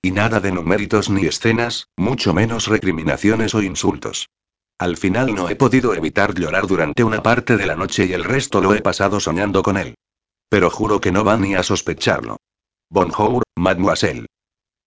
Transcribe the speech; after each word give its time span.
Y 0.00 0.12
nada 0.12 0.38
de 0.38 0.52
numéritos 0.52 1.10
ni 1.10 1.26
escenas, 1.26 1.88
mucho 1.96 2.32
menos 2.32 2.68
recriminaciones 2.68 3.54
o 3.54 3.62
insultos. 3.62 4.28
Al 4.78 4.96
final 4.96 5.34
no 5.34 5.48
he 5.48 5.56
podido 5.56 5.92
evitar 5.92 6.34
llorar 6.34 6.68
durante 6.68 7.02
una 7.02 7.20
parte 7.20 7.56
de 7.56 7.66
la 7.66 7.74
noche 7.74 8.06
y 8.06 8.12
el 8.12 8.22
resto 8.22 8.60
lo 8.60 8.74
he 8.74 8.80
pasado 8.80 9.18
soñando 9.18 9.62
con 9.62 9.76
él. 9.76 9.96
Pero 10.48 10.70
juro 10.70 11.00
que 11.00 11.10
no 11.10 11.24
va 11.24 11.36
ni 11.36 11.56
a 11.56 11.64
sospecharlo. 11.64 12.36
Bonjour, 12.88 13.42
mademoiselle. 13.56 14.26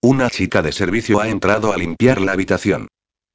Una 0.00 0.30
chica 0.30 0.62
de 0.62 0.72
servicio 0.72 1.20
ha 1.20 1.28
entrado 1.28 1.72
a 1.72 1.76
limpiar 1.76 2.20
la 2.20 2.32
habitación. 2.32 2.88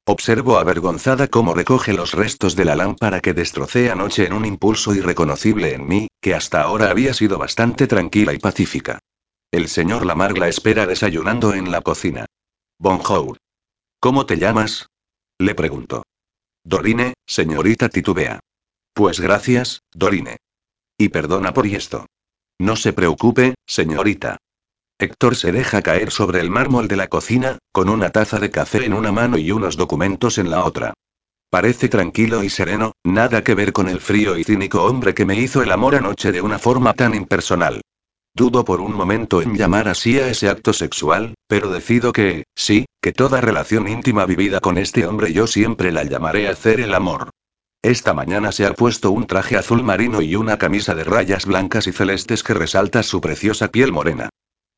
Observo 0.04 0.58
avergonzada 0.58 1.28
cómo 1.28 1.54
recoge 1.54 1.92
los 1.92 2.12
restos 2.12 2.56
de 2.56 2.64
la 2.64 2.74
lámpara 2.74 3.20
que 3.20 3.34
destrocé 3.34 3.90
anoche 3.90 4.26
en 4.26 4.32
un 4.32 4.44
impulso 4.44 4.94
irreconocible 4.94 5.74
en 5.74 5.86
mí, 5.86 6.08
que 6.20 6.34
hasta 6.34 6.62
ahora 6.62 6.90
había 6.90 7.14
sido 7.14 7.38
bastante 7.38 7.86
tranquila 7.86 8.32
y 8.32 8.38
pacífica. 8.38 8.98
El 9.50 9.68
señor 9.68 10.04
Lamar 10.04 10.36
la 10.36 10.46
espera 10.48 10.84
desayunando 10.84 11.54
en 11.54 11.70
la 11.70 11.80
cocina. 11.80 12.26
Bonjour. 12.78 13.38
¿Cómo 13.98 14.26
te 14.26 14.36
llamas? 14.36 14.88
Le 15.38 15.54
pregunto. 15.54 16.02
Dorine, 16.64 17.14
señorita 17.26 17.88
titubea. 17.88 18.40
Pues 18.92 19.20
gracias, 19.20 19.80
Dorine. 19.90 20.36
Y 20.98 21.08
perdona 21.08 21.54
por 21.54 21.66
esto. 21.66 22.04
No 22.58 22.76
se 22.76 22.92
preocupe, 22.92 23.54
señorita. 23.66 24.36
Héctor 24.98 25.34
se 25.34 25.50
deja 25.50 25.80
caer 25.80 26.10
sobre 26.10 26.40
el 26.40 26.50
mármol 26.50 26.86
de 26.86 26.96
la 26.96 27.06
cocina, 27.06 27.56
con 27.72 27.88
una 27.88 28.10
taza 28.10 28.38
de 28.40 28.50
café 28.50 28.84
en 28.84 28.92
una 28.92 29.12
mano 29.12 29.38
y 29.38 29.50
unos 29.50 29.78
documentos 29.78 30.36
en 30.36 30.50
la 30.50 30.62
otra. 30.62 30.92
Parece 31.48 31.88
tranquilo 31.88 32.44
y 32.44 32.50
sereno, 32.50 32.92
nada 33.02 33.42
que 33.42 33.54
ver 33.54 33.72
con 33.72 33.88
el 33.88 34.00
frío 34.00 34.36
y 34.36 34.44
cínico 34.44 34.84
hombre 34.84 35.14
que 35.14 35.24
me 35.24 35.36
hizo 35.36 35.62
el 35.62 35.72
amor 35.72 35.94
anoche 35.94 36.32
de 36.32 36.42
una 36.42 36.58
forma 36.58 36.92
tan 36.92 37.14
impersonal. 37.14 37.80
Dudo 38.34 38.64
por 38.64 38.80
un 38.80 38.94
momento 38.94 39.42
en 39.42 39.56
llamar 39.56 39.88
así 39.88 40.18
a 40.18 40.28
ese 40.28 40.48
acto 40.48 40.72
sexual, 40.72 41.34
pero 41.48 41.70
decido 41.70 42.12
que, 42.12 42.44
sí, 42.54 42.86
que 43.00 43.12
toda 43.12 43.40
relación 43.40 43.88
íntima 43.88 44.26
vivida 44.26 44.60
con 44.60 44.78
este 44.78 45.06
hombre 45.06 45.32
yo 45.32 45.46
siempre 45.46 45.92
la 45.92 46.04
llamaré 46.04 46.48
hacer 46.48 46.80
el 46.80 46.94
amor. 46.94 47.30
Esta 47.82 48.12
mañana 48.12 48.50
se 48.52 48.66
ha 48.66 48.74
puesto 48.74 49.10
un 49.10 49.26
traje 49.26 49.56
azul 49.56 49.82
marino 49.82 50.20
y 50.20 50.34
una 50.34 50.58
camisa 50.58 50.94
de 50.94 51.04
rayas 51.04 51.46
blancas 51.46 51.86
y 51.86 51.92
celestes 51.92 52.42
que 52.42 52.54
resalta 52.54 53.02
su 53.02 53.20
preciosa 53.20 53.68
piel 53.68 53.92
morena. 53.92 54.30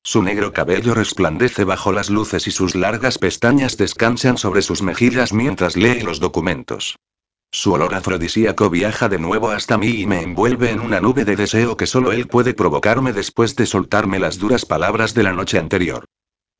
Su 0.02 0.22
negro 0.22 0.52
cabello 0.52 0.94
resplandece 0.94 1.64
bajo 1.64 1.92
las 1.92 2.08
luces 2.08 2.46
y 2.46 2.50
sus 2.50 2.74
largas 2.74 3.18
pestañas 3.18 3.76
descansan 3.76 4.38
sobre 4.38 4.62
sus 4.62 4.82
mejillas 4.82 5.32
mientras 5.32 5.76
lee 5.76 6.00
los 6.00 6.20
documentos. 6.20 6.96
Su 7.52 7.72
olor 7.72 7.94
afrodisíaco 7.94 8.70
viaja 8.70 9.08
de 9.08 9.18
nuevo 9.18 9.50
hasta 9.50 9.76
mí 9.76 9.88
y 9.88 10.06
me 10.06 10.22
envuelve 10.22 10.70
en 10.70 10.78
una 10.78 11.00
nube 11.00 11.24
de 11.24 11.34
deseo 11.34 11.76
que 11.76 11.86
solo 11.86 12.12
él 12.12 12.28
puede 12.28 12.54
provocarme 12.54 13.12
después 13.12 13.56
de 13.56 13.66
soltarme 13.66 14.20
las 14.20 14.38
duras 14.38 14.64
palabras 14.64 15.14
de 15.14 15.24
la 15.24 15.32
noche 15.32 15.58
anterior. 15.58 16.04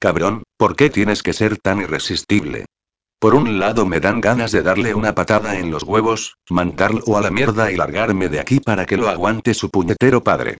Cabrón, 0.00 0.42
¿por 0.56 0.74
qué 0.74 0.90
tienes 0.90 1.22
que 1.22 1.32
ser 1.32 1.58
tan 1.58 1.80
irresistible? 1.80 2.64
Por 3.20 3.34
un 3.34 3.60
lado 3.60 3.86
me 3.86 4.00
dan 4.00 4.20
ganas 4.20 4.50
de 4.50 4.62
darle 4.62 4.94
una 4.94 5.14
patada 5.14 5.58
en 5.58 5.70
los 5.70 5.84
huevos, 5.84 6.36
mandarlo 6.48 7.16
a 7.16 7.20
la 7.20 7.30
mierda 7.30 7.70
y 7.70 7.76
largarme 7.76 8.28
de 8.28 8.40
aquí 8.40 8.58
para 8.58 8.84
que 8.84 8.96
lo 8.96 9.08
aguante 9.08 9.54
su 9.54 9.70
puñetero 9.70 10.24
padre. 10.24 10.56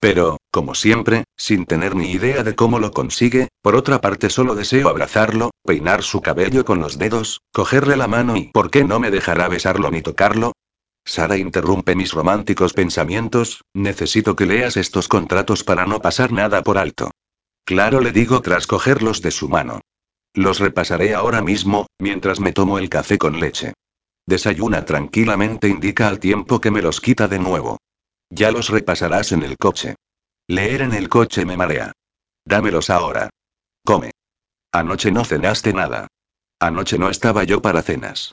Pero, 0.00 0.38
como 0.50 0.74
siempre, 0.74 1.24
sin 1.36 1.66
tener 1.66 1.94
ni 1.94 2.10
idea 2.10 2.42
de 2.42 2.54
cómo 2.54 2.78
lo 2.78 2.92
consigue, 2.92 3.48
por 3.62 3.76
otra 3.76 4.00
parte 4.00 4.30
solo 4.30 4.54
deseo 4.54 4.88
abrazarlo, 4.88 5.50
peinar 5.64 6.02
su 6.02 6.20
cabello 6.20 6.64
con 6.64 6.80
los 6.80 6.98
dedos, 6.98 7.40
cogerle 7.52 7.96
la 7.96 8.06
mano 8.06 8.36
y 8.36 8.48
¿por 8.48 8.70
qué 8.70 8.84
no 8.84 9.00
me 9.00 9.10
dejará 9.10 9.48
besarlo 9.48 9.90
ni 9.90 10.02
tocarlo? 10.02 10.52
Sara 11.04 11.36
interrumpe 11.36 11.94
mis 11.94 12.12
románticos 12.12 12.72
pensamientos, 12.72 13.62
necesito 13.72 14.34
que 14.34 14.44
leas 14.44 14.76
estos 14.76 15.08
contratos 15.08 15.62
para 15.62 15.86
no 15.86 16.00
pasar 16.00 16.32
nada 16.32 16.62
por 16.62 16.78
alto. 16.78 17.12
Claro, 17.64 18.00
le 18.00 18.12
digo 18.12 18.42
tras 18.42 18.66
cogerlos 18.66 19.22
de 19.22 19.30
su 19.30 19.48
mano. 19.48 19.80
Los 20.34 20.58
repasaré 20.58 21.14
ahora 21.14 21.42
mismo, 21.42 21.86
mientras 21.98 22.40
me 22.40 22.52
tomo 22.52 22.78
el 22.78 22.88
café 22.88 23.18
con 23.18 23.40
leche. 23.40 23.72
Desayuna 24.26 24.84
tranquilamente, 24.84 25.68
indica 25.68 26.08
al 26.08 26.18
tiempo 26.18 26.60
que 26.60 26.70
me 26.70 26.82
los 26.82 27.00
quita 27.00 27.28
de 27.28 27.38
nuevo. 27.38 27.78
Ya 28.30 28.50
los 28.50 28.68
repasarás 28.68 29.32
en 29.32 29.42
el 29.42 29.56
coche. 29.56 29.96
Leer 30.48 30.82
en 30.82 30.94
el 30.94 31.08
coche 31.08 31.44
me 31.44 31.56
marea. 31.56 31.92
Dámelos 32.44 32.90
ahora. 32.90 33.30
Come. 33.84 34.12
Anoche 34.72 35.10
no 35.10 35.24
cenaste 35.24 35.72
nada. 35.72 36.08
Anoche 36.60 36.98
no 36.98 37.10
estaba 37.10 37.44
yo 37.44 37.62
para 37.62 37.82
cenas. 37.82 38.32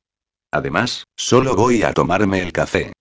Además, 0.51 1.05
solo 1.15 1.55
voy 1.55 1.83
a 1.83 1.93
tomarme 1.93 2.41
el 2.41 2.51
café. 2.51 2.93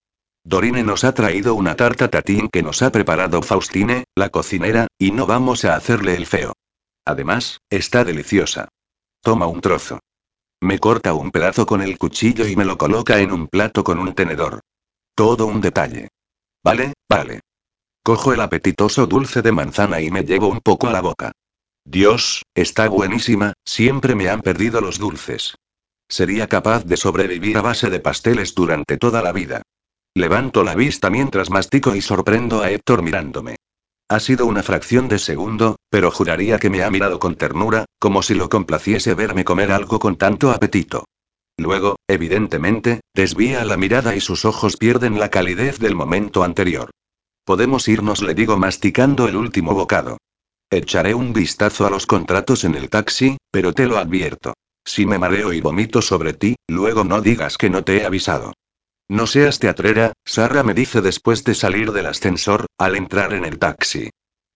Dorine 0.44 0.82
nos 0.82 1.04
ha 1.04 1.14
traído 1.14 1.54
una 1.54 1.76
tarta 1.76 2.08
tatín 2.08 2.48
que 2.48 2.62
nos 2.62 2.82
ha 2.82 2.90
preparado 2.90 3.42
Faustine, 3.42 4.04
la 4.16 4.30
cocinera, 4.30 4.88
y 4.98 5.12
no 5.12 5.26
vamos 5.26 5.64
a 5.64 5.76
hacerle 5.76 6.16
el 6.16 6.26
feo. 6.26 6.54
Además, 7.04 7.60
está 7.70 8.04
deliciosa. 8.04 8.68
Toma 9.20 9.46
un 9.46 9.60
trozo. 9.60 10.00
Me 10.60 10.78
corta 10.78 11.14
un 11.14 11.30
pedazo 11.30 11.66
con 11.66 11.82
el 11.82 11.98
cuchillo 11.98 12.46
y 12.46 12.56
me 12.56 12.64
lo 12.64 12.78
coloca 12.78 13.18
en 13.20 13.32
un 13.32 13.48
plato 13.48 13.84
con 13.84 13.98
un 13.98 14.14
tenedor. 14.14 14.60
Todo 15.14 15.46
un 15.46 15.60
detalle. 15.60 16.08
Vale, 16.64 16.92
vale. 17.08 17.40
Cojo 18.04 18.32
el 18.32 18.40
apetitoso 18.40 19.06
dulce 19.06 19.42
de 19.42 19.52
manzana 19.52 20.00
y 20.00 20.10
me 20.10 20.22
llevo 20.22 20.48
un 20.48 20.60
poco 20.60 20.88
a 20.88 20.92
la 20.92 21.00
boca. 21.00 21.32
Dios, 21.84 22.42
está 22.54 22.88
buenísima, 22.88 23.54
siempre 23.64 24.14
me 24.14 24.28
han 24.28 24.40
perdido 24.40 24.80
los 24.80 24.98
dulces. 24.98 25.56
Sería 26.08 26.46
capaz 26.46 26.84
de 26.84 26.96
sobrevivir 26.96 27.56
a 27.58 27.62
base 27.62 27.90
de 27.90 28.00
pasteles 28.00 28.54
durante 28.54 28.96
toda 28.96 29.22
la 29.22 29.32
vida. 29.32 29.62
Levanto 30.14 30.62
la 30.62 30.74
vista 30.74 31.10
mientras 31.10 31.50
mastico 31.50 31.96
y 31.96 32.02
sorprendo 32.02 32.60
a 32.60 32.70
Héctor 32.70 33.02
mirándome. 33.02 33.56
Ha 34.08 34.20
sido 34.20 34.46
una 34.46 34.62
fracción 34.62 35.08
de 35.08 35.18
segundo, 35.18 35.76
pero 35.88 36.10
juraría 36.10 36.58
que 36.58 36.70
me 36.70 36.82
ha 36.82 36.90
mirado 36.90 37.18
con 37.18 37.34
ternura, 37.34 37.86
como 37.98 38.22
si 38.22 38.34
lo 38.34 38.48
complaciese 38.50 39.14
verme 39.14 39.44
comer 39.44 39.72
algo 39.72 39.98
con 39.98 40.16
tanto 40.16 40.50
apetito. 40.50 41.06
Luego, 41.62 41.94
evidentemente, 42.08 43.02
desvía 43.14 43.64
la 43.64 43.76
mirada 43.76 44.16
y 44.16 44.20
sus 44.20 44.44
ojos 44.44 44.76
pierden 44.76 45.20
la 45.20 45.30
calidez 45.30 45.78
del 45.78 45.94
momento 45.94 46.42
anterior. 46.42 46.90
Podemos 47.44 47.86
irnos, 47.86 48.20
le 48.20 48.34
digo 48.34 48.56
masticando 48.56 49.28
el 49.28 49.36
último 49.36 49.72
bocado. 49.72 50.18
Echaré 50.70 51.14
un 51.14 51.32
vistazo 51.32 51.86
a 51.86 51.90
los 51.90 52.06
contratos 52.06 52.64
en 52.64 52.74
el 52.74 52.90
taxi, 52.90 53.36
pero 53.52 53.72
te 53.72 53.86
lo 53.86 53.98
advierto. 53.98 54.54
Si 54.84 55.06
me 55.06 55.20
mareo 55.20 55.52
y 55.52 55.60
vomito 55.60 56.02
sobre 56.02 56.32
ti, 56.32 56.56
luego 56.68 57.04
no 57.04 57.20
digas 57.20 57.56
que 57.56 57.70
no 57.70 57.84
te 57.84 57.98
he 57.98 58.04
avisado. 58.04 58.54
No 59.08 59.28
seas 59.28 59.60
teatrera, 59.60 60.14
Sara 60.24 60.64
me 60.64 60.74
dice 60.74 61.00
después 61.00 61.44
de 61.44 61.54
salir 61.54 61.92
del 61.92 62.06
ascensor, 62.06 62.66
al 62.76 62.96
entrar 62.96 63.34
en 63.34 63.44
el 63.44 63.60
taxi. 63.60 64.10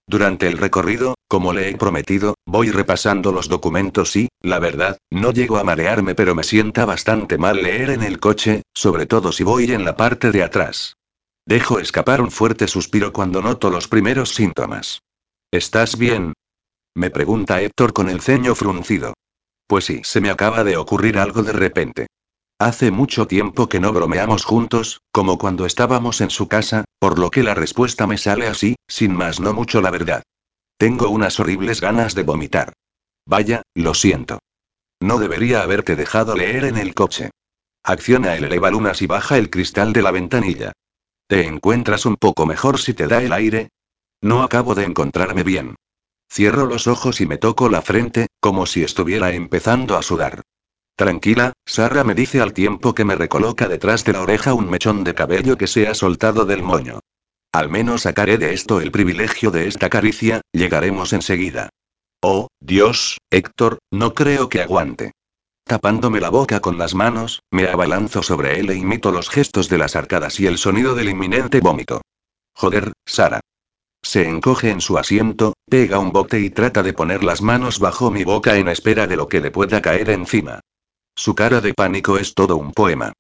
Durante 0.08 0.46
el 0.46 0.56
recorrido, 0.58 1.16
como 1.28 1.52
le 1.52 1.68
he 1.68 1.76
prometido, 1.76 2.36
voy 2.46 2.70
repasando 2.70 3.32
los 3.32 3.48
documentos 3.48 4.14
y, 4.14 4.28
la 4.40 4.60
verdad, 4.60 4.98
no 5.10 5.32
llego 5.32 5.56
a 5.58 5.64
marearme 5.64 6.14
pero 6.14 6.34
me 6.34 6.44
sienta 6.44 6.84
bastante 6.84 7.38
mal 7.38 7.62
leer 7.62 7.90
en 7.90 8.04
el 8.04 8.20
coche, 8.20 8.62
sobre 8.72 9.06
todo 9.06 9.32
si 9.32 9.42
voy 9.42 9.72
en 9.72 9.84
la 9.84 9.96
parte 9.96 10.30
de 10.30 10.44
atrás. 10.44 10.94
Dejo 11.44 11.80
escapar 11.80 12.20
un 12.20 12.30
fuerte 12.30 12.68
suspiro 12.68 13.12
cuando 13.12 13.42
noto 13.42 13.68
los 13.70 13.88
primeros 13.88 14.30
síntomas. 14.30 15.00
¿Estás 15.50 15.98
bien? 15.98 16.32
Me 16.94 17.10
pregunta 17.10 17.60
Héctor 17.60 17.92
con 17.92 18.08
el 18.08 18.20
ceño 18.20 18.54
fruncido. 18.54 19.14
Pues 19.66 19.84
sí, 19.84 20.00
se 20.04 20.20
me 20.20 20.30
acaba 20.30 20.62
de 20.62 20.76
ocurrir 20.76 21.18
algo 21.18 21.42
de 21.42 21.52
repente. 21.52 22.06
Hace 22.58 22.90
mucho 22.90 23.26
tiempo 23.26 23.68
que 23.68 23.80
no 23.80 23.92
bromeamos 23.92 24.46
juntos, 24.46 25.02
como 25.12 25.36
cuando 25.36 25.66
estábamos 25.66 26.22
en 26.22 26.30
su 26.30 26.48
casa, 26.48 26.86
por 26.98 27.18
lo 27.18 27.30
que 27.30 27.42
la 27.42 27.54
respuesta 27.54 28.06
me 28.06 28.16
sale 28.16 28.46
así, 28.46 28.76
sin 28.88 29.14
más 29.14 29.40
no 29.40 29.52
mucho 29.52 29.82
la 29.82 29.90
verdad. 29.90 30.22
Tengo 30.78 31.10
unas 31.10 31.38
horribles 31.38 31.82
ganas 31.82 32.14
de 32.14 32.22
vomitar. 32.22 32.72
Vaya, 33.26 33.60
lo 33.74 33.92
siento. 33.92 34.38
No 35.00 35.18
debería 35.18 35.62
haberte 35.62 35.96
dejado 35.96 36.34
leer 36.34 36.64
en 36.64 36.78
el 36.78 36.94
coche. 36.94 37.30
Acciona 37.82 38.36
el 38.36 38.44
elevalunas 38.44 39.02
y 39.02 39.06
baja 39.06 39.36
el 39.36 39.50
cristal 39.50 39.92
de 39.92 40.00
la 40.00 40.10
ventanilla. 40.10 40.72
¿Te 41.26 41.46
encuentras 41.46 42.06
un 42.06 42.16
poco 42.16 42.46
mejor 42.46 42.78
si 42.78 42.94
te 42.94 43.06
da 43.06 43.22
el 43.22 43.34
aire? 43.34 43.68
No 44.22 44.42
acabo 44.42 44.74
de 44.74 44.84
encontrarme 44.84 45.42
bien. 45.42 45.76
Cierro 46.32 46.64
los 46.64 46.86
ojos 46.86 47.20
y 47.20 47.26
me 47.26 47.36
toco 47.36 47.68
la 47.68 47.82
frente, 47.82 48.28
como 48.40 48.64
si 48.64 48.82
estuviera 48.82 49.32
empezando 49.32 49.98
a 49.98 50.02
sudar. 50.02 50.42
Tranquila, 50.96 51.52
Sara 51.66 52.04
me 52.04 52.14
dice 52.14 52.40
al 52.40 52.54
tiempo 52.54 52.94
que 52.94 53.04
me 53.04 53.16
recoloca 53.16 53.68
detrás 53.68 54.02
de 54.04 54.14
la 54.14 54.22
oreja 54.22 54.54
un 54.54 54.70
mechón 54.70 55.04
de 55.04 55.14
cabello 55.14 55.58
que 55.58 55.66
se 55.66 55.86
ha 55.88 55.94
soltado 55.94 56.46
del 56.46 56.62
moño. 56.62 57.00
Al 57.52 57.68
menos 57.68 58.02
sacaré 58.02 58.38
de 58.38 58.54
esto 58.54 58.80
el 58.80 58.90
privilegio 58.90 59.50
de 59.50 59.68
esta 59.68 59.90
caricia, 59.90 60.40
llegaremos 60.52 61.12
enseguida. 61.12 61.68
Oh, 62.22 62.48
Dios, 62.60 63.18
Héctor, 63.30 63.78
no 63.90 64.14
creo 64.14 64.48
que 64.48 64.62
aguante. 64.62 65.12
Tapándome 65.64 66.18
la 66.18 66.30
boca 66.30 66.60
con 66.60 66.78
las 66.78 66.94
manos, 66.94 67.40
me 67.50 67.68
abalanzo 67.68 68.22
sobre 68.22 68.58
él 68.58 68.70
e 68.70 68.76
imito 68.76 69.12
los 69.12 69.28
gestos 69.28 69.68
de 69.68 69.76
las 69.76 69.96
arcadas 69.96 70.40
y 70.40 70.46
el 70.46 70.56
sonido 70.56 70.94
del 70.94 71.10
inminente 71.10 71.60
vómito. 71.60 72.00
Joder, 72.54 72.92
Sara. 73.04 73.40
Se 74.02 74.26
encoge 74.26 74.70
en 74.70 74.80
su 74.80 74.96
asiento, 74.96 75.52
pega 75.68 75.98
un 75.98 76.12
bote 76.12 76.40
y 76.40 76.48
trata 76.48 76.82
de 76.82 76.94
poner 76.94 77.22
las 77.22 77.42
manos 77.42 77.80
bajo 77.80 78.10
mi 78.10 78.24
boca 78.24 78.56
en 78.56 78.68
espera 78.68 79.06
de 79.06 79.16
lo 79.16 79.28
que 79.28 79.40
le 79.40 79.50
pueda 79.50 79.82
caer 79.82 80.08
encima. 80.08 80.60
Su 81.18 81.34
cara 81.34 81.62
de 81.62 81.72
pánico 81.72 82.18
es 82.18 82.34
todo 82.34 82.56
un 82.56 82.72
poema. 82.72 83.12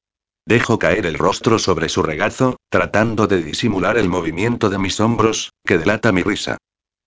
Dejo 0.44 0.78
caer 0.78 1.06
el 1.06 1.16
rostro 1.16 1.58
sobre 1.58 1.88
su 1.88 2.02
regazo, 2.02 2.56
tratando 2.68 3.26
de 3.26 3.42
disimular 3.42 3.96
el 3.96 4.08
movimiento 4.08 4.68
de 4.68 4.78
mis 4.78 5.00
hombros, 5.00 5.50
que 5.64 5.78
delata 5.78 6.12
mi 6.12 6.22
risa. 6.22 6.58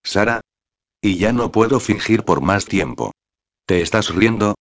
Sara. 0.04 0.42
Y 1.02 1.18
ya 1.18 1.32
no 1.32 1.52
puedo 1.52 1.80
fingir 1.80 2.24
por 2.24 2.42
más 2.42 2.66
tiempo. 2.66 3.14
¿Te 3.68 3.82
estás 3.82 4.14
riendo? 4.14 4.56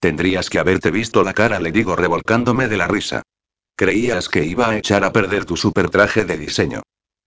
Tendrías 0.00 0.50
que 0.50 0.58
haberte 0.58 0.90
visto 0.90 1.24
la 1.24 1.32
cara, 1.32 1.58
le 1.58 1.72
digo 1.72 1.96
revolcándome 1.96 2.68
de 2.68 2.76
la 2.76 2.86
risa. 2.86 3.22
Creías 3.74 4.28
que 4.28 4.44
iba 4.44 4.68
a 4.68 4.76
echar 4.76 5.02
a 5.02 5.12
perder 5.12 5.46
tu 5.46 5.56
super 5.56 5.88
traje 5.88 6.26
de 6.26 6.36
diseño. 6.36 6.82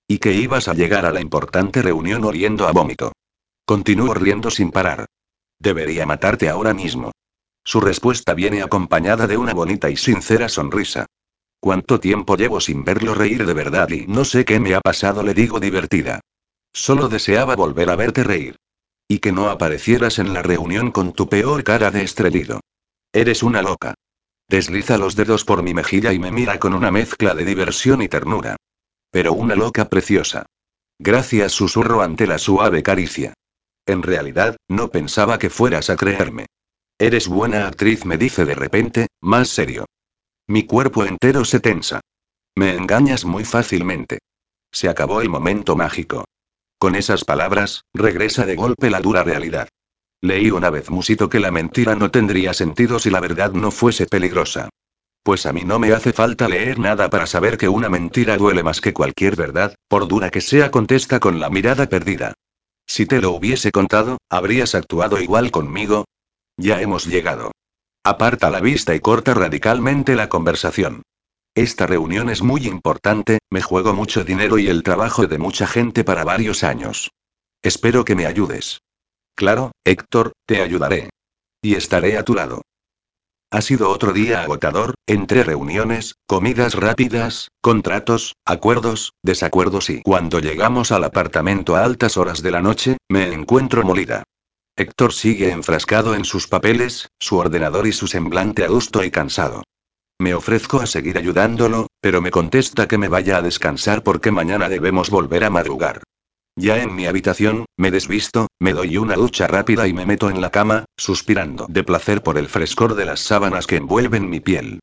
Y 0.07 0.19
que 0.19 0.33
ibas 0.33 0.67
a 0.67 0.75
llegar 0.75 1.07
a 1.07 1.11
la 1.11 1.21
importante 1.21 1.81
reunión 1.81 2.23
oliendo 2.23 2.67
a 2.67 2.71
vómito. 2.71 3.13
Continúo 3.65 4.13
riendo 4.13 4.51
sin 4.51 4.69
parar. 4.71 5.07
Debería 5.59 6.05
matarte 6.05 6.49
ahora 6.49 6.73
mismo. 6.73 7.11
Su 7.63 7.79
respuesta 7.79 8.33
viene 8.33 8.61
acompañada 8.61 9.27
de 9.27 9.37
una 9.37 9.53
bonita 9.53 9.89
y 9.89 9.97
sincera 9.97 10.49
sonrisa. 10.49 11.05
¿Cuánto 11.59 11.99
tiempo 11.99 12.35
llevo 12.35 12.59
sin 12.59 12.83
verlo 12.83 13.15
reír 13.15 13.45
de 13.45 13.53
verdad 13.53 13.89
y 13.89 14.05
no 14.07 14.25
sé 14.25 14.43
qué 14.43 14.59
me 14.59 14.75
ha 14.75 14.81
pasado? 14.81 15.23
le 15.23 15.33
digo 15.33 15.61
divertida. 15.61 16.19
Solo 16.73 17.07
deseaba 17.07 17.55
volver 17.55 17.89
a 17.89 17.95
verte 17.95 18.23
reír. 18.23 18.57
Y 19.07 19.19
que 19.19 19.31
no 19.31 19.49
aparecieras 19.49 20.19
en 20.19 20.33
la 20.33 20.41
reunión 20.41 20.91
con 20.91 21.13
tu 21.13 21.29
peor 21.29 21.63
cara 21.63 21.91
de 21.91 22.03
estrelido. 22.03 22.59
Eres 23.13 23.43
una 23.43 23.61
loca. 23.61 23.93
Desliza 24.49 24.97
los 24.97 25.15
dedos 25.15 25.45
por 25.45 25.63
mi 25.63 25.73
mejilla 25.73 26.11
y 26.11 26.19
me 26.19 26.31
mira 26.31 26.59
con 26.59 26.73
una 26.73 26.91
mezcla 26.91 27.33
de 27.33 27.45
diversión 27.45 28.01
y 28.01 28.09
ternura. 28.09 28.57
Pero 29.11 29.33
una 29.33 29.55
loca 29.55 29.87
preciosa. 29.87 30.45
Gracias 30.99 31.53
susurro 31.53 32.01
ante 32.01 32.27
la 32.27 32.39
suave 32.39 32.83
caricia. 32.83 33.33
En 33.85 34.03
realidad, 34.03 34.57
no 34.67 34.89
pensaba 34.89 35.37
que 35.37 35.49
fueras 35.49 35.89
a 35.89 35.95
creerme. 35.95 36.47
Eres 36.99 37.27
buena 37.27 37.67
actriz, 37.67 38.05
me 38.05 38.17
dice 38.17 38.45
de 38.45 38.55
repente, 38.55 39.07
más 39.21 39.49
serio. 39.49 39.85
Mi 40.47 40.65
cuerpo 40.65 41.05
entero 41.05 41.43
se 41.45 41.59
tensa. 41.59 42.01
Me 42.55 42.75
engañas 42.75 43.25
muy 43.25 43.45
fácilmente. 43.45 44.19
Se 44.71 44.89
acabó 44.89 45.21
el 45.21 45.29
momento 45.29 45.75
mágico. 45.75 46.25
Con 46.77 46.95
esas 46.95 47.23
palabras, 47.23 47.83
regresa 47.93 48.45
de 48.45 48.55
golpe 48.55 48.89
la 48.89 48.99
dura 48.99 49.23
realidad. 49.23 49.69
Leí 50.21 50.51
una 50.51 50.69
vez 50.69 50.89
musito 50.89 51.29
que 51.29 51.39
la 51.39 51.51
mentira 51.51 51.95
no 51.95 52.11
tendría 52.11 52.53
sentido 52.53 52.99
si 52.99 53.09
la 53.09 53.19
verdad 53.19 53.53
no 53.53 53.71
fuese 53.71 54.05
peligrosa. 54.05 54.69
Pues 55.23 55.45
a 55.45 55.53
mí 55.53 55.63
no 55.63 55.79
me 55.79 55.93
hace 55.93 56.13
falta 56.13 56.47
leer 56.47 56.79
nada 56.79 57.09
para 57.09 57.25
saber 57.25 57.57
que 57.57 57.69
una 57.69 57.89
mentira 57.89 58.37
duele 58.37 58.63
más 58.63 58.81
que 58.81 58.93
cualquier 58.93 59.35
verdad, 59.35 59.75
por 59.87 60.07
dura 60.07 60.29
que 60.29 60.41
sea, 60.41 60.69
contesta 60.69 61.19
con 61.19 61.39
la 61.39 61.49
mirada 61.49 61.87
perdida. 61.87 62.33
Si 62.85 63.05
te 63.05 63.21
lo 63.21 63.31
hubiese 63.31 63.71
contado, 63.71 64.17
¿habrías 64.29 64.75
actuado 64.75 65.19
igual 65.21 65.51
conmigo? 65.51 66.05
Ya 66.57 66.81
hemos 66.81 67.05
llegado. 67.05 67.51
Aparta 68.03 68.49
la 68.49 68.59
vista 68.59 68.93
y 68.93 68.99
corta 68.99 69.33
radicalmente 69.33 70.15
la 70.15 70.29
conversación. 70.29 71.03
Esta 71.55 71.87
reunión 71.87 72.29
es 72.29 72.41
muy 72.41 72.67
importante, 72.67 73.39
me 73.49 73.61
juego 73.61 73.93
mucho 73.93 74.23
dinero 74.23 74.57
y 74.57 74.67
el 74.67 74.83
trabajo 74.83 75.27
de 75.27 75.37
mucha 75.37 75.67
gente 75.67 76.03
para 76.03 76.23
varios 76.23 76.63
años. 76.63 77.11
Espero 77.61 78.03
que 78.05 78.15
me 78.15 78.25
ayudes. 78.25 78.79
Claro, 79.35 79.71
Héctor, 79.85 80.33
te 80.45 80.61
ayudaré. 80.61 81.09
Y 81.61 81.75
estaré 81.75 82.17
a 82.17 82.23
tu 82.23 82.33
lado. 82.33 82.61
Ha 83.51 83.61
sido 83.61 83.89
otro 83.89 84.13
día 84.13 84.41
agotador, 84.41 84.95
entre 85.07 85.43
reuniones, 85.43 86.15
comidas 86.25 86.73
rápidas, 86.73 87.49
contratos, 87.61 88.33
acuerdos, 88.45 89.13
desacuerdos 89.23 89.91
y 89.91 90.01
cuando 90.01 90.39
llegamos 90.39 90.91
al 90.91 91.03
apartamento 91.03 91.75
a 91.75 91.83
altas 91.83 92.17
horas 92.17 92.41
de 92.41 92.49
la 92.49 92.61
noche, 92.61 92.97
me 93.09 93.31
encuentro 93.31 93.83
molida. 93.83 94.23
Héctor 94.75 95.13
sigue 95.13 95.51
enfrascado 95.51 96.15
en 96.15 96.25
sus 96.25 96.47
papeles, 96.47 97.09
su 97.19 97.37
ordenador 97.37 97.85
y 97.85 97.91
su 97.91 98.07
semblante 98.07 98.63
adusto 98.63 99.03
y 99.03 99.11
cansado. 99.11 99.61
Me 100.19 100.33
ofrezco 100.33 100.79
a 100.79 100.87
seguir 100.87 101.19
ayudándolo, 101.19 101.87
pero 102.01 102.21
me 102.21 102.31
contesta 102.31 102.87
que 102.87 102.97
me 102.97 103.07
vaya 103.07 103.37
a 103.37 103.43
descansar 103.43 104.01
porque 104.01 104.31
mañana 104.31 104.69
debemos 104.69 105.11
volver 105.11 105.43
a 105.43 105.51
madrugar. 105.51 106.01
Ya 106.55 106.81
en 106.81 106.95
mi 106.95 107.05
habitación, 107.05 107.65
me 107.77 107.91
desvisto, 107.91 108.47
me 108.59 108.73
doy 108.73 108.97
una 108.97 109.15
ducha 109.15 109.45
rápida 109.45 109.87
y 109.87 109.93
me 109.93 110.07
meto 110.07 110.31
en 110.31 110.41
la 110.41 110.49
cama, 110.49 110.85
suspirando 110.97 111.67
de 111.69 111.83
placer 111.83 112.23
por 112.23 112.39
el 112.39 112.47
frescor 112.47 112.95
de 112.95 113.05
las 113.05 113.19
sábanas 113.19 113.67
que 113.67 113.75
envuelven 113.75 114.27
mi 114.27 114.39
piel. 114.39 114.79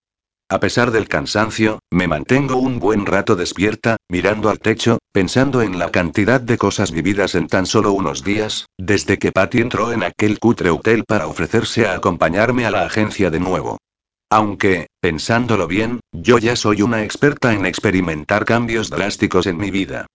A 0.53 0.59
pesar 0.59 0.91
del 0.91 1.07
cansancio, 1.07 1.79
me 1.93 2.09
mantengo 2.09 2.57
un 2.57 2.81
buen 2.81 3.07
rato 3.07 3.37
despierta, 3.37 3.99
mirando 4.09 4.51
al 4.51 4.59
techo, 4.59 4.99
pensando 5.13 5.63
en 5.63 5.79
la 5.79 5.93
cantidad 5.93 6.41
de 6.41 6.59
cosas 6.59 6.91
vividas 6.91 7.37
en 7.37 7.47
tan 7.47 7.67
solo 7.67 7.93
unos 7.93 8.25
días, 8.25 8.67
desde 8.77 9.17
que 9.17 9.31
Patty 9.31 9.61
entró 9.61 9.93
en 9.93 10.03
aquel 10.03 10.41
cutre 10.41 10.71
hotel 10.71 11.05
para 11.07 11.29
ofrecerse 11.29 11.87
a 11.87 11.95
acompañarme 11.95 12.67
a 12.67 12.73
la 12.73 12.83
agencia 12.83 13.31
de 13.31 13.39
nuevo. 13.39 13.79
Aunque, 14.29 14.89
pensándolo 15.01 15.69
bien, 15.69 16.01
yo 16.11 16.39
ya 16.39 16.57
soy 16.57 16.83
una 16.83 17.05
experta 17.05 17.55
en 17.55 17.65
experimentar 17.65 18.45
cambios 18.45 18.91
drásticos 18.91 19.47
en 19.47 19.57
mi 19.57 19.71
vida. 19.71 20.07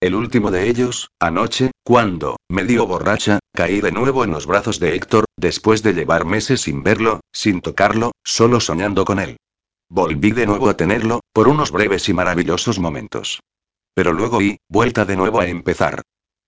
El 0.00 0.14
último 0.14 0.50
de 0.50 0.70
ellos, 0.70 1.10
anoche, 1.20 1.70
cuando, 1.84 2.38
medio 2.48 2.86
borracha, 2.86 3.40
caí 3.54 3.82
de 3.82 3.92
nuevo 3.92 4.24
en 4.24 4.30
los 4.30 4.46
brazos 4.46 4.80
de 4.80 4.96
Héctor, 4.96 5.26
después 5.36 5.82
de 5.82 5.92
llevar 5.92 6.24
meses 6.24 6.62
sin 6.62 6.82
verlo, 6.82 7.20
sin 7.30 7.60
tocarlo, 7.60 8.12
solo 8.24 8.58
soñando 8.58 9.04
con 9.04 9.20
él. 9.20 9.36
Volví 9.94 10.30
de 10.30 10.46
nuevo 10.46 10.70
a 10.70 10.74
tenerlo, 10.74 11.20
por 11.34 11.48
unos 11.48 11.70
breves 11.70 12.08
y 12.08 12.14
maravillosos 12.14 12.78
momentos. 12.78 13.42
Pero 13.94 14.14
luego 14.14 14.40
y, 14.40 14.56
vuelta 14.66 15.04
de 15.04 15.16
nuevo 15.16 15.38
a 15.38 15.48
empezar. 15.48 16.00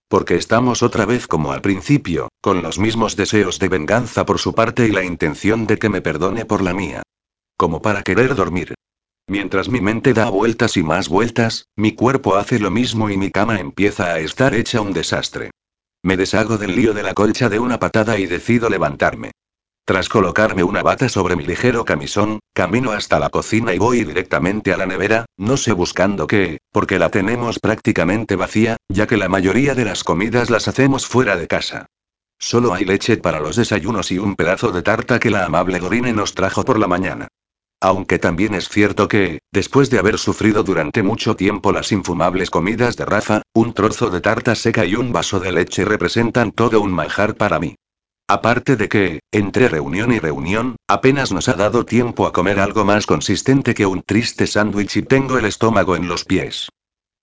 Porque 0.09 0.37
estamos 0.37 0.83
otra 0.83 1.05
vez 1.05 1.27
como 1.27 1.53
al 1.53 1.61
principio, 1.61 2.31
con 2.41 2.63
los 2.63 2.79
mismos 2.79 3.17
deseos 3.17 3.59
de 3.59 3.69
venganza 3.69 4.25
por 4.25 4.39
su 4.39 4.55
parte 4.55 4.87
y 4.89 4.93
la 4.93 5.05
intención 5.05 5.67
de 5.67 5.77
que 5.77 5.91
me 5.91 6.01
perdone 6.01 6.47
por 6.47 6.63
la 6.63 6.73
mía. 6.73 7.03
Como 7.59 7.83
para 7.83 8.03
querer 8.03 8.35
dormir. 8.35 8.73
Mientras 9.29 9.69
mi 9.69 9.83
mente 9.83 10.15
da 10.15 10.31
vueltas 10.31 10.79
y 10.79 10.83
más 10.83 11.11
vueltas, 11.11 11.67
mi 11.77 11.93
cuerpo 11.93 12.37
hace 12.37 12.59
lo 12.59 12.71
mismo 12.71 13.11
y 13.11 13.19
mi 13.19 13.31
cama 13.31 13.61
empieza 13.61 14.07
a 14.15 14.21
estar 14.21 14.55
hecha 14.55 14.81
un 14.81 14.95
desastre. 14.95 15.51
Me 16.03 16.17
deshago 16.17 16.57
del 16.57 16.75
lío 16.75 16.95
de 16.95 17.03
la 17.03 17.13
colcha 17.13 17.51
de 17.51 17.59
una 17.59 17.79
patada 17.79 18.19
y 18.19 18.25
decido 18.25 18.71
levantarme. 18.71 19.33
Tras 19.87 20.09
colocarme 20.09 20.65
una 20.65 20.83
bata 20.83 21.11
sobre 21.11 21.37
mi 21.37 21.45
ligero 21.45 21.85
camisón, 21.85 22.41
camino 22.55 22.93
hasta 22.93 23.19
la 23.19 23.29
cocina 23.29 23.75
y 23.75 23.79
voy 23.79 24.03
directamente 24.05 24.73
a 24.73 24.79
la 24.79 24.87
nevera, 24.87 25.27
no 25.37 25.59
sé 25.59 25.75
buscando 25.75 26.27
qué, 26.27 26.57
porque 26.73 26.99
la 26.99 27.11
tenemos 27.11 27.59
prácticamente 27.59 28.35
vacía, 28.35 28.79
ya 28.89 29.07
que 29.07 29.19
la 29.19 29.29
mayoría 29.29 29.75
de 29.75 29.85
las 29.85 30.03
comidas 30.03 30.49
las 30.49 30.69
hacemos 30.69 31.07
fuera 31.07 31.37
de 31.37 31.49
casa. 31.49 31.85
Solo 32.39 32.73
hay 32.73 32.87
leche 32.87 33.19
para 33.19 33.41
los 33.41 33.57
desayunos 33.57 34.11
y 34.11 34.17
un 34.17 34.37
pedazo 34.37 34.73
de 34.73 34.81
tarta 34.81 35.19
que 35.19 35.29
la 35.29 35.45
amable 35.45 35.79
Dorine 35.81 36.15
nos 36.15 36.35
trajo 36.35 36.65
por 36.65 36.79
la 36.79 36.89
mañana. 36.89 37.29
Aunque 37.79 38.19
también 38.19 38.55
es 38.55 38.71
cierto 38.71 39.07
que, 39.07 39.41
después 39.53 39.91
de 39.91 39.99
haber 39.99 40.19
sufrido 40.19 40.63
durante 40.63 41.03
mucho 41.03 41.37
tiempo 41.37 41.73
las 41.73 41.93
infumables 41.93 42.49
comidas 42.49 42.97
de 42.97 43.05
Rafa, 43.05 43.43
un 43.53 43.75
trozo 43.75 44.09
de 44.09 44.23
tarta 44.23 44.55
seca 44.55 44.87
y 44.87 44.95
un 44.95 45.13
vaso 45.13 45.41
de 45.41 45.53
leche 45.53 45.85
representan 45.85 46.53
todo 46.53 46.81
un 46.81 46.91
manjar 46.91 47.35
para 47.35 47.59
mí. 47.61 47.77
Aparte 48.27 48.77
de 48.77 48.89
que, 48.89 49.21
entre 49.33 49.69
reunión 49.69 50.11
y 50.11 50.19
reunión, 50.19 50.77
apenas 50.89 51.31
nos 51.31 51.49
ha 51.49 51.55
dado 51.55 51.85
tiempo 51.85 52.27
a 52.27 52.33
comer 52.33 52.59
algo 52.59 52.85
más 52.85 53.05
consistente 53.05 53.75
que 53.75 53.85
un 53.85 54.03
triste 54.03 54.47
sándwich 54.47 54.97
y 54.97 55.03
tengo 55.03 55.37
el 55.37 55.45
estómago 55.45 55.95
en 55.95 56.09
los 56.09 56.25
pies. 56.25 56.71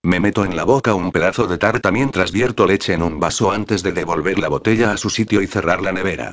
Me 0.04 0.20
meto 0.20 0.44
en 0.44 0.54
la 0.54 0.64
boca 0.64 0.94
un 0.94 1.10
pedazo 1.10 1.48
de 1.48 1.58
tarta 1.58 1.90
mientras 1.90 2.30
vierto 2.30 2.66
leche 2.66 2.92
en 2.92 3.02
un 3.02 3.18
vaso 3.18 3.50
antes 3.50 3.82
de 3.82 3.92
devolver 3.92 4.38
la 4.38 4.48
botella 4.48 4.92
a 4.92 4.96
su 4.96 5.10
sitio 5.10 5.42
y 5.42 5.48
cerrar 5.48 5.82
la 5.82 5.92
nevera. 5.92 6.32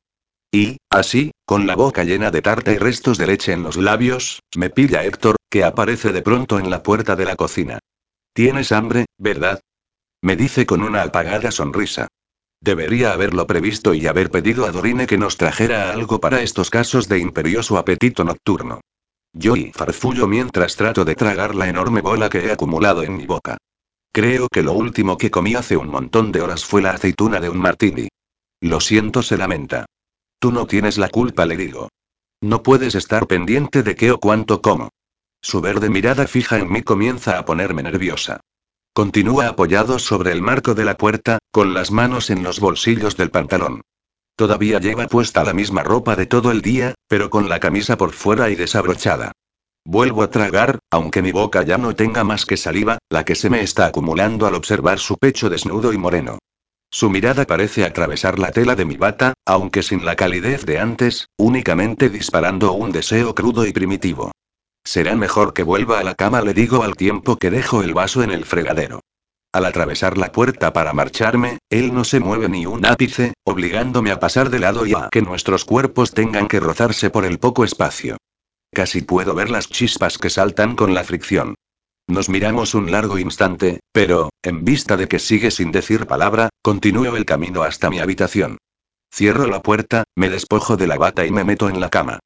Y, 0.52 0.78
así, 0.90 1.32
con 1.46 1.66
la 1.66 1.76
boca 1.76 2.04
llena 2.04 2.30
de 2.30 2.42
tarta 2.42 2.72
y 2.72 2.78
restos 2.78 3.18
de 3.18 3.28
leche 3.28 3.54
en 3.54 3.64
los 3.64 3.78
labios, 3.78 4.42
me 4.56 4.70
pilla 4.70 5.04
Héctor, 5.04 5.36
que 5.50 5.64
aparece 5.64 6.12
de 6.12 6.22
pronto 6.22 6.60
en 6.60 6.70
la 6.70 6.84
puerta 6.84 7.16
de 7.16 7.26
la 7.26 7.36
cocina. 7.36 7.80
¿Tienes 8.34 8.72
hambre, 8.72 9.06
verdad? 9.18 9.62
Me 10.22 10.36
dice 10.36 10.66
con 10.66 10.84
una 10.84 11.04
apagada 11.04 11.52
sonrisa. 11.52 12.08
Debería 12.62 13.14
haberlo 13.14 13.48
previsto 13.48 13.94
y 13.94 14.06
haber 14.08 14.30
pedido 14.30 14.66
a 14.66 14.72
Dorine 14.72 15.08
que 15.08 15.18
nos 15.18 15.38
trajera 15.38 15.94
algo 15.94 16.20
para 16.20 16.42
estos 16.42 16.70
casos 16.70 17.08
de 17.08 17.20
imperioso 17.20 17.78
apetito 17.78 18.24
nocturno. 18.24 18.82
Yo 19.34 19.56
y 19.56 19.72
farfullo 19.72 20.28
mientras 20.28 20.76
trato 20.76 21.06
de 21.06 21.16
tragar 21.16 21.56
la 21.56 21.70
enorme 21.70 22.02
bola 22.02 22.30
que 22.30 22.46
he 22.46 22.52
acumulado 22.52 23.04
en 23.04 23.16
mi 23.16 23.26
boca. 23.26 23.58
Creo 24.12 24.48
que 24.50 24.64
lo 24.64 24.74
último 24.74 25.18
que 25.18 25.32
comí 25.32 25.56
hace 25.56 25.78
un 25.78 25.88
montón 25.88 26.32
de 26.32 26.42
horas 26.42 26.66
fue 26.66 26.82
la 26.82 26.92
aceituna 26.92 27.40
de 27.40 27.50
un 27.50 27.60
martini. 27.60 28.10
Lo 28.60 28.82
siento, 28.82 29.22
se 29.22 29.38
lamenta. 29.38 29.86
Tú 30.40 30.52
no 30.52 30.66
tienes 30.68 30.98
la 30.98 31.10
culpa, 31.10 31.46
le 31.46 31.56
digo. 31.56 31.90
No 32.42 32.64
puedes 32.64 32.96
estar 32.96 33.28
pendiente 33.28 33.84
de 33.84 33.96
qué 33.96 34.12
o 34.12 34.20
cuánto 34.20 34.62
como. 34.62 34.90
Su 35.42 35.62
verde 35.62 35.90
mirada 35.90 36.28
fija 36.28 36.58
en 36.58 36.72
mí 36.72 36.82
comienza 36.82 37.38
a 37.38 37.46
ponerme 37.46 37.84
nerviosa. 37.84 38.42
Continúa 38.94 39.48
apoyado 39.48 40.00
sobre 40.00 40.32
el 40.32 40.42
marco 40.42 40.74
de 40.74 40.86
la 40.86 40.98
puerta, 40.98 41.38
con 41.52 41.74
las 41.74 41.92
manos 41.92 42.30
en 42.30 42.44
los 42.44 42.60
bolsillos 42.60 43.16
del 43.16 43.32
pantalón. 43.32 43.82
Todavía 44.36 44.80
lleva 44.80 45.08
puesta 45.08 45.44
la 45.44 45.54
misma 45.54 45.84
ropa 45.84 46.16
de 46.16 46.26
todo 46.26 46.52
el 46.52 46.62
día, 46.62 46.96
pero 47.08 47.30
con 47.30 47.50
la 47.50 47.60
camisa 47.60 47.98
por 47.98 48.14
fuera 48.14 48.50
y 48.50 48.56
desabrochada. 48.56 49.32
Vuelvo 49.86 50.24
a 50.24 50.30
tragar, 50.30 50.80
aunque 50.92 51.22
mi 51.22 51.32
boca 51.32 51.64
ya 51.64 51.78
no 51.78 51.96
tenga 51.96 52.24
más 52.24 52.46
que 52.46 52.58
saliva, 52.58 53.00
la 53.10 53.26
que 53.26 53.36
se 53.36 53.50
me 53.50 53.62
está 53.62 53.86
acumulando 53.86 54.48
al 54.48 54.56
observar 54.56 55.00
su 55.00 55.18
pecho 55.18 55.50
desnudo 55.50 55.94
y 55.94 55.98
moreno. 55.98 56.40
Su 56.92 57.10
mirada 57.10 57.46
parece 57.46 57.86
atravesar 57.86 58.40
la 58.40 58.52
tela 58.52 58.76
de 58.76 58.86
mi 58.86 58.98
bata, 58.98 59.34
aunque 59.46 59.84
sin 59.84 60.06
la 60.06 60.16
calidez 60.16 60.66
de 60.66 60.80
antes, 60.80 61.28
únicamente 61.38 62.10
disparando 62.10 62.74
un 62.74 62.92
deseo 62.92 63.36
crudo 63.36 63.66
y 63.66 63.74
primitivo. 63.74 64.32
Será 64.84 65.16
mejor 65.16 65.54
que 65.54 65.64
vuelva 65.64 66.00
a 66.00 66.04
la 66.04 66.16
cama, 66.16 66.42
le 66.42 66.54
digo 66.54 66.84
al 66.84 66.96
tiempo 66.96 67.38
que 67.38 67.52
dejo 67.52 67.84
el 67.84 67.94
vaso 67.94 68.24
en 68.24 68.32
el 68.32 68.46
fregadero. 68.46 69.02
Al 69.52 69.66
atravesar 69.66 70.18
la 70.18 70.32
puerta 70.32 70.74
para 70.74 70.94
marcharme, 70.94 71.58
él 71.72 71.94
no 71.94 72.04
se 72.04 72.20
mueve 72.20 72.50
ni 72.50 72.68
un 72.68 72.86
ápice, 72.86 73.34
obligándome 73.44 74.12
a 74.12 74.20
pasar 74.20 74.52
de 74.52 74.60
lado 74.60 74.86
y 74.86 74.94
a 74.94 75.10
que 75.12 75.24
nuestros 75.24 75.66
cuerpos 75.66 76.12
tengan 76.12 76.48
que 76.48 76.60
rozarse 76.60 77.10
por 77.10 77.26
el 77.26 77.40
poco 77.40 77.64
espacio. 77.64 78.18
Casi 78.72 79.02
puedo 79.02 79.34
ver 79.34 79.50
las 79.50 79.68
chispas 79.68 80.20
que 80.20 80.30
saltan 80.30 80.76
con 80.76 80.94
la 80.94 81.04
fricción. 81.04 81.56
Nos 82.08 82.30
miramos 82.30 82.76
un 82.76 82.92
largo 82.92 83.18
instante, 83.18 83.80
pero, 83.92 84.30
en 84.44 84.64
vista 84.64 84.98
de 84.98 85.08
que 85.08 85.20
sigue 85.20 85.50
sin 85.50 85.72
decir 85.72 86.06
palabra, 86.06 86.50
continúo 86.62 87.16
el 87.16 87.26
camino 87.26 87.64
hasta 87.64 87.90
mi 87.90 88.00
habitación. 88.00 88.58
Cierro 89.12 89.48
la 89.48 89.62
puerta, 89.62 90.04
me 90.16 90.30
despojo 90.30 90.78
de 90.78 90.86
la 90.86 90.98
bata 90.98 91.26
y 91.26 91.32
me 91.32 91.44
meto 91.44 91.70
en 91.70 91.80
la 91.80 91.90
cama. 91.90 92.20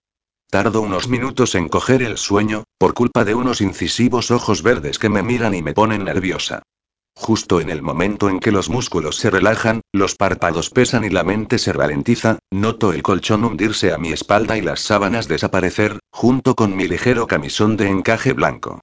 Tardo 0.53 0.81
unos 0.81 1.07
minutos 1.07 1.55
en 1.55 1.67
coger 1.67 2.03
el 2.03 2.15
sueño, 2.15 2.65
por 2.77 2.93
culpa 2.93 3.25
de 3.25 3.33
unos 3.33 3.59
incisivos 3.59 4.29
ojos 4.29 4.61
verdes 4.61 4.99
que 4.99 5.09
me 5.09 5.23
miran 5.23 5.55
y 5.55 5.63
me 5.63 5.73
ponen 5.73 6.03
nerviosa. 6.03 6.61
Justo 7.15 7.59
en 7.59 7.71
el 7.71 7.81
momento 7.81 8.29
en 8.29 8.39
que 8.39 8.51
los 8.51 8.69
músculos 8.69 9.15
se 9.15 9.31
relajan, 9.31 9.81
los 9.91 10.13
párpados 10.13 10.69
pesan 10.69 11.05
y 11.05 11.09
la 11.09 11.23
mente 11.23 11.57
se 11.57 11.73
ralentiza, 11.73 12.37
noto 12.51 12.93
el 12.93 13.01
colchón 13.01 13.45
hundirse 13.45 13.93
a 13.93 13.97
mi 13.97 14.11
espalda 14.11 14.55
y 14.55 14.61
las 14.61 14.81
sábanas 14.81 15.27
desaparecer, 15.27 15.97
junto 16.11 16.53
con 16.53 16.75
mi 16.75 16.87
ligero 16.87 17.25
camisón 17.25 17.75
de 17.75 17.89
encaje 17.89 18.33
blanco. 18.33 18.79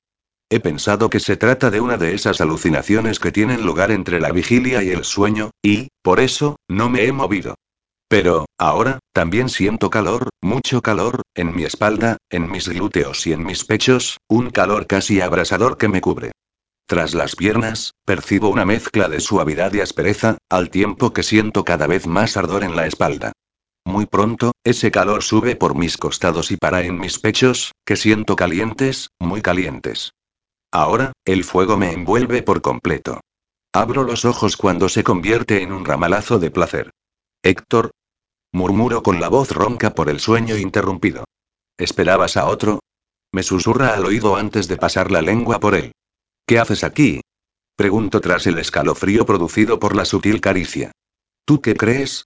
He 0.50 0.59
pensado 0.59 1.09
que 1.09 1.21
se 1.21 1.37
trata 1.37 1.71
de 1.71 1.81
una 1.81 1.97
de 1.97 2.17
esas 2.17 2.41
alucinaciones 2.41 3.21
que 3.21 3.31
tienen 3.31 3.65
lugar 3.65 3.93
entre 3.93 4.19
la 4.19 4.33
vigilia 4.33 4.83
y 4.83 4.89
el 4.89 5.05
sueño, 5.05 5.53
y, 5.62 5.87
por 6.03 6.19
eso, 6.19 6.57
no 6.67 6.91
me 6.91 7.05
he 7.05 7.12
movido. 7.12 7.55
Pero, 8.11 8.47
ahora, 8.59 8.99
también 9.12 9.49
siento 9.49 9.88
calor, 9.88 10.31
mucho 10.43 10.83
calor, 10.83 11.23
en 11.37 11.55
mi 11.55 11.62
espalda, 11.62 12.17
en 12.29 12.50
mis 12.50 12.67
glúteos 12.69 13.25
y 13.29 13.33
en 13.33 13.45
mis 13.45 13.64
pechos, 13.64 14.19
un 14.29 14.50
calor 14.50 14.88
casi 14.88 15.21
abrasador 15.21 15.79
que 15.79 15.87
me 15.87 16.00
cubre. 16.00 16.33
Tras 16.88 17.14
las 17.14 17.37
piernas, 17.37 17.93
percibo 18.05 18.49
una 18.49 18.64
mezcla 18.64 19.09
de 19.09 19.21
suavidad 19.21 19.73
y 19.75 19.81
aspereza, 19.81 20.38
al 20.50 20.71
tiempo 20.71 21.12
que 21.12 21.23
siento 21.23 21.64
cada 21.64 21.87
vez 21.87 22.09
más 22.09 22.37
ardor 22.37 22.64
en 22.64 22.75
la 22.75 22.88
espalda. 22.88 23.31
Muy 23.85 24.07
pronto, 24.07 24.50
ese 24.64 24.90
calor 24.90 25.23
sube 25.23 25.55
por 25.55 25.76
mis 25.76 25.97
costados 25.97 26.50
y 26.50 26.57
para 26.57 26.83
en 26.83 26.99
mis 26.99 27.21
pechos, 27.21 27.71
que 27.87 27.95
siento 27.95 28.35
calientes, 28.35 29.11
muy 29.21 29.40
calientes. 29.40 30.14
Ahora, 30.73 31.12
el 31.25 31.45
fuego 31.45 31.76
me 31.76 31.93
envuelve 31.93 32.43
por 32.43 32.61
completo. 32.61 33.21
Abro 33.73 34.02
los 34.02 34.25
ojos 34.25 34.57
cuando 34.57 34.88
se 34.88 35.05
convierte 35.05 35.62
en 35.62 35.71
un 35.71 35.85
ramalazo 35.85 36.40
de 36.40 36.50
placer. 36.50 36.90
Héctor. 37.45 37.93
Murmuro 38.52 39.02
con 39.02 39.21
la 39.21 39.28
voz 39.28 39.50
ronca 39.52 39.95
por 39.95 40.09
el 40.09 40.21
sueño 40.21 40.57
interrumpido. 40.57 41.25
¿Esperabas 41.78 42.37
a 42.37 42.47
otro? 42.47 42.80
Me 43.33 43.42
susurra 43.42 43.95
al 43.95 44.04
oído 44.04 44.37
antes 44.37 44.66
de 44.66 44.76
pasar 44.76 45.11
la 45.11 45.23
lengua 45.23 45.61
por 45.61 45.75
él. 45.75 45.92
¿Qué 46.47 46.59
haces 46.59 46.83
aquí? 46.83 47.21
Pregunto 47.76 48.21
tras 48.21 48.47
el 48.47 48.59
escalofrío 48.59 49.25
producido 49.25 49.78
por 49.78 49.95
la 49.95 50.04
sutil 50.04 50.40
caricia. 50.40 50.92
¿Tú 51.45 51.61
qué 51.62 51.75
crees? 51.75 52.25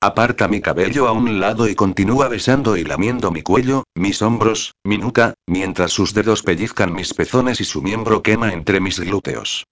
Aparta 0.00 0.46
mi 0.46 0.60
cabello 0.60 1.08
a 1.08 1.12
un 1.12 1.40
lado 1.40 1.68
y 1.68 1.74
continúa 1.74 2.28
besando 2.28 2.76
y 2.76 2.84
lamiendo 2.84 3.30
mi 3.30 3.42
cuello, 3.42 3.84
mis 3.94 4.22
hombros, 4.22 4.72
mi 4.84 4.98
nuca, 4.98 5.34
mientras 5.46 5.90
sus 5.92 6.14
dedos 6.14 6.42
pellizcan 6.42 6.92
mis 6.92 7.12
pezones 7.12 7.60
y 7.60 7.64
su 7.64 7.82
miembro 7.82 8.22
quema 8.22 8.52
entre 8.52 8.78
mis 8.78 9.00
glúteos. 9.00 9.64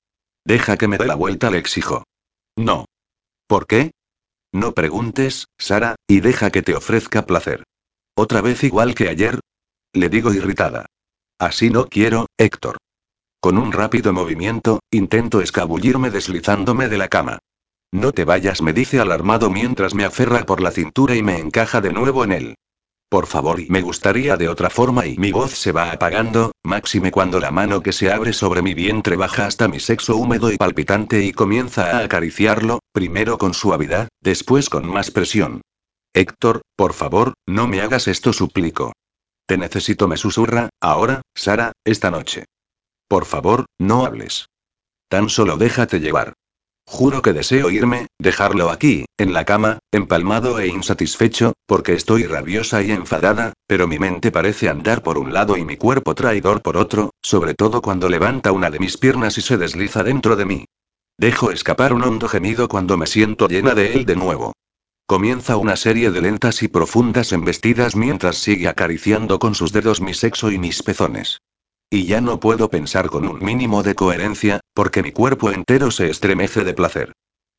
Deja 0.45 0.77
que 0.77 0.89
me 0.89 0.99
dé 0.99 1.07
la 1.07 1.15
vuelta, 1.15 1.51
le 1.51 1.59
exijo. 1.59 2.05
No. 2.57 2.87
¿Por 3.47 3.67
qué? 3.67 3.93
No 4.55 4.71
preguntes, 4.73 5.49
Sara, 5.59 5.97
y 6.07 6.21
deja 6.21 6.51
que 6.53 6.63
te 6.63 6.77
ofrezca 6.77 7.27
placer. 7.27 7.65
¿Otra 8.15 8.41
vez 8.41 8.63
igual 8.63 8.95
que 8.95 9.09
ayer? 9.09 9.41
Le 9.93 10.09
digo 10.09 10.33
irritada. 10.33 10.87
Así 11.41 11.71
no 11.71 11.89
quiero, 11.89 12.27
Héctor. 12.39 12.77
Con 13.41 13.59
un 13.59 13.73
rápido 13.73 14.13
movimiento, 14.13 14.79
intento 14.93 15.41
escabullirme 15.41 16.11
deslizándome 16.11 16.89
de 16.89 16.99
la 16.99 17.09
cama. 17.09 17.41
No 17.91 18.13
te 18.13 18.25
vayas, 18.25 18.63
me 18.63 18.73
dice 18.73 19.01
alarmado 19.01 19.51
mientras 19.51 19.93
me 19.93 20.05
aferra 20.05 20.47
por 20.47 20.61
la 20.61 20.71
cintura 20.71 21.17
y 21.17 21.23
me 21.25 21.41
encaja 21.41 21.81
de 21.81 21.93
nuevo 21.93 22.23
en 22.23 22.31
él. 22.31 22.55
Por 23.15 23.29
favor, 23.29 23.61
y 23.61 23.67
me 23.69 23.81
gustaría 23.81 24.37
de 24.37 24.49
otra 24.49 24.71
forma 24.71 25.07
y 25.07 25.17
mi 25.19 25.31
voz 25.31 25.53
se 25.53 25.71
va 25.71 25.93
apagando, 25.93 26.51
máxime 26.65 27.13
cuando 27.13 27.39
la 27.39 27.53
mano 27.53 27.81
que 27.81 27.93
se 27.93 28.11
abre 28.11 28.33
sobre 28.33 28.61
mi 28.61 28.75
vientre 28.75 29.15
baja 29.15 29.47
hasta 29.47 29.69
mi 29.69 29.79
sexo 29.79 30.17
húmedo 30.17 30.51
y 30.51 30.57
palpitante 30.57 31.25
y 31.25 31.31
comienza 31.31 31.93
a 31.93 32.01
acariciarlo, 32.01 32.81
primero 32.91 33.39
con 33.39 33.55
suavidad, 33.55 34.09
después 34.21 34.69
con 34.69 34.89
más 34.89 35.13
presión. 35.13 35.61
Héctor, 36.13 36.63
por 36.75 36.93
favor, 36.93 37.35
no 37.47 37.69
me 37.69 37.83
hagas 37.83 38.09
esto, 38.09 38.33
suplico. 38.33 38.93
Te 39.47 39.59
necesito, 39.59 40.09
me 40.09 40.17
susurra, 40.17 40.71
ahora, 40.81 41.23
Sara, 41.37 41.71
esta 41.85 42.11
noche. 42.11 42.47
Por 43.07 43.27
favor, 43.27 43.67
no 43.79 44.07
hables. 44.07 44.47
Tan 45.09 45.29
solo 45.29 45.57
déjate 45.57 46.01
llevar. 46.01 46.33
Juro 46.87 47.23
que 47.23 47.33
deseo 47.33 47.71
irme, 47.71 48.07
dejarlo 48.19 48.71
aquí, 48.71 49.07
en 49.19 49.33
la 49.33 49.45
cama, 49.45 49.79
empalmado 49.91 50.59
e 50.61 50.69
insatisfecho, 50.69 51.55
porque 51.67 51.95
estoy 51.95 52.25
rabiosa 52.25 52.83
y 52.83 52.93
enfadada, 52.93 53.53
pero 53.67 53.89
mi 53.89 53.99
mente 53.99 54.31
parece 54.31 54.69
andar 54.69 55.03
por 55.03 55.19
un 55.19 55.33
lado 55.33 55.57
y 55.57 55.65
mi 55.65 55.77
cuerpo 55.77 56.15
traidor 56.15 56.63
por 56.63 56.77
otro, 56.77 57.11
sobre 57.23 57.55
todo 57.55 57.83
cuando 57.83 58.09
levanta 58.09 58.53
una 58.53 58.71
de 58.71 58.79
mis 58.79 58.97
piernas 58.97 59.39
y 59.39 59.41
se 59.41 59.57
desliza 59.57 60.05
dentro 60.05 60.37
de 60.37 60.45
mí. 60.45 60.65
Dejo 61.19 61.51
escapar 61.51 61.93
un 61.93 62.03
hondo 62.03 62.29
gemido 62.29 62.69
cuando 62.69 62.97
me 62.97 63.07
siento 63.07 63.49
llena 63.49 63.75
de 63.75 63.95
él 63.95 64.05
de 64.05 64.17
nuevo. 64.17 64.53
Comienza 65.07 65.57
una 65.57 65.77
serie 65.77 66.11
de 66.11 66.21
lentas 66.21 66.63
y 66.63 66.69
profundas 66.69 67.33
embestidas 67.33 67.97
mientras 67.97 68.37
sigue 68.37 68.69
acariciando 68.69 69.39
con 69.39 69.55
sus 69.55 69.73
dedos 69.73 70.01
mi 70.01 70.15
sexo 70.15 70.51
y 70.51 70.59
mis 70.59 70.83
pezones. 70.83 71.41
Y 71.91 72.07
ya 72.07 72.21
no 72.21 72.41
puedo 72.41 72.71
pensar 72.71 73.09
con 73.09 73.27
un 73.27 73.45
mínimo 73.45 73.83
de 73.83 73.95
coherencia, 73.95 74.61
porque 74.75 75.03
mi 75.03 75.13
cuerpo 75.13 75.51
entero 75.51 75.91
se 75.91 76.11
estremece 76.11 76.65
de 76.65 76.75
placer. 76.75 77.13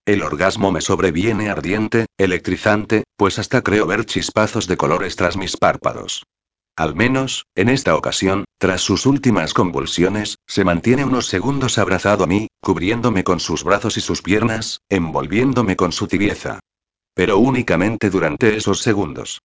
El 0.06 0.22
orgasmo 0.22 0.72
me 0.72 0.82
sobreviene 0.82 1.50
ardiente, 1.50 2.06
electrizante, 2.18 3.06
pues 3.18 3.40
hasta 3.40 3.64
creo 3.64 3.88
ver 3.88 4.06
chispazos 4.06 4.68
de 4.68 4.78
colores 4.78 5.16
tras 5.16 5.36
mis 5.36 5.58
párpados. 5.58 6.24
Al 6.78 6.94
menos, 6.94 7.46
en 7.56 7.70
esta 7.70 7.96
ocasión, 7.96 8.44
tras 8.60 8.82
sus 8.82 9.06
últimas 9.06 9.54
convulsiones, 9.54 10.38
se 10.46 10.66
mantiene 10.66 11.06
unos 11.06 11.28
segundos 11.28 11.78
abrazado 11.78 12.26
a 12.26 12.28
mí, 12.28 12.50
cubriéndome 12.62 13.24
con 13.24 13.40
sus 13.40 13.64
brazos 13.64 13.98
y 13.98 14.02
sus 14.02 14.22
piernas, 14.22 14.82
envolviéndome 14.90 15.78
con 15.78 15.92
su 15.94 16.08
tibieza. 16.08 16.60
Pero 17.14 17.38
únicamente 17.38 18.10
durante 18.10 18.58
esos 18.58 18.82
segundos. 18.82 19.40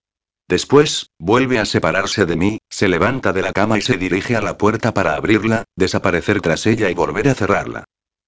Después, 0.50 1.12
vuelve 1.20 1.60
a 1.60 1.64
separarse 1.64 2.26
de 2.26 2.34
mí, 2.34 2.58
se 2.68 2.88
levanta 2.88 3.32
de 3.32 3.40
la 3.40 3.52
cama 3.52 3.78
y 3.78 3.82
se 3.82 3.96
dirige 3.96 4.34
a 4.34 4.40
la 4.40 4.58
puerta 4.58 4.92
para 4.92 5.14
abrirla, 5.14 5.62
desaparecer 5.76 6.40
tras 6.40 6.66
ella 6.66 6.90
y 6.90 6.94
volver 6.94 7.28
a 7.28 7.36
cerrarla. 7.36 7.84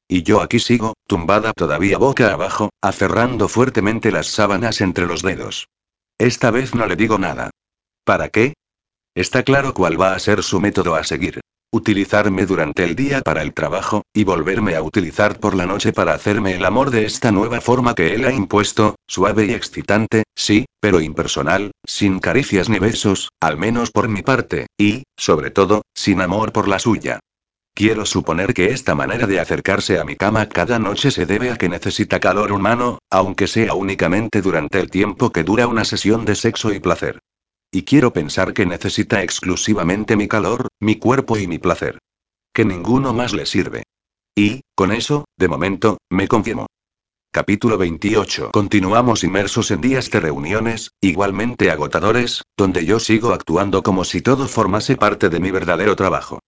Y 0.07 0.23
yo 0.23 0.41
aquí 0.41 0.61
sigo, 0.61 0.95
tumbada 1.09 1.53
todavía 1.53 1.99
boca 1.99 2.33
abajo, 2.33 2.71
aferrando 2.81 3.49
fuertemente 3.49 4.13
las 4.13 4.29
sábanas 4.29 4.81
entre 4.81 5.07
los 5.07 5.23
dedos. 5.23 5.67
Esta 6.17 6.53
vez 6.53 6.77
no 6.77 6.87
le 6.87 6.95
digo 6.95 7.19
nada. 7.19 7.51
¿Para 8.05 8.29
qué? 8.29 8.55
Está 9.17 9.43
claro 9.43 9.75
cuál 9.75 10.01
va 10.01 10.15
a 10.15 10.19
ser 10.21 10.45
su 10.45 10.61
método 10.61 10.95
a 10.95 11.03
seguir. 11.03 11.41
Utilizarme 11.75 12.45
durante 12.45 12.85
el 12.85 12.95
día 12.95 13.23
para 13.23 13.41
el 13.41 13.55
trabajo, 13.55 14.03
y 14.13 14.25
volverme 14.25 14.77
a 14.77 14.83
utilizar 14.83 15.41
por 15.41 15.55
la 15.55 15.65
noche 15.65 15.95
para 15.95 16.13
hacerme 16.13 16.55
el 16.55 16.67
amor 16.67 16.91
de 16.91 17.07
esta 17.07 17.33
nueva 17.33 17.63
forma 17.63 17.95
que 17.95 18.15
él 18.15 18.27
ha 18.27 18.33
impuesto, 18.33 18.97
suave 19.09 19.47
y 19.47 19.53
excitante, 19.53 20.25
sí, 20.35 20.67
pero 20.81 21.01
impersonal, 21.01 21.71
sin 21.83 22.19
caricias 22.19 22.69
ni 22.69 22.79
besos, 22.79 23.31
al 23.41 23.57
menos 23.57 23.91
por 23.91 24.09
mi 24.09 24.21
parte, 24.21 24.67
y, 24.77 25.05
sobre 25.17 25.51
todo, 25.51 25.81
sin 25.95 26.21
amor 26.21 26.53
por 26.53 26.69
la 26.69 26.79
suya. 26.79 27.21
Quiero 27.75 28.05
suponer 28.05 28.53
que 28.53 28.67
esta 28.67 28.95
manera 28.95 29.27
de 29.27 29.41
acercarse 29.41 29.99
a 29.99 30.05
mi 30.05 30.15
cama 30.15 30.51
cada 30.51 30.79
noche 30.79 31.11
se 31.11 31.25
debe 31.25 31.51
a 31.51 31.57
que 31.57 31.71
necesita 31.71 32.21
calor 32.21 32.53
humano, 32.53 32.99
aunque 33.09 33.47
sea 33.47 33.73
únicamente 33.73 34.43
durante 34.43 34.79
el 34.79 34.91
tiempo 34.91 35.33
que 35.33 35.43
dura 35.43 35.67
una 35.67 35.87
sesión 35.87 36.27
de 36.27 36.35
sexo 36.35 36.71
y 36.71 36.81
placer. 36.81 37.21
Y 37.75 37.85
quiero 37.85 38.13
pensar 38.13 38.53
que 38.53 38.67
necesita 38.67 39.23
exclusivamente 39.23 40.15
mi 40.15 40.29
calor, 40.29 40.69
mi 40.79 40.97
cuerpo 40.97 41.39
y 41.39 41.47
mi 41.47 41.59
placer. 41.59 41.99
Que 42.53 42.67
ninguno 42.67 43.15
más 43.15 43.33
le 43.33 43.47
sirve. 43.47 43.85
Y, 44.37 44.61
con 44.75 44.93
eso, 44.93 45.25
de 45.39 45.49
momento, 45.49 45.97
me 46.11 46.29
confiemo. 46.29 46.67
Capítulo 47.33 47.79
28. 47.79 48.51
Continuamos 48.53 49.25
inmersos 49.25 49.71
en 49.71 49.81
días 49.81 50.11
de 50.11 50.21
reuniones, 50.21 50.91
igualmente 51.01 51.71
agotadores, 51.71 52.43
donde 52.59 52.85
yo 52.85 53.01
sigo 53.01 53.33
actuando 53.33 53.83
como 53.83 54.05
si 54.05 54.21
todo 54.21 54.49
formase 54.49 54.97
parte 54.97 55.31
de 55.31 55.41
mi 55.41 55.51
verdadero 55.51 55.97
trabajo. 55.97 56.41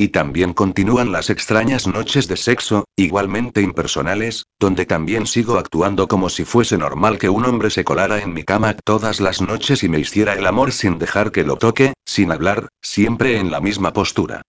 Y 0.00 0.10
también 0.10 0.54
continúan 0.54 1.10
las 1.10 1.28
extrañas 1.28 1.88
noches 1.88 2.28
de 2.28 2.36
sexo, 2.36 2.84
igualmente 2.94 3.62
impersonales, 3.62 4.44
donde 4.60 4.86
también 4.86 5.26
sigo 5.26 5.58
actuando 5.58 6.06
como 6.06 6.28
si 6.28 6.44
fuese 6.44 6.78
normal 6.78 7.18
que 7.18 7.28
un 7.28 7.44
hombre 7.44 7.68
se 7.68 7.82
colara 7.82 8.22
en 8.22 8.32
mi 8.32 8.44
cama 8.44 8.74
todas 8.74 9.20
las 9.20 9.42
noches 9.42 9.82
y 9.82 9.88
me 9.88 9.98
hiciera 9.98 10.34
el 10.34 10.46
amor 10.46 10.70
sin 10.70 11.00
dejar 11.00 11.32
que 11.32 11.42
lo 11.42 11.56
toque, 11.56 11.94
sin 12.04 12.30
hablar, 12.30 12.68
siempre 12.80 13.38
en 13.38 13.50
la 13.50 13.60
misma 13.60 13.92
postura. 13.92 14.42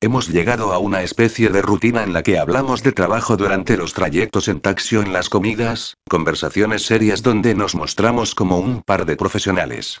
Hemos 0.00 0.28
llegado 0.28 0.72
a 0.72 0.78
una 0.78 1.02
especie 1.02 1.50
de 1.50 1.60
rutina 1.60 2.02
en 2.02 2.14
la 2.14 2.22
que 2.22 2.38
hablamos 2.38 2.82
de 2.82 2.92
trabajo 2.92 3.36
durante 3.36 3.76
los 3.76 3.92
trayectos 3.92 4.48
en 4.48 4.60
taxi 4.60 4.96
o 4.96 5.02
en 5.02 5.12
las 5.12 5.28
comidas, 5.28 5.98
conversaciones 6.08 6.86
serias 6.86 7.22
donde 7.22 7.54
nos 7.54 7.74
mostramos 7.74 8.34
como 8.34 8.58
un 8.58 8.82
par 8.82 9.04
de 9.04 9.16
profesionales. 9.16 10.00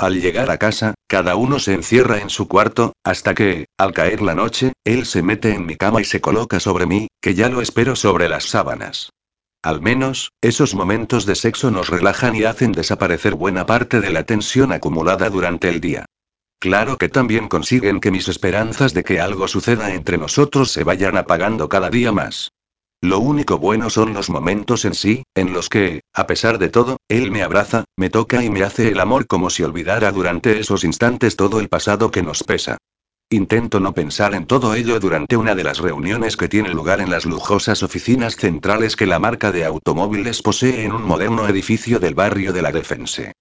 Al 0.00 0.18
llegar 0.18 0.50
a 0.50 0.56
casa, 0.56 0.94
cada 1.06 1.36
uno 1.36 1.58
se 1.58 1.74
encierra 1.74 2.22
en 2.22 2.30
su 2.30 2.48
cuarto, 2.48 2.94
hasta 3.04 3.34
que, 3.34 3.66
al 3.76 3.92
caer 3.92 4.22
la 4.22 4.34
noche, 4.34 4.72
él 4.82 5.04
se 5.04 5.22
mete 5.22 5.52
en 5.52 5.66
mi 5.66 5.76
cama 5.76 6.00
y 6.00 6.04
se 6.04 6.22
coloca 6.22 6.58
sobre 6.58 6.86
mí, 6.86 7.08
que 7.20 7.34
ya 7.34 7.50
lo 7.50 7.60
espero 7.60 7.94
sobre 7.94 8.30
las 8.30 8.44
sábanas. 8.44 9.10
Al 9.62 9.82
menos, 9.82 10.32
esos 10.40 10.74
momentos 10.74 11.26
de 11.26 11.34
sexo 11.34 11.70
nos 11.70 11.90
relajan 11.90 12.34
y 12.34 12.44
hacen 12.44 12.72
desaparecer 12.72 13.34
buena 13.34 13.66
parte 13.66 14.00
de 14.00 14.08
la 14.08 14.24
tensión 14.24 14.72
acumulada 14.72 15.28
durante 15.28 15.68
el 15.68 15.82
día. 15.82 16.06
Claro 16.60 16.96
que 16.96 17.10
también 17.10 17.46
consiguen 17.46 18.00
que 18.00 18.10
mis 18.10 18.26
esperanzas 18.28 18.94
de 18.94 19.04
que 19.04 19.20
algo 19.20 19.48
suceda 19.48 19.92
entre 19.92 20.16
nosotros 20.16 20.70
se 20.70 20.82
vayan 20.82 21.18
apagando 21.18 21.68
cada 21.68 21.90
día 21.90 22.10
más. 22.10 22.52
Lo 23.02 23.18
único 23.18 23.58
bueno 23.58 23.88
son 23.88 24.12
los 24.12 24.28
momentos 24.28 24.84
en 24.84 24.94
sí, 24.94 25.22
en 25.34 25.54
los 25.54 25.70
que, 25.70 26.02
a 26.12 26.26
pesar 26.26 26.58
de 26.58 26.68
todo, 26.68 26.98
él 27.08 27.30
me 27.30 27.42
abraza, 27.42 27.84
me 27.96 28.10
toca 28.10 28.44
y 28.44 28.50
me 28.50 28.62
hace 28.62 28.88
el 28.88 29.00
amor 29.00 29.26
como 29.26 29.48
si 29.48 29.62
olvidara 29.62 30.12
durante 30.12 30.60
esos 30.60 30.84
instantes 30.84 31.34
todo 31.34 31.60
el 31.60 31.70
pasado 31.70 32.10
que 32.10 32.22
nos 32.22 32.42
pesa. 32.42 32.76
Intento 33.30 33.80
no 33.80 33.94
pensar 33.94 34.34
en 34.34 34.44
todo 34.44 34.74
ello 34.74 35.00
durante 35.00 35.38
una 35.38 35.54
de 35.54 35.64
las 35.64 35.78
reuniones 35.78 36.36
que 36.36 36.48
tiene 36.48 36.68
lugar 36.70 37.00
en 37.00 37.10
las 37.10 37.24
lujosas 37.24 37.82
oficinas 37.82 38.36
centrales 38.36 38.96
que 38.96 39.06
la 39.06 39.18
marca 39.18 39.50
de 39.50 39.64
automóviles 39.64 40.42
posee 40.42 40.84
en 40.84 40.92
un 40.92 41.02
moderno 41.02 41.48
edificio 41.48 42.00
del 42.00 42.14
barrio 42.14 42.52
de 42.52 42.60
la 42.60 42.70
Defense. 42.70 43.32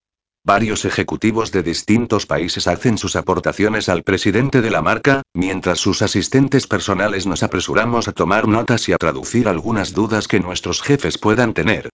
Varios 0.50 0.84
ejecutivos 0.84 1.52
de 1.52 1.62
distintos 1.62 2.26
países 2.26 2.68
hacen 2.68 2.98
sus 2.98 3.16
aportaciones 3.16 3.88
al 3.88 4.02
presidente 4.02 4.62
de 4.62 4.72
la 4.72 4.82
marca, 4.82 5.22
mientras 5.32 5.78
sus 5.78 6.02
asistentes 6.02 6.66
personales 6.66 7.28
nos 7.28 7.44
apresuramos 7.44 8.08
a 8.08 8.14
tomar 8.14 8.48
notas 8.48 8.90
y 8.90 8.94
a 8.94 8.98
traducir 8.98 9.48
algunas 9.48 9.94
dudas 9.94 10.28
que 10.28 10.40
nuestros 10.40 10.82
jefes 10.82 11.20
puedan 11.20 11.54
tener. 11.54 11.90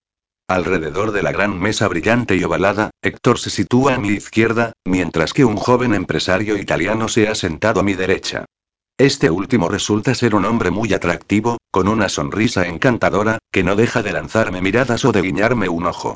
Alrededor 0.47 1.11
de 1.11 1.21
la 1.21 1.33
gran 1.33 1.59
mesa 1.59 1.89
brillante 1.89 2.37
y 2.37 2.45
ovalada, 2.45 2.91
Héctor 3.01 3.39
se 3.39 3.49
sitúa 3.49 3.95
a 3.95 3.99
mi 3.99 4.11
izquierda, 4.11 4.71
mientras 4.85 5.33
que 5.33 5.43
un 5.43 5.57
joven 5.57 5.93
empresario 5.93 6.55
italiano 6.55 7.09
se 7.09 7.27
ha 7.27 7.35
sentado 7.35 7.81
a 7.81 7.83
mi 7.83 7.93
derecha. 7.93 8.45
Este 8.97 9.29
último 9.29 9.67
resulta 9.67 10.15
ser 10.15 10.33
un 10.33 10.45
hombre 10.45 10.71
muy 10.71 10.93
atractivo, 10.93 11.57
con 11.71 11.89
una 11.89 12.07
sonrisa 12.07 12.65
encantadora, 12.65 13.37
que 13.51 13.65
no 13.65 13.75
deja 13.75 14.01
de 14.01 14.13
lanzarme 14.13 14.61
miradas 14.61 15.03
o 15.03 15.11
de 15.11 15.23
guiñarme 15.23 15.67
un 15.67 15.87
ojo. 15.87 16.15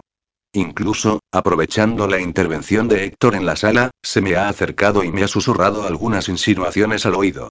Incluso, 0.54 1.20
aprovechando 1.32 2.08
la 2.08 2.20
intervención 2.20 2.88
de 2.88 3.06
Héctor 3.06 3.36
en 3.36 3.46
la 3.46 3.56
sala, 3.56 3.92
se 4.02 4.22
me 4.22 4.36
ha 4.36 4.50
acercado 4.50 5.04
y 5.04 5.12
me 5.12 5.24
ha 5.24 5.28
susurrado 5.28 5.86
algunas 5.86 6.28
insinuaciones 6.28 7.06
al 7.06 7.16
oído. 7.16 7.50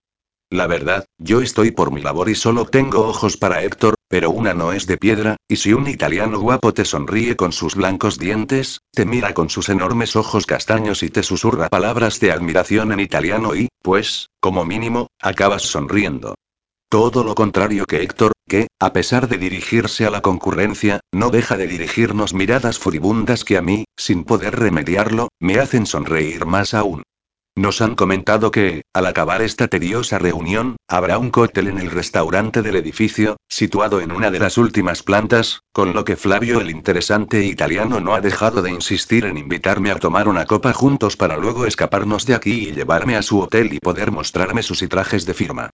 La 0.50 0.66
verdad, 0.66 1.04
yo 1.18 1.42
estoy 1.42 1.70
por 1.70 1.92
mi 1.92 2.00
labor 2.00 2.28
y 2.30 2.34
solo 2.34 2.64
tengo 2.64 3.06
ojos 3.06 3.36
para 3.36 3.62
Héctor, 3.62 3.94
pero 4.08 4.30
una 4.30 4.54
no 4.54 4.72
es 4.72 4.86
de 4.86 4.96
piedra, 4.96 5.36
y 5.46 5.56
si 5.56 5.74
un 5.74 5.86
italiano 5.86 6.40
guapo 6.40 6.72
te 6.72 6.86
sonríe 6.86 7.36
con 7.36 7.52
sus 7.52 7.74
blancos 7.74 8.18
dientes, 8.18 8.80
te 8.92 9.04
mira 9.04 9.34
con 9.34 9.50
sus 9.50 9.68
enormes 9.68 10.16
ojos 10.16 10.46
castaños 10.46 11.02
y 11.02 11.10
te 11.10 11.22
susurra 11.22 11.68
palabras 11.68 12.18
de 12.18 12.32
admiración 12.32 12.92
en 12.92 13.00
italiano 13.00 13.54
y, 13.54 13.68
pues, 13.82 14.30
como 14.40 14.64
mínimo, 14.64 15.08
acabas 15.20 15.62
sonriendo. 15.62 16.34
Todo 16.88 17.22
lo 17.22 17.34
contrario 17.34 17.84
que 17.84 18.02
Héctor, 18.02 18.32
que, 18.48 18.66
a 18.80 18.92
pesar 18.92 19.28
de 19.28 19.38
dirigirse 19.38 20.06
a 20.06 20.10
la 20.10 20.22
concurrencia, 20.22 21.00
no 21.12 21.30
deja 21.30 21.56
de 21.56 21.68
dirigirnos 21.68 22.34
miradas 22.34 22.78
furibundas 22.78 23.44
que 23.44 23.56
a 23.56 23.62
mí, 23.62 23.84
sin 23.96 24.24
poder 24.24 24.58
remediarlo, 24.58 25.28
me 25.38 25.60
hacen 25.60 25.86
sonreír 25.86 26.46
más 26.46 26.74
aún. 26.74 27.04
Nos 27.58 27.80
han 27.82 27.96
comentado 27.96 28.52
que, 28.52 28.82
al 28.94 29.06
acabar 29.06 29.42
esta 29.42 29.66
tediosa 29.66 30.20
reunión, 30.20 30.76
habrá 30.86 31.18
un 31.18 31.30
cóctel 31.30 31.66
en 31.66 31.78
el 31.78 31.90
restaurante 31.90 32.62
del 32.62 32.76
edificio, 32.76 33.36
situado 33.48 34.00
en 34.00 34.12
una 34.12 34.30
de 34.30 34.38
las 34.38 34.58
últimas 34.58 35.02
plantas, 35.02 35.62
con 35.72 35.92
lo 35.92 36.04
que 36.04 36.14
Flavio 36.14 36.60
el 36.60 36.70
interesante 36.70 37.44
italiano 37.44 37.98
no 37.98 38.14
ha 38.14 38.20
dejado 38.20 38.62
de 38.62 38.70
insistir 38.70 39.24
en 39.24 39.38
invitarme 39.38 39.90
a 39.90 39.96
tomar 39.96 40.28
una 40.28 40.46
copa 40.46 40.72
juntos 40.72 41.16
para 41.16 41.36
luego 41.36 41.66
escaparnos 41.66 42.26
de 42.26 42.36
aquí 42.36 42.68
y 42.68 42.72
llevarme 42.74 43.16
a 43.16 43.22
su 43.22 43.40
hotel 43.40 43.72
y 43.72 43.80
poder 43.80 44.12
mostrarme 44.12 44.62
sus 44.62 44.78
trajes 44.88 45.26
de 45.26 45.34
firma. 45.34 45.70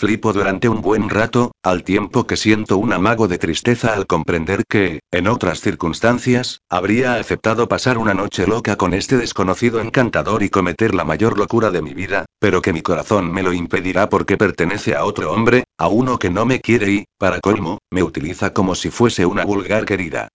Flipo 0.00 0.32
durante 0.32 0.66
un 0.66 0.80
buen 0.80 1.10
rato, 1.10 1.52
al 1.62 1.84
tiempo 1.84 2.26
que 2.26 2.38
siento 2.38 2.78
un 2.78 2.94
amago 2.94 3.28
de 3.28 3.36
tristeza 3.36 3.92
al 3.92 4.06
comprender 4.06 4.64
que, 4.66 5.00
en 5.10 5.28
otras 5.28 5.60
circunstancias, 5.60 6.62
habría 6.70 7.16
aceptado 7.16 7.68
pasar 7.68 7.98
una 7.98 8.14
noche 8.14 8.46
loca 8.46 8.76
con 8.76 8.94
este 8.94 9.18
desconocido 9.18 9.78
encantador 9.78 10.42
y 10.42 10.48
cometer 10.48 10.94
la 10.94 11.04
mayor 11.04 11.36
locura 11.36 11.70
de 11.70 11.82
mi 11.82 11.92
vida, 11.92 12.24
pero 12.38 12.62
que 12.62 12.72
mi 12.72 12.80
corazón 12.80 13.30
me 13.30 13.42
lo 13.42 13.52
impedirá 13.52 14.08
porque 14.08 14.38
pertenece 14.38 14.94
a 14.94 15.04
otro 15.04 15.32
hombre, 15.32 15.64
a 15.76 15.88
uno 15.88 16.18
que 16.18 16.30
no 16.30 16.46
me 16.46 16.60
quiere 16.60 16.90
y, 16.90 17.04
para 17.18 17.40
colmo, 17.40 17.76
me 17.90 18.02
utiliza 18.02 18.54
como 18.54 18.74
si 18.74 18.88
fuese 18.88 19.26
una 19.26 19.44
vulgar 19.44 19.84
querida. 19.84 20.28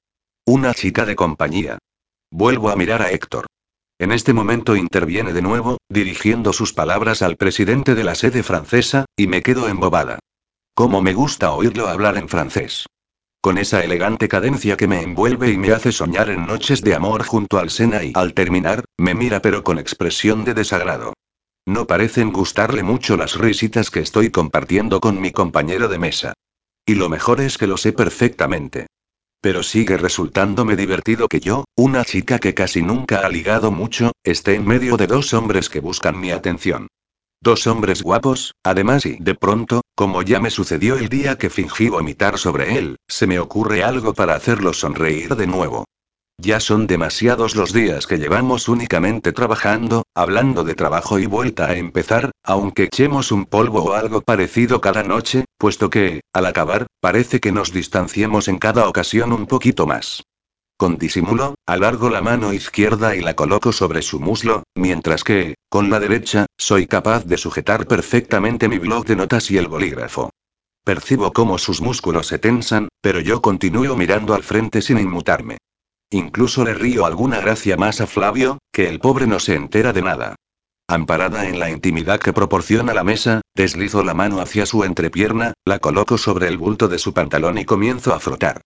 Una 0.45 0.75
chica 0.75 1.07
de 1.07 1.15
compañía. 1.15 1.79
Vuelvo 2.29 2.69
a 2.69 2.75
mirar 2.75 3.01
a 3.01 3.09
Héctor. 3.09 3.47
En 3.97 4.11
este 4.11 4.33
momento 4.33 4.75
interviene 4.75 5.31
de 5.31 5.41
nuevo, 5.41 5.77
dirigiendo 5.87 6.51
sus 6.51 6.73
palabras 6.73 7.21
al 7.21 7.37
presidente 7.37 7.95
de 7.95 8.03
la 8.03 8.15
sede 8.15 8.43
francesa, 8.43 9.05
y 9.15 9.27
me 9.27 9.41
quedo 9.41 9.69
embobada. 9.69 10.19
Cómo 10.73 11.01
me 11.01 11.13
gusta 11.13 11.53
oírlo 11.53 11.87
hablar 11.87 12.17
en 12.17 12.27
francés. 12.27 12.87
Con 13.39 13.57
esa 13.57 13.83
elegante 13.85 14.27
cadencia 14.27 14.75
que 14.75 14.89
me 14.89 15.01
envuelve 15.01 15.51
y 15.51 15.57
me 15.57 15.71
hace 15.71 15.93
soñar 15.93 16.29
en 16.29 16.45
noches 16.45 16.81
de 16.81 16.93
amor 16.93 17.23
junto 17.23 17.57
al 17.57 17.69
Sena 17.69 18.03
y 18.03 18.11
al 18.15 18.33
terminar, 18.33 18.83
me 18.97 19.13
mira 19.13 19.41
pero 19.41 19.63
con 19.63 19.79
expresión 19.79 20.43
de 20.43 20.53
desagrado. 20.53 21.13
No 21.65 21.87
parecen 21.87 22.33
gustarle 22.33 22.83
mucho 22.83 23.15
las 23.15 23.37
risitas 23.37 23.91
que 23.91 24.01
estoy 24.01 24.29
compartiendo 24.29 24.99
con 24.99 25.21
mi 25.21 25.31
compañero 25.31 25.87
de 25.87 25.99
mesa. 25.99 26.33
Y 26.85 26.95
lo 26.95 27.07
mejor 27.07 27.39
es 27.39 27.57
que 27.57 27.67
lo 27.67 27.77
sé 27.77 27.93
perfectamente. 27.93 28.87
Pero 29.45 29.61
sigue 29.61 29.97
resultándome 29.97 30.75
divertido 30.75 31.27
que 31.27 31.39
yo, 31.39 31.65
una 31.77 32.03
chica 32.03 32.39
que 32.39 32.55
casi 32.55 32.81
nunca 32.81 33.19
ha 33.19 33.29
ligado 33.29 33.69
mucho, 33.69 34.11
esté 34.23 34.55
en 34.55 34.65
medio 34.65 34.97
de 34.97 35.05
dos 35.05 35.35
hombres 35.35 35.69
que 35.69 35.81
buscan 35.81 36.19
mi 36.19 36.31
atención. 36.31 36.87
Dos 37.41 37.67
hombres 37.67 38.01
guapos, 38.01 38.55
además 38.63 39.05
y 39.05 39.17
de 39.19 39.35
pronto, 39.35 39.81
como 39.93 40.23
ya 40.23 40.39
me 40.39 40.49
sucedió 40.49 40.95
el 40.95 41.09
día 41.09 41.37
que 41.37 41.51
fingí 41.51 41.89
vomitar 41.89 42.39
sobre 42.39 42.79
él, 42.79 42.95
se 43.07 43.27
me 43.27 43.37
ocurre 43.37 43.83
algo 43.83 44.15
para 44.15 44.33
hacerlo 44.33 44.73
sonreír 44.73 45.35
de 45.35 45.45
nuevo. 45.45 45.85
Ya 46.37 46.59
son 46.59 46.85
demasiados 46.85 47.55
los 47.55 47.71
días 47.71 48.07
que 48.07 48.17
llevamos 48.17 48.67
únicamente 48.67 49.31
trabajando, 49.31 50.03
hablando 50.13 50.63
de 50.63 50.75
trabajo 50.75 51.17
y 51.17 51.25
vuelta 51.25 51.67
a 51.67 51.75
empezar, 51.75 52.31
aunque 52.43 52.83
echemos 52.83 53.31
un 53.31 53.45
polvo 53.45 53.83
o 53.83 53.93
algo 53.93 54.21
parecido 54.21 54.81
cada 54.81 55.01
noche, 55.03 55.45
puesto 55.57 55.89
que, 55.89 56.21
al 56.33 56.45
acabar, 56.45 56.87
parece 56.99 57.39
que 57.39 57.51
nos 57.51 57.71
distanciemos 57.71 58.47
en 58.47 58.59
cada 58.59 58.87
ocasión 58.89 59.31
un 59.31 59.47
poquito 59.47 59.87
más. 59.87 60.23
Con 60.77 60.97
disimulo, 60.97 61.55
alargo 61.65 62.09
la 62.09 62.21
mano 62.21 62.51
izquierda 62.51 63.15
y 63.15 63.21
la 63.21 63.33
coloco 63.33 63.71
sobre 63.71 64.01
su 64.01 64.19
muslo, 64.19 64.63
mientras 64.75 65.23
que, 65.23 65.55
con 65.69 65.89
la 65.89 66.01
derecha, 66.01 66.47
soy 66.57 66.85
capaz 66.85 67.25
de 67.25 67.37
sujetar 67.37 67.87
perfectamente 67.87 68.67
mi 68.67 68.77
blog 68.77 69.05
de 69.05 69.15
notas 69.15 69.49
y 69.51 69.57
el 69.57 69.69
bolígrafo. 69.69 70.31
Percibo 70.83 71.31
cómo 71.31 71.57
sus 71.57 71.79
músculos 71.79 72.27
se 72.27 72.39
tensan, 72.39 72.89
pero 73.01 73.21
yo 73.21 73.41
continúo 73.41 73.95
mirando 73.95 74.33
al 74.33 74.43
frente 74.43 74.81
sin 74.81 74.99
inmutarme. 74.99 75.57
Incluso 76.11 76.63
le 76.63 76.73
río 76.73 77.05
alguna 77.05 77.39
gracia 77.39 77.77
más 77.77 78.01
a 78.01 78.07
Flavio, 78.07 78.59
que 78.71 78.87
el 78.89 78.99
pobre 78.99 79.27
no 79.27 79.39
se 79.39 79.55
entera 79.55 79.93
de 79.93 80.01
nada. 80.01 80.35
Amparada 80.87 81.47
en 81.47 81.59
la 81.59 81.71
intimidad 81.71 82.19
que 82.19 82.31
proporciona 82.31 82.93
la 82.93 83.03
mesa, 83.03 83.41
deslizo 83.55 84.03
la 84.03 84.13
mano 84.13 84.39
hacia 84.39 84.67
su 84.67 84.83
entrepierna, 84.83 85.53
la 85.65 85.79
coloco 85.79 86.17
sobre 86.17 86.47
el 86.47 86.57
bulto 86.57 86.87
de 86.87 86.99
su 86.99 87.13
pantalón 87.13 87.57
y 87.57 87.65
comienzo 87.65 88.13
a 88.13 88.19
frotar. 88.19 88.61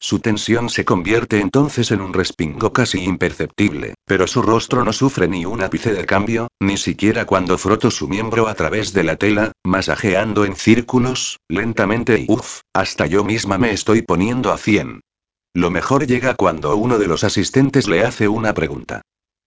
Su 0.00 0.20
tensión 0.20 0.70
se 0.70 0.84
convierte 0.84 1.40
entonces 1.40 1.90
en 1.90 2.00
un 2.00 2.14
respingo 2.14 2.72
casi 2.72 3.02
imperceptible, 3.02 3.94
pero 4.06 4.28
su 4.28 4.42
rostro 4.42 4.84
no 4.84 4.92
sufre 4.92 5.26
ni 5.26 5.44
un 5.44 5.60
ápice 5.60 5.92
de 5.92 6.06
cambio, 6.06 6.48
ni 6.60 6.76
siquiera 6.76 7.26
cuando 7.26 7.58
froto 7.58 7.90
su 7.90 8.06
miembro 8.06 8.46
a 8.46 8.54
través 8.54 8.92
de 8.92 9.02
la 9.02 9.16
tela, 9.16 9.52
masajeando 9.64 10.44
en 10.44 10.54
círculos, 10.54 11.38
lentamente 11.48 12.20
y 12.20 12.26
uff, 12.28 12.60
hasta 12.72 13.06
yo 13.06 13.24
misma 13.24 13.58
me 13.58 13.72
estoy 13.72 14.02
poniendo 14.02 14.52
a 14.52 14.58
cien. 14.58 15.00
Lo 15.58 15.72
mejor 15.72 16.06
llega 16.06 16.34
cuando 16.34 16.76
uno 16.76 17.00
de 17.00 17.08
los 17.08 17.24
asistentes 17.24 17.88
le 17.88 18.04
hace 18.04 18.28
una 18.28 18.54
pregunta. 18.54 19.02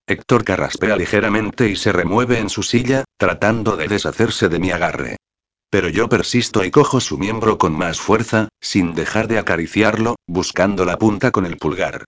Héctor 0.05 0.43
carraspea 0.43 0.97
ligeramente 0.97 1.69
y 1.69 1.77
se 1.77 1.93
remueve 1.93 2.37
en 2.37 2.49
su 2.49 2.63
silla, 2.63 3.05
tratando 3.17 3.77
de 3.77 3.87
deshacerse 3.87 4.49
de 4.49 4.59
mi 4.59 4.71
agarre. 4.71 5.15
Pero 5.69 5.87
yo 5.87 6.09
persisto 6.09 6.65
y 6.65 6.69
cojo 6.69 6.99
su 6.99 7.17
miembro 7.17 7.57
con 7.57 7.71
más 7.71 8.01
fuerza, 8.01 8.49
sin 8.59 8.93
dejar 8.93 9.29
de 9.29 9.39
acariciarlo, 9.39 10.17
buscando 10.27 10.83
la 10.83 10.97
punta 10.97 11.31
con 11.31 11.45
el 11.45 11.55
pulgar. 11.55 12.03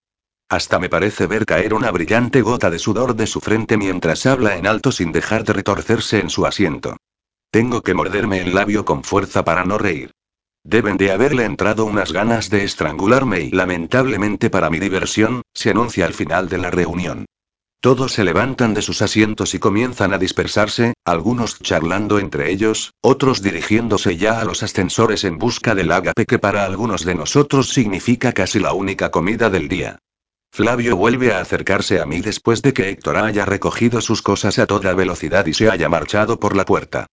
Hasta 0.50 0.80
me 0.80 0.90
parece 0.90 1.26
ver 1.26 1.46
caer 1.46 1.74
una 1.74 1.90
brillante 1.90 2.42
gota 2.42 2.70
de 2.70 2.80
sudor 2.80 3.16
de 3.16 3.26
su 3.26 3.40
frente 3.40 3.78
mientras 3.78 4.26
habla 4.26 4.58
en 4.58 4.68
alto 4.68 4.92
sin 4.92 5.14
dejar 5.14 5.46
de 5.46 5.54
retorcerse 5.54 6.20
en 6.20 6.30
su 6.30 6.46
asiento. 6.46 6.98
Tengo 7.52 7.82
que 7.82 7.94
morderme 7.94 8.42
el 8.42 8.54
labio 8.54 8.84
con 8.84 9.06
fuerza 9.06 9.46
para 9.46 9.64
no 9.64 9.78
reír. 9.78 10.12
Deben 10.64 10.96
de 10.96 11.12
haberle 11.12 11.44
entrado 11.44 11.86
unas 11.86 12.14
ganas 12.14 12.50
de 12.50 12.64
estrangularme 12.64 13.42
y 13.42 13.52
lamentablemente 13.52 14.50
para 14.50 14.70
mi 14.70 14.80
diversión, 14.80 15.42
se 15.54 15.72
anuncia 15.72 16.06
al 16.06 16.14
final 16.14 16.48
de 16.48 16.58
la 16.58 16.72
reunión. 16.72 17.26
Todos 17.82 18.14
se 18.14 18.24
levantan 18.24 18.74
de 18.74 18.82
sus 18.82 19.02
asientos 19.02 19.54
y 19.54 19.60
comienzan 19.60 20.14
a 20.14 20.18
dispersarse, 20.18 20.94
algunos 21.04 21.60
charlando 21.60 22.18
entre 22.18 22.50
ellos, 22.50 22.94
otros 23.02 23.42
dirigiéndose 23.42 24.16
ya 24.16 24.40
a 24.40 24.46
los 24.46 24.64
ascensores 24.64 25.26
en 25.26 25.38
busca 25.38 25.76
del 25.76 25.92
ágape 25.92 26.26
que 26.26 26.40
para 26.40 26.64
algunos 26.64 27.04
de 27.04 27.16
nosotros 27.16 27.68
significa 27.68 28.32
casi 28.32 28.60
la 28.60 28.72
única 28.72 29.12
comida 29.12 29.50
del 29.50 29.68
día. 29.68 30.00
Flavio 30.54 30.96
vuelve 30.96 31.34
a 31.34 31.42
acercarse 31.42 32.00
a 32.00 32.06
mí 32.06 32.22
después 32.22 32.62
de 32.62 32.72
que 32.72 32.88
Héctor 32.88 33.18
haya 33.18 33.44
recogido 33.44 34.00
sus 34.00 34.22
cosas 34.22 34.60
a 34.60 34.66
toda 34.66 34.94
velocidad 34.94 35.46
y 35.46 35.54
se 35.54 35.70
haya 35.70 35.90
marchado 35.90 36.40
por 36.40 36.56
la 36.56 36.64
puerta. 36.64 37.08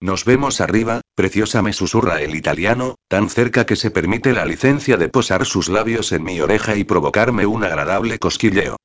Nos 0.00 0.24
vemos 0.24 0.60
arriba, 0.60 1.00
preciosa, 1.14 1.62
me 1.62 1.72
susurra 1.72 2.20
el 2.20 2.34
italiano, 2.34 2.96
tan 3.08 3.30
cerca 3.30 3.64
que 3.64 3.76
se 3.76 3.90
permite 3.90 4.32
la 4.32 4.44
licencia 4.44 4.96
de 4.96 5.08
posar 5.08 5.46
sus 5.46 5.68
labios 5.68 6.12
en 6.12 6.24
mi 6.24 6.40
oreja 6.40 6.76
y 6.76 6.84
provocarme 6.84 7.46
un 7.46 7.64
agradable 7.64 8.18
cosquilleo. 8.18 8.76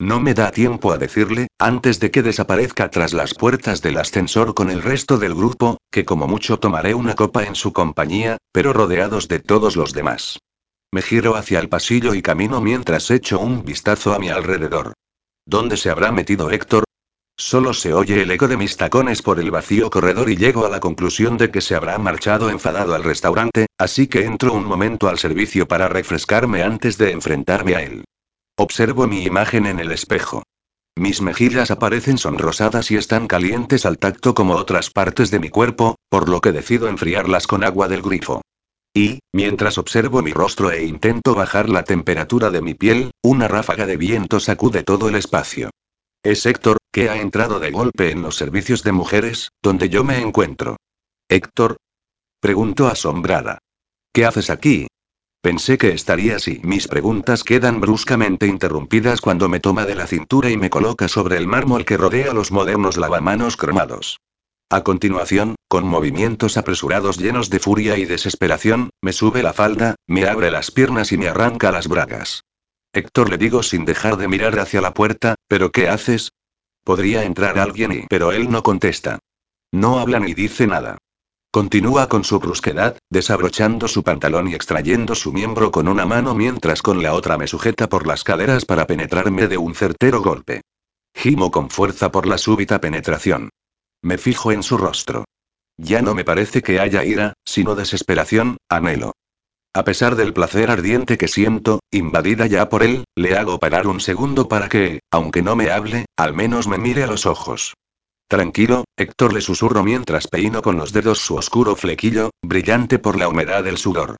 No 0.00 0.18
me 0.18 0.34
da 0.34 0.50
tiempo 0.50 0.90
a 0.90 0.98
decirle, 0.98 1.46
antes 1.58 2.00
de 2.00 2.10
que 2.10 2.22
desaparezca 2.22 2.90
tras 2.90 3.12
las 3.12 3.34
puertas 3.34 3.80
del 3.80 3.98
ascensor 3.98 4.52
con 4.52 4.70
el 4.70 4.82
resto 4.82 5.18
del 5.18 5.34
grupo, 5.34 5.78
que 5.92 6.04
como 6.04 6.26
mucho 6.26 6.58
tomaré 6.58 6.94
una 6.94 7.14
copa 7.14 7.44
en 7.44 7.54
su 7.54 7.72
compañía, 7.72 8.38
pero 8.52 8.72
rodeados 8.72 9.28
de 9.28 9.38
todos 9.38 9.76
los 9.76 9.92
demás. 9.92 10.40
Me 10.92 11.02
giro 11.02 11.36
hacia 11.36 11.60
el 11.60 11.68
pasillo 11.68 12.14
y 12.14 12.22
camino 12.22 12.60
mientras 12.60 13.10
echo 13.10 13.38
un 13.38 13.64
vistazo 13.64 14.14
a 14.14 14.18
mi 14.18 14.30
alrededor. 14.30 14.94
¿Dónde 15.46 15.76
se 15.76 15.90
habrá 15.90 16.10
metido 16.10 16.50
Héctor? 16.50 16.84
Solo 17.36 17.74
se 17.74 17.92
oye 17.92 18.22
el 18.22 18.30
eco 18.30 18.46
de 18.46 18.56
mis 18.56 18.76
tacones 18.76 19.20
por 19.20 19.40
el 19.40 19.50
vacío 19.50 19.90
corredor 19.90 20.30
y 20.30 20.36
llego 20.36 20.66
a 20.66 20.68
la 20.68 20.78
conclusión 20.78 21.36
de 21.36 21.50
que 21.50 21.60
se 21.60 21.74
habrá 21.74 21.98
marchado 21.98 22.48
enfadado 22.48 22.94
al 22.94 23.02
restaurante, 23.02 23.66
así 23.76 24.06
que 24.06 24.24
entro 24.24 24.52
un 24.52 24.64
momento 24.64 25.08
al 25.08 25.18
servicio 25.18 25.66
para 25.66 25.88
refrescarme 25.88 26.62
antes 26.62 26.96
de 26.96 27.10
enfrentarme 27.10 27.74
a 27.74 27.82
él. 27.82 28.04
Observo 28.56 29.08
mi 29.08 29.24
imagen 29.24 29.66
en 29.66 29.80
el 29.80 29.90
espejo. 29.90 30.44
Mis 30.96 31.20
mejillas 31.20 31.72
aparecen 31.72 32.18
sonrosadas 32.18 32.92
y 32.92 32.96
están 32.96 33.26
calientes 33.26 33.84
al 33.84 33.98
tacto 33.98 34.32
como 34.32 34.54
otras 34.54 34.90
partes 34.90 35.32
de 35.32 35.40
mi 35.40 35.48
cuerpo, 35.48 35.96
por 36.08 36.28
lo 36.28 36.40
que 36.40 36.52
decido 36.52 36.86
enfriarlas 36.86 37.48
con 37.48 37.64
agua 37.64 37.88
del 37.88 38.02
grifo. 38.02 38.42
Y, 38.96 39.18
mientras 39.32 39.76
observo 39.76 40.22
mi 40.22 40.32
rostro 40.32 40.70
e 40.70 40.84
intento 40.84 41.34
bajar 41.34 41.68
la 41.68 41.82
temperatura 41.82 42.50
de 42.50 42.62
mi 42.62 42.74
piel, 42.74 43.10
una 43.24 43.48
ráfaga 43.48 43.86
de 43.86 43.96
viento 43.96 44.38
sacude 44.38 44.84
todo 44.84 45.08
el 45.08 45.16
espacio. 45.16 45.70
Es 46.22 46.46
Héctor, 46.46 46.78
que 46.94 47.10
ha 47.10 47.20
entrado 47.20 47.58
de 47.58 47.72
golpe 47.72 48.12
en 48.12 48.22
los 48.22 48.36
servicios 48.36 48.84
de 48.84 48.92
mujeres, 48.92 49.50
donde 49.60 49.88
yo 49.88 50.04
me 50.04 50.20
encuentro. 50.20 50.76
¿Héctor? 51.28 51.76
Pregunto 52.40 52.86
asombrada. 52.86 53.58
¿Qué 54.12 54.24
haces 54.24 54.48
aquí? 54.48 54.86
Pensé 55.42 55.76
que 55.76 55.88
estaría 55.88 56.36
así. 56.36 56.60
Mis 56.62 56.86
preguntas 56.86 57.42
quedan 57.42 57.80
bruscamente 57.80 58.46
interrumpidas 58.46 59.20
cuando 59.20 59.48
me 59.48 59.58
toma 59.58 59.86
de 59.86 59.96
la 59.96 60.06
cintura 60.06 60.50
y 60.50 60.56
me 60.56 60.70
coloca 60.70 61.08
sobre 61.08 61.36
el 61.36 61.48
mármol 61.48 61.84
que 61.84 61.96
rodea 61.96 62.32
los 62.32 62.52
modernos 62.52 62.96
lavamanos 62.96 63.56
cromados. 63.56 64.20
A 64.70 64.84
continuación, 64.84 65.56
con 65.66 65.88
movimientos 65.88 66.56
apresurados 66.56 67.18
llenos 67.18 67.50
de 67.50 67.58
furia 67.58 67.98
y 67.98 68.04
desesperación, 68.04 68.90
me 69.02 69.12
sube 69.12 69.42
la 69.42 69.52
falda, 69.52 69.96
me 70.06 70.28
abre 70.28 70.52
las 70.52 70.70
piernas 70.70 71.10
y 71.10 71.18
me 71.18 71.26
arranca 71.26 71.72
las 71.72 71.88
bragas. 71.88 72.44
Héctor 72.92 73.30
le 73.30 73.36
digo 73.36 73.64
sin 73.64 73.84
dejar 73.84 74.16
de 74.16 74.28
mirar 74.28 74.56
hacia 74.60 74.80
la 74.80 74.94
puerta, 74.94 75.34
¿pero 75.48 75.72
qué 75.72 75.88
haces? 75.88 76.30
Podría 76.84 77.24
entrar 77.24 77.58
alguien 77.58 77.92
y... 77.92 78.06
Pero 78.08 78.30
él 78.32 78.50
no 78.50 78.62
contesta. 78.62 79.18
No 79.72 79.98
habla 79.98 80.20
ni 80.20 80.34
dice 80.34 80.66
nada. 80.66 80.98
Continúa 81.50 82.08
con 82.08 82.24
su 82.24 82.38
brusquedad, 82.40 82.98
desabrochando 83.10 83.88
su 83.88 84.02
pantalón 84.02 84.48
y 84.48 84.54
extrayendo 84.54 85.14
su 85.14 85.32
miembro 85.32 85.70
con 85.70 85.88
una 85.88 86.04
mano 86.04 86.34
mientras 86.34 86.82
con 86.82 87.02
la 87.02 87.14
otra 87.14 87.38
me 87.38 87.46
sujeta 87.46 87.88
por 87.88 88.06
las 88.06 88.24
caderas 88.24 88.64
para 88.64 88.86
penetrarme 88.86 89.46
de 89.48 89.56
un 89.56 89.74
certero 89.74 90.20
golpe. 90.20 90.62
Gimo 91.14 91.50
con 91.50 91.70
fuerza 91.70 92.10
por 92.10 92.26
la 92.26 92.38
súbita 92.38 92.80
penetración. 92.80 93.50
Me 94.02 94.18
fijo 94.18 94.52
en 94.52 94.62
su 94.62 94.76
rostro. 94.76 95.24
Ya 95.78 96.02
no 96.02 96.14
me 96.14 96.24
parece 96.24 96.60
que 96.60 96.80
haya 96.80 97.04
ira, 97.04 97.34
sino 97.44 97.74
desesperación, 97.74 98.58
anhelo. 98.68 99.12
A 99.76 99.82
pesar 99.82 100.14
del 100.14 100.32
placer 100.32 100.70
ardiente 100.70 101.18
que 101.18 101.26
siento, 101.26 101.80
invadida 101.90 102.46
ya 102.46 102.68
por 102.68 102.84
él, 102.84 103.02
le 103.16 103.36
hago 103.36 103.58
parar 103.58 103.88
un 103.88 104.00
segundo 104.00 104.46
para 104.46 104.68
que, 104.68 105.00
aunque 105.10 105.42
no 105.42 105.56
me 105.56 105.72
hable, 105.72 106.06
al 106.16 106.32
menos 106.32 106.68
me 106.68 106.78
mire 106.78 107.02
a 107.02 107.08
los 107.08 107.26
ojos. 107.26 107.74
Tranquilo, 108.28 108.84
Héctor 108.96 109.32
le 109.32 109.40
susurro 109.40 109.82
mientras 109.82 110.28
peino 110.28 110.62
con 110.62 110.76
los 110.76 110.92
dedos 110.92 111.18
su 111.18 111.34
oscuro 111.34 111.74
flequillo, 111.74 112.30
brillante 112.40 113.00
por 113.00 113.18
la 113.18 113.28
humedad 113.28 113.64
del 113.64 113.76
sudor. 113.76 114.16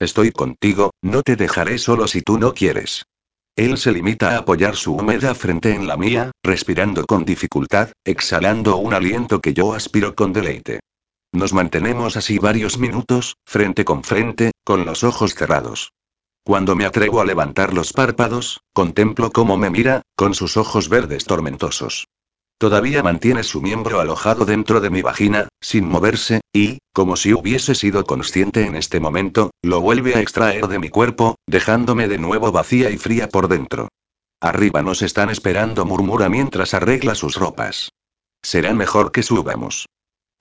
Estoy 0.00 0.32
contigo, 0.32 0.90
no 1.02 1.22
te 1.22 1.36
dejaré 1.36 1.76
solo 1.76 2.08
si 2.08 2.22
tú 2.22 2.38
no 2.38 2.54
quieres. 2.54 3.04
Él 3.56 3.76
se 3.76 3.92
limita 3.92 4.30
a 4.30 4.38
apoyar 4.38 4.74
su 4.74 4.94
húmeda 4.94 5.34
frente 5.34 5.74
en 5.74 5.86
la 5.86 5.98
mía, 5.98 6.32
respirando 6.42 7.04
con 7.04 7.26
dificultad, 7.26 7.90
exhalando 8.06 8.78
un 8.78 8.94
aliento 8.94 9.40
que 9.40 9.52
yo 9.52 9.74
aspiro 9.74 10.14
con 10.14 10.32
deleite. 10.32 10.80
Nos 11.34 11.52
mantenemos 11.52 12.16
así 12.16 12.38
varios 12.38 12.78
minutos, 12.78 13.38
frente 13.44 13.84
con 13.84 14.04
frente, 14.04 14.52
con 14.62 14.84
los 14.84 15.02
ojos 15.02 15.34
cerrados. 15.34 15.92
Cuando 16.44 16.76
me 16.76 16.84
atrevo 16.84 17.20
a 17.20 17.24
levantar 17.24 17.74
los 17.74 17.92
párpados, 17.92 18.60
contemplo 18.72 19.32
cómo 19.32 19.56
me 19.56 19.68
mira, 19.68 20.02
con 20.14 20.34
sus 20.34 20.56
ojos 20.56 20.88
verdes 20.88 21.24
tormentosos. 21.24 22.06
Todavía 22.56 23.02
mantiene 23.02 23.42
su 23.42 23.60
miembro 23.60 23.98
alojado 23.98 24.44
dentro 24.44 24.80
de 24.80 24.90
mi 24.90 25.02
vagina, 25.02 25.48
sin 25.60 25.88
moverse, 25.88 26.40
y, 26.52 26.78
como 26.92 27.16
si 27.16 27.34
hubiese 27.34 27.74
sido 27.74 28.04
consciente 28.04 28.64
en 28.64 28.76
este 28.76 29.00
momento, 29.00 29.50
lo 29.60 29.80
vuelve 29.80 30.14
a 30.14 30.20
extraer 30.20 30.68
de 30.68 30.78
mi 30.78 30.88
cuerpo, 30.88 31.34
dejándome 31.48 32.06
de 32.06 32.18
nuevo 32.18 32.52
vacía 32.52 32.90
y 32.90 32.96
fría 32.96 33.28
por 33.28 33.48
dentro. 33.48 33.88
Arriba 34.40 34.82
nos 34.82 35.02
están 35.02 35.30
esperando, 35.30 35.84
murmura 35.84 36.28
mientras 36.28 36.74
arregla 36.74 37.16
sus 37.16 37.34
ropas. 37.34 37.88
Será 38.40 38.72
mejor 38.72 39.10
que 39.10 39.24
subamos. 39.24 39.86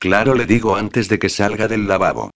Claro, 0.04 0.36
le 0.36 0.46
digo 0.46 0.76
antes 0.76 1.08
de 1.08 1.18
que 1.18 1.30
salga 1.30 1.70
del 1.70 1.88
lavabo. 1.88 2.30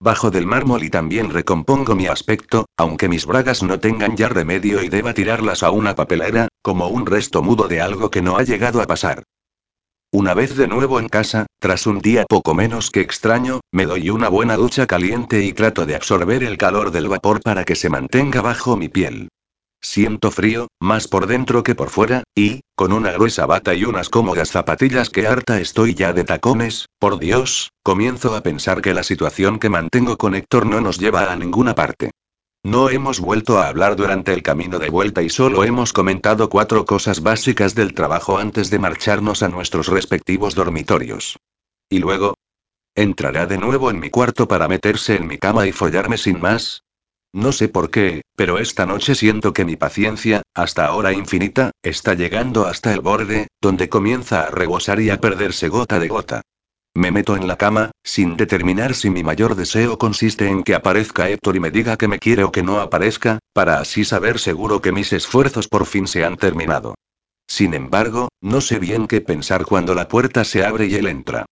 Bajo 0.00 0.30
del 0.30 0.46
mármol 0.46 0.84
y 0.84 0.88
también 0.88 1.28
recompongo 1.28 1.94
mi 1.94 2.06
aspecto, 2.06 2.64
aunque 2.78 3.10
mis 3.10 3.26
bragas 3.26 3.62
no 3.62 3.78
tengan 3.78 4.16
ya 4.16 4.30
remedio 4.30 4.82
y 4.82 4.88
deba 4.88 5.12
tirarlas 5.12 5.62
a 5.62 5.70
una 5.70 5.94
papelera, 5.94 6.48
como 6.62 6.88
un 6.88 7.04
resto 7.04 7.42
mudo 7.42 7.68
de 7.68 7.82
algo 7.82 8.10
que 8.10 8.22
no 8.22 8.38
ha 8.38 8.42
llegado 8.42 8.80
a 8.80 8.86
pasar. 8.86 9.24
Una 10.10 10.32
vez 10.32 10.56
de 10.56 10.66
nuevo 10.66 10.98
en 10.98 11.10
casa, 11.10 11.44
tras 11.58 11.86
un 11.86 11.98
día 11.98 12.24
poco 12.26 12.54
menos 12.54 12.90
que 12.90 13.02
extraño, 13.02 13.60
me 13.70 13.84
doy 13.84 14.08
una 14.08 14.30
buena 14.30 14.56
ducha 14.56 14.86
caliente 14.86 15.44
y 15.44 15.52
trato 15.52 15.84
de 15.84 15.96
absorber 15.96 16.42
el 16.42 16.56
calor 16.56 16.90
del 16.90 17.08
vapor 17.08 17.42
para 17.42 17.64
que 17.64 17.76
se 17.76 17.90
mantenga 17.90 18.40
bajo 18.40 18.78
mi 18.78 18.88
piel. 18.88 19.28
Siento 19.82 20.30
frío, 20.30 20.68
más 20.78 21.08
por 21.08 21.26
dentro 21.26 21.62
que 21.62 21.74
por 21.74 21.88
fuera, 21.88 22.22
y, 22.34 22.60
con 22.74 22.92
una 22.92 23.12
gruesa 23.12 23.46
bata 23.46 23.74
y 23.74 23.84
unas 23.84 24.10
cómodas 24.10 24.50
zapatillas 24.50 25.08
que 25.08 25.26
harta 25.26 25.58
estoy 25.58 25.94
ya 25.94 26.12
de 26.12 26.24
tacones, 26.24 26.86
por 26.98 27.18
Dios, 27.18 27.70
comienzo 27.82 28.36
a 28.36 28.42
pensar 28.42 28.82
que 28.82 28.92
la 28.92 29.02
situación 29.02 29.58
que 29.58 29.70
mantengo 29.70 30.18
con 30.18 30.34
Héctor 30.34 30.66
no 30.66 30.82
nos 30.82 30.98
lleva 30.98 31.32
a 31.32 31.36
ninguna 31.36 31.74
parte. 31.74 32.10
No 32.62 32.90
hemos 32.90 33.20
vuelto 33.20 33.58
a 33.58 33.68
hablar 33.68 33.96
durante 33.96 34.34
el 34.34 34.42
camino 34.42 34.78
de 34.78 34.90
vuelta 34.90 35.22
y 35.22 35.30
solo 35.30 35.64
hemos 35.64 35.94
comentado 35.94 36.50
cuatro 36.50 36.84
cosas 36.84 37.22
básicas 37.22 37.74
del 37.74 37.94
trabajo 37.94 38.36
antes 38.36 38.68
de 38.68 38.78
marcharnos 38.78 39.42
a 39.42 39.48
nuestros 39.48 39.88
respectivos 39.88 40.54
dormitorios. 40.54 41.38
Y 41.88 42.00
luego, 42.00 42.34
¿entrará 42.94 43.46
de 43.46 43.56
nuevo 43.56 43.90
en 43.90 43.98
mi 43.98 44.10
cuarto 44.10 44.46
para 44.46 44.68
meterse 44.68 45.16
en 45.16 45.26
mi 45.26 45.38
cama 45.38 45.66
y 45.66 45.72
follarme 45.72 46.18
sin 46.18 46.38
más? 46.38 46.82
No 47.32 47.52
sé 47.52 47.68
por 47.68 47.90
qué, 47.90 48.22
pero 48.34 48.58
esta 48.58 48.86
noche 48.86 49.14
siento 49.14 49.52
que 49.52 49.64
mi 49.64 49.76
paciencia, 49.76 50.42
hasta 50.54 50.86
ahora 50.86 51.12
infinita, 51.12 51.70
está 51.82 52.14
llegando 52.14 52.66
hasta 52.66 52.92
el 52.92 53.00
borde, 53.00 53.46
donde 53.60 53.88
comienza 53.88 54.42
a 54.42 54.50
rebosar 54.50 55.00
y 55.00 55.10
a 55.10 55.20
perderse 55.20 55.68
gota 55.68 56.00
de 56.00 56.08
gota. 56.08 56.42
Me 56.92 57.12
meto 57.12 57.36
en 57.36 57.46
la 57.46 57.56
cama, 57.56 57.92
sin 58.02 58.36
determinar 58.36 58.94
si 58.96 59.10
mi 59.10 59.22
mayor 59.22 59.54
deseo 59.54 59.96
consiste 59.96 60.48
en 60.48 60.64
que 60.64 60.74
aparezca 60.74 61.30
Héctor 61.30 61.54
y 61.54 61.60
me 61.60 61.70
diga 61.70 61.96
que 61.96 62.08
me 62.08 62.18
quiere 62.18 62.42
o 62.42 62.50
que 62.50 62.64
no 62.64 62.80
aparezca, 62.80 63.38
para 63.52 63.78
así 63.78 64.04
saber 64.04 64.40
seguro 64.40 64.82
que 64.82 64.90
mis 64.90 65.12
esfuerzos 65.12 65.68
por 65.68 65.86
fin 65.86 66.08
se 66.08 66.24
han 66.24 66.36
terminado. 66.36 66.96
Sin 67.46 67.74
embargo, 67.74 68.28
no 68.40 68.60
sé 68.60 68.80
bien 68.80 69.06
qué 69.06 69.20
pensar 69.20 69.66
cuando 69.66 69.94
la 69.94 70.08
puerta 70.08 70.44
se 70.44 70.64
abre 70.64 70.86
y 70.86 70.96
él 70.96 71.06
entra. 71.06 71.46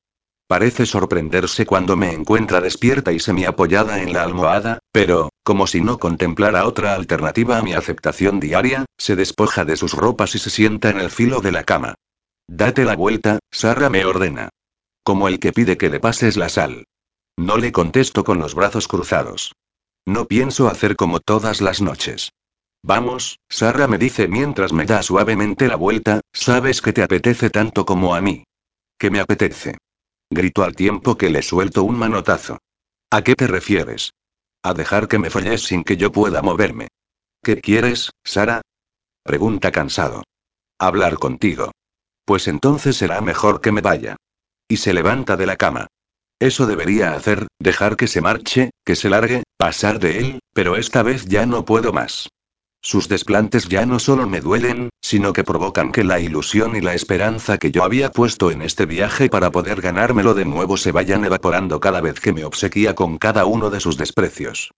Parece 0.48 0.86
sorprenderse 0.86 1.66
cuando 1.66 1.94
me 1.94 2.10
encuentra 2.10 2.62
despierta 2.62 3.12
y 3.12 3.20
semi-apoyada 3.20 4.00
en 4.00 4.14
la 4.14 4.22
almohada, 4.22 4.78
pero, 4.92 5.28
como 5.44 5.66
si 5.66 5.82
no 5.82 5.98
contemplara 5.98 6.66
otra 6.66 6.94
alternativa 6.94 7.58
a 7.58 7.62
mi 7.62 7.74
aceptación 7.74 8.40
diaria, 8.40 8.86
se 8.96 9.14
despoja 9.14 9.66
de 9.66 9.76
sus 9.76 9.92
ropas 9.92 10.34
y 10.34 10.38
se 10.38 10.48
sienta 10.48 10.88
en 10.88 11.00
el 11.00 11.10
filo 11.10 11.42
de 11.42 11.52
la 11.52 11.64
cama. 11.64 11.96
Date 12.48 12.86
la 12.86 12.96
vuelta, 12.96 13.40
Sara 13.50 13.90
me 13.90 14.06
ordena. 14.06 14.48
Como 15.04 15.28
el 15.28 15.38
que 15.38 15.52
pide 15.52 15.76
que 15.76 15.90
le 15.90 16.00
pases 16.00 16.38
la 16.38 16.48
sal. 16.48 16.86
No 17.36 17.58
le 17.58 17.70
contesto 17.70 18.24
con 18.24 18.38
los 18.38 18.54
brazos 18.54 18.88
cruzados. 18.88 19.52
No 20.06 20.24
pienso 20.24 20.68
hacer 20.68 20.96
como 20.96 21.20
todas 21.20 21.60
las 21.60 21.82
noches. 21.82 22.30
Vamos, 22.82 23.38
Sara 23.50 23.86
me 23.86 23.98
dice 23.98 24.28
mientras 24.28 24.72
me 24.72 24.86
da 24.86 25.02
suavemente 25.02 25.68
la 25.68 25.76
vuelta, 25.76 26.22
sabes 26.32 26.80
que 26.80 26.94
te 26.94 27.02
apetece 27.02 27.50
tanto 27.50 27.84
como 27.84 28.14
a 28.14 28.22
mí. 28.22 28.44
Que 28.98 29.10
me 29.10 29.20
apetece. 29.20 29.76
Grito 30.30 30.62
al 30.62 30.76
tiempo 30.76 31.16
que 31.16 31.30
le 31.30 31.42
suelto 31.42 31.84
un 31.84 31.98
manotazo. 31.98 32.58
¿A 33.10 33.22
qué 33.22 33.34
te 33.34 33.46
refieres? 33.46 34.12
A 34.62 34.74
dejar 34.74 35.08
que 35.08 35.18
me 35.18 35.30
folles 35.30 35.62
sin 35.62 35.84
que 35.84 35.96
yo 35.96 36.12
pueda 36.12 36.42
moverme. 36.42 36.88
¿Qué 37.42 37.60
quieres, 37.60 38.10
Sara? 38.24 38.60
Pregunta 39.22 39.72
cansado. 39.72 40.24
Hablar 40.78 41.14
contigo. 41.14 41.72
Pues 42.26 42.46
entonces 42.46 42.96
será 42.96 43.20
mejor 43.22 43.62
que 43.62 43.72
me 43.72 43.80
vaya. 43.80 44.16
Y 44.68 44.76
se 44.76 44.92
levanta 44.92 45.36
de 45.36 45.46
la 45.46 45.56
cama. 45.56 45.86
Eso 46.38 46.66
debería 46.66 47.14
hacer, 47.14 47.46
dejar 47.58 47.96
que 47.96 48.06
se 48.06 48.20
marche, 48.20 48.70
que 48.84 48.96
se 48.96 49.08
largue, 49.08 49.44
pasar 49.56 49.98
de 49.98 50.18
él, 50.18 50.40
pero 50.52 50.76
esta 50.76 51.02
vez 51.02 51.24
ya 51.24 51.46
no 51.46 51.64
puedo 51.64 51.92
más. 51.92 52.28
Sus 52.80 53.08
desplantes 53.08 53.68
ya 53.68 53.84
no 53.86 53.98
solo 53.98 54.28
me 54.28 54.40
duelen, 54.40 54.90
sino 55.00 55.32
que 55.32 55.44
provocan 55.44 55.90
que 55.92 56.04
la 56.04 56.20
ilusión 56.20 56.76
y 56.76 56.80
la 56.80 56.94
esperanza 56.94 57.58
que 57.58 57.70
yo 57.70 57.82
había 57.82 58.10
puesto 58.10 58.50
en 58.50 58.62
este 58.62 58.86
viaje 58.86 59.28
para 59.28 59.50
poder 59.50 59.80
ganármelo 59.80 60.34
de 60.34 60.44
nuevo 60.44 60.76
se 60.76 60.92
vayan 60.92 61.24
evaporando 61.24 61.80
cada 61.80 62.00
vez 62.00 62.20
que 62.20 62.32
me 62.32 62.44
obsequia 62.44 62.94
con 62.94 63.18
cada 63.18 63.44
uno 63.44 63.70
de 63.70 63.80
sus 63.80 63.96
desprecios. 63.96 64.70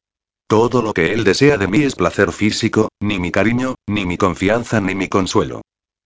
Todo 0.49 0.83
lo 0.83 0.95
que 0.95 1.13
él 1.13 1.25
desea 1.25 1.59
de 1.59 1.69
mí 1.69 1.83
es 1.83 1.95
placer 1.95 2.33
físico, 2.33 2.89
ni 3.01 3.21
mi 3.21 3.31
cariño, 3.31 3.77
ni 3.87 4.07
mi 4.07 4.17
confianza, 4.17 4.81
ni 4.81 4.95
mi 4.95 5.09
consuelo. 5.09 5.61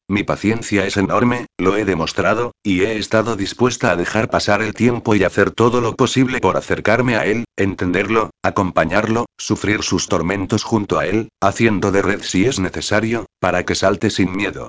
Mi 0.08 0.22
paciencia 0.22 0.86
es 0.86 0.98
enorme, 0.98 1.46
lo 1.58 1.76
he 1.76 1.86
demostrado, 1.86 2.52
y 2.62 2.82
he 2.82 2.98
estado 2.98 3.36
dispuesta 3.36 3.90
a 3.90 3.96
dejar 3.96 4.28
pasar 4.28 4.60
el 4.60 4.74
tiempo 4.74 5.14
y 5.14 5.24
hacer 5.24 5.50
todo 5.50 5.80
lo 5.80 5.96
posible 5.96 6.40
por 6.40 6.58
acercarme 6.58 7.16
a 7.16 7.24
él, 7.24 7.44
entenderlo, 7.56 8.30
acompañarlo, 8.42 9.24
sufrir 9.38 9.82
sus 9.82 10.08
tormentos 10.08 10.62
junto 10.62 10.98
a 10.98 11.06
él, 11.06 11.30
haciendo 11.40 11.90
de 11.90 12.02
red 12.02 12.22
si 12.22 12.44
es 12.44 12.58
necesario, 12.58 13.24
para 13.40 13.64
que 13.64 13.74
salte 13.74 14.10
sin 14.10 14.36
miedo. 14.36 14.68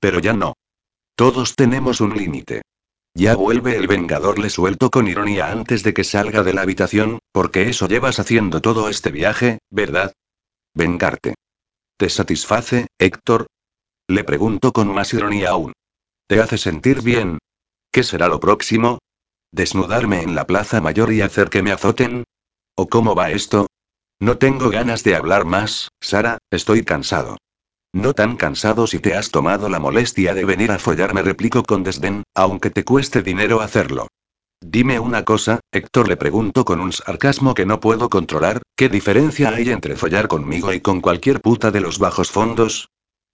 Pero 0.00 0.18
ya 0.18 0.32
no. 0.32 0.54
Todos 1.14 1.54
tenemos 1.54 2.00
un 2.00 2.16
límite. 2.16 2.62
Ya 3.14 3.36
vuelve 3.36 3.76
el 3.76 3.86
Vengador, 3.86 4.40
le 4.40 4.50
suelto 4.50 4.90
con 4.90 5.06
ironía 5.06 5.52
antes 5.52 5.84
de 5.84 5.94
que 5.94 6.02
salga 6.02 6.42
de 6.42 6.54
la 6.54 6.62
habitación, 6.62 7.20
porque 7.30 7.68
eso 7.68 7.86
llevas 7.86 8.18
haciendo 8.18 8.60
todo 8.60 8.88
este 8.88 9.12
viaje, 9.12 9.58
¿verdad? 9.70 10.12
Vengarte. 10.74 11.34
¿Te 11.98 12.08
satisface, 12.08 12.88
Héctor? 12.98 13.46
Le 14.12 14.24
pregunto 14.24 14.74
con 14.74 14.92
más 14.92 15.14
ironía 15.14 15.48
aún. 15.48 15.72
¿Te 16.26 16.42
hace 16.42 16.58
sentir 16.58 17.00
bien? 17.00 17.38
¿Qué 17.90 18.02
será 18.02 18.28
lo 18.28 18.40
próximo? 18.40 18.98
¿Desnudarme 19.52 20.20
en 20.20 20.34
la 20.34 20.46
plaza 20.46 20.82
mayor 20.82 21.14
y 21.14 21.22
hacer 21.22 21.48
que 21.48 21.62
me 21.62 21.72
azoten? 21.72 22.24
¿O 22.76 22.90
cómo 22.90 23.14
va 23.14 23.30
esto? 23.30 23.68
No 24.20 24.36
tengo 24.36 24.68
ganas 24.68 25.02
de 25.02 25.16
hablar 25.16 25.46
más, 25.46 25.88
Sara, 25.98 26.36
estoy 26.50 26.84
cansado. 26.84 27.38
No 27.94 28.12
tan 28.12 28.36
cansado 28.36 28.86
si 28.86 28.98
te 28.98 29.14
has 29.14 29.30
tomado 29.30 29.70
la 29.70 29.78
molestia 29.78 30.34
de 30.34 30.44
venir 30.44 30.72
a 30.72 30.78
follar, 30.78 31.14
me 31.14 31.22
replico 31.22 31.62
con 31.62 31.82
desdén, 31.82 32.22
aunque 32.34 32.68
te 32.68 32.84
cueste 32.84 33.22
dinero 33.22 33.62
hacerlo. 33.62 34.08
Dime 34.60 35.00
una 35.00 35.24
cosa, 35.24 35.60
Héctor 35.72 36.08
le 36.08 36.18
pregunto 36.18 36.66
con 36.66 36.80
un 36.80 36.92
sarcasmo 36.92 37.54
que 37.54 37.64
no 37.64 37.80
puedo 37.80 38.10
controlar, 38.10 38.60
¿qué 38.76 38.90
diferencia 38.90 39.48
hay 39.54 39.70
entre 39.70 39.96
follar 39.96 40.28
conmigo 40.28 40.70
y 40.74 40.82
con 40.82 41.00
cualquier 41.00 41.40
puta 41.40 41.70
de 41.70 41.80
los 41.80 41.98
bajos 41.98 42.30
fondos? 42.30 42.90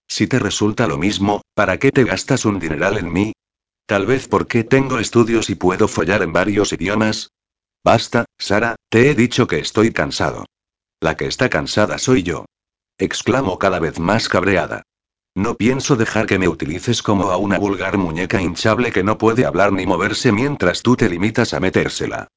Si 0.08 0.26
te 0.26 0.38
resulta 0.38 0.86
lo 0.86 0.96
mismo, 0.96 1.42
¿para 1.54 1.78
qué 1.78 1.92
te 1.92 2.04
gastas 2.04 2.46
un 2.46 2.58
dineral 2.58 2.96
en 2.96 3.12
mí? 3.12 3.32
Tal 3.86 4.06
vez 4.06 4.26
porque 4.26 4.64
tengo 4.64 4.98
estudios 4.98 5.50
y 5.50 5.54
puedo 5.54 5.86
follar 5.86 6.22
en 6.22 6.32
varios 6.32 6.72
idiomas. 6.72 7.30
Basta, 7.84 8.24
Sara, 8.38 8.76
te 8.90 9.10
he 9.10 9.14
dicho 9.14 9.46
que 9.46 9.58
estoy 9.58 9.92
cansado. 9.92 10.46
La 11.00 11.16
que 11.16 11.26
está 11.26 11.48
cansada 11.48 11.98
soy 11.98 12.22
yo. 12.22 12.46
Exclamo 12.98 13.58
cada 13.58 13.78
vez 13.78 14.00
más 14.00 14.28
cabreada. 14.28 14.82
No 15.34 15.54
pienso 15.54 15.94
dejar 15.94 16.26
que 16.26 16.38
me 16.38 16.48
utilices 16.48 17.02
como 17.02 17.30
a 17.30 17.36
una 17.36 17.58
vulgar 17.58 17.96
muñeca 17.96 18.42
hinchable 18.42 18.90
que 18.90 19.04
no 19.04 19.18
puede 19.18 19.46
hablar 19.46 19.72
ni 19.72 19.86
moverse 19.86 20.32
mientras 20.32 20.82
tú 20.82 20.96
te 20.96 21.08
limitas 21.08 21.54
a 21.54 21.60
metérsela. 21.60 22.28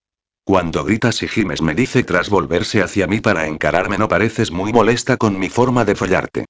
Cuando 0.43 0.83
gritas 0.83 1.23
y 1.23 1.27
gimes 1.27 1.61
me 1.61 1.73
dice 1.73 2.03
tras 2.03 2.29
volverse 2.29 2.83
hacia 2.83 3.07
mí 3.07 3.19
para 3.19 3.47
encararme 3.47 3.97
no 3.97 4.07
pareces 4.07 4.51
muy 4.51 4.71
molesta 4.71 5.17
con 5.17 5.39
mi 5.39 5.49
forma 5.49 5.85
de 5.85 5.95
follarte. 5.95 6.45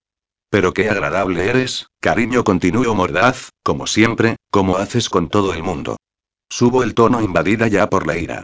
Pero 0.51 0.73
qué 0.73 0.89
agradable 0.89 1.49
eres, 1.49 1.87
cariño 2.01 2.43
continuo 2.43 2.93
mordaz, 2.93 3.51
como 3.63 3.87
siempre, 3.87 4.35
como 4.51 4.75
haces 4.75 5.09
con 5.09 5.29
todo 5.29 5.53
el 5.53 5.63
mundo. 5.63 5.95
Subo 6.49 6.83
el 6.83 6.93
tono 6.93 7.21
invadida 7.21 7.69
ya 7.69 7.89
por 7.89 8.05
la 8.05 8.17
ira. 8.17 8.43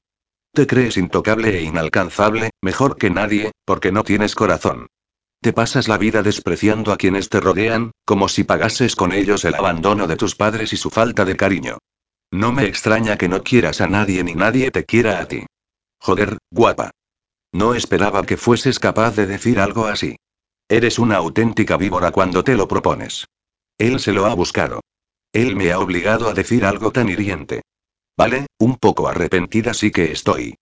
Te 0.53 0.65
crees 0.65 0.95
intocable 0.95 1.57
e 1.57 1.63
inalcanzable, 1.63 2.51
mejor 2.61 2.95
que 2.95 3.09
nadie, 3.09 3.51
porque 3.65 3.91
no 3.91 4.05
tienes 4.05 4.35
corazón. 4.35 4.87
Te 5.41 5.51
pasas 5.51 5.89
la 5.89 5.97
vida 5.97 6.23
despreciando 6.23 6.93
a 6.93 6.97
quienes 6.97 7.27
te 7.27 7.41
rodean, 7.41 7.91
como 8.05 8.29
si 8.29 8.45
pagases 8.45 8.95
con 8.95 9.11
ellos 9.11 9.43
el 9.43 9.55
abandono 9.55 10.07
de 10.07 10.15
tus 10.15 10.33
padres 10.33 10.71
y 10.71 10.77
su 10.77 10.89
falta 10.89 11.25
de 11.25 11.35
cariño. 11.35 11.77
No 12.31 12.53
me 12.53 12.67
extraña 12.67 13.17
que 13.17 13.27
no 13.27 13.43
quieras 13.43 13.81
a 13.81 13.87
nadie 13.87 14.23
ni 14.23 14.33
nadie 14.33 14.71
te 14.71 14.85
quiera 14.85 15.19
a 15.19 15.27
ti. 15.27 15.45
Joder, 15.99 16.37
guapa. 16.51 16.91
No 17.51 17.75
esperaba 17.75 18.25
que 18.25 18.37
fueses 18.37 18.79
capaz 18.79 19.17
de 19.17 19.27
decir 19.27 19.59
algo 19.59 19.87
así. 19.87 20.15
Eres 20.69 20.99
una 20.99 21.15
auténtica 21.15 21.77
víbora 21.77 22.11
cuando 22.11 22.43
te 22.43 22.55
lo 22.55 22.67
propones. 22.67 23.27
Él 23.77 24.01
se 24.01 24.11
lo 24.11 24.25
ha 24.25 24.33
buscado. 24.33 24.81
Él 25.31 25.55
me 25.55 25.71
ha 25.71 25.79
obligado 25.79 26.27
a 26.27 26.33
decir 26.33 26.65
algo 26.65 26.91
tan 26.91 27.07
hiriente. 27.07 27.61
Vale, 28.17 28.47
un 28.59 28.75
poco 28.75 29.07
arrepentida 29.07 29.73
sí 29.73 29.91
que 29.91 30.11
estoy. 30.11 30.55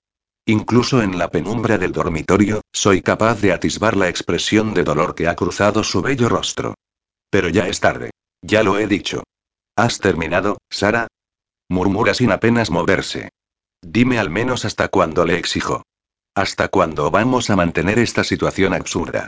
Incluso 0.45 1.01
en 1.01 1.17
la 1.17 1.31
penumbra 1.31 1.79
del 1.79 1.91
dormitorio, 1.91 2.61
soy 2.71 3.01
capaz 3.01 3.41
de 3.41 3.51
atisbar 3.51 3.97
la 3.97 4.07
expresión 4.07 4.75
de 4.75 4.83
dolor 4.83 5.15
que 5.15 5.27
ha 5.27 5.35
cruzado 5.35 5.83
su 5.83 6.03
bello 6.03 6.29
rostro. 6.29 6.75
Pero 7.31 7.49
ya 7.49 7.67
es 7.67 7.79
tarde. 7.79 8.11
Ya 8.43 8.61
lo 8.61 8.77
he 8.77 8.85
dicho. 8.85 9.23
¿Has 9.75 9.99
terminado, 9.99 10.57
Sara? 10.69 11.07
Murmura 11.67 12.13
sin 12.13 12.31
apenas 12.31 12.69
moverse. 12.69 13.29
Dime 13.81 14.19
al 14.19 14.29
menos 14.29 14.65
hasta 14.65 14.87
cuándo 14.89 15.25
le 15.25 15.39
exijo. 15.39 15.81
¿Hasta 16.35 16.67
cuándo 16.67 17.09
vamos 17.09 17.49
a 17.49 17.55
mantener 17.55 17.97
esta 17.97 18.23
situación 18.23 18.73
absurda? 18.75 19.27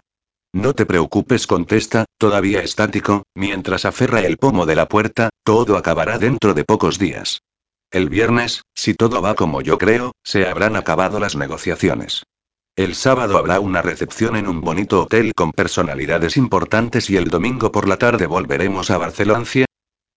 No 0.58 0.74
te 0.74 0.88
preocupes, 0.88 1.46
contesta, 1.46 2.06
todavía 2.18 2.64
estático, 2.64 3.22
mientras 3.36 3.86
aferra 3.86 4.22
el 4.22 4.38
pomo 4.38 4.66
de 4.66 4.74
la 4.74 4.88
puerta, 4.88 5.30
todo 5.44 5.78
acabará 5.78 6.18
dentro 6.18 6.56
de 6.56 6.66
pocos 6.66 6.98
días. 6.98 7.44
El 7.92 8.10
viernes, 8.10 8.64
si 8.74 8.96
todo 8.96 9.22
va 9.22 9.36
como 9.36 9.62
yo 9.62 9.78
creo, 9.78 10.14
se 10.24 10.48
habrán 10.48 10.76
acabado 10.76 11.20
las 11.20 11.36
negociaciones. 11.36 12.24
El 12.76 12.96
sábado 12.96 13.38
habrá 13.38 13.60
una 13.60 13.84
recepción 13.84 14.36
en 14.36 14.48
un 14.48 14.62
bonito 14.62 15.04
hotel 15.04 15.36
con 15.36 15.52
personalidades 15.52 16.38
importantes 16.38 17.12
y 17.12 17.18
el 17.18 17.30
domingo 17.30 17.72
por 17.72 17.88
la 17.88 17.98
tarde 17.98 18.26
volveremos 18.26 18.90
a 18.90 18.98
Barcelona. 18.98 19.46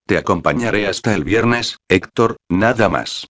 Te 0.07 0.17
acompañaré 0.17 0.87
hasta 0.87 1.13
el 1.13 1.23
viernes, 1.23 1.77
Héctor, 1.87 2.37
nada 2.49 2.89
más. 2.89 3.27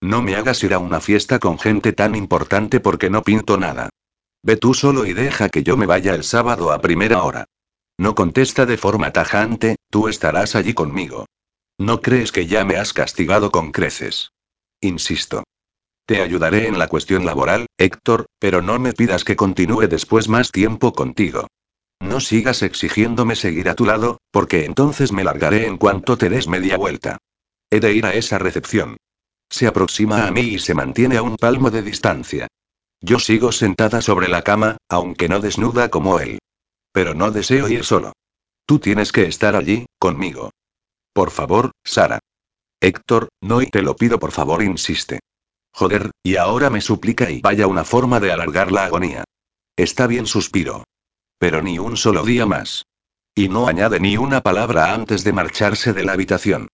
No 0.00 0.22
me 0.22 0.36
hagas 0.36 0.62
ir 0.62 0.72
a 0.72 0.78
una 0.78 1.00
fiesta 1.00 1.40
con 1.40 1.58
gente 1.58 1.92
tan 1.92 2.14
importante 2.14 2.78
porque 2.78 3.10
no 3.10 3.24
pinto 3.24 3.58
nada. 3.58 3.90
Ve 4.44 4.58
tú 4.58 4.74
solo 4.74 5.06
y 5.06 5.14
deja 5.14 5.48
que 5.48 5.62
yo 5.62 5.78
me 5.78 5.86
vaya 5.86 6.14
el 6.14 6.22
sábado 6.22 6.70
a 6.70 6.82
primera 6.82 7.22
hora. 7.22 7.46
No 7.96 8.14
contesta 8.14 8.66
de 8.66 8.76
forma 8.76 9.10
tajante, 9.10 9.76
tú 9.88 10.06
estarás 10.06 10.54
allí 10.54 10.74
conmigo. 10.74 11.24
¿No 11.78 12.02
crees 12.02 12.30
que 12.30 12.46
ya 12.46 12.62
me 12.62 12.76
has 12.76 12.92
castigado 12.92 13.50
con 13.50 13.72
creces? 13.72 14.32
Insisto. 14.82 15.44
Te 16.06 16.20
ayudaré 16.20 16.68
en 16.68 16.78
la 16.78 16.88
cuestión 16.88 17.24
laboral, 17.24 17.64
Héctor, 17.78 18.26
pero 18.38 18.60
no 18.60 18.78
me 18.78 18.92
pidas 18.92 19.24
que 19.24 19.34
continúe 19.34 19.88
después 19.88 20.28
más 20.28 20.52
tiempo 20.52 20.92
contigo. 20.92 21.46
No 22.00 22.20
sigas 22.20 22.62
exigiéndome 22.62 23.36
seguir 23.36 23.70
a 23.70 23.74
tu 23.74 23.86
lado, 23.86 24.18
porque 24.30 24.66
entonces 24.66 25.10
me 25.10 25.24
largaré 25.24 25.66
en 25.66 25.78
cuanto 25.78 26.18
te 26.18 26.28
des 26.28 26.48
media 26.48 26.76
vuelta. 26.76 27.16
He 27.70 27.80
de 27.80 27.94
ir 27.94 28.04
a 28.04 28.12
esa 28.12 28.38
recepción. 28.38 28.98
Se 29.48 29.66
aproxima 29.66 30.26
a 30.26 30.30
mí 30.30 30.42
y 30.42 30.58
se 30.58 30.74
mantiene 30.74 31.16
a 31.16 31.22
un 31.22 31.36
palmo 31.36 31.70
de 31.70 31.80
distancia. 31.80 32.46
Yo 33.06 33.18
sigo 33.18 33.52
sentada 33.52 34.00
sobre 34.00 34.28
la 34.28 34.40
cama, 34.40 34.78
aunque 34.88 35.28
no 35.28 35.40
desnuda 35.40 35.90
como 35.90 36.20
él. 36.20 36.38
Pero 36.90 37.12
no 37.12 37.30
deseo 37.30 37.68
ir 37.68 37.84
solo. 37.84 38.14
Tú 38.64 38.78
tienes 38.78 39.12
que 39.12 39.24
estar 39.26 39.56
allí, 39.56 39.84
conmigo. 39.98 40.52
Por 41.12 41.30
favor, 41.30 41.72
Sara. 41.84 42.20
Héctor, 42.80 43.28
no 43.42 43.60
y 43.60 43.66
te 43.66 43.82
lo 43.82 43.94
pido 43.94 44.18
por 44.18 44.32
favor, 44.32 44.62
insiste. 44.62 45.20
Joder, 45.74 46.12
y 46.22 46.36
ahora 46.36 46.70
me 46.70 46.80
suplica 46.80 47.30
y 47.30 47.42
vaya 47.42 47.66
una 47.66 47.84
forma 47.84 48.20
de 48.20 48.32
alargar 48.32 48.72
la 48.72 48.84
agonía. 48.86 49.24
Está 49.76 50.06
bien, 50.06 50.24
suspiro. 50.24 50.84
Pero 51.38 51.60
ni 51.60 51.78
un 51.78 51.98
solo 51.98 52.24
día 52.24 52.46
más. 52.46 52.86
Y 53.34 53.50
no 53.50 53.68
añade 53.68 54.00
ni 54.00 54.16
una 54.16 54.40
palabra 54.40 54.94
antes 54.94 55.24
de 55.24 55.34
marcharse 55.34 55.92
de 55.92 56.04
la 56.04 56.12
habitación. 56.12 56.68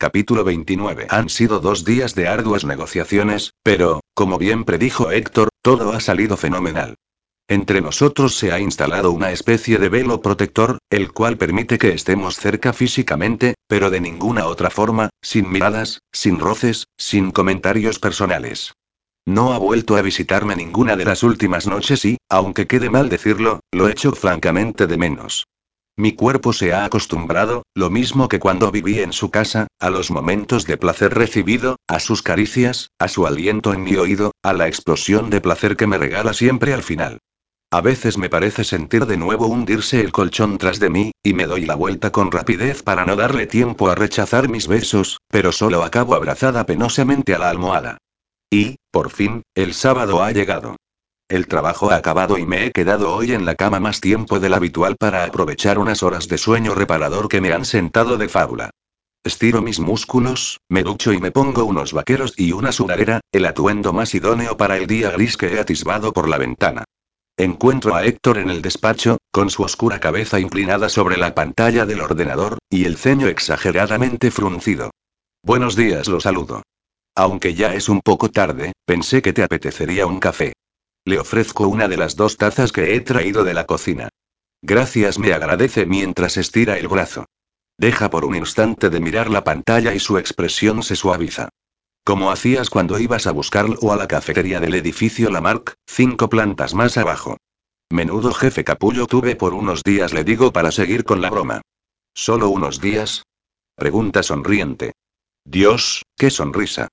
Capítulo 0.00 0.44
29. 0.44 1.08
Han 1.10 1.28
sido 1.28 1.60
dos 1.60 1.84
días 1.84 2.14
de 2.14 2.26
arduas 2.26 2.64
negociaciones, 2.64 3.52
pero, 3.62 4.00
como 4.14 4.38
bien 4.38 4.64
predijo 4.64 5.10
Héctor, 5.10 5.50
todo 5.60 5.92
ha 5.92 6.00
salido 6.00 6.38
fenomenal. 6.38 6.94
Entre 7.48 7.82
nosotros 7.82 8.34
se 8.34 8.50
ha 8.50 8.58
instalado 8.58 9.12
una 9.12 9.30
especie 9.30 9.76
de 9.76 9.90
velo 9.90 10.22
protector, 10.22 10.78
el 10.88 11.12
cual 11.12 11.36
permite 11.36 11.76
que 11.76 11.90
estemos 11.92 12.36
cerca 12.36 12.72
físicamente, 12.72 13.56
pero 13.68 13.90
de 13.90 14.00
ninguna 14.00 14.46
otra 14.46 14.70
forma, 14.70 15.10
sin 15.20 15.50
miradas, 15.52 16.00
sin 16.10 16.38
roces, 16.38 16.86
sin 16.96 17.30
comentarios 17.30 17.98
personales. 17.98 18.72
No 19.26 19.52
ha 19.52 19.58
vuelto 19.58 19.98
a 19.98 20.00
visitarme 20.00 20.56
ninguna 20.56 20.96
de 20.96 21.04
las 21.04 21.22
últimas 21.22 21.66
noches 21.66 22.06
y, 22.06 22.16
aunque 22.30 22.66
quede 22.66 22.88
mal 22.88 23.10
decirlo, 23.10 23.60
lo 23.70 23.90
echo 23.90 24.12
francamente 24.12 24.86
de 24.86 24.96
menos. 24.96 25.44
Mi 26.00 26.12
cuerpo 26.12 26.54
se 26.54 26.72
ha 26.72 26.86
acostumbrado, 26.86 27.64
lo 27.74 27.90
mismo 27.90 28.30
que 28.30 28.38
cuando 28.38 28.70
viví 28.70 29.00
en 29.00 29.12
su 29.12 29.30
casa, 29.30 29.66
a 29.78 29.90
los 29.90 30.10
momentos 30.10 30.64
de 30.64 30.78
placer 30.78 31.12
recibido, 31.12 31.76
a 31.86 32.00
sus 32.00 32.22
caricias, 32.22 32.88
a 32.98 33.06
su 33.06 33.26
aliento 33.26 33.74
en 33.74 33.82
mi 33.82 33.96
oído, 33.96 34.32
a 34.42 34.54
la 34.54 34.66
explosión 34.66 35.28
de 35.28 35.42
placer 35.42 35.76
que 35.76 35.86
me 35.86 35.98
regala 35.98 36.32
siempre 36.32 36.72
al 36.72 36.82
final. 36.82 37.18
A 37.70 37.82
veces 37.82 38.16
me 38.16 38.30
parece 38.30 38.64
sentir 38.64 39.04
de 39.04 39.18
nuevo 39.18 39.46
hundirse 39.46 40.00
el 40.00 40.10
colchón 40.10 40.56
tras 40.56 40.80
de 40.80 40.88
mí, 40.88 41.12
y 41.22 41.34
me 41.34 41.44
doy 41.44 41.66
la 41.66 41.74
vuelta 41.74 42.10
con 42.10 42.32
rapidez 42.32 42.82
para 42.82 43.04
no 43.04 43.14
darle 43.14 43.46
tiempo 43.46 43.90
a 43.90 43.94
rechazar 43.94 44.48
mis 44.48 44.68
besos, 44.68 45.18
pero 45.28 45.52
solo 45.52 45.84
acabo 45.84 46.14
abrazada 46.14 46.64
penosamente 46.64 47.34
a 47.34 47.38
la 47.38 47.50
almohada. 47.50 47.98
Y, 48.50 48.76
por 48.90 49.10
fin, 49.10 49.42
el 49.54 49.74
sábado 49.74 50.22
ha 50.22 50.32
llegado. 50.32 50.76
El 51.30 51.46
trabajo 51.46 51.92
ha 51.92 51.94
acabado 51.94 52.38
y 52.38 52.44
me 52.44 52.66
he 52.66 52.72
quedado 52.72 53.14
hoy 53.14 53.30
en 53.30 53.44
la 53.44 53.54
cama 53.54 53.78
más 53.78 54.00
tiempo 54.00 54.40
del 54.40 54.52
habitual 54.52 54.96
para 54.96 55.22
aprovechar 55.22 55.78
unas 55.78 56.02
horas 56.02 56.26
de 56.26 56.36
sueño 56.36 56.74
reparador 56.74 57.28
que 57.28 57.40
me 57.40 57.52
han 57.52 57.64
sentado 57.64 58.18
de 58.18 58.28
fábula. 58.28 58.70
Estiro 59.22 59.62
mis 59.62 59.78
músculos, 59.78 60.58
me 60.68 60.82
ducho 60.82 61.12
y 61.12 61.20
me 61.20 61.30
pongo 61.30 61.64
unos 61.66 61.92
vaqueros 61.92 62.34
y 62.36 62.50
una 62.50 62.72
sudadera, 62.72 63.20
el 63.30 63.46
atuendo 63.46 63.92
más 63.92 64.12
idóneo 64.12 64.56
para 64.56 64.76
el 64.76 64.88
día 64.88 65.10
gris 65.10 65.36
que 65.36 65.54
he 65.54 65.60
atisbado 65.60 66.12
por 66.12 66.28
la 66.28 66.36
ventana. 66.36 66.82
Encuentro 67.36 67.94
a 67.94 68.04
Héctor 68.04 68.38
en 68.38 68.50
el 68.50 68.60
despacho, 68.60 69.18
con 69.30 69.50
su 69.50 69.62
oscura 69.62 70.00
cabeza 70.00 70.40
inclinada 70.40 70.88
sobre 70.88 71.16
la 71.16 71.32
pantalla 71.32 71.86
del 71.86 72.00
ordenador, 72.00 72.58
y 72.68 72.86
el 72.86 72.96
ceño 72.96 73.28
exageradamente 73.28 74.32
fruncido. 74.32 74.90
Buenos 75.44 75.76
días, 75.76 76.08
lo 76.08 76.18
saludo. 76.18 76.64
Aunque 77.14 77.54
ya 77.54 77.72
es 77.74 77.88
un 77.88 78.00
poco 78.00 78.30
tarde, 78.30 78.72
pensé 78.84 79.22
que 79.22 79.32
te 79.32 79.44
apetecería 79.44 80.06
un 80.06 80.18
café. 80.18 80.54
Le 81.04 81.18
ofrezco 81.18 81.68
una 81.68 81.88
de 81.88 81.96
las 81.96 82.16
dos 82.16 82.36
tazas 82.36 82.72
que 82.72 82.94
he 82.94 83.00
traído 83.00 83.44
de 83.44 83.54
la 83.54 83.66
cocina. 83.66 84.08
Gracias, 84.62 85.18
me 85.18 85.32
agradece 85.32 85.86
mientras 85.86 86.36
estira 86.36 86.78
el 86.78 86.88
brazo. 86.88 87.26
Deja 87.78 88.10
por 88.10 88.24
un 88.24 88.34
instante 88.34 88.90
de 88.90 89.00
mirar 89.00 89.30
la 89.30 89.42
pantalla 89.42 89.94
y 89.94 90.00
su 90.00 90.18
expresión 90.18 90.82
se 90.82 90.96
suaviza. 90.96 91.48
Como 92.04 92.30
hacías 92.30 92.68
cuando 92.68 92.98
ibas 92.98 93.26
a 93.26 93.32
buscarlo 93.32 93.92
a 93.92 93.96
la 93.96 94.08
cafetería 94.08 94.60
del 94.60 94.74
edificio 94.74 95.30
Lamarck, 95.30 95.74
cinco 95.86 96.28
plantas 96.28 96.74
más 96.74 96.98
abajo. 96.98 97.38
Menudo 97.90 98.32
jefe 98.32 98.64
capullo 98.64 99.06
tuve 99.06 99.36
por 99.36 99.54
unos 99.54 99.82
días, 99.82 100.12
le 100.12 100.24
digo 100.24 100.52
para 100.52 100.70
seguir 100.70 101.04
con 101.04 101.22
la 101.22 101.30
broma. 101.30 101.62
¿Solo 102.14 102.50
unos 102.50 102.80
días? 102.80 103.24
Pregunta 103.74 104.22
sonriente. 104.22 104.92
Dios, 105.44 106.02
qué 106.16 106.30
sonrisa. 106.30 106.88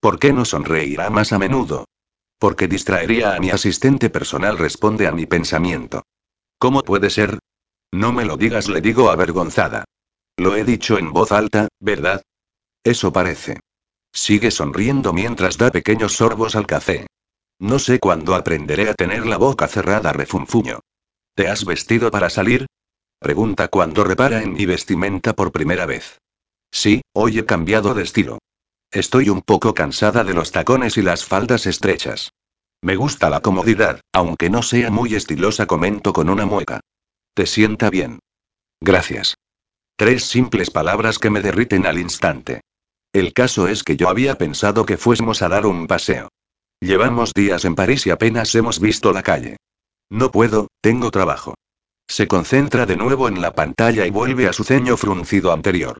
¿Por 0.00 0.18
qué 0.18 0.32
no 0.32 0.44
sonreirá 0.44 1.10
más 1.10 1.32
a 1.32 1.38
menudo? 1.38 1.86
Porque 2.40 2.68
distraería 2.68 3.34
a 3.34 3.38
mi 3.38 3.50
asistente 3.50 4.08
personal, 4.08 4.56
responde 4.56 5.06
a 5.06 5.12
mi 5.12 5.26
pensamiento. 5.26 6.02
¿Cómo 6.58 6.82
puede 6.82 7.10
ser? 7.10 7.38
No 7.92 8.12
me 8.14 8.24
lo 8.24 8.38
digas, 8.38 8.68
le 8.68 8.80
digo 8.80 9.10
avergonzada. 9.10 9.84
Lo 10.38 10.56
he 10.56 10.64
dicho 10.64 10.98
en 10.98 11.12
voz 11.12 11.32
alta, 11.32 11.68
¿verdad? 11.80 12.22
Eso 12.82 13.12
parece. 13.12 13.60
Sigue 14.12 14.50
sonriendo 14.50 15.12
mientras 15.12 15.58
da 15.58 15.70
pequeños 15.70 16.14
sorbos 16.14 16.56
al 16.56 16.66
café. 16.66 17.06
No 17.58 17.78
sé 17.78 18.00
cuándo 18.00 18.34
aprenderé 18.34 18.88
a 18.88 18.94
tener 18.94 19.26
la 19.26 19.36
boca 19.36 19.68
cerrada, 19.68 20.14
refunfuño. 20.14 20.80
¿Te 21.34 21.48
has 21.48 21.66
vestido 21.66 22.10
para 22.10 22.30
salir? 22.30 22.66
Pregunta 23.18 23.68
cuando 23.68 24.02
repara 24.02 24.42
en 24.42 24.54
mi 24.54 24.64
vestimenta 24.64 25.34
por 25.34 25.52
primera 25.52 25.84
vez. 25.84 26.18
Sí, 26.72 27.02
hoy 27.12 27.38
he 27.38 27.44
cambiado 27.44 27.92
de 27.92 28.02
estilo. 28.02 28.38
Estoy 28.92 29.28
un 29.28 29.40
poco 29.42 29.72
cansada 29.72 30.24
de 30.24 30.34
los 30.34 30.50
tacones 30.50 30.96
y 30.96 31.02
las 31.02 31.24
faldas 31.24 31.66
estrechas. 31.66 32.32
Me 32.82 32.96
gusta 32.96 33.30
la 33.30 33.40
comodidad, 33.40 34.00
aunque 34.12 34.50
no 34.50 34.62
sea 34.62 34.90
muy 34.90 35.14
estilosa, 35.14 35.66
comento 35.66 36.12
con 36.12 36.28
una 36.28 36.44
mueca. 36.44 36.80
¿Te 37.34 37.46
sienta 37.46 37.88
bien? 37.88 38.18
Gracias. 38.80 39.36
Tres 39.96 40.24
simples 40.24 40.70
palabras 40.70 41.18
que 41.18 41.30
me 41.30 41.40
derriten 41.40 41.86
al 41.86 41.98
instante. 41.98 42.62
El 43.12 43.32
caso 43.32 43.68
es 43.68 43.84
que 43.84 43.96
yo 43.96 44.08
había 44.08 44.38
pensado 44.38 44.86
que 44.86 44.96
fuésemos 44.96 45.42
a 45.42 45.48
dar 45.48 45.66
un 45.66 45.86
paseo. 45.86 46.28
Llevamos 46.80 47.32
días 47.32 47.64
en 47.64 47.76
París 47.76 48.06
y 48.06 48.10
apenas 48.10 48.54
hemos 48.54 48.80
visto 48.80 49.12
la 49.12 49.22
calle. 49.22 49.56
No 50.10 50.32
puedo, 50.32 50.68
tengo 50.80 51.12
trabajo. 51.12 51.54
Se 52.08 52.26
concentra 52.26 52.86
de 52.86 52.96
nuevo 52.96 53.28
en 53.28 53.40
la 53.40 53.54
pantalla 53.54 54.04
y 54.04 54.10
vuelve 54.10 54.48
a 54.48 54.52
su 54.52 54.64
ceño 54.64 54.96
fruncido 54.96 55.52
anterior. 55.52 55.98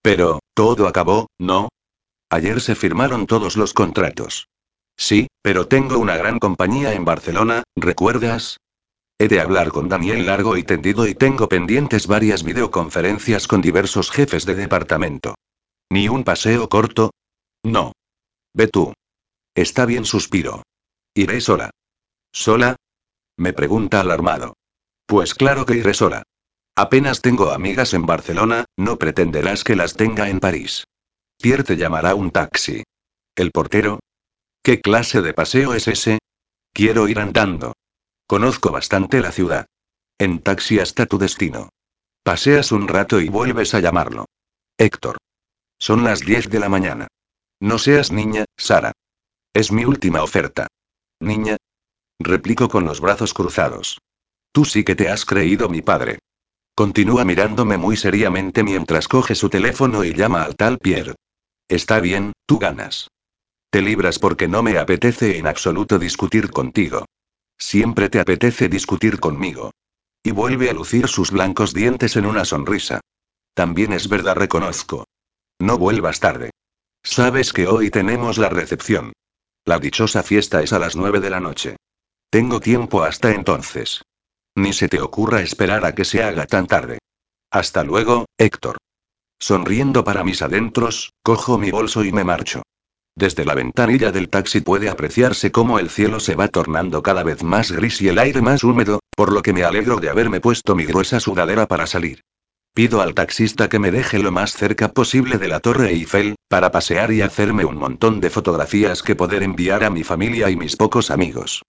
Pero, 0.00 0.38
todo 0.54 0.86
acabó, 0.86 1.26
¿no? 1.38 1.68
Ayer 2.30 2.60
se 2.60 2.76
firmaron 2.76 3.26
todos 3.26 3.56
los 3.56 3.74
contratos. 3.74 4.48
Sí, 4.96 5.26
pero 5.42 5.66
tengo 5.66 5.98
una 5.98 6.16
gran 6.16 6.38
compañía 6.38 6.94
en 6.94 7.04
Barcelona, 7.04 7.64
¿recuerdas? 7.74 8.58
He 9.18 9.28
de 9.28 9.40
hablar 9.40 9.70
con 9.70 9.88
Daniel 9.88 10.26
largo 10.26 10.56
y 10.56 10.62
tendido 10.62 11.06
y 11.06 11.14
tengo 11.14 11.48
pendientes 11.48 12.06
varias 12.06 12.44
videoconferencias 12.44 13.48
con 13.48 13.60
diversos 13.60 14.10
jefes 14.10 14.46
de 14.46 14.54
departamento. 14.54 15.34
¿Ni 15.90 16.08
un 16.08 16.22
paseo 16.22 16.68
corto? 16.68 17.10
No. 17.64 17.92
Ve 18.54 18.68
tú. 18.68 18.94
Está 19.54 19.84
bien, 19.84 20.04
suspiro. 20.04 20.62
Iré 21.14 21.40
sola. 21.40 21.70
¿Sola? 22.32 22.76
Me 23.36 23.52
pregunta 23.52 24.00
alarmado. 24.00 24.54
Pues 25.06 25.34
claro 25.34 25.66
que 25.66 25.76
iré 25.76 25.94
sola. 25.94 26.22
Apenas 26.76 27.20
tengo 27.20 27.50
amigas 27.50 27.92
en 27.92 28.06
Barcelona, 28.06 28.66
no 28.76 28.96
pretenderás 28.98 29.64
que 29.64 29.74
las 29.74 29.94
tenga 29.96 30.30
en 30.30 30.38
París. 30.38 30.84
Pierre 31.40 31.64
te 31.64 31.76
llamará 31.76 32.14
un 32.14 32.30
taxi. 32.30 32.82
¿El 33.34 33.50
portero? 33.50 34.00
¿Qué 34.62 34.82
clase 34.82 35.22
de 35.22 35.32
paseo 35.32 35.72
es 35.72 35.88
ese? 35.88 36.18
Quiero 36.74 37.08
ir 37.08 37.18
andando. 37.18 37.72
Conozco 38.26 38.70
bastante 38.70 39.20
la 39.20 39.32
ciudad. 39.32 39.64
En 40.18 40.40
taxi 40.40 40.80
hasta 40.80 41.06
tu 41.06 41.16
destino. 41.16 41.70
Paseas 42.22 42.72
un 42.72 42.88
rato 42.88 43.20
y 43.20 43.30
vuelves 43.30 43.72
a 43.72 43.80
llamarlo. 43.80 44.26
Héctor. 44.76 45.16
Son 45.78 46.04
las 46.04 46.20
10 46.20 46.50
de 46.50 46.60
la 46.60 46.68
mañana. 46.68 47.08
No 47.58 47.78
seas 47.78 48.12
niña, 48.12 48.44
Sara. 48.58 48.92
Es 49.54 49.72
mi 49.72 49.86
última 49.86 50.22
oferta. 50.22 50.66
Niña. 51.20 51.56
Replico 52.18 52.68
con 52.68 52.84
los 52.84 53.00
brazos 53.00 53.32
cruzados. 53.32 53.98
Tú 54.52 54.66
sí 54.66 54.84
que 54.84 54.94
te 54.94 55.08
has 55.08 55.24
creído 55.24 55.70
mi 55.70 55.80
padre. 55.80 56.18
Continúa 56.74 57.24
mirándome 57.24 57.78
muy 57.78 57.96
seriamente 57.96 58.62
mientras 58.62 59.08
coge 59.08 59.34
su 59.34 59.48
teléfono 59.48 60.04
y 60.04 60.12
llama 60.12 60.42
al 60.42 60.54
tal 60.54 60.78
Pierre. 60.78 61.14
Está 61.70 62.00
bien, 62.00 62.32
tú 62.46 62.58
ganas. 62.58 63.06
Te 63.70 63.80
libras 63.80 64.18
porque 64.18 64.48
no 64.48 64.60
me 64.64 64.76
apetece 64.76 65.38
en 65.38 65.46
absoluto 65.46 66.00
discutir 66.00 66.50
contigo. 66.50 67.06
Siempre 67.56 68.10
te 68.10 68.18
apetece 68.18 68.68
discutir 68.68 69.20
conmigo. 69.20 69.70
Y 70.24 70.32
vuelve 70.32 70.68
a 70.68 70.72
lucir 70.72 71.06
sus 71.06 71.30
blancos 71.30 71.72
dientes 71.72 72.16
en 72.16 72.26
una 72.26 72.44
sonrisa. 72.44 73.00
También 73.54 73.92
es 73.92 74.08
verdad, 74.08 74.34
reconozco. 74.34 75.04
No 75.60 75.78
vuelvas 75.78 76.18
tarde. 76.18 76.50
Sabes 77.04 77.52
que 77.52 77.68
hoy 77.68 77.88
tenemos 77.90 78.36
la 78.36 78.48
recepción. 78.48 79.12
La 79.64 79.78
dichosa 79.78 80.24
fiesta 80.24 80.64
es 80.64 80.72
a 80.72 80.80
las 80.80 80.96
nueve 80.96 81.20
de 81.20 81.30
la 81.30 81.38
noche. 81.38 81.76
Tengo 82.30 82.58
tiempo 82.58 83.04
hasta 83.04 83.30
entonces. 83.30 84.02
Ni 84.56 84.72
se 84.72 84.88
te 84.88 85.00
ocurra 85.00 85.40
esperar 85.40 85.84
a 85.84 85.94
que 85.94 86.04
se 86.04 86.24
haga 86.24 86.46
tan 86.46 86.66
tarde. 86.66 86.98
Hasta 87.52 87.84
luego, 87.84 88.26
Héctor. 88.36 88.79
Sonriendo 89.42 90.04
para 90.04 90.22
mis 90.22 90.42
adentros, 90.42 91.14
cojo 91.22 91.56
mi 91.56 91.70
bolso 91.70 92.04
y 92.04 92.12
me 92.12 92.24
marcho. 92.24 92.62
Desde 93.16 93.46
la 93.46 93.54
ventanilla 93.54 94.12
del 94.12 94.28
taxi 94.28 94.60
puede 94.60 94.90
apreciarse 94.90 95.50
cómo 95.50 95.78
el 95.78 95.88
cielo 95.88 96.20
se 96.20 96.34
va 96.34 96.48
tornando 96.48 97.02
cada 97.02 97.22
vez 97.22 97.42
más 97.42 97.72
gris 97.72 98.00
y 98.02 98.08
el 98.08 98.18
aire 98.18 98.42
más 98.42 98.62
húmedo, 98.62 99.00
por 99.16 99.32
lo 99.32 99.42
que 99.42 99.54
me 99.54 99.64
alegro 99.64 99.96
de 99.96 100.10
haberme 100.10 100.40
puesto 100.40 100.76
mi 100.76 100.84
gruesa 100.84 101.20
sudadera 101.20 101.66
para 101.66 101.86
salir. 101.86 102.20
Pido 102.74 103.00
al 103.00 103.14
taxista 103.14 103.68
que 103.68 103.78
me 103.78 103.90
deje 103.90 104.18
lo 104.18 104.30
más 104.30 104.52
cerca 104.52 104.88
posible 104.88 105.38
de 105.38 105.48
la 105.48 105.60
Torre 105.60 105.90
Eiffel, 105.90 106.36
para 106.48 106.70
pasear 106.70 107.10
y 107.10 107.22
hacerme 107.22 107.64
un 107.64 107.76
montón 107.76 108.20
de 108.20 108.30
fotografías 108.30 109.02
que 109.02 109.16
poder 109.16 109.42
enviar 109.42 109.84
a 109.84 109.90
mi 109.90 110.04
familia 110.04 110.50
y 110.50 110.56
mis 110.56 110.76
pocos 110.76 111.10
amigos. 111.10 111.62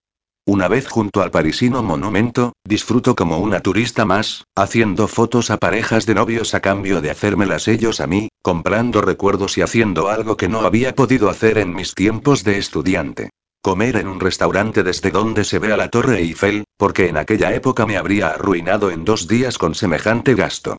Una 0.46 0.68
vez 0.68 0.88
junto 0.88 1.22
al 1.22 1.30
parisino 1.30 1.84
monumento, 1.84 2.54
disfruto 2.66 3.16
como 3.16 3.38
una 3.38 3.60
turista 3.60 4.06
más, 4.06 4.46
haciendo 4.56 5.08
fotos 5.08 5.52
a 5.52 5.58
parejas 5.58 6.08
de 6.08 6.16
novios 6.16 6.56
a 6.56 6.62
cambio 6.62 7.00
de 7.00 7.12
hacérmelas 7.12 7.68
ellos 7.68 8.02
a 8.02 8.08
mí, 8.08 8.30
comprando 8.42 9.02
recuerdos 9.02 9.60
y 9.60 9.62
haciendo 9.62 10.10
algo 10.10 10.38
que 10.38 10.50
no 10.50 10.62
había 10.62 10.96
podido 10.96 11.30
hacer 11.30 11.60
en 11.60 11.76
mis 11.76 11.94
tiempos 11.94 12.44
de 12.44 12.58
estudiante. 12.58 13.30
Comer 13.62 13.98
en 13.98 14.08
un 14.08 14.20
restaurante 14.20 14.82
desde 14.82 15.12
donde 15.12 15.44
se 15.44 15.60
ve 15.60 15.72
a 15.72 15.78
la 15.78 15.90
Torre 15.90 16.18
Eiffel, 16.18 16.64
porque 16.76 17.08
en 17.08 17.18
aquella 17.18 17.54
época 17.54 17.86
me 17.86 17.98
habría 17.98 18.30
arruinado 18.30 18.90
en 18.90 19.06
dos 19.06 19.28
días 19.28 19.60
con 19.60 19.76
semejante 19.76 20.34
gasto. 20.34 20.78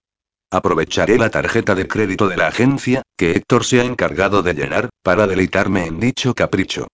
Aprovecharé 0.51 1.19
la 1.19 1.31
tarjeta 1.31 1.77
de 1.77 1.87
crédito 1.87 2.27
de 2.27 2.37
la 2.37 2.49
agencia, 2.49 3.03
que 3.17 3.31
Héctor 3.31 3.65
se 3.65 3.81
ha 3.81 3.85
encargado 3.85 4.43
de 4.43 4.55
llenar, 4.55 4.91
para 5.05 5.29
deleitarme 5.29 5.87
en 5.87 6.01
dicho 6.01 6.35
capricho. 6.35 6.89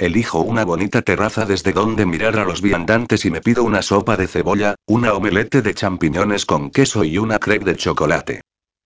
Elijo 0.00 0.40
una 0.40 0.64
bonita 0.64 1.02
terraza 1.02 1.44
desde 1.44 1.74
donde 1.74 2.06
mirar 2.06 2.38
a 2.38 2.46
los 2.46 2.62
viandantes 2.62 3.26
y 3.26 3.30
me 3.30 3.42
pido 3.42 3.64
una 3.64 3.82
sopa 3.82 4.16
de 4.16 4.28
cebolla, 4.28 4.74
una 4.86 5.12
omelette 5.12 5.62
de 5.62 5.74
champiñones 5.74 6.46
con 6.46 6.70
queso 6.70 7.04
y 7.04 7.18
una 7.18 7.38
crepe 7.38 7.66
de 7.66 7.76
chocolate. 7.76 8.40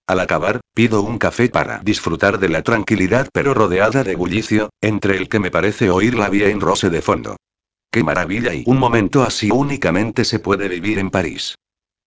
Al 0.08 0.18
acabar, 0.18 0.58
pido 0.74 1.02
un 1.02 1.18
café 1.18 1.48
para 1.48 1.78
disfrutar 1.78 2.40
de 2.40 2.48
la 2.48 2.62
tranquilidad 2.62 3.28
pero 3.32 3.54
rodeada 3.54 4.02
de 4.02 4.16
bullicio, 4.16 4.70
entre 4.80 5.16
el 5.16 5.28
que 5.28 5.38
me 5.38 5.52
parece 5.52 5.88
oír 5.88 6.16
la 6.16 6.28
vía 6.28 6.48
en 6.48 6.60
rose 6.60 6.90
de 6.90 7.00
fondo. 7.00 7.36
¡Qué 7.92 8.02
maravilla! 8.02 8.52
Y 8.52 8.64
un 8.66 8.78
momento 8.78 9.22
así 9.22 9.52
únicamente 9.52 10.24
se 10.24 10.40
puede 10.40 10.66
vivir 10.66 10.98
en 10.98 11.10
París. 11.10 11.54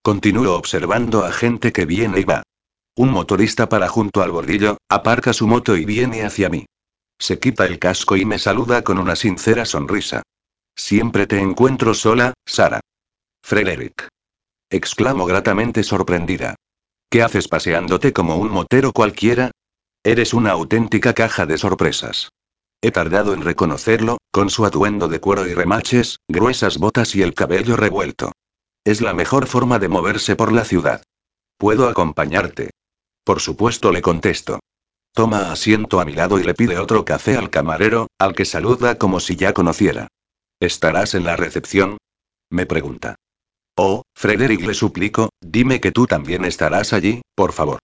Continúo 0.02 0.54
observando 0.54 1.24
a 1.24 1.32
gente 1.32 1.72
que 1.72 1.86
viene 1.86 2.20
y 2.20 2.24
va. 2.24 2.42
Un 2.94 3.10
motorista 3.10 3.70
para 3.70 3.88
junto 3.88 4.20
al 4.20 4.32
bordillo, 4.32 4.76
aparca 4.90 5.32
su 5.32 5.46
moto 5.46 5.78
y 5.78 5.86
viene 5.86 6.24
hacia 6.24 6.50
mí. 6.50 6.66
Se 7.18 7.38
quita 7.38 7.66
el 7.66 7.78
casco 7.78 8.16
y 8.16 8.24
me 8.24 8.38
saluda 8.38 8.82
con 8.82 8.98
una 8.98 9.16
sincera 9.16 9.64
sonrisa. 9.64 10.22
Siempre 10.76 11.26
te 11.26 11.40
encuentro 11.40 11.94
sola, 11.94 12.34
Sara. 12.46 12.80
Frederick. 13.42 14.08
Exclamo 14.70 15.26
gratamente 15.26 15.82
sorprendida. 15.82 16.54
¿Qué 17.10 17.22
haces 17.22 17.48
paseándote 17.48 18.12
como 18.12 18.36
un 18.36 18.50
motero 18.50 18.92
cualquiera? 18.92 19.50
Eres 20.04 20.34
una 20.34 20.52
auténtica 20.52 21.14
caja 21.14 21.46
de 21.46 21.58
sorpresas. 21.58 22.28
He 22.80 22.92
tardado 22.92 23.34
en 23.34 23.42
reconocerlo, 23.42 24.18
con 24.30 24.50
su 24.50 24.64
atuendo 24.64 25.08
de 25.08 25.18
cuero 25.18 25.46
y 25.46 25.54
remaches, 25.54 26.18
gruesas 26.28 26.78
botas 26.78 27.16
y 27.16 27.22
el 27.22 27.34
cabello 27.34 27.76
revuelto. 27.76 28.32
Es 28.84 29.00
la 29.00 29.14
mejor 29.14 29.48
forma 29.48 29.78
de 29.80 29.88
moverse 29.88 30.36
por 30.36 30.52
la 30.52 30.64
ciudad. 30.64 31.02
¿Puedo 31.56 31.88
acompañarte? 31.88 32.70
Por 33.24 33.40
supuesto, 33.40 33.90
le 33.90 34.00
contesto. 34.00 34.60
Toma 35.18 35.50
asiento 35.50 35.98
a 35.98 36.04
mi 36.04 36.12
lado 36.12 36.38
y 36.38 36.44
le 36.44 36.54
pide 36.54 36.78
otro 36.78 37.04
café 37.04 37.36
al 37.36 37.50
camarero, 37.50 38.06
al 38.20 38.36
que 38.36 38.44
saluda 38.44 38.98
como 38.98 39.18
si 39.18 39.34
ya 39.34 39.52
conociera. 39.52 40.06
¿Estarás 40.60 41.16
en 41.16 41.24
la 41.24 41.34
recepción? 41.34 41.98
Me 42.52 42.66
pregunta. 42.66 43.16
Oh, 43.76 44.02
Frederick, 44.14 44.60
le 44.60 44.74
suplico, 44.74 45.30
dime 45.40 45.80
que 45.80 45.90
tú 45.90 46.06
también 46.06 46.44
estarás 46.44 46.92
allí, 46.92 47.22
por 47.34 47.52
favor. 47.52 47.80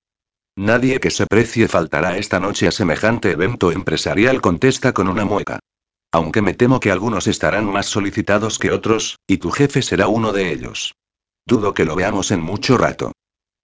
Nadie 0.54 1.00
que 1.00 1.10
se 1.10 1.26
precie 1.26 1.66
faltará 1.66 2.18
esta 2.18 2.38
noche 2.38 2.68
a 2.68 2.70
semejante 2.70 3.32
evento 3.32 3.72
empresarial, 3.72 4.40
contesta 4.40 4.92
con 4.92 5.08
una 5.08 5.24
mueca. 5.24 5.58
Aunque 6.12 6.40
me 6.40 6.54
temo 6.54 6.78
que 6.78 6.92
algunos 6.92 7.26
estarán 7.26 7.64
más 7.64 7.86
solicitados 7.86 8.60
que 8.60 8.70
otros, 8.70 9.16
y 9.26 9.38
tu 9.38 9.50
jefe 9.50 9.82
será 9.82 10.06
uno 10.06 10.32
de 10.32 10.52
ellos. 10.52 10.94
Dudo 11.44 11.74
que 11.74 11.84
lo 11.84 11.96
veamos 11.96 12.30
en 12.30 12.42
mucho 12.42 12.78
rato. 12.78 13.10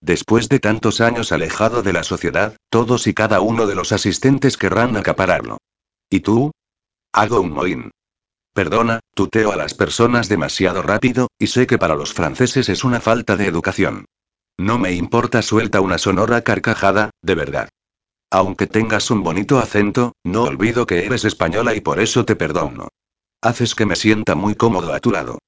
Después 0.00 0.48
de 0.48 0.60
tantos 0.60 1.00
años 1.00 1.30
alejado 1.30 1.82
de 1.82 1.92
la 1.92 2.02
sociedad, 2.02 2.56
todos 2.70 3.06
y 3.06 3.14
cada 3.14 3.40
uno 3.40 3.66
de 3.66 3.74
los 3.74 3.92
asistentes 3.92 4.56
querrán 4.56 4.96
acapararlo. 4.96 5.58
¿Y 6.08 6.20
tú? 6.20 6.52
Hago 7.12 7.40
un 7.40 7.52
mohín. 7.52 7.90
Perdona, 8.54 9.00
tuteo 9.14 9.52
a 9.52 9.56
las 9.56 9.74
personas 9.74 10.28
demasiado 10.28 10.82
rápido, 10.82 11.28
y 11.38 11.48
sé 11.48 11.66
que 11.66 11.78
para 11.78 11.94
los 11.94 12.14
franceses 12.14 12.68
es 12.68 12.82
una 12.82 13.00
falta 13.00 13.36
de 13.36 13.46
educación. 13.46 14.06
No 14.58 14.78
me 14.78 14.92
importa, 14.92 15.42
suelta 15.42 15.80
una 15.80 15.98
sonora 15.98 16.42
carcajada, 16.42 17.10
de 17.22 17.34
verdad. 17.34 17.68
Aunque 18.30 18.66
tengas 18.66 19.10
un 19.10 19.22
bonito 19.22 19.58
acento, 19.58 20.12
no 20.24 20.44
olvido 20.44 20.86
que 20.86 21.04
eres 21.04 21.24
española 21.24 21.74
y 21.74 21.80
por 21.80 22.00
eso 22.00 22.24
te 22.24 22.36
perdono. 22.36 22.88
Haces 23.42 23.74
que 23.74 23.86
me 23.86 23.96
sienta 23.96 24.34
muy 24.34 24.54
cómodo 24.54 24.92
a 24.92 25.00
tu 25.00 25.10
lado. 25.10 25.38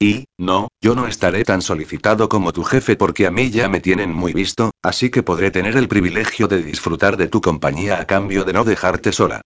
Y, 0.00 0.26
no, 0.38 0.68
yo 0.80 0.94
no 0.94 1.08
estaré 1.08 1.44
tan 1.44 1.60
solicitado 1.60 2.28
como 2.28 2.52
tu 2.52 2.62
jefe 2.62 2.94
porque 2.94 3.26
a 3.26 3.32
mí 3.32 3.50
ya 3.50 3.68
me 3.68 3.80
tienen 3.80 4.12
muy 4.12 4.32
visto, 4.32 4.70
así 4.80 5.10
que 5.10 5.24
podré 5.24 5.50
tener 5.50 5.76
el 5.76 5.88
privilegio 5.88 6.46
de 6.46 6.62
disfrutar 6.62 7.16
de 7.16 7.26
tu 7.26 7.40
compañía 7.40 7.98
a 8.00 8.06
cambio 8.06 8.44
de 8.44 8.52
no 8.52 8.64
dejarte 8.64 9.10
sola. 9.10 9.40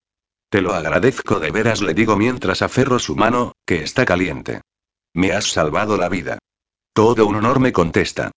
Te 0.50 0.60
lo 0.60 0.74
agradezco 0.74 1.40
de 1.40 1.50
veras, 1.50 1.80
le 1.80 1.94
digo 1.94 2.16
mientras 2.16 2.60
aferro 2.60 2.98
su 2.98 3.16
mano, 3.16 3.52
que 3.64 3.82
está 3.82 4.04
caliente. 4.04 4.60
Me 5.14 5.32
has 5.32 5.46
salvado 5.46 5.96
la 5.96 6.10
vida. 6.10 6.38
Todo 6.92 7.26
un 7.26 7.36
honor 7.36 7.58
me 7.58 7.72
contesta. 7.72 8.31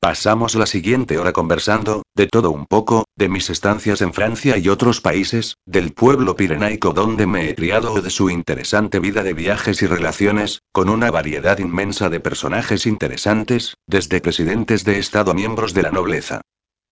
Pasamos 0.00 0.54
la 0.54 0.66
siguiente 0.66 1.18
hora 1.18 1.32
conversando, 1.32 2.02
de 2.14 2.26
todo 2.26 2.50
un 2.50 2.66
poco, 2.66 3.06
de 3.16 3.28
mis 3.28 3.48
estancias 3.48 4.02
en 4.02 4.12
Francia 4.12 4.58
y 4.58 4.68
otros 4.68 5.00
países, 5.00 5.56
del 5.64 5.92
pueblo 5.92 6.36
pirenaico 6.36 6.92
donde 6.92 7.26
me 7.26 7.48
he 7.48 7.54
criado 7.54 7.94
o 7.94 8.02
de 8.02 8.10
su 8.10 8.28
interesante 8.28 9.00
vida 9.00 9.22
de 9.22 9.32
viajes 9.32 9.80
y 9.82 9.86
relaciones, 9.86 10.60
con 10.70 10.90
una 10.90 11.10
variedad 11.10 11.58
inmensa 11.58 12.10
de 12.10 12.20
personajes 12.20 12.86
interesantes, 12.86 13.74
desde 13.86 14.20
presidentes 14.20 14.84
de 14.84 14.98
Estado 14.98 15.30
a 15.30 15.34
miembros 15.34 15.72
de 15.72 15.82
la 15.82 15.90
nobleza. 15.90 16.42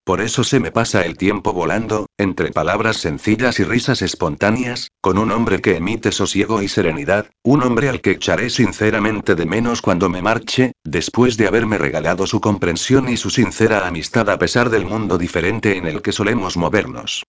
Por 0.05 0.20
eso 0.20 0.44
se 0.44 0.61
me 0.61 0.70
pasa 0.70 1.07
el 1.07 1.16
tiempo 1.16 1.55
volando, 1.55 2.11
entre 2.18 2.52
palabras 2.52 2.98
sencillas 2.98 3.59
y 3.59 3.64
risas 3.64 4.02
espontáneas, 4.02 4.90
con 5.00 5.16
un 5.16 5.30
hombre 5.32 5.62
que 5.62 5.76
emite 5.76 6.12
sosiego 6.12 6.61
y 6.61 6.68
serenidad, 6.68 7.30
un 7.42 7.62
hombre 7.62 7.88
al 7.88 8.02
que 8.02 8.11
echaré 8.11 8.50
sinceramente 8.50 9.34
de 9.34 9.46
menos 9.46 9.80
cuando 9.80 10.11
me 10.11 10.20
marche, 10.20 10.72
después 10.84 11.38
de 11.38 11.46
haberme 11.46 11.78
regalado 11.78 12.26
su 12.26 12.42
comprensión 12.42 13.09
y 13.09 13.16
su 13.16 13.30
sincera 13.30 13.86
amistad 13.86 14.28
a 14.28 14.38
pesar 14.38 14.68
del 14.68 14.84
mundo 14.84 15.16
diferente 15.16 15.78
en 15.78 15.86
el 15.86 16.02
que 16.02 16.12
solemos 16.12 16.59
movernos. 16.59 17.24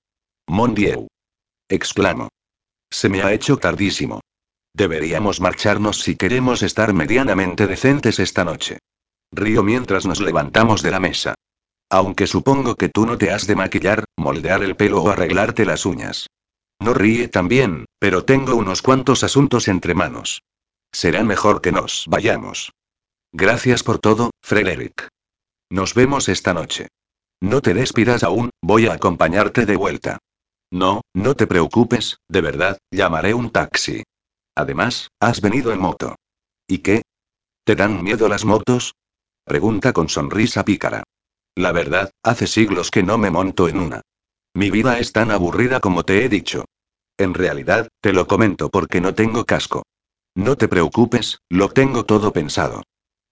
Mon 0.47 0.75
Dieu. 0.75 1.07
exclamo. 1.69 2.27
Se 2.91 3.07
me 3.07 3.23
ha 3.23 3.31
hecho 3.31 3.55
tardísimo. 3.55 4.19
Deberíamos 4.73 5.39
marcharnos 5.39 6.01
si 6.01 6.17
queremos 6.17 6.61
estar 6.61 6.91
medianamente 6.91 7.67
decentes 7.67 8.19
esta 8.19 8.43
noche. 8.43 8.79
Río 9.31 9.63
mientras 9.63 10.05
nos 10.05 10.19
levantamos 10.19 10.81
de 10.81 10.91
la 10.91 10.99
mesa. 10.99 11.35
Aunque 11.89 12.27
supongo 12.27 12.75
que 12.75 12.89
tú 12.89 13.05
no 13.05 13.17
te 13.17 13.31
has 13.31 13.47
de 13.47 13.55
maquillar, 13.55 14.05
moldear 14.17 14.63
el 14.63 14.75
pelo 14.75 15.03
o 15.03 15.09
arreglarte 15.09 15.65
las 15.65 15.85
uñas. 15.85 16.27
No 16.79 16.93
ríe 16.93 17.27
también, 17.27 17.85
pero 17.99 18.25
tengo 18.25 18.55
unos 18.55 18.81
cuantos 18.81 19.23
asuntos 19.23 19.67
entre 19.67 19.93
manos. 19.93 20.41
Será 20.91 21.23
mejor 21.23 21.61
que 21.61 21.71
nos 21.71 22.05
vayamos. 22.07 22.71
Gracias 23.31 23.83
por 23.83 23.99
todo, 23.99 24.31
Frederick. 24.41 25.09
Nos 25.69 25.93
vemos 25.93 26.29
esta 26.29 26.53
noche. 26.53 26.87
No 27.41 27.61
te 27.61 27.73
despidas 27.73 28.23
aún, 28.23 28.49
voy 28.61 28.87
a 28.87 28.93
acompañarte 28.93 29.65
de 29.65 29.75
vuelta. 29.75 30.19
No, 30.71 31.01
no 31.13 31.35
te 31.35 31.47
preocupes, 31.47 32.17
de 32.27 32.41
verdad, 32.41 32.77
llamaré 32.91 33.33
un 33.33 33.49
taxi. 33.51 34.03
Además, 34.55 35.09
has 35.19 35.41
venido 35.41 35.71
en 35.73 35.79
moto. 35.79 36.15
¿Y 36.67 36.79
qué? 36.79 37.03
¿Te 37.65 37.75
dan 37.75 38.03
miedo 38.03 38.27
las 38.29 38.45
motos? 38.45 38.93
Pregunta 39.43 39.93
con 39.93 40.09
sonrisa 40.09 40.63
pícara. 40.63 41.03
La 41.55 41.71
verdad, 41.71 42.11
hace 42.21 42.47
siglos 42.47 42.91
que 42.91 43.01
no 43.01 43.17
me 43.17 43.31
monto 43.31 43.69
en 43.69 43.79
una. 43.79 44.01
Mi 44.53 44.71
vida 44.71 44.99
es 44.99 45.13
tan 45.13 45.31
aburrida 45.31 45.79
como 45.79 46.03
te 46.03 46.23
he 46.23 46.29
dicho. 46.29 46.65
En 47.17 47.33
realidad, 47.33 47.87
te 48.01 48.11
lo 48.11 48.27
comento 48.27 48.69
porque 48.69 48.99
no 48.99 49.15
tengo 49.15 49.45
casco. 49.45 49.83
No 50.35 50.57
te 50.57 50.67
preocupes, 50.67 51.39
lo 51.49 51.69
tengo 51.69 52.03
todo 52.03 52.33
pensado. 52.33 52.83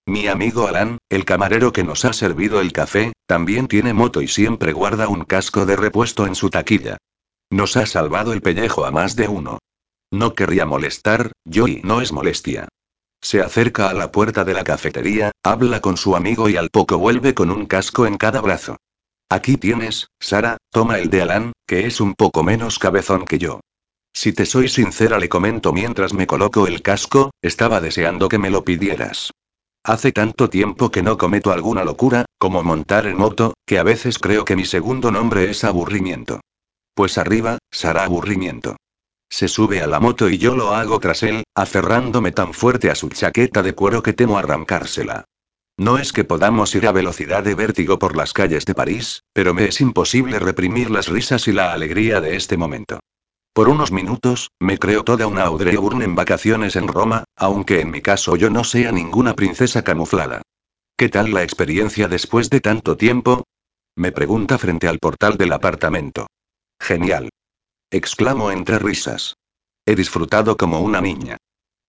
Mi 0.05 0.27
amigo 0.27 0.67
Alan, 0.67 0.97
el 1.09 1.25
camarero 1.25 1.73
que 1.73 1.83
nos 1.83 2.05
ha 2.05 2.13
servido 2.13 2.61
el 2.61 2.71
café, 2.71 3.13
también 3.25 3.67
tiene 3.67 3.93
moto 3.93 4.21
y 4.21 4.27
siempre 4.27 4.73
guarda 4.73 5.07
un 5.07 5.23
casco 5.23 5.65
de 5.65 5.75
repuesto 5.75 6.25
en 6.25 6.35
su 6.35 6.49
taquilla. 6.49 6.97
Nos 7.49 7.77
ha 7.77 7.85
salvado 7.85 8.33
el 8.33 8.41
pellejo 8.41 8.85
a 8.85 8.91
más 8.91 9.15
de 9.15 9.27
uno. 9.27 9.59
No 10.11 10.33
querría 10.33 10.65
molestar, 10.65 11.31
yo 11.45 11.67
y 11.67 11.81
no 11.83 12.01
es 12.01 12.11
molestia. 12.11 12.67
Se 13.23 13.41
acerca 13.41 13.89
a 13.89 13.93
la 13.93 14.11
puerta 14.11 14.43
de 14.43 14.53
la 14.53 14.65
cafetería, 14.65 15.31
habla 15.43 15.79
con 15.79 15.95
su 15.95 16.17
amigo 16.17 16.49
y 16.49 16.57
al 16.57 16.69
poco 16.69 16.97
vuelve 16.97 17.33
con 17.33 17.51
un 17.51 17.65
casco 17.67 18.05
en 18.05 18.17
cada 18.17 18.41
brazo. 18.41 18.75
Aquí 19.29 19.55
tienes, 19.55 20.07
Sara, 20.19 20.57
toma 20.71 20.99
el 20.99 21.09
de 21.09 21.21
Alan, 21.21 21.53
que 21.65 21.87
es 21.87 22.01
un 22.01 22.15
poco 22.15 22.43
menos 22.43 22.79
cabezón 22.79 23.23
que 23.23 23.39
yo. 23.39 23.61
Si 24.13 24.33
te 24.33 24.45
soy 24.45 24.67
sincera, 24.67 25.19
le 25.19 25.29
comento 25.29 25.71
mientras 25.71 26.13
me 26.13 26.27
coloco 26.27 26.67
el 26.67 26.81
casco, 26.81 27.31
estaba 27.41 27.79
deseando 27.79 28.27
que 28.27 28.39
me 28.39 28.49
lo 28.49 28.65
pidieras. 28.65 29.31
Hace 29.85 30.11
tanto 30.11 30.49
tiempo 30.49 30.91
que 30.91 31.01
no 31.01 31.17
cometo 31.17 31.53
alguna 31.53 31.85
locura, 31.85 32.25
como 32.37 32.61
montar 32.61 33.07
en 33.07 33.17
moto, 33.17 33.53
que 33.65 33.79
a 33.79 33.83
veces 33.83 34.19
creo 34.19 34.43
que 34.43 34.57
mi 34.57 34.65
segundo 34.65 35.11
nombre 35.11 35.49
es 35.49 35.63
aburrimiento. 35.63 36.41
Pues 36.93 37.17
arriba, 37.17 37.57
Sara 37.71 38.03
aburrimiento. 38.03 38.75
Se 39.33 39.47
sube 39.47 39.81
a 39.81 39.87
la 39.87 39.99
moto 39.99 40.29
y 40.29 40.37
yo 40.37 40.55
lo 40.55 40.75
hago 40.75 40.99
tras 40.99 41.23
él, 41.23 41.43
aferrándome 41.55 42.31
tan 42.31 42.53
fuerte 42.53 42.91
a 42.91 42.95
su 42.95 43.09
chaqueta 43.09 43.63
de 43.63 43.73
cuero 43.73 44.03
que 44.03 44.13
temo 44.13 44.37
arrancársela. 44.37 45.25
No 45.75 45.97
es 45.97 46.13
que 46.13 46.23
podamos 46.23 46.75
ir 46.75 46.85
a 46.85 46.91
velocidad 46.91 47.41
de 47.41 47.55
vértigo 47.55 47.97
por 47.97 48.15
las 48.15 48.31
calles 48.31 48.63
de 48.65 48.75
París, 48.75 49.23
pero 49.33 49.55
me 49.55 49.65
es 49.65 49.81
imposible 49.81 50.37
reprimir 50.37 50.91
las 50.91 51.07
risas 51.07 51.47
y 51.47 51.51
la 51.51 51.73
alegría 51.73 52.21
de 52.21 52.35
este 52.35 52.57
momento. 52.57 52.99
Por 53.53 53.69
unos 53.69 53.91
minutos, 53.91 54.51
me 54.59 54.77
creo 54.77 55.03
toda 55.03 55.25
una 55.25 55.45
Audrey 55.45 55.73
Hepburn 55.73 56.03
en 56.03 56.13
vacaciones 56.13 56.75
en 56.75 56.87
Roma, 56.87 57.23
aunque 57.35 57.79
en 57.79 57.89
mi 57.89 58.01
caso 58.01 58.35
yo 58.35 58.51
no 58.51 58.63
sea 58.63 58.91
ninguna 58.91 59.33
princesa 59.33 59.83
camuflada. 59.83 60.43
¿Qué 60.95 61.09
tal 61.09 61.33
la 61.33 61.41
experiencia 61.41 62.07
después 62.07 62.51
de 62.51 62.61
tanto 62.61 62.97
tiempo? 62.97 63.45
Me 63.95 64.11
pregunta 64.11 64.59
frente 64.59 64.87
al 64.87 64.99
portal 64.99 65.37
del 65.37 65.53
apartamento. 65.53 66.27
Genial 66.79 67.31
exclamo 67.93 68.51
entre 68.51 68.79
risas. 68.79 69.35
He 69.85 69.95
disfrutado 69.95 70.57
como 70.57 70.81
una 70.81 70.99
niña. 70.99 71.37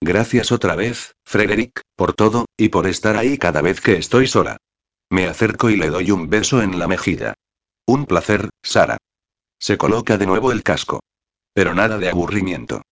Gracias 0.02 0.52
otra 0.52 0.76
vez, 0.76 1.14
Frederick, 1.24 1.80
por 1.96 2.12
todo, 2.12 2.44
y 2.58 2.68
por 2.68 2.86
estar 2.86 3.16
ahí 3.16 3.38
cada 3.38 3.62
vez 3.62 3.80
que 3.80 3.96
estoy 3.96 4.26
sola. 4.26 4.58
Me 5.10 5.26
acerco 5.26 5.70
y 5.70 5.76
le 5.76 5.88
doy 5.88 6.10
un 6.10 6.28
beso 6.28 6.60
en 6.60 6.78
la 6.78 6.88
mejilla. 6.88 7.34
Un 7.86 8.04
placer, 8.04 8.50
Sara. 8.62 8.98
Se 9.58 9.78
coloca 9.78 10.18
de 10.18 10.26
nuevo 10.26 10.52
el 10.52 10.62
casco. 10.62 11.00
Pero 11.54 11.74
nada 11.74 11.96
de 11.96 12.10
aburrimiento. 12.10 12.82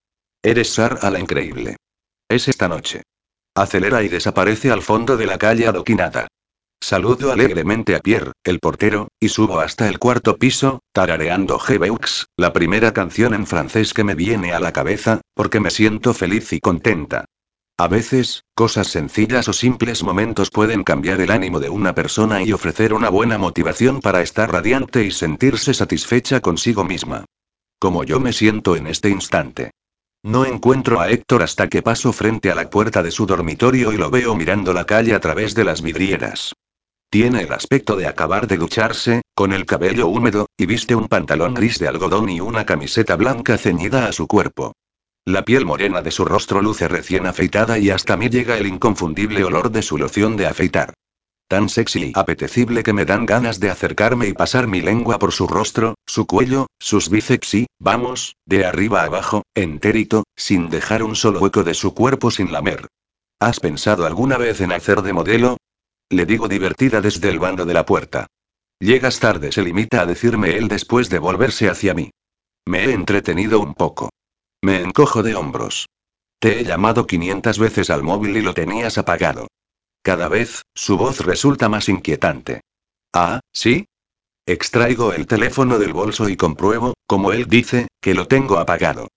Eres 0.43 0.73
Sara 0.73 1.11
la 1.11 1.19
increíble. 1.19 1.77
Es 2.31 2.49
esta 2.49 2.69
noche. 2.69 3.03
Acelera 3.55 4.03
y 4.03 4.09
desaparece 4.09 4.71
al 4.71 4.81
fondo 4.81 5.19
de 5.19 5.27
la 5.27 5.37
calle 5.37 5.67
adoquinada. 5.67 6.29
Saludo 6.83 7.31
alegremente 7.31 7.95
a 7.95 8.01
Pierre, 8.01 8.33
el 8.43 8.59
portero, 8.59 9.07
y 9.21 9.29
subo 9.29 9.61
hasta 9.61 9.89
el 9.89 10.01
cuarto 10.01 10.37
piso, 10.37 10.81
tarareando 10.91 11.61
Gebeux, 11.61 12.27
la 12.37 12.53
primera 12.53 12.93
canción 12.93 13.35
en 13.35 13.47
francés 13.47 13.95
que 13.95 14.03
me 14.03 14.17
viene 14.17 14.53
a 14.53 14.59
la 14.59 14.73
cabeza, 14.73 15.21
porque 15.33 15.61
me 15.61 15.71
siento 15.71 16.13
feliz 16.13 16.53
y 16.53 16.59
contenta. 16.59 17.27
A 17.79 17.87
veces, 17.87 18.43
cosas 18.57 18.89
sencillas 18.89 19.47
o 19.47 19.53
simples 19.53 20.03
momentos 20.03 20.51
pueden 20.51 20.83
cambiar 20.83 21.21
el 21.21 21.31
ánimo 21.31 21.61
de 21.61 21.71
una 21.71 21.95
persona 21.95 22.43
y 22.43 22.53
ofrecer 22.53 22.95
una 22.95 23.11
buena 23.11 23.39
motivación 23.39 24.01
para 24.01 24.21
estar 24.21 24.51
radiante 24.51 25.05
y 25.05 25.13
sentirse 25.13 25.75
satisfecha 25.75 26.41
consigo 26.41 26.83
misma. 26.83 27.27
Como 27.79 28.03
yo 28.03 28.19
me 28.19 28.33
siento 28.33 28.75
en 28.75 28.89
este 28.89 29.09
instante. 29.09 29.71
No 30.25 30.45
encuentro 30.47 31.01
a 31.01 31.11
Héctor 31.11 31.45
hasta 31.45 31.69
que 31.69 31.81
paso 31.81 32.13
frente 32.13 32.51
a 32.51 32.57
la 32.57 32.69
puerta 32.69 33.05
de 33.05 33.13
su 33.13 33.25
dormitorio 33.25 33.93
y 33.93 33.99
lo 33.99 34.11
veo 34.11 34.35
mirando 34.35 34.73
la 34.73 34.85
calle 34.85 35.15
a 35.15 35.21
través 35.21 35.55
de 35.55 35.63
las 35.63 35.81
vidrieras. 35.81 36.55
Tiene 37.13 37.43
el 37.43 37.53
aspecto 37.53 37.97
de 37.97 38.07
acabar 38.07 38.47
de 38.47 38.57
ducharse, 38.57 39.21
con 39.35 39.53
el 39.53 39.67
cabello 39.67 40.09
húmedo, 40.09 40.47
y 40.57 40.65
viste 40.65 40.95
un 40.95 41.09
pantalón 41.09 41.53
gris 41.53 41.79
de 41.79 41.87
algodón 41.87 42.31
y 42.31 42.41
una 42.41 42.65
camiseta 42.65 43.17
blanca 43.17 43.59
ceñida 43.59 44.07
a 44.07 44.13
su 44.13 44.27
cuerpo. 44.27 44.73
La 45.27 45.45
piel 45.45 45.67
morena 45.67 46.01
de 46.01 46.11
su 46.11 46.25
rostro 46.25 46.63
luce 46.63 46.89
recién 46.89 47.27
afeitada 47.27 47.79
y 47.79 47.91
hasta 47.91 48.17
mí 48.17 48.31
llega 48.31 48.57
el 48.57 48.67
inconfundible 48.67 49.45
olor 49.45 49.71
de 49.71 49.83
su 49.83 49.99
loción 49.99 50.39
de 50.39 50.47
afeitar. 50.47 50.95
Tan 51.49 51.69
sexy 51.69 52.05
y 52.05 52.13
apetecible 52.15 52.83
que 52.83 52.95
me 52.95 53.05
dan 53.05 53.27
ganas 53.27 53.61
de 53.61 53.69
acercarme 53.69 54.29
y 54.29 54.33
pasar 54.33 54.67
mi 54.67 54.81
lengua 54.81 55.19
por 55.19 55.33
su 55.33 55.47
rostro, 55.47 55.97
su 56.07 56.27
cuello, 56.27 56.67
sus 56.81 57.11
bíceps 57.11 57.55
y, 57.57 57.67
vamos, 57.79 58.37
de 58.47 58.65
arriba 58.65 59.03
abajo, 59.03 59.43
entérito, 59.55 60.25
sin 60.35 60.71
dejar 60.71 61.03
un 61.03 61.15
solo 61.15 61.41
hueco 61.41 61.63
de 61.63 61.75
su 61.75 61.93
cuerpo 61.93 62.31
sin 62.31 62.51
lamer. 62.53 62.87
¿Has 63.39 63.61
pensado 63.61 64.07
alguna 64.07 64.39
vez 64.39 64.63
en 64.63 64.73
hacer 64.73 65.03
de 65.03 65.13
modelo? 65.13 65.59
Le 66.13 66.27
digo 66.27 66.47
divertida 66.47 67.01
desde 67.01 67.31
el 67.31 67.39
bando 67.39 67.65
de 67.65 67.73
la 67.73 67.87
puerta. 67.87 68.27
Llegas 68.79 69.19
tarde, 69.19 69.51
se 69.51 69.63
limita 69.63 70.03
a 70.03 70.07
decirme 70.07 70.59
él 70.59 70.69
después 70.69 71.09
de 71.09 71.19
volverse 71.19 71.71
hacia 71.71 71.95
mí. 71.95 72.11
Me 72.67 72.85
he 72.85 72.93
entretenido 72.93 73.61
un 73.61 73.73
poco. 73.73 74.11
Me 74.63 74.83
encojo 74.83 75.23
de 75.23 75.35
hombros. 75.35 75.87
Te 76.39 76.61
he 76.61 76.65
llamado 76.65 77.07
500 77.07 77.59
veces 77.59 77.89
al 77.89 78.03
móvil 78.03 78.37
y 78.37 78.43
lo 78.43 78.53
tenías 78.53 78.99
apagado. 78.99 79.49
Cada 80.03 80.29
vez, 80.29 80.63
su 80.75 80.99
voz 80.99 81.21
resulta 81.21 81.71
más 81.71 81.89
inquietante. 81.89 82.61
Ah, 83.15 83.41
¿sí? 83.51 83.87
Extraigo 84.45 85.15
el 85.15 85.27
teléfono 85.27 85.79
del 85.79 85.95
bolso 85.95 86.29
y 86.29 86.37
compruebo, 86.37 86.93
como 87.07 87.33
él 87.33 87.47
dice, 87.47 87.89
que 88.03 88.13
lo 88.13 88.29
tengo 88.29 88.59
apagado. 88.59 89.09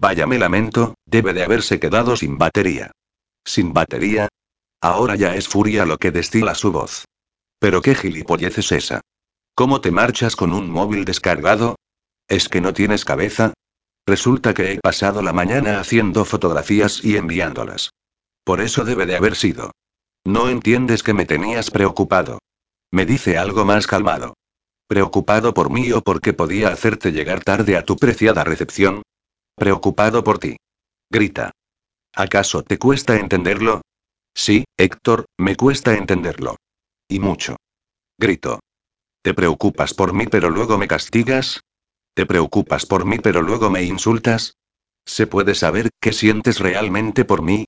Vaya, 0.00 0.26
me 0.26 0.38
lamento, 0.38 0.94
debe 1.06 1.32
de 1.32 1.44
haberse 1.44 1.78
quedado 1.78 2.16
sin 2.16 2.38
batería. 2.38 2.90
¿Sin 3.44 3.72
batería? 3.72 4.28
Ahora 4.80 5.16
ya 5.16 5.34
es 5.34 5.46
furia 5.46 5.84
lo 5.84 5.98
que 5.98 6.10
destila 6.10 6.54
su 6.54 6.72
voz. 6.72 7.04
Pero 7.58 7.82
qué 7.82 7.94
gilipollez 7.94 8.58
es 8.58 8.72
esa. 8.72 9.00
¿Cómo 9.54 9.80
te 9.80 9.90
marchas 9.90 10.36
con 10.36 10.52
un 10.52 10.70
móvil 10.70 11.04
descargado? 11.04 11.76
¿Es 12.28 12.48
que 12.48 12.60
no 12.60 12.72
tienes 12.72 13.04
cabeza? 13.04 13.52
Resulta 14.06 14.54
que 14.54 14.72
he 14.72 14.78
pasado 14.78 15.20
la 15.20 15.32
mañana 15.32 15.80
haciendo 15.80 16.24
fotografías 16.24 17.04
y 17.04 17.16
enviándolas. 17.16 17.90
Por 18.44 18.60
eso 18.60 18.84
debe 18.84 19.04
de 19.04 19.16
haber 19.16 19.36
sido. 19.36 19.72
No 20.24 20.48
entiendes 20.48 21.02
que 21.02 21.12
me 21.12 21.26
tenías 21.26 21.70
preocupado. 21.70 22.38
Me 22.90 23.04
dice 23.04 23.36
algo 23.36 23.64
más 23.64 23.86
calmado. 23.86 24.34
¿Preocupado 24.86 25.54
por 25.54 25.70
mí 25.70 25.92
o 25.92 26.00
porque 26.00 26.32
podía 26.32 26.68
hacerte 26.68 27.12
llegar 27.12 27.44
tarde 27.44 27.76
a 27.76 27.84
tu 27.84 27.96
preciada 27.96 28.42
recepción? 28.44 29.02
Preocupado 29.54 30.24
por 30.24 30.38
ti. 30.38 30.56
Grita. 31.10 31.52
¿Acaso 32.14 32.62
te 32.62 32.78
cuesta 32.78 33.16
entenderlo? 33.16 33.82
Sí, 34.34 34.64
Héctor, 34.76 35.26
me 35.38 35.56
cuesta 35.56 35.94
entenderlo. 35.94 36.56
Y 37.08 37.18
mucho. 37.18 37.56
Grito. 38.18 38.60
¿Te 39.22 39.34
preocupas 39.34 39.94
por 39.94 40.12
mí 40.12 40.26
pero 40.26 40.50
luego 40.50 40.78
me 40.78 40.88
castigas? 40.88 41.60
¿Te 42.14 42.26
preocupas 42.26 42.86
por 42.86 43.04
mí 43.04 43.18
pero 43.18 43.42
luego 43.42 43.70
me 43.70 43.82
insultas? 43.82 44.54
¿Se 45.04 45.26
puede 45.26 45.54
saber 45.54 45.90
qué 46.00 46.12
sientes 46.12 46.58
realmente 46.58 47.24
por 47.24 47.42
mí? 47.42 47.64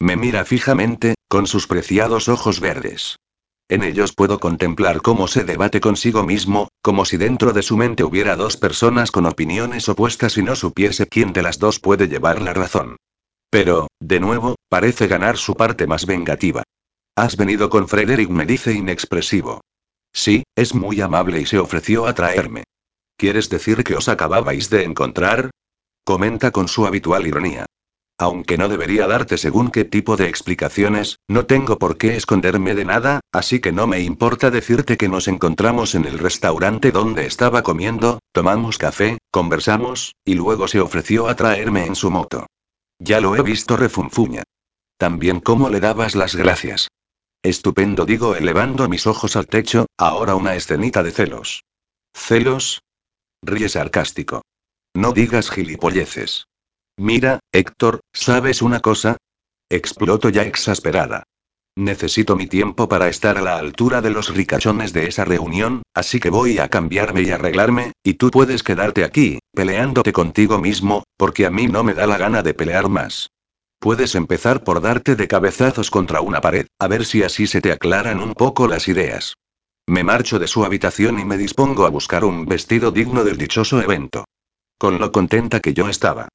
Me 0.00 0.16
mira 0.16 0.44
fijamente, 0.44 1.14
con 1.28 1.46
sus 1.46 1.66
preciados 1.66 2.28
ojos 2.28 2.60
verdes. 2.60 3.16
En 3.68 3.82
ellos 3.82 4.12
puedo 4.12 4.38
contemplar 4.38 5.00
cómo 5.00 5.28
se 5.28 5.44
debate 5.44 5.80
consigo 5.80 6.24
mismo, 6.24 6.68
como 6.82 7.04
si 7.04 7.16
dentro 7.16 7.52
de 7.52 7.62
su 7.62 7.76
mente 7.76 8.04
hubiera 8.04 8.36
dos 8.36 8.56
personas 8.56 9.10
con 9.10 9.26
opiniones 9.26 9.88
opuestas 9.88 10.36
y 10.36 10.42
no 10.42 10.56
supiese 10.56 11.06
quién 11.06 11.32
de 11.32 11.42
las 11.42 11.58
dos 11.58 11.80
puede 11.80 12.08
llevar 12.08 12.42
la 12.42 12.52
razón. 12.52 12.96
Pero, 13.52 13.88
de 14.00 14.18
nuevo, 14.18 14.54
parece 14.70 15.08
ganar 15.08 15.36
su 15.36 15.54
parte 15.54 15.86
más 15.86 16.06
vengativa. 16.06 16.62
Has 17.14 17.36
venido 17.36 17.68
con 17.68 17.86
Frederick, 17.86 18.30
me 18.30 18.46
dice 18.46 18.72
inexpresivo. 18.72 19.60
Sí, 20.10 20.44
es 20.56 20.74
muy 20.74 21.02
amable 21.02 21.38
y 21.38 21.44
se 21.44 21.58
ofreció 21.58 22.06
a 22.06 22.14
traerme. 22.14 22.64
¿Quieres 23.18 23.50
decir 23.50 23.84
que 23.84 23.94
os 23.94 24.08
acababais 24.08 24.70
de 24.70 24.84
encontrar? 24.84 25.50
Comenta 26.02 26.50
con 26.50 26.66
su 26.66 26.86
habitual 26.86 27.26
ironía. 27.26 27.66
Aunque 28.18 28.56
no 28.56 28.70
debería 28.70 29.06
darte 29.06 29.36
según 29.36 29.70
qué 29.70 29.84
tipo 29.84 30.16
de 30.16 30.30
explicaciones, 30.30 31.18
no 31.28 31.44
tengo 31.44 31.78
por 31.78 31.98
qué 31.98 32.16
esconderme 32.16 32.74
de 32.74 32.86
nada, 32.86 33.20
así 33.32 33.60
que 33.60 33.72
no 33.72 33.86
me 33.86 34.00
importa 34.00 34.50
decirte 34.50 34.96
que 34.96 35.10
nos 35.10 35.28
encontramos 35.28 35.94
en 35.94 36.06
el 36.06 36.18
restaurante 36.18 36.90
donde 36.90 37.26
estaba 37.26 37.62
comiendo, 37.62 38.18
tomamos 38.32 38.78
café, 38.78 39.18
conversamos, 39.30 40.14
y 40.24 40.36
luego 40.36 40.68
se 40.68 40.80
ofreció 40.80 41.28
a 41.28 41.36
traerme 41.36 41.84
en 41.84 41.96
su 41.96 42.10
moto. 42.10 42.46
Ya 43.04 43.20
lo 43.20 43.34
he 43.34 43.42
visto, 43.42 43.76
refunfuña. 43.76 44.44
También 44.96 45.40
cómo 45.40 45.68
le 45.68 45.80
dabas 45.80 46.14
las 46.14 46.36
gracias. 46.36 46.88
Estupendo, 47.42 48.04
digo 48.04 48.36
elevando 48.36 48.88
mis 48.88 49.08
ojos 49.08 49.34
al 49.34 49.48
techo, 49.48 49.86
ahora 49.98 50.36
una 50.36 50.54
escenita 50.54 51.02
de 51.02 51.10
celos. 51.10 51.64
¿Celos? 52.14 52.82
Ríe 53.42 53.68
sarcástico. 53.68 54.42
No 54.94 55.10
digas 55.10 55.50
gilipolleces. 55.50 56.44
Mira, 56.96 57.40
Héctor, 57.50 58.02
¿sabes 58.12 58.62
una 58.62 58.78
cosa? 58.78 59.16
Exploto 59.68 60.28
ya 60.28 60.42
exasperada. 60.42 61.24
Necesito 61.76 62.36
mi 62.36 62.46
tiempo 62.46 62.86
para 62.86 63.08
estar 63.08 63.38
a 63.38 63.40
la 63.40 63.56
altura 63.56 64.02
de 64.02 64.10
los 64.10 64.34
ricachones 64.34 64.92
de 64.92 65.06
esa 65.06 65.24
reunión, 65.24 65.82
así 65.94 66.20
que 66.20 66.28
voy 66.28 66.58
a 66.58 66.68
cambiarme 66.68 67.22
y 67.22 67.30
arreglarme, 67.30 67.92
y 68.04 68.14
tú 68.14 68.30
puedes 68.30 68.62
quedarte 68.62 69.04
aquí, 69.04 69.38
peleándote 69.54 70.12
contigo 70.12 70.58
mismo, 70.58 71.04
porque 71.16 71.46
a 71.46 71.50
mí 71.50 71.68
no 71.68 71.82
me 71.82 71.94
da 71.94 72.06
la 72.06 72.18
gana 72.18 72.42
de 72.42 72.52
pelear 72.52 72.90
más. 72.90 73.30
Puedes 73.78 74.14
empezar 74.14 74.64
por 74.64 74.82
darte 74.82 75.16
de 75.16 75.26
cabezazos 75.26 75.90
contra 75.90 76.20
una 76.20 76.42
pared, 76.42 76.66
a 76.78 76.88
ver 76.88 77.06
si 77.06 77.22
así 77.22 77.46
se 77.46 77.62
te 77.62 77.72
aclaran 77.72 78.20
un 78.20 78.34
poco 78.34 78.68
las 78.68 78.86
ideas. 78.86 79.34
Me 79.86 80.04
marcho 80.04 80.38
de 80.38 80.48
su 80.48 80.64
habitación 80.66 81.18
y 81.18 81.24
me 81.24 81.38
dispongo 81.38 81.86
a 81.86 81.90
buscar 81.90 82.24
un 82.24 82.44
vestido 82.44 82.90
digno 82.90 83.24
del 83.24 83.38
dichoso 83.38 83.80
evento. 83.80 84.26
Con 84.78 84.98
lo 84.98 85.10
contenta 85.10 85.60
que 85.60 85.72
yo 85.72 85.88
estaba. 85.88 86.28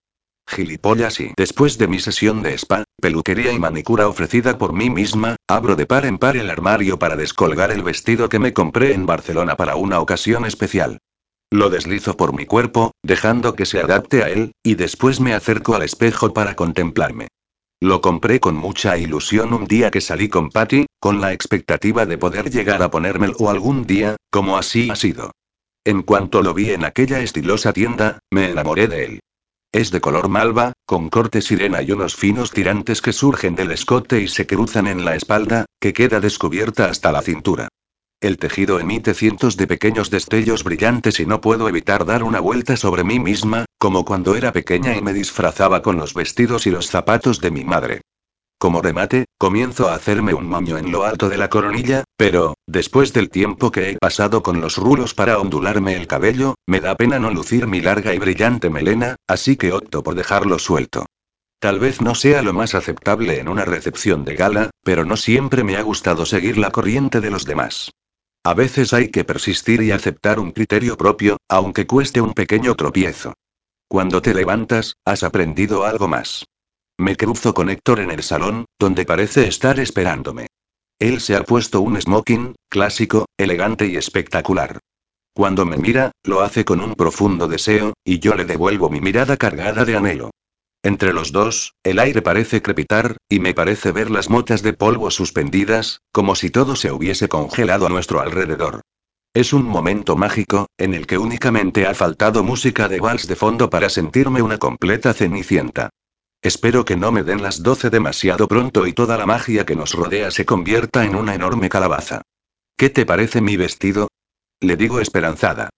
Gilipollas 0.48 1.20
y 1.20 1.34
después 1.36 1.78
de 1.78 1.88
mi 1.88 2.00
sesión 2.00 2.42
de 2.42 2.54
spa, 2.54 2.86
peluquería 3.02 3.52
y 3.52 3.60
manicura 3.60 4.08
ofrecida 4.08 4.58
por 4.58 4.74
mí 4.74 4.90
misma, 4.90 5.36
abro 5.48 5.76
de 5.76 5.86
par 5.86 6.06
en 6.06 6.18
par 6.18 6.38
el 6.38 6.50
armario 6.50 6.98
para 6.98 7.16
descolgar 7.16 7.72
el 7.72 7.84
vestido 7.84 8.30
que 8.30 8.40
me 8.40 8.54
compré 8.54 8.94
en 8.94 9.06
Barcelona 9.06 9.58
para 9.58 9.76
una 9.76 10.00
ocasión 10.00 10.46
especial. 10.46 11.00
Lo 11.52 11.70
deslizo 11.70 12.18
por 12.18 12.34
mi 12.34 12.46
cuerpo, 12.46 12.92
dejando 13.04 13.56
que 13.56 13.66
se 13.66 13.80
adapte 13.80 14.24
a 14.24 14.30
él, 14.30 14.54
y 14.64 14.76
después 14.76 15.20
me 15.20 15.34
acerco 15.34 15.76
al 15.76 15.84
espejo 15.84 16.34
para 16.34 16.56
contemplarme. 16.56 17.28
Lo 17.80 18.02
compré 18.02 18.40
con 18.40 18.56
mucha 18.56 18.98
ilusión 18.98 19.54
un 19.54 19.66
día 19.66 19.92
que 19.92 20.02
salí 20.02 20.30
con 20.30 20.50
Patty, 20.50 20.88
con 21.00 21.22
la 21.22 21.32
expectativa 21.32 22.06
de 22.06 22.18
poder 22.18 22.50
llegar 22.50 22.82
a 22.82 22.90
ponérmelo 22.90 23.50
algún 23.50 23.86
día, 23.86 24.16
como 24.32 24.58
así 24.58 24.90
ha 24.90 24.96
sido. 24.96 25.32
En 25.86 26.02
cuanto 26.02 26.42
lo 26.42 26.54
vi 26.54 26.72
en 26.72 26.84
aquella 26.84 27.20
estilosa 27.20 27.72
tienda, 27.72 28.20
me 28.32 28.50
enamoré 28.50 28.88
de 28.88 29.06
él. 29.06 29.20
Es 29.78 29.92
de 29.92 30.02
color 30.02 30.28
malva, 30.28 30.74
con 30.88 31.12
corte 31.12 31.40
sirena 31.40 31.84
y 31.84 31.92
unos 31.92 32.16
finos 32.16 32.50
tirantes 32.50 33.00
que 33.00 33.14
surgen 33.14 33.54
del 33.54 33.70
escote 33.70 34.20
y 34.20 34.28
se 34.28 34.48
cruzan 34.48 34.88
en 34.88 35.06
la 35.06 35.16
espalda, 35.16 35.68
que 35.80 35.94
queda 35.94 36.20
descubierta 36.20 36.86
hasta 36.86 37.12
la 37.12 37.22
cintura. 37.22 37.68
El 38.20 38.40
tejido 38.40 38.80
emite 38.80 39.14
cientos 39.14 39.56
de 39.56 39.68
pequeños 39.68 40.10
destellos 40.10 40.64
brillantes 40.64 41.20
y 41.20 41.28
no 41.28 41.42
puedo 41.42 41.70
evitar 41.70 42.06
dar 42.06 42.24
una 42.24 42.40
vuelta 42.40 42.76
sobre 42.76 43.04
mí 43.04 43.20
misma, 43.20 43.66
como 43.78 44.04
cuando 44.04 44.36
era 44.36 44.52
pequeña 44.52 44.98
y 44.98 45.04
me 45.04 45.14
disfrazaba 45.14 45.84
con 45.84 45.98
los 45.98 46.16
vestidos 46.16 46.66
y 46.66 46.72
los 46.72 46.88
zapatos 46.88 47.40
de 47.40 47.52
mi 47.52 47.64
madre. 47.64 48.02
Como 48.60 48.82
remate, 48.82 49.26
comienzo 49.38 49.88
a 49.88 49.94
hacerme 49.94 50.34
un 50.34 50.48
moño 50.48 50.80
en 50.80 50.92
lo 50.92 51.04
alto 51.04 51.30
de 51.30 51.38
la 51.38 51.48
coronilla, 51.48 52.04
pero, 52.18 52.56
después 52.66 53.14
del 53.14 53.30
tiempo 53.30 53.72
que 53.72 53.92
he 53.92 53.98
pasado 53.98 54.42
con 54.42 54.62
los 54.62 54.78
rulos 54.78 55.14
para 55.14 55.38
ondularme 55.38 55.96
el 55.96 56.08
cabello, 56.08 56.56
me 56.66 56.80
da 56.80 56.96
pena 56.96 57.20
no 57.20 57.30
lucir 57.30 57.68
mi 57.68 57.82
larga 57.82 58.16
y 58.16 58.18
brillante 58.18 58.72
melena, 58.72 59.16
así 59.28 59.58
que 59.58 59.74
opto 59.74 60.02
por 60.02 60.16
dejarlo 60.16 60.58
suelto. 60.58 61.06
Tal 61.60 61.80
vez 61.80 62.02
no 62.02 62.16
sea 62.16 62.42
lo 62.42 62.54
más 62.54 62.74
aceptable 62.74 63.40
en 63.40 63.48
una 63.48 63.64
recepción 63.64 64.26
de 64.26 64.36
gala, 64.36 64.72
pero 64.84 65.06
no 65.06 65.18
siempre 65.18 65.64
me 65.64 65.76
ha 65.76 65.82
gustado 65.84 66.26
seguir 66.26 66.58
la 66.58 66.72
corriente 66.72 67.22
de 67.22 67.30
los 67.30 67.46
demás. 67.46 67.92
A 68.44 68.56
veces 68.56 68.92
hay 68.94 69.10
que 69.10 69.24
persistir 69.24 69.82
y 69.84 69.92
aceptar 69.92 70.40
un 70.40 70.52
criterio 70.52 70.98
propio, 70.98 71.38
aunque 71.48 71.86
cueste 71.86 72.22
un 72.22 72.34
pequeño 72.34 72.76
tropiezo. 72.76 73.34
Cuando 73.88 74.22
te 74.22 74.34
levantas, 74.34 74.96
has 75.06 75.24
aprendido 75.24 75.86
algo 75.86 76.08
más. 76.08 76.46
Me 77.00 77.16
cruzo 77.16 77.54
con 77.54 77.70
Héctor 77.70 78.00
en 78.00 78.10
el 78.10 78.24
salón, 78.24 78.66
donde 78.80 79.06
parece 79.06 79.48
estar 79.48 79.80
esperándome. 79.80 80.48
Él 81.00 81.22
se 81.22 81.36
ha 81.36 81.44
puesto 81.44 81.82
un 81.82 82.02
smoking, 82.02 82.56
clásico, 82.70 83.28
elegante 83.38 83.86
y 83.86 83.98
espectacular. 83.98 84.80
Cuando 85.36 85.64
me 85.64 85.78
mira, 85.78 86.12
lo 86.24 86.42
hace 86.42 86.66
con 86.66 86.82
un 86.82 86.96
profundo 86.96 87.48
deseo, 87.48 87.94
y 88.04 88.18
yo 88.18 88.34
le 88.34 88.46
devuelvo 88.46 88.90
mi 88.90 89.00
mirada 89.00 89.38
cargada 89.38 89.86
de 89.86 89.96
anhelo. 89.96 90.32
Entre 90.82 91.14
los 91.14 91.32
dos, 91.32 91.74
el 91.84 92.00
aire 92.00 92.24
parece 92.24 92.64
crepitar, 92.64 93.18
y 93.30 93.40
me 93.40 93.54
parece 93.54 93.92
ver 93.92 94.10
las 94.10 94.32
motas 94.32 94.64
de 94.64 94.74
polvo 94.74 95.12
suspendidas, 95.12 96.02
como 96.12 96.34
si 96.34 96.50
todo 96.50 96.76
se 96.76 96.92
hubiese 96.92 97.30
congelado 97.30 97.86
a 97.86 97.90
nuestro 97.90 98.22
alrededor. 98.22 98.82
Es 99.36 99.54
un 99.54 99.66
momento 99.66 100.16
mágico, 100.16 100.66
en 100.80 100.96
el 100.96 101.06
que 101.06 101.20
únicamente 101.20 101.86
ha 101.86 101.94
faltado 101.94 102.44
música 102.44 102.88
de 102.88 103.00
vals 103.00 103.28
de 103.28 103.36
fondo 103.36 103.70
para 103.70 103.90
sentirme 103.90 104.42
una 104.42 104.58
completa 104.58 105.14
cenicienta. 105.14 105.92
Espero 106.42 106.86
que 106.86 106.96
no 106.96 107.12
me 107.12 107.24
den 107.24 107.42
las 107.42 107.64
doce 107.64 107.90
demasiado 107.90 108.48
pronto 108.48 108.86
y 108.88 108.94
toda 108.94 109.18
la 109.18 109.26
magia 109.26 109.66
que 109.66 109.76
nos 109.76 109.94
rodea 109.94 110.32
se 110.32 110.46
convierta 110.46 111.06
en 111.06 111.16
una 111.16 111.34
enorme 111.34 111.70
calabaza. 111.70 112.22
¿Qué 112.78 112.90
te 112.90 113.06
parece 113.06 113.42
mi 113.42 113.58
vestido? 113.58 114.08
Le 114.60 114.78
digo 114.78 115.00
esperanzada. 115.00 115.70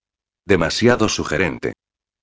Demasiado 0.45 1.07
sugerente. 1.09 1.73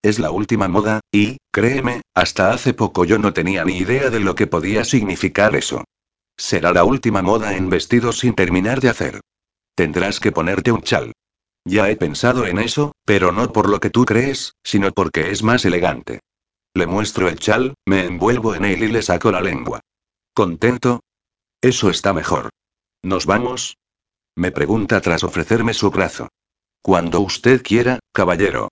Es 0.03 0.19
la 0.19 0.31
última 0.31 0.69
moda, 0.69 1.01
y, 1.11 1.39
créeme, 1.51 2.03
hasta 2.15 2.53
hace 2.53 2.75
poco 2.75 3.05
yo 3.05 3.19
no 3.19 3.33
tenía 3.33 3.65
ni 3.65 3.79
idea 3.79 4.11
de 4.11 4.21
lo 4.21 4.35
que 4.35 4.47
podía 4.47 4.85
significar 4.85 5.57
eso. 5.57 5.85
Será 6.37 6.73
la 6.73 6.85
última 6.85 7.23
moda 7.23 7.57
en 7.57 7.71
vestidos 7.71 8.19
sin 8.19 8.35
terminar 8.35 8.81
de 8.81 8.91
hacer. 8.91 9.21
Tendrás 9.75 10.21
que 10.21 10.33
ponerte 10.33 10.71
un 10.71 10.83
chal. 10.83 11.13
Ya 11.65 11.91
he 11.91 11.97
pensado 11.97 12.47
en 12.47 12.59
eso, 12.59 12.93
pero 13.05 13.33
no 13.33 13.53
por 13.53 13.69
lo 13.69 13.81
que 13.81 13.91
tú 13.91 14.05
crees, 14.05 14.53
sino 14.63 14.93
porque 14.93 15.31
es 15.31 15.43
más 15.43 15.65
elegante. 15.65 16.21
Le 16.77 16.87
muestro 16.87 17.27
el 17.27 17.39
chal, 17.39 17.73
me 17.87 18.05
envuelvo 18.05 18.55
en 18.55 18.67
él 18.67 18.83
y 18.83 18.89
le 18.89 19.01
saco 19.01 19.33
la 19.33 19.41
lengua. 19.41 19.81
¿Contento? 20.35 21.01
Eso 21.63 21.89
está 21.89 22.13
mejor. 22.13 22.51
¿Nos 23.03 23.25
vamos? 23.25 23.79
Me 24.37 24.53
pregunta 24.53 25.01
tras 25.01 25.25
ofrecerme 25.25 25.73
su 25.73 25.91
brazo. 25.91 26.29
Cuando 26.83 27.21
usted 27.21 27.63
quiera, 27.63 28.01
caballero. 28.13 28.69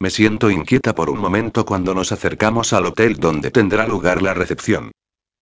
Me 0.00 0.10
siento 0.10 0.50
inquieta 0.50 0.96
por 0.96 1.08
un 1.08 1.20
momento 1.20 1.64
cuando 1.64 1.94
nos 1.94 2.10
acercamos 2.10 2.72
al 2.72 2.86
hotel 2.86 3.14
donde 3.14 3.52
tendrá 3.52 3.86
lugar 3.86 4.22
la 4.22 4.34
recepción. 4.34 4.90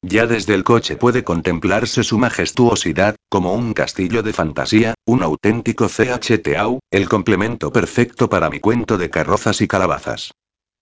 Ya 0.03 0.27
desde 0.27 0.53
el 0.53 0.63
coche 0.63 0.97
puede 0.97 1.25
contemplarse 1.25 2.05
su 2.05 2.19
majestuosidad, 2.19 3.17
como 3.31 3.55
un 3.55 3.73
castillo 3.73 4.23
de 4.23 4.35
fantasía, 4.35 4.93
un 5.07 5.23
auténtico 5.23 5.89
CHTAU, 5.89 6.81
el 6.91 7.09
complemento 7.09 7.73
perfecto 7.73 8.29
para 8.29 8.51
mi 8.51 8.61
cuento 8.61 8.99
de 8.99 9.09
carrozas 9.09 9.63
y 9.63 9.69
calabazas. 9.69 10.33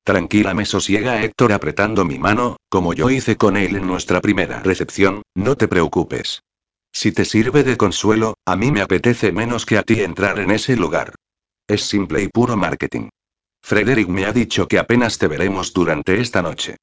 Tranquila 0.04 0.52
me 0.52 0.64
sosiega 0.64 1.22
Héctor 1.22 1.52
apretando 1.52 2.04
mi 2.04 2.18
mano, 2.18 2.56
como 2.68 2.92
yo 2.92 3.08
hice 3.08 3.36
con 3.36 3.56
él 3.56 3.76
en 3.76 3.86
nuestra 3.86 4.20
primera 4.20 4.60
recepción, 4.60 5.22
no 5.34 5.56
te 5.56 5.68
preocupes. 5.68 6.42
Si 6.92 7.12
te 7.12 7.24
sirve 7.24 7.62
de 7.62 7.76
consuelo, 7.76 8.34
a 8.44 8.56
mí 8.56 8.72
me 8.72 8.82
apetece 8.82 9.30
menos 9.30 9.64
que 9.64 9.78
a 9.78 9.82
ti 9.82 10.00
entrar 10.00 10.40
en 10.40 10.50
ese 10.50 10.76
lugar. 10.76 11.14
Es 11.68 11.84
simple 11.84 12.22
y 12.22 12.28
puro 12.28 12.56
marketing. 12.56 13.10
Frederick 13.62 14.08
me 14.08 14.24
ha 14.24 14.32
dicho 14.32 14.66
que 14.66 14.80
apenas 14.80 15.18
te 15.18 15.28
veremos 15.28 15.72
durante 15.72 16.20
esta 16.20 16.42
noche. 16.42 16.76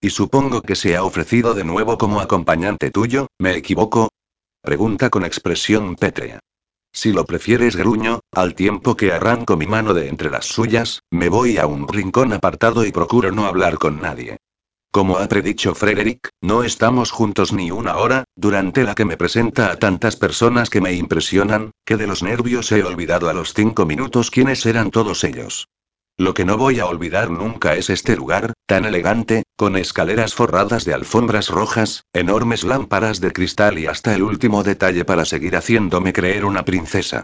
Y 0.00 0.10
supongo 0.10 0.60
que 0.60 0.74
se 0.74 0.96
ha 0.96 1.04
ofrecido 1.04 1.54
de 1.54 1.64
nuevo 1.64 1.96
como 1.96 2.20
acompañante 2.20 2.90
tuyo, 2.90 3.28
¿me 3.38 3.56
equivoco? 3.56 4.10
Pregunta 4.60 5.10
con 5.10 5.24
expresión 5.24 5.94
pétrea. 5.94 6.40
Si 6.96 7.12
lo 7.12 7.24
prefieres 7.24 7.74
gruño, 7.74 8.20
al 8.30 8.54
tiempo 8.54 8.96
que 8.96 9.12
arranco 9.12 9.56
mi 9.56 9.66
mano 9.66 9.94
de 9.94 10.08
entre 10.08 10.30
las 10.30 10.46
suyas, 10.46 11.02
me 11.10 11.28
voy 11.28 11.58
a 11.58 11.66
un 11.66 11.88
rincón 11.88 12.32
apartado 12.32 12.86
y 12.86 12.92
procuro 12.92 13.32
no 13.32 13.46
hablar 13.46 13.78
con 13.78 14.00
nadie. 14.00 14.36
Como 14.92 15.18
ha 15.18 15.26
predicho 15.26 15.74
Frederick, 15.74 16.28
no 16.40 16.62
estamos 16.62 17.10
juntos 17.10 17.52
ni 17.52 17.72
una 17.72 17.96
hora, 17.96 18.22
durante 18.36 18.84
la 18.84 18.94
que 18.94 19.04
me 19.04 19.16
presenta 19.16 19.72
a 19.72 19.76
tantas 19.76 20.14
personas 20.14 20.70
que 20.70 20.80
me 20.80 20.92
impresionan, 20.92 21.72
que 21.84 21.96
de 21.96 22.06
los 22.06 22.22
nervios 22.22 22.70
he 22.70 22.84
olvidado 22.84 23.28
a 23.28 23.34
los 23.34 23.54
cinco 23.54 23.86
minutos 23.86 24.30
quiénes 24.30 24.64
eran 24.64 24.92
todos 24.92 25.24
ellos. 25.24 25.66
Lo 26.16 26.32
que 26.32 26.44
no 26.44 26.56
voy 26.56 26.78
a 26.78 26.86
olvidar 26.86 27.28
nunca 27.28 27.74
es 27.74 27.90
este 27.90 28.14
lugar, 28.14 28.53
tan 28.66 28.84
elegante, 28.84 29.42
con 29.56 29.76
escaleras 29.76 30.34
forradas 30.34 30.84
de 30.84 30.94
alfombras 30.94 31.48
rojas, 31.48 32.04
enormes 32.12 32.64
lámparas 32.64 33.20
de 33.20 33.32
cristal 33.32 33.78
y 33.78 33.86
hasta 33.86 34.14
el 34.14 34.22
último 34.22 34.62
detalle 34.62 35.04
para 35.04 35.24
seguir 35.24 35.56
haciéndome 35.56 36.12
creer 36.12 36.44
una 36.44 36.64
princesa. 36.64 37.22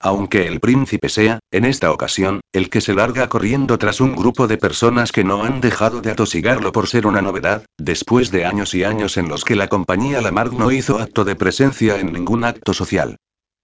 Aunque 0.00 0.46
el 0.46 0.60
príncipe 0.60 1.08
sea, 1.08 1.40
en 1.50 1.64
esta 1.64 1.90
ocasión, 1.90 2.40
el 2.52 2.70
que 2.70 2.80
se 2.80 2.94
larga 2.94 3.28
corriendo 3.28 3.78
tras 3.78 4.00
un 4.00 4.14
grupo 4.14 4.46
de 4.46 4.56
personas 4.56 5.10
que 5.10 5.24
no 5.24 5.42
han 5.42 5.60
dejado 5.60 6.00
de 6.00 6.12
atosigarlo 6.12 6.70
por 6.70 6.86
ser 6.86 7.06
una 7.06 7.20
novedad, 7.20 7.64
después 7.78 8.30
de 8.30 8.44
años 8.44 8.74
y 8.74 8.84
años 8.84 9.16
en 9.16 9.28
los 9.28 9.44
que 9.44 9.56
la 9.56 9.66
compañía 9.66 10.20
Lamarck 10.20 10.52
no 10.52 10.70
hizo 10.70 11.00
acto 11.00 11.24
de 11.24 11.34
presencia 11.34 11.98
en 11.98 12.12
ningún 12.12 12.44
acto 12.44 12.74
social. 12.74 13.16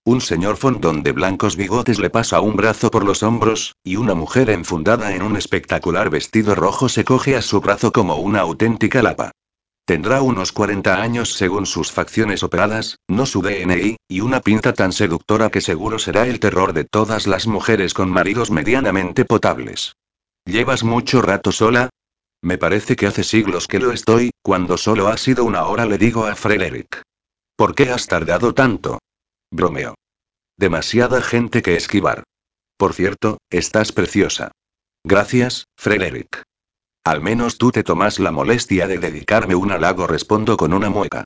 Un 0.06 0.20
señor 0.20 0.58
fondón 0.58 1.02
de 1.02 1.12
blancos 1.12 1.56
bigotes 1.56 1.98
le 1.98 2.10
pasa 2.10 2.42
un 2.42 2.56
brazo 2.56 2.90
por 2.90 3.04
los 3.04 3.22
hombros, 3.22 3.74
y 3.82 3.96
una 3.96 4.14
mujer 4.14 4.50
enfundada 4.50 5.14
en 5.14 5.22
un 5.22 5.34
espectacular 5.38 6.10
vestido 6.10 6.54
rojo 6.54 6.90
se 6.90 7.06
coge 7.06 7.36
a 7.36 7.42
su 7.42 7.62
brazo 7.62 7.90
como 7.90 8.16
una 8.16 8.40
auténtica 8.40 9.02
lapa. 9.02 9.30
Tendrá 9.86 10.20
unos 10.20 10.52
40 10.52 11.00
años 11.00 11.32
según 11.32 11.64
sus 11.64 11.90
facciones 11.90 12.42
operadas, 12.42 12.98
no 13.08 13.24
su 13.24 13.40
DNI, 13.40 13.96
y 14.06 14.20
una 14.20 14.40
pinta 14.40 14.74
tan 14.74 14.92
seductora 14.92 15.48
que 15.48 15.62
seguro 15.62 15.98
será 15.98 16.26
el 16.26 16.38
terror 16.38 16.74
de 16.74 16.84
todas 16.84 17.26
las 17.26 17.46
mujeres 17.46 17.94
con 17.94 18.10
maridos 18.10 18.50
medianamente 18.50 19.24
potables. 19.24 19.96
¿Llevas 20.44 20.84
mucho 20.84 21.22
rato 21.22 21.50
sola? 21.50 21.88
Me 22.42 22.58
parece 22.58 22.94
que 22.94 23.06
hace 23.06 23.24
siglos 23.24 23.66
que 23.66 23.78
lo 23.78 23.90
estoy, 23.90 24.32
cuando 24.42 24.76
solo 24.76 25.08
ha 25.08 25.16
sido 25.16 25.46
una 25.46 25.64
hora 25.64 25.86
le 25.86 25.96
digo 25.96 26.26
a 26.26 26.34
Frederick. 26.34 27.00
¿Por 27.56 27.74
qué 27.74 27.90
has 27.90 28.06
tardado 28.06 28.52
tanto? 28.52 28.98
Bromeo. 29.54 29.94
Demasiada 30.58 31.22
gente 31.22 31.62
que 31.62 31.76
esquivar. 31.76 32.24
Por 32.76 32.92
cierto, 32.92 33.38
estás 33.50 33.92
preciosa. 33.92 34.50
Gracias, 35.04 35.66
Frederick. 35.76 36.42
Al 37.04 37.20
menos 37.20 37.56
tú 37.56 37.70
te 37.70 37.84
tomas 37.84 38.18
la 38.18 38.32
molestia 38.32 38.88
de 38.88 38.98
dedicarme 38.98 39.54
un 39.54 39.70
halago, 39.70 40.08
respondo 40.08 40.56
con 40.56 40.72
una 40.72 40.90
mueca. 40.90 41.22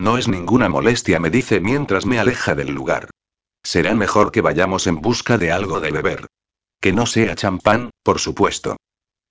No 0.00 0.16
es 0.16 0.26
ninguna 0.26 0.70
molestia, 0.70 1.20
me 1.20 1.28
dice 1.28 1.60
mientras 1.60 2.06
me 2.06 2.18
aleja 2.18 2.54
del 2.54 2.72
lugar. 2.72 3.10
Será 3.62 3.94
mejor 3.94 4.32
que 4.32 4.40
vayamos 4.40 4.86
en 4.86 5.02
busca 5.02 5.36
de 5.36 5.52
algo 5.52 5.78
de 5.80 5.90
beber. 5.90 6.28
Que 6.80 6.94
no 6.94 7.04
sea 7.04 7.34
champán, 7.34 7.90
por 8.02 8.20
supuesto. 8.20 8.78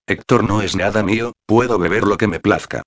Héctor 0.06 0.43
no 0.43 0.62
es 0.62 0.76
nada 0.76 1.02
mío, 1.02 1.32
puedo 1.48 1.80
beber 1.80 2.04
lo 2.04 2.18
que 2.18 2.28
me 2.28 2.39
plazca. 2.39 2.84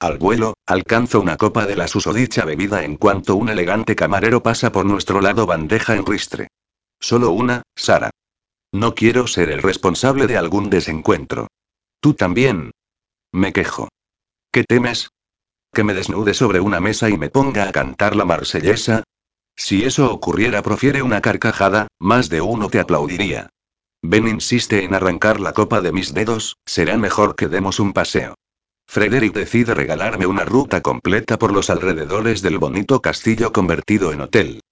Al 0.00 0.16
vuelo, 0.16 0.54
alcanzo 0.64 1.20
una 1.20 1.36
copa 1.36 1.66
de 1.66 1.76
la 1.76 1.86
susodicha 1.86 2.46
bebida 2.46 2.84
en 2.84 2.96
cuanto 2.96 3.36
un 3.36 3.50
elegante 3.50 3.94
camarero 3.94 4.42
pasa 4.42 4.72
por 4.72 4.86
nuestro 4.86 5.20
lado 5.20 5.44
bandeja 5.44 5.94
en 5.94 6.06
ristre. 6.06 6.48
Solo 6.98 7.32
una, 7.32 7.64
Sara. 7.76 8.08
No 8.72 8.94
quiero 8.94 9.26
ser 9.26 9.50
el 9.50 9.60
responsable 9.60 10.26
de 10.26 10.38
algún 10.38 10.70
desencuentro. 10.70 11.48
Tú 12.00 12.14
también. 12.14 12.70
Me 13.30 13.52
quejo. 13.52 13.88
¿Qué 14.50 14.64
temes? 14.64 15.10
¿Que 15.70 15.84
me 15.84 15.92
desnude 15.92 16.32
sobre 16.32 16.60
una 16.60 16.80
mesa 16.80 17.10
y 17.10 17.18
me 17.18 17.28
ponga 17.28 17.68
a 17.68 17.72
cantar 17.72 18.16
la 18.16 18.24
marsellesa? 18.24 19.02
Si 19.54 19.84
eso 19.84 20.10
ocurriera, 20.10 20.62
profiere 20.62 21.02
una 21.02 21.20
carcajada, 21.20 21.88
más 21.98 22.30
de 22.30 22.40
uno 22.40 22.70
te 22.70 22.80
aplaudiría. 22.80 23.50
Ben 24.00 24.26
insiste 24.26 24.82
en 24.82 24.94
arrancar 24.94 25.40
la 25.40 25.52
copa 25.52 25.82
de 25.82 25.92
mis 25.92 26.14
dedos, 26.14 26.56
será 26.64 26.96
mejor 26.96 27.36
que 27.36 27.48
demos 27.48 27.80
un 27.80 27.92
paseo. 27.92 28.34
Frederick 28.92 29.32
decide 29.32 29.72
regalarme 29.72 30.26
una 30.26 30.44
ruta 30.44 30.80
completa 30.80 31.38
por 31.38 31.52
los 31.52 31.70
alrededores 31.70 32.42
del 32.42 32.58
bonito 32.58 33.00
castillo 33.00 33.52
convertido 33.52 34.12
en 34.12 34.20
hotel. 34.20 34.62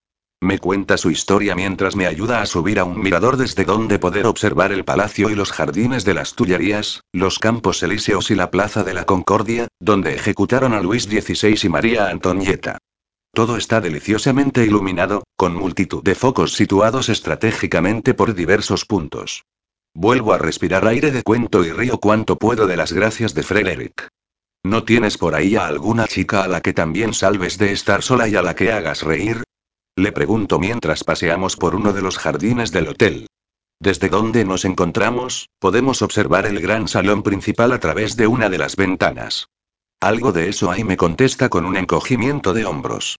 Me 0.40 0.58
cuenta 0.58 0.96
su 0.98 1.12
historia 1.12 1.54
mientras 1.54 1.94
me 1.94 2.04
ayuda 2.04 2.42
a 2.42 2.46
subir 2.46 2.80
a 2.80 2.84
un 2.84 3.00
mirador 3.00 3.36
desde 3.36 3.64
donde 3.64 4.00
poder 4.00 4.26
observar 4.26 4.72
el 4.72 4.84
palacio 4.84 5.30
y 5.30 5.36
los 5.36 5.52
jardines 5.52 6.04
de 6.04 6.14
las 6.14 6.34
Tullerías, 6.34 7.02
los 7.12 7.38
campos 7.38 7.80
elíseos 7.84 8.32
y 8.32 8.34
la 8.34 8.50
plaza 8.50 8.82
de 8.82 8.94
la 8.94 9.04
Concordia, 9.04 9.68
donde 9.78 10.16
ejecutaron 10.16 10.72
a 10.72 10.80
Luis 10.80 11.04
XVI 11.04 11.56
y 11.62 11.68
María 11.68 12.08
Antonieta. 12.08 12.78
Todo 13.32 13.56
está 13.56 13.80
deliciosamente 13.80 14.64
iluminado, 14.64 15.22
con 15.36 15.54
multitud 15.54 16.02
de 16.02 16.16
focos 16.16 16.54
situados 16.54 17.08
estratégicamente 17.08 18.14
por 18.14 18.34
diversos 18.34 18.84
puntos. 18.84 19.44
Vuelvo 19.94 20.32
a 20.32 20.38
respirar 20.38 20.86
aire 20.86 21.10
de 21.10 21.22
cuento 21.22 21.64
y 21.64 21.72
río 21.72 21.98
cuanto 21.98 22.36
puedo 22.36 22.66
de 22.66 22.76
las 22.76 22.92
gracias 22.92 23.34
de 23.34 23.42
Frederick. 23.42 24.08
¿No 24.64 24.84
tienes 24.84 25.18
por 25.18 25.34
ahí 25.34 25.56
a 25.56 25.66
alguna 25.66 26.06
chica 26.06 26.42
a 26.42 26.48
la 26.48 26.60
que 26.60 26.72
también 26.72 27.14
salves 27.14 27.58
de 27.58 27.72
estar 27.72 28.02
sola 28.02 28.28
y 28.28 28.36
a 28.36 28.42
la 28.42 28.54
que 28.54 28.72
hagas 28.72 29.02
reír? 29.02 29.42
Le 29.96 30.12
pregunto 30.12 30.58
mientras 30.58 31.04
paseamos 31.04 31.56
por 31.56 31.74
uno 31.74 31.92
de 31.92 32.02
los 32.02 32.18
jardines 32.18 32.70
del 32.70 32.88
hotel. 32.88 33.26
Desde 33.80 34.08
donde 34.08 34.44
nos 34.44 34.64
encontramos, 34.64 35.48
podemos 35.60 36.02
observar 36.02 36.46
el 36.46 36.60
gran 36.60 36.88
salón 36.88 37.22
principal 37.22 37.72
a 37.72 37.80
través 37.80 38.16
de 38.16 38.26
una 38.26 38.48
de 38.48 38.58
las 38.58 38.76
ventanas. 38.76 39.46
Algo 40.00 40.32
de 40.32 40.48
eso 40.48 40.70
ahí 40.70 40.84
me 40.84 40.96
contesta 40.96 41.48
con 41.48 41.64
un 41.64 41.76
encogimiento 41.76 42.52
de 42.52 42.64
hombros. 42.64 43.18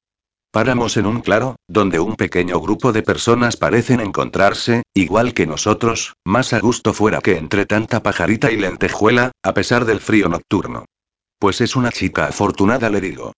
Paramos 0.52 0.98
en 0.98 1.06
un 1.06 1.22
claro, 1.22 1.58
donde 1.68 2.00
un 2.00 2.16
pequeño 2.16 2.60
grupo 2.60 2.92
de 2.92 3.04
personas 3.04 3.56
parecen 3.56 4.00
encontrarse, 4.00 4.82
igual 4.96 5.36
que 5.36 5.46
nosotros, 5.46 6.16
más 6.26 6.54
a 6.54 6.60
gusto 6.60 6.96
fuera 6.96 7.22
que 7.22 7.38
entre 7.38 7.68
tanta 7.68 8.02
pajarita 8.02 8.52
y 8.52 8.58
lentejuela, 8.58 9.32
a 9.44 9.54
pesar 9.54 9.86
del 9.86 10.00
frío 10.00 10.28
nocturno. 10.28 10.86
Pues 11.38 11.62
es 11.62 11.76
una 11.76 11.92
chica 11.92 12.26
afortunada, 12.26 12.90
le 12.90 13.00
digo. 13.00 13.34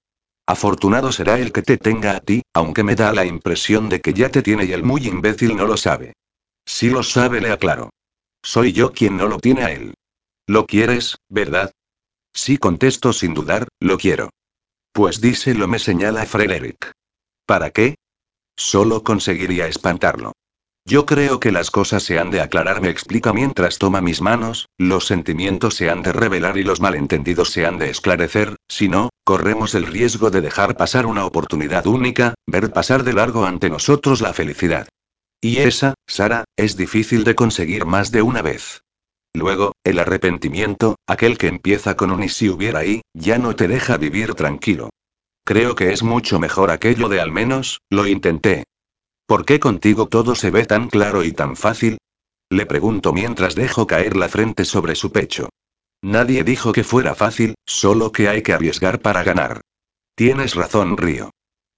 Afortunado 0.48 1.12
será 1.12 1.38
el 1.38 1.52
que 1.52 1.62
te 1.62 1.78
tenga 1.78 2.16
a 2.16 2.22
ti, 2.22 2.44
aunque 2.54 2.84
me 2.84 2.96
da 2.96 3.12
la 3.12 3.26
impresión 3.26 3.90
de 3.90 4.00
que 4.00 4.14
ya 4.14 4.30
te 4.30 4.42
tiene 4.42 4.64
y 4.64 4.72
el 4.72 4.84
muy 4.84 5.06
imbécil 5.06 5.58
no 5.58 5.66
lo 5.66 5.76
sabe. 5.76 6.14
Si 6.66 6.90
lo 6.90 7.04
sabe, 7.04 7.42
le 7.42 7.52
aclaro. 7.52 7.90
Soy 8.42 8.72
yo 8.72 8.94
quien 8.94 9.18
no 9.18 9.28
lo 9.28 9.38
tiene 9.40 9.64
a 9.64 9.72
él. 9.72 9.96
¿Lo 10.48 10.66
quieres, 10.66 11.18
verdad? 11.30 11.72
Sí, 12.34 12.58
contesto 12.58 13.12
sin 13.12 13.34
dudar, 13.34 13.68
lo 13.82 13.98
quiero. 13.98 14.30
Pues 14.94 15.20
díselo, 15.20 15.68
me 15.68 15.78
señala 15.78 16.26
Frederick. 16.26 16.92
¿Para 17.52 17.72
qué? 17.72 17.96
Solo 18.56 19.04
conseguiría 19.04 19.68
espantarlo. 19.68 20.32
Yo 20.86 21.06
creo 21.06 21.42
que 21.42 21.52
las 21.52 21.70
cosas 21.70 22.02
se 22.02 22.18
han 22.18 22.32
de 22.32 22.40
aclarar, 22.40 22.80
me 22.80 22.88
explica 22.88 23.34
mientras 23.34 23.78
toma 23.78 24.00
mis 24.00 24.22
manos, 24.22 24.70
los 24.78 25.06
sentimientos 25.06 25.76
se 25.76 25.90
han 25.90 26.02
de 26.02 26.14
revelar 26.14 26.58
y 26.58 26.64
los 26.64 26.80
malentendidos 26.80 27.50
se 27.50 27.66
han 27.66 27.78
de 27.78 27.90
esclarecer, 27.90 28.56
si 28.70 28.88
no, 28.88 29.10
corremos 29.26 29.76
el 29.76 29.86
riesgo 29.86 30.32
de 30.32 30.40
dejar 30.40 30.78
pasar 30.78 31.06
una 31.06 31.26
oportunidad 31.26 31.88
única, 31.88 32.36
ver 32.48 32.72
pasar 32.72 33.04
de 33.04 33.12
largo 33.12 33.44
ante 33.44 33.70
nosotros 33.70 34.22
la 34.22 34.32
felicidad. 34.32 34.88
Y 35.42 35.58
esa, 35.58 35.96
Sara, 36.08 36.46
es 36.56 36.78
difícil 36.78 37.26
de 37.26 37.36
conseguir 37.36 37.86
más 37.86 38.12
de 38.12 38.22
una 38.22 38.42
vez. 38.42 38.80
Luego, 39.34 39.74
el 39.84 40.00
arrepentimiento, 40.00 40.96
aquel 41.06 41.38
que 41.38 41.48
empieza 41.48 41.98
con 41.98 42.12
un 42.12 42.24
y 42.24 42.30
si 42.30 42.48
hubiera 42.48 42.80
ahí, 42.80 43.02
ya 43.14 43.40
no 43.40 43.58
te 43.58 43.68
deja 43.68 43.98
vivir 43.98 44.36
tranquilo. 44.36 44.90
Creo 45.52 45.76
que 45.76 45.92
es 45.92 46.02
mucho 46.02 46.40
mejor 46.40 46.72
aquello 46.72 47.10
de 47.10 47.20
al 47.20 47.30
menos, 47.30 47.82
lo 47.90 48.08
intenté, 48.08 48.64
¿Por 49.26 49.44
qué 49.44 49.60
contigo 49.60 50.08
todo 50.08 50.34
se 50.34 50.50
ve 50.50 50.66
tan 50.66 50.90
claro 50.90 51.26
y 51.26 51.34
tan 51.34 51.58
fácil? 51.58 51.98
Le 52.50 52.66
pregunto 52.66 53.12
mientras 53.12 53.54
dejo 53.54 53.86
caer 53.86 54.16
la 54.16 54.30
frente 54.30 54.64
sobre 54.64 54.96
su 54.96 55.12
pecho. 55.12 55.50
Nadie 56.02 56.46
dijo 56.46 56.72
que 56.72 56.86
fuera 56.86 57.16
fácil, 57.16 57.56
solo 57.66 58.14
que 58.14 58.30
hay 58.30 58.44
que 58.44 58.54
arriesgar 58.54 59.02
para 59.02 59.24
ganar. 59.24 59.60
Tienes 60.16 60.56
razón, 60.56 60.96
Río. 60.96 61.32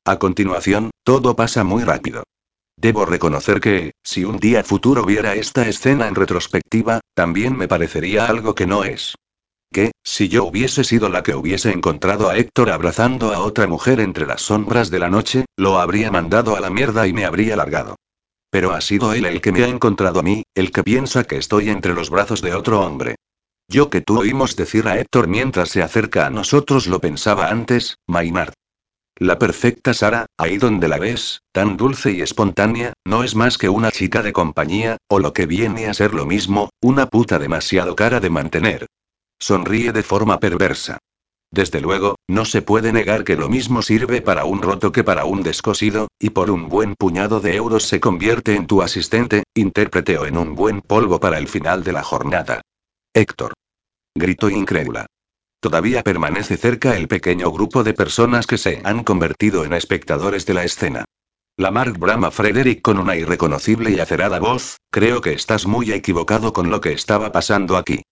A 0.06 0.20
continuación, 0.20 0.92
todo 1.04 1.36
pasa 1.36 1.64
muy 1.64 1.84
rápido. 1.84 2.22
Debo 2.78 3.06
reconocer 3.06 3.60
que, 3.60 3.94
si 4.04 4.24
un 4.24 4.38
día 4.38 4.64
futuro 4.64 5.04
viera 5.04 5.34
esta 5.34 5.68
escena 5.68 6.08
en 6.08 6.14
retrospectiva, 6.14 7.00
también 7.16 7.58
me 7.58 7.68
parecería 7.68 8.28
algo 8.28 8.54
que 8.54 8.68
no 8.68 8.84
es 8.84 9.16
que, 9.74 9.92
si 10.04 10.30
yo 10.30 10.46
hubiese 10.46 10.86
sido 10.86 11.10
la 11.10 11.22
que 11.22 11.36
hubiese 11.36 11.72
encontrado 11.72 12.30
a 12.30 12.38
Héctor 12.38 12.70
abrazando 12.70 13.34
a 13.34 13.40
otra 13.40 13.68
mujer 13.68 14.00
entre 14.00 14.26
las 14.26 14.44
sombras 14.44 14.90
de 14.90 15.00
la 15.00 15.10
noche, 15.10 15.44
lo 15.58 15.80
habría 15.80 16.10
mandado 16.10 16.56
a 16.56 16.62
la 16.62 16.70
mierda 16.70 17.06
y 17.06 17.12
me 17.12 17.26
habría 17.26 17.58
largado. 17.58 17.98
Pero 18.50 18.72
ha 18.72 18.80
sido 18.80 19.14
él 19.14 19.26
el 19.26 19.42
que 19.42 19.52
me 19.52 19.66
ha 19.66 19.68
encontrado 19.68 20.22
a 20.22 20.24
mí, 20.24 20.44
el 20.56 20.72
que 20.72 20.84
piensa 20.84 21.26
que 21.26 21.36
estoy 21.36 21.70
entre 21.70 21.94
los 21.94 22.10
brazos 22.10 22.42
de 22.42 22.54
otro 22.54 22.80
hombre. 22.80 23.16
Yo 23.68 23.90
que 23.90 24.00
tú 24.00 24.20
oímos 24.20 24.56
decir 24.56 24.88
a 24.88 24.98
Héctor 24.98 25.28
mientras 25.28 25.70
se 25.70 25.82
acerca 25.82 26.28
a 26.28 26.30
nosotros 26.30 26.88
lo 26.88 27.02
pensaba 27.02 27.50
antes, 27.50 27.98
Maynard. 28.08 28.54
La 29.18 29.38
perfecta 29.38 29.94
Sara, 29.94 30.26
ahí 30.38 30.58
donde 30.58 30.88
la 30.88 30.98
ves, 30.98 31.42
tan 31.52 31.78
dulce 31.78 32.12
y 32.12 32.22
espontánea, 32.22 32.94
no 33.06 33.24
es 33.24 33.36
más 33.36 33.60
que 33.60 33.70
una 33.70 33.92
chica 33.92 34.24
de 34.24 34.34
compañía, 34.34 34.98
o 35.08 35.20
lo 35.20 35.34
que 35.34 35.46
viene 35.46 35.86
a 35.86 35.94
ser 35.94 36.14
lo 36.14 36.26
mismo, 36.26 36.70
una 36.82 37.06
puta 37.06 37.38
demasiado 37.38 37.96
cara 37.96 38.20
de 38.20 38.32
mantener. 38.32 38.88
Sonríe 39.44 39.92
de 39.92 40.04
forma 40.04 40.40
perversa. 40.40 41.00
Desde 41.52 41.82
luego, 41.82 42.16
no 42.30 42.46
se 42.46 42.62
puede 42.62 42.94
negar 42.94 43.26
que 43.26 43.36
lo 43.36 43.50
mismo 43.50 43.82
sirve 43.82 44.22
para 44.22 44.46
un 44.46 44.62
roto 44.62 44.94
que 44.94 45.04
para 45.04 45.26
un 45.26 45.44
descosido, 45.44 46.08
y 46.18 46.30
por 46.30 46.50
un 46.50 46.70
buen 46.70 46.96
puñado 46.96 47.42
de 47.42 47.58
euros 47.58 47.84
se 47.84 48.00
convierte 48.00 48.56
en 48.56 48.68
tu 48.68 48.82
asistente, 48.82 49.44
intérprete 49.54 50.18
o 50.18 50.26
en 50.26 50.38
un 50.38 50.56
buen 50.56 50.80
polvo 50.80 51.20
para 51.20 51.40
el 51.40 51.50
final 51.50 51.84
de 51.84 51.92
la 51.92 52.04
jornada. 52.04 52.62
Héctor. 53.14 53.52
Gritó 54.16 54.50
incrédula. 54.50 55.08
Todavía 55.60 56.04
permanece 56.04 56.56
cerca 56.56 56.96
el 56.96 57.10
pequeño 57.10 57.52
grupo 57.52 57.84
de 57.84 57.94
personas 57.94 58.48
que 58.48 58.58
se 58.58 58.80
han 58.86 59.04
convertido 59.04 59.66
en 59.66 59.74
espectadores 59.74 60.46
de 60.46 60.54
la 60.54 60.64
escena. 60.64 61.04
La 61.58 61.70
Mark 61.70 61.98
brama 62.00 62.32
Frederick 62.32 62.82
con 62.82 62.98
una 62.98 63.18
irreconocible 63.18 63.92
y 63.92 64.00
acerada 64.00 64.40
voz, 64.40 64.78
creo 64.90 65.20
que 65.20 65.34
estás 65.34 65.66
muy 65.66 65.92
equivocado 65.92 66.54
con 66.54 66.70
lo 66.70 66.80
que 66.80 66.94
estaba 66.94 67.34
pasando 67.34 67.76
aquí. 67.76 68.04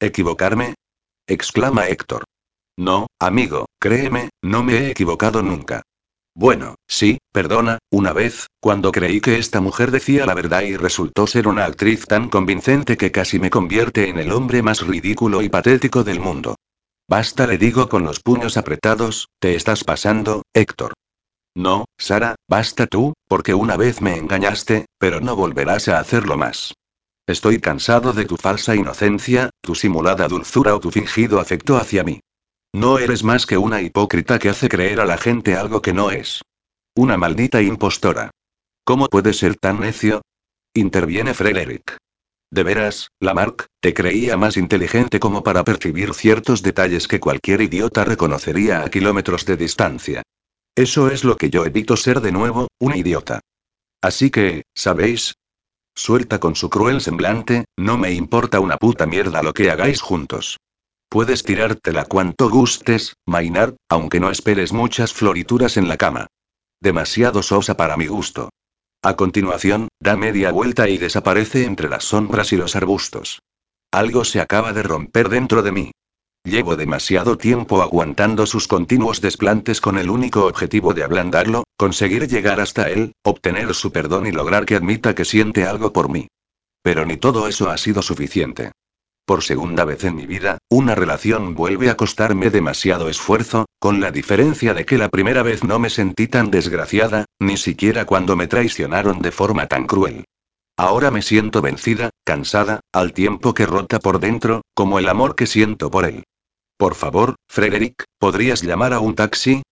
¿Equivocarme? 0.00 0.74
exclama 1.26 1.88
Héctor. 1.88 2.24
No, 2.78 3.08
amigo, 3.18 3.66
créeme, 3.80 4.30
no 4.42 4.62
me 4.62 4.74
he 4.74 4.90
equivocado 4.90 5.42
nunca. 5.42 5.82
Bueno, 6.36 6.76
sí, 6.86 7.18
perdona, 7.32 7.78
una 7.90 8.12
vez, 8.12 8.46
cuando 8.60 8.92
creí 8.92 9.20
que 9.20 9.38
esta 9.38 9.60
mujer 9.60 9.90
decía 9.90 10.24
la 10.24 10.34
verdad 10.34 10.62
y 10.62 10.76
resultó 10.76 11.26
ser 11.26 11.48
una 11.48 11.64
actriz 11.64 12.06
tan 12.06 12.28
convincente 12.28 12.96
que 12.96 13.10
casi 13.10 13.40
me 13.40 13.50
convierte 13.50 14.08
en 14.08 14.18
el 14.18 14.30
hombre 14.30 14.62
más 14.62 14.86
ridículo 14.86 15.42
y 15.42 15.48
patético 15.48 16.04
del 16.04 16.20
mundo. 16.20 16.54
Basta, 17.08 17.48
le 17.48 17.58
digo 17.58 17.88
con 17.88 18.04
los 18.04 18.20
puños 18.20 18.56
apretados, 18.56 19.26
te 19.40 19.56
estás 19.56 19.82
pasando, 19.82 20.42
Héctor. 20.54 20.94
No, 21.56 21.86
Sara, 21.98 22.36
basta 22.48 22.86
tú, 22.86 23.14
porque 23.26 23.54
una 23.54 23.76
vez 23.76 24.00
me 24.00 24.16
engañaste, 24.16 24.86
pero 24.96 25.20
no 25.20 25.34
volverás 25.34 25.88
a 25.88 25.98
hacerlo 25.98 26.36
más. 26.36 26.74
Estoy 27.28 27.60
cansado 27.60 28.14
de 28.14 28.24
tu 28.24 28.38
falsa 28.38 28.74
inocencia, 28.74 29.50
tu 29.60 29.74
simulada 29.74 30.26
dulzura 30.28 30.74
o 30.74 30.80
tu 30.80 30.90
fingido 30.90 31.40
afecto 31.40 31.76
hacia 31.76 32.02
mí. 32.02 32.20
No 32.74 32.98
eres 32.98 33.22
más 33.22 33.44
que 33.44 33.58
una 33.58 33.82
hipócrita 33.82 34.38
que 34.38 34.48
hace 34.48 34.70
creer 34.70 34.98
a 34.98 35.04
la 35.04 35.18
gente 35.18 35.54
algo 35.54 35.82
que 35.82 35.92
no 35.92 36.10
es. 36.10 36.40
Una 36.96 37.18
maldita 37.18 37.60
impostora. 37.60 38.30
¿Cómo 38.82 39.08
puedes 39.08 39.36
ser 39.36 39.56
tan 39.56 39.80
necio? 39.80 40.22
Interviene 40.72 41.34
Frederick. 41.34 41.98
De 42.50 42.62
veras, 42.62 43.08
Lamarck, 43.20 43.66
te 43.82 43.92
creía 43.92 44.38
más 44.38 44.56
inteligente 44.56 45.20
como 45.20 45.42
para 45.42 45.64
percibir 45.64 46.14
ciertos 46.14 46.62
detalles 46.62 47.08
que 47.08 47.20
cualquier 47.20 47.60
idiota 47.60 48.04
reconocería 48.04 48.80
a 48.80 48.88
kilómetros 48.88 49.44
de 49.44 49.58
distancia. 49.58 50.22
Eso 50.74 51.10
es 51.10 51.24
lo 51.24 51.36
que 51.36 51.50
yo 51.50 51.66
evito 51.66 51.94
ser 51.94 52.22
de 52.22 52.32
nuevo, 52.32 52.68
un 52.80 52.96
idiota. 52.96 53.40
Así 54.00 54.30
que, 54.30 54.62
¿sabéis? 54.74 55.34
Suelta 55.98 56.38
con 56.38 56.54
su 56.54 56.70
cruel 56.70 57.00
semblante, 57.00 57.64
no 57.76 57.98
me 57.98 58.12
importa 58.12 58.60
una 58.60 58.76
puta 58.76 59.04
mierda 59.04 59.42
lo 59.42 59.52
que 59.52 59.68
hagáis 59.68 60.00
juntos. 60.00 60.56
Puedes 61.08 61.42
tirártela 61.42 62.04
cuanto 62.04 62.48
gustes, 62.48 63.14
Maynard, 63.26 63.74
aunque 63.88 64.20
no 64.20 64.30
esperes 64.30 64.72
muchas 64.72 65.12
florituras 65.12 65.76
en 65.76 65.88
la 65.88 65.96
cama. 65.96 66.28
Demasiado 66.80 67.42
sosa 67.42 67.76
para 67.76 67.96
mi 67.96 68.06
gusto. 68.06 68.50
A 69.02 69.16
continuación, 69.16 69.88
da 69.98 70.16
media 70.16 70.52
vuelta 70.52 70.88
y 70.88 70.98
desaparece 70.98 71.64
entre 71.64 71.88
las 71.88 72.04
sombras 72.04 72.52
y 72.52 72.56
los 72.56 72.76
arbustos. 72.76 73.40
Algo 73.90 74.24
se 74.24 74.40
acaba 74.40 74.72
de 74.72 74.84
romper 74.84 75.28
dentro 75.28 75.62
de 75.62 75.72
mí. 75.72 75.90
Llevo 76.48 76.76
demasiado 76.76 77.36
tiempo 77.36 77.82
aguantando 77.82 78.46
sus 78.46 78.68
continuos 78.68 79.20
desplantes 79.20 79.82
con 79.82 79.98
el 79.98 80.08
único 80.08 80.46
objetivo 80.46 80.94
de 80.94 81.04
ablandarlo, 81.04 81.64
conseguir 81.76 82.26
llegar 82.26 82.58
hasta 82.58 82.88
él, 82.88 83.12
obtener 83.22 83.74
su 83.74 83.92
perdón 83.92 84.26
y 84.26 84.32
lograr 84.32 84.64
que 84.64 84.74
admita 84.74 85.14
que 85.14 85.26
siente 85.26 85.66
algo 85.66 85.92
por 85.92 86.08
mí. 86.08 86.28
Pero 86.82 87.04
ni 87.04 87.18
todo 87.18 87.48
eso 87.48 87.68
ha 87.68 87.76
sido 87.76 88.00
suficiente. 88.00 88.72
Por 89.26 89.44
segunda 89.44 89.84
vez 89.84 90.04
en 90.04 90.16
mi 90.16 90.24
vida, 90.24 90.56
una 90.70 90.94
relación 90.94 91.54
vuelve 91.54 91.90
a 91.90 91.98
costarme 91.98 92.48
demasiado 92.48 93.10
esfuerzo, 93.10 93.66
con 93.78 94.00
la 94.00 94.10
diferencia 94.10 94.72
de 94.72 94.86
que 94.86 94.96
la 94.96 95.10
primera 95.10 95.42
vez 95.42 95.64
no 95.64 95.78
me 95.78 95.90
sentí 95.90 96.28
tan 96.28 96.50
desgraciada, 96.50 97.26
ni 97.38 97.58
siquiera 97.58 98.06
cuando 98.06 98.36
me 98.36 98.46
traicionaron 98.46 99.20
de 99.20 99.32
forma 99.32 99.66
tan 99.66 99.86
cruel. 99.86 100.24
Ahora 100.78 101.10
me 101.10 101.20
siento 101.20 101.60
vencida, 101.60 102.08
cansada, 102.24 102.80
al 102.90 103.12
tiempo 103.12 103.52
que 103.52 103.66
rota 103.66 103.98
por 103.98 104.18
dentro, 104.18 104.62
como 104.72 104.98
el 104.98 105.10
amor 105.10 105.36
que 105.36 105.46
siento 105.46 105.90
por 105.90 106.06
él. 106.06 106.24
Por 106.78 106.94
favor, 106.94 107.34
Frederick, 107.48 108.04
¿podrías 108.18 108.62
llamar 108.62 108.92
a 108.92 109.00
un 109.00 109.16
taxi? 109.16 109.62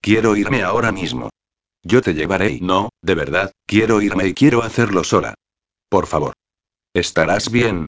Quiero 0.00 0.36
irme 0.36 0.62
ahora 0.62 0.92
mismo. 0.92 1.28
Yo 1.82 2.02
te 2.02 2.14
llevaré 2.14 2.52
y 2.52 2.60
no, 2.60 2.90
de 3.02 3.16
verdad, 3.16 3.50
quiero 3.66 4.00
irme 4.00 4.28
y 4.28 4.34
quiero 4.34 4.62
hacerlo 4.62 5.02
sola. 5.02 5.34
Por 5.88 6.06
favor. 6.06 6.34
¿Estarás 6.94 7.50
bien? 7.50 7.86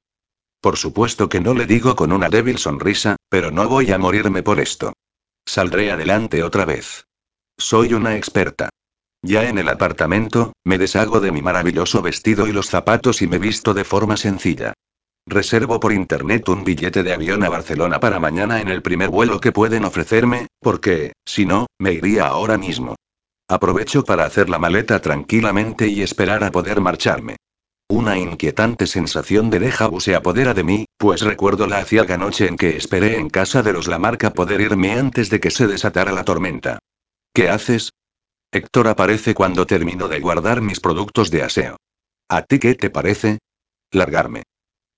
Por 0.60 0.76
supuesto 0.76 1.28
que 1.28 1.40
no 1.40 1.54
le 1.54 1.66
digo 1.66 1.94
con 1.94 2.10
una 2.10 2.28
débil 2.28 2.58
sonrisa, 2.58 3.14
pero 3.28 3.52
no 3.52 3.68
voy 3.68 3.92
a 3.92 3.98
morirme 3.98 4.42
por 4.42 4.58
esto. 4.58 4.92
Saldré 5.46 5.92
adelante 5.92 6.42
otra 6.42 6.64
vez. 6.64 7.06
Soy 7.56 7.94
una 7.94 8.16
experta. 8.16 8.70
Ya 9.22 9.48
en 9.48 9.58
el 9.58 9.68
apartamento, 9.68 10.52
me 10.64 10.78
deshago 10.78 11.20
de 11.20 11.30
mi 11.30 11.42
maravilloso 11.42 12.02
vestido 12.02 12.48
y 12.48 12.52
los 12.52 12.66
zapatos 12.66 13.22
y 13.22 13.28
me 13.28 13.38
visto 13.38 13.72
de 13.72 13.84
forma 13.84 14.16
sencilla. 14.16 14.74
Reservo 15.26 15.80
por 15.80 15.92
internet 15.92 16.48
un 16.50 16.64
billete 16.64 17.02
de 17.02 17.14
avión 17.14 17.42
a 17.44 17.48
Barcelona 17.48 17.98
para 17.98 18.20
mañana 18.20 18.60
en 18.60 18.68
el 18.68 18.82
primer 18.82 19.08
vuelo 19.08 19.40
que 19.40 19.52
pueden 19.52 19.86
ofrecerme, 19.86 20.48
porque, 20.60 21.12
si 21.24 21.46
no, 21.46 21.66
me 21.78 21.94
iría 21.94 22.26
ahora 22.26 22.58
mismo. 22.58 22.94
Aprovecho 23.48 24.04
para 24.04 24.26
hacer 24.26 24.50
la 24.50 24.58
maleta 24.58 25.00
tranquilamente 25.00 25.88
y 25.88 26.02
esperar 26.02 26.44
a 26.44 26.50
poder 26.50 26.82
marcharme. 26.82 27.36
Una 27.88 28.18
inquietante 28.18 28.86
sensación 28.86 29.48
de 29.48 29.60
déjà 29.60 29.88
vu 29.90 30.00
se 30.00 30.14
apodera 30.14 30.52
de 30.52 30.64
mí, 30.64 30.86
pues 30.98 31.22
recuerdo 31.22 31.66
la 31.66 31.78
aciaga 31.78 32.16
noche 32.18 32.46
en 32.46 32.56
que 32.56 32.76
esperé 32.76 33.18
en 33.18 33.30
casa 33.30 33.62
de 33.62 33.72
los 33.72 33.86
Lamarca 33.86 34.32
poder 34.32 34.60
irme 34.60 34.92
antes 34.92 35.30
de 35.30 35.40
que 35.40 35.50
se 35.50 35.66
desatara 35.66 36.12
la 36.12 36.24
tormenta. 36.24 36.78
¿Qué 37.34 37.48
haces? 37.48 37.92
Héctor 38.52 38.88
aparece 38.88 39.34
cuando 39.34 39.66
termino 39.66 40.08
de 40.08 40.20
guardar 40.20 40.60
mis 40.60 40.80
productos 40.80 41.30
de 41.30 41.42
aseo. 41.42 41.76
¿A 42.28 42.42
ti 42.42 42.58
qué 42.58 42.74
te 42.74 42.88
parece? 42.88 43.38
Largarme. 43.90 44.42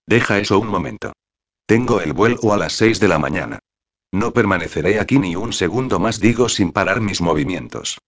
Deja 0.07 0.39
eso 0.39 0.59
un 0.59 0.69
momento. 0.69 1.13
Tengo 1.67 2.01
el 2.01 2.13
vuelo 2.13 2.53
a 2.53 2.57
las 2.57 2.75
6 2.75 3.01
de 3.01 3.09
la 3.09 3.19
mañana. 3.19 3.59
No 4.13 4.33
permaneceré 4.33 5.01
aquí 5.01 5.19
ni 5.19 5.35
un 5.35 5.53
segundo 5.53 5.99
más, 5.99 6.21
digo 6.21 6.49
sin 6.49 6.71
parar 6.71 7.01
mis 7.01 7.21
movimientos. 7.21 7.99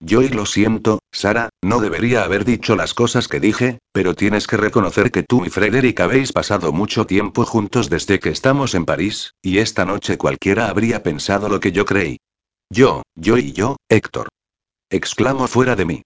Yo 0.00 0.20
y 0.22 0.28
lo 0.28 0.44
siento, 0.44 0.98
Sara, 1.12 1.48
no 1.62 1.80
debería 1.80 2.24
haber 2.24 2.44
dicho 2.44 2.74
las 2.74 2.92
cosas 2.92 3.28
que 3.28 3.40
dije, 3.40 3.78
pero 3.92 4.14
tienes 4.14 4.46
que 4.46 4.56
reconocer 4.56 5.10
que 5.10 5.22
tú 5.22 5.44
y 5.44 5.50
Frederick 5.50 6.00
habéis 6.00 6.32
pasado 6.32 6.72
mucho 6.72 7.06
tiempo 7.06 7.46
juntos 7.46 7.88
desde 7.88 8.18
que 8.18 8.30
estamos 8.30 8.74
en 8.74 8.84
París, 8.84 9.32
y 9.40 9.58
esta 9.58 9.84
noche 9.84 10.18
cualquiera 10.18 10.68
habría 10.68 11.02
pensado 11.02 11.48
lo 11.48 11.60
que 11.60 11.72
yo 11.72 11.84
creí. 11.84 12.18
Yo, 12.68 13.02
yo 13.14 13.38
y 13.38 13.52
yo, 13.52 13.76
Héctor. 13.88 14.28
Exclamo 14.90 15.46
fuera 15.46 15.76
de 15.76 15.84
mí. 15.84 16.02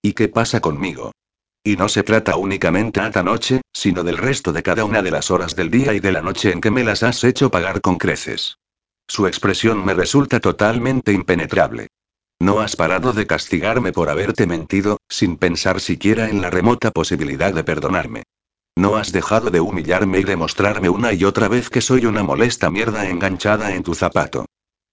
¿Y 0.00 0.12
qué 0.14 0.28
pasa 0.28 0.60
conmigo? 0.60 1.12
Y 1.64 1.76
no 1.76 1.88
se 1.88 2.02
trata 2.02 2.36
únicamente 2.36 3.00
a 3.00 3.06
esta 3.06 3.22
noche, 3.22 3.60
sino 3.72 4.02
del 4.02 4.18
resto 4.18 4.52
de 4.52 4.64
cada 4.64 4.84
una 4.84 5.00
de 5.00 5.12
las 5.12 5.30
horas 5.30 5.54
del 5.54 5.70
día 5.70 5.94
y 5.94 6.00
de 6.00 6.10
la 6.10 6.20
noche 6.20 6.50
en 6.50 6.60
que 6.60 6.72
me 6.72 6.82
las 6.82 7.04
has 7.04 7.22
hecho 7.22 7.50
pagar 7.50 7.80
con 7.80 7.98
creces. 7.98 8.58
Su 9.06 9.28
expresión 9.28 9.84
me 9.84 9.94
resulta 9.94 10.40
totalmente 10.40 11.12
impenetrable. 11.12 11.88
No 12.40 12.58
has 12.58 12.74
parado 12.74 13.12
de 13.12 13.28
castigarme 13.28 13.92
por 13.92 14.08
haberte 14.08 14.48
mentido, 14.48 14.98
sin 15.08 15.36
pensar 15.36 15.80
siquiera 15.80 16.28
en 16.28 16.42
la 16.42 16.50
remota 16.50 16.90
posibilidad 16.90 17.54
de 17.54 17.62
perdonarme. 17.62 18.24
No 18.76 18.96
has 18.96 19.12
dejado 19.12 19.50
de 19.50 19.60
humillarme 19.60 20.18
y 20.18 20.24
demostrarme 20.24 20.88
una 20.88 21.12
y 21.12 21.22
otra 21.22 21.46
vez 21.46 21.70
que 21.70 21.80
soy 21.80 22.06
una 22.06 22.24
molesta 22.24 22.70
mierda 22.70 23.08
enganchada 23.08 23.72
en 23.74 23.84
tu 23.84 23.94
zapato. 23.94 24.46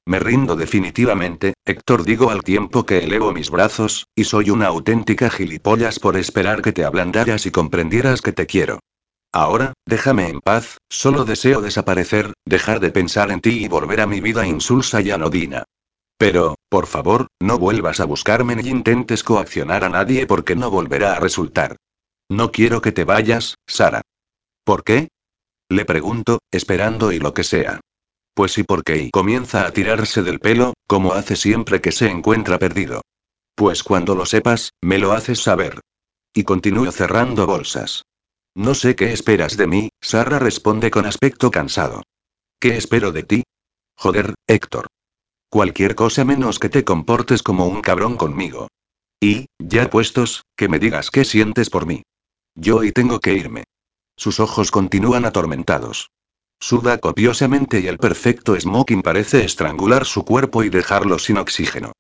Me 0.10 0.18
rindo 0.18 0.56
definitivamente, 0.56 1.54
Héctor 1.66 2.04
digo 2.04 2.32
al 2.32 2.42
tiempo 2.42 2.84
que 2.84 2.98
elevo 2.98 3.32
mis 3.32 3.52
brazos, 3.52 4.08
y 4.16 4.24
soy 4.24 4.50
una 4.50 4.66
auténtica 4.66 5.30
gilipollas 5.30 6.00
por 6.00 6.18
esperar 6.18 6.64
que 6.64 6.72
te 6.72 6.84
ablandaras 6.84 7.46
y 7.46 7.52
comprendieras 7.52 8.24
que 8.24 8.32
te 8.32 8.48
quiero. 8.48 8.80
Ahora, 9.32 9.74
déjame 9.86 10.30
en 10.30 10.42
paz, 10.42 10.80
solo 10.90 11.26
deseo 11.26 11.62
desaparecer, 11.62 12.34
dejar 12.44 12.80
de 12.80 12.90
pensar 12.90 13.30
en 13.30 13.40
ti 13.40 13.64
y 13.64 13.68
volver 13.68 14.02
a 14.02 14.08
mi 14.08 14.20
vida 14.20 14.48
insulsa 14.48 15.00
y 15.00 15.12
anodina. 15.12 15.66
Pero, 16.18 16.56
por 16.70 16.88
favor, 16.88 17.28
no 17.40 17.60
vuelvas 17.60 18.00
a 18.00 18.06
buscarme 18.06 18.56
ni 18.56 18.68
intentes 18.68 19.24
coaccionar 19.24 19.84
a 19.84 19.90
nadie 19.90 20.26
porque 20.26 20.56
no 20.56 20.72
volverá 20.72 21.18
a 21.18 21.20
resultar. 21.20 21.76
No 22.28 22.52
quiero 22.52 22.82
que 22.82 22.92
te 22.92 23.04
vayas, 23.04 23.60
Sara. 23.68 24.02
¿Por 24.64 24.84
qué? 24.84 25.10
Le 25.70 25.86
pregunto, 25.86 26.40
esperando 26.50 27.12
y 27.12 27.20
lo 27.20 27.36
que 27.36 27.44
sea. 27.44 27.80
Pues 28.40 28.54
sí 28.54 28.64
porque 28.64 28.96
y 28.96 29.10
comienza 29.12 29.68
a 29.68 29.72
tirarse 29.72 30.24
del 30.24 30.40
pelo, 30.40 30.74
como 30.88 31.12
hace 31.12 31.36
siempre 31.36 31.82
que 31.82 31.92
se 31.92 32.10
encuentra 32.10 32.58
perdido. 32.58 33.02
Pues 33.54 33.84
cuando 33.84 34.16
lo 34.16 34.26
sepas, 34.26 34.72
me 34.82 34.98
lo 34.98 35.12
haces 35.12 35.42
saber. 35.42 35.82
Y 36.34 36.46
continúo 36.46 36.90
cerrando 36.94 37.46
bolsas. 37.46 38.04
No 38.56 38.76
sé 38.76 38.96
qué 38.96 39.12
esperas 39.12 39.58
de 39.58 39.68
mí, 39.68 39.90
Sara 40.00 40.40
responde 40.40 40.90
con 40.90 41.06
aspecto 41.06 41.52
cansado. 41.52 42.04
¿Qué 42.62 42.78
espero 42.78 43.12
de 43.12 43.24
ti? 43.24 43.44
Joder, 43.98 44.36
Héctor. 44.48 44.88
Cualquier 45.50 45.96
cosa 45.96 46.24
menos 46.24 46.60
que 46.60 46.70
te 46.70 46.86
comportes 46.86 47.44
como 47.44 47.68
un 47.68 47.82
cabrón 47.82 48.16
conmigo. 48.16 48.70
Y, 49.20 49.48
ya 49.60 49.90
puestos, 49.90 50.44
que 50.56 50.70
me 50.70 50.80
digas 50.80 51.12
qué 51.12 51.26
sientes 51.26 51.70
por 51.70 51.86
mí. 51.86 52.04
Yo 52.56 52.78
hoy 52.78 52.94
tengo 52.94 53.20
que 53.20 53.34
irme. 53.34 53.66
Sus 54.16 54.40
ojos 54.40 54.72
continúan 54.72 55.26
atormentados. 55.26 56.08
Suda 56.60 56.98
copiosamente 56.98 57.80
y 57.80 57.88
el 57.88 57.98
perfecto 57.98 58.60
smoking 58.60 59.02
parece 59.02 59.46
estrangular 59.46 60.06
su 60.06 60.26
cuerpo 60.26 60.64
y 60.64 60.70
dejarlo 60.70 61.18
sin 61.18 61.38
oxígeno. 61.38 61.94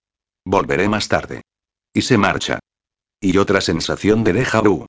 Volveré 0.45 0.89
más 0.89 1.07
tarde. 1.07 1.41
Y 1.93 2.01
se 2.01 2.17
marcha. 2.17 2.59
Y 3.21 3.37
otra 3.37 3.61
sensación 3.61 4.23
de 4.23 4.33
deja 4.33 4.61
vu. 4.61 4.85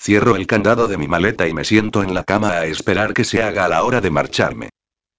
Cierro 0.00 0.36
el 0.36 0.46
candado 0.46 0.86
de 0.86 0.96
mi 0.96 1.08
maleta 1.08 1.48
y 1.48 1.52
me 1.52 1.64
siento 1.64 2.02
en 2.02 2.14
la 2.14 2.22
cama 2.22 2.52
a 2.52 2.66
esperar 2.66 3.12
que 3.12 3.24
se 3.24 3.42
haga 3.42 3.68
la 3.68 3.82
hora 3.82 4.00
de 4.00 4.10
marcharme. 4.10 4.70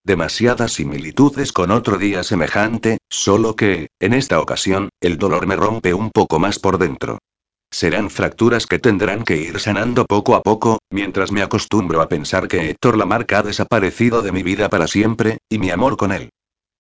Demasiadas 0.05 0.73
similitudes 0.73 1.51
con 1.51 1.71
otro 1.71 1.97
día 1.97 2.23
semejante, 2.23 2.99
solo 3.09 3.55
que, 3.55 3.89
en 3.99 4.13
esta 4.13 4.39
ocasión, 4.39 4.89
el 5.01 5.17
dolor 5.17 5.45
me 5.45 5.57
rompe 5.57 5.93
un 5.93 6.09
poco 6.09 6.39
más 6.39 6.57
por 6.57 6.77
dentro. 6.77 7.19
Serán 7.71 8.09
fracturas 8.09 8.65
que 8.65 8.79
tendrán 8.79 9.23
que 9.23 9.37
ir 9.37 9.59
sanando 9.59 10.05
poco 10.05 10.35
a 10.35 10.41
poco, 10.41 10.79
mientras 10.89 11.31
me 11.31 11.43
acostumbro 11.43 12.01
a 12.01 12.09
pensar 12.09 12.47
que 12.47 12.69
Héctor 12.69 12.97
Lamarca 12.97 13.39
ha 13.39 13.43
desaparecido 13.43 14.21
de 14.21 14.31
mi 14.31 14.41
vida 14.41 14.69
para 14.69 14.87
siempre, 14.87 15.37
y 15.49 15.59
mi 15.59 15.69
amor 15.69 15.95
con 15.95 16.11
él. 16.11 16.29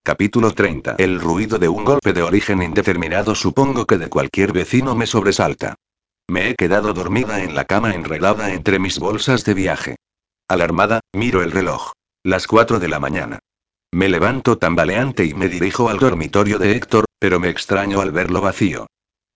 Capítulo 0.03 0.51
30. 0.51 0.95
El 0.97 1.19
ruido 1.19 1.59
de 1.59 1.69
un 1.69 1.85
golpe 1.85 2.13
de 2.13 2.23
origen 2.23 2.63
indeterminado 2.63 3.35
supongo 3.35 3.85
que 3.85 3.97
de 3.97 4.09
cualquier 4.09 4.51
vecino 4.51 4.95
me 4.95 5.05
sobresalta. 5.05 5.75
Me 6.27 6.49
he 6.49 6.55
quedado 6.55 6.93
dormida 6.93 7.43
en 7.43 7.53
la 7.53 7.65
cama 7.65 7.93
enredada 7.93 8.51
entre 8.51 8.79
mis 8.79 8.97
bolsas 8.97 9.45
de 9.45 9.53
viaje. 9.53 9.95
Alarmada, 10.47 11.01
miro 11.13 11.43
el 11.43 11.51
reloj. 11.51 11.91
Las 12.23 12.47
4 12.47 12.79
de 12.79 12.87
la 12.87 12.99
mañana. 12.99 13.39
Me 13.91 14.09
levanto 14.09 14.57
tambaleante 14.57 15.25
y 15.25 15.33
me 15.33 15.49
dirijo 15.49 15.89
al 15.89 15.99
dormitorio 15.99 16.57
de 16.57 16.71
Héctor, 16.71 17.05
pero 17.19 17.39
me 17.39 17.49
extraño 17.49 18.01
al 18.01 18.11
verlo 18.11 18.41
vacío. 18.41 18.87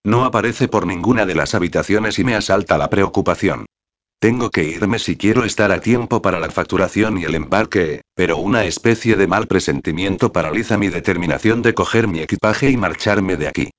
No 0.06 0.26
aparece 0.26 0.68
por 0.68 0.86
ninguna 0.86 1.26
de 1.26 1.36
las 1.36 1.56
habitaciones 1.56 2.20
y 2.20 2.24
me 2.24 2.36
asalta 2.36 2.78
la 2.78 2.90
preocupación. 2.90 3.66
Tengo 4.20 4.50
que 4.50 4.64
irme 4.64 5.00
si 5.00 5.18
quiero 5.18 5.44
estar 5.44 5.72
a 5.72 5.82
tiempo 5.82 6.22
para 6.22 6.40
la 6.40 6.50
facturación 6.50 7.18
y 7.18 7.24
el 7.24 7.36
embarque, 7.36 8.02
pero 8.16 8.38
una 8.38 8.66
especie 8.66 9.16
de 9.16 9.28
mal 9.28 9.48
presentimiento 9.48 10.32
paraliza 10.32 10.78
mi 10.78 10.90
determinación 10.90 11.62
de 11.62 11.74
coger 11.74 12.08
mi 12.08 12.20
equipaje 12.20 12.70
y 12.70 12.78
marcharme 12.78 13.38
de 13.38 13.48
aquí. 13.48 13.70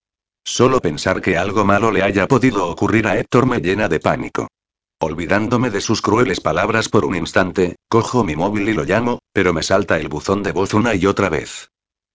Solo 0.45 0.81
pensar 0.81 1.23
que 1.23 1.39
algo 1.39 1.65
malo 1.65 1.91
le 1.91 2.03
haya 2.03 2.29
podido 2.29 2.69
ocurrir 2.69 3.07
a 3.07 3.19
Héctor 3.19 3.47
me 3.47 3.61
llena 3.61 3.89
de 3.89 4.01
pánico. 4.01 4.49
Olvidándome 5.01 5.71
de 5.71 5.81
sus 5.81 6.01
crueles 6.01 6.41
palabras 6.41 6.89
por 6.89 7.05
un 7.05 7.17
instante, 7.17 7.77
cojo 7.89 8.25
mi 8.25 8.37
móvil 8.37 8.69
y 8.69 8.75
lo 8.75 8.85
llamo, 8.85 9.19
pero 9.33 9.53
me 9.53 9.63
salta 9.63 9.99
el 9.99 10.09
buzón 10.09 10.43
de 10.43 10.53
voz 10.53 10.75
una 10.75 10.95
y 10.95 11.07
otra 11.07 11.29
vez. 11.29 11.71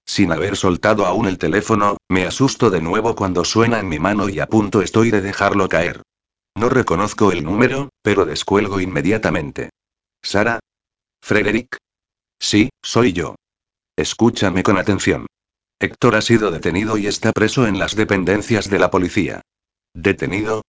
Sin 0.10 0.32
haber 0.32 0.56
soltado 0.58 1.06
aún 1.06 1.28
el 1.28 1.38
teléfono, 1.38 1.98
me 2.10 2.26
asusto 2.26 2.72
de 2.72 2.82
nuevo 2.82 3.16
cuando 3.16 3.46
suena 3.46 3.80
en 3.80 3.88
mi 3.88 4.00
mano 4.00 4.28
y 4.28 4.40
a 4.40 4.48
punto 4.48 4.82
estoy 4.82 5.12
de 5.12 5.22
dejarlo 5.22 5.70
caer. 5.70 6.02
No 6.58 6.68
reconozco 6.68 7.32
el 7.32 7.44
número, 7.44 7.90
pero 8.02 8.26
descuelgo 8.26 8.80
inmediatamente. 8.80 9.70
¿Sara? 10.24 10.62
¿Frederick? 11.22 11.78
Sí, 12.40 12.72
soy 12.82 13.14
yo. 13.14 13.36
Escúchame 13.96 14.64
con 14.64 14.80
atención. 14.80 15.28
Héctor 15.80 16.16
ha 16.16 16.24
sido 16.24 16.50
detenido 16.50 16.98
y 16.98 17.06
está 17.06 17.32
preso 17.32 17.68
en 17.68 17.78
las 17.78 17.96
dependencias 17.96 18.68
de 18.68 18.80
la 18.80 18.90
policía. 18.90 19.42
¿Detenido? 19.94 20.64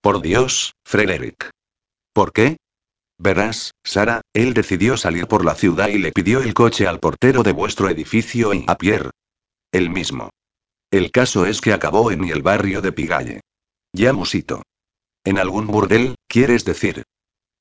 Por 0.00 0.22
Dios, 0.22 0.74
Frederick. 0.84 1.50
¿Por 2.12 2.32
qué? 2.32 2.56
Verás, 3.18 3.72
Sara, 3.86 4.20
él 4.34 4.52
decidió 4.52 4.96
salir 4.96 5.28
por 5.28 5.44
la 5.44 5.54
ciudad 5.54 5.88
y 5.88 5.98
le 5.98 6.10
pidió 6.10 6.40
el 6.40 6.54
coche 6.54 6.88
al 6.88 6.98
portero 6.98 7.44
de 7.44 7.52
vuestro 7.52 7.88
edificio 7.88 8.52
y 8.52 8.64
a 8.66 8.76
Pierre. 8.76 9.10
El 9.70 9.90
mismo. 9.90 10.30
El 10.90 11.12
caso 11.12 11.46
es 11.46 11.60
que 11.60 11.72
acabó 11.72 12.10
en 12.10 12.24
el 12.24 12.42
barrio 12.42 12.82
de 12.82 12.90
Pigalle. 12.90 13.40
Ya 13.92 14.12
musito. 14.12 14.62
¿En 15.24 15.38
algún 15.38 15.68
burdel, 15.68 16.16
quieres 16.26 16.64
decir? 16.64 17.04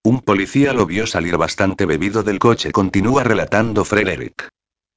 Un 0.04 0.22
policía 0.22 0.74
lo 0.74 0.88
vio 0.88 1.06
salir 1.06 1.38
bastante 1.38 1.86
bebido 1.86 2.24
del 2.24 2.40
coche, 2.40 2.72
continúa 2.72 3.24
relatando 3.24 3.86
Frederick. 3.86 4.50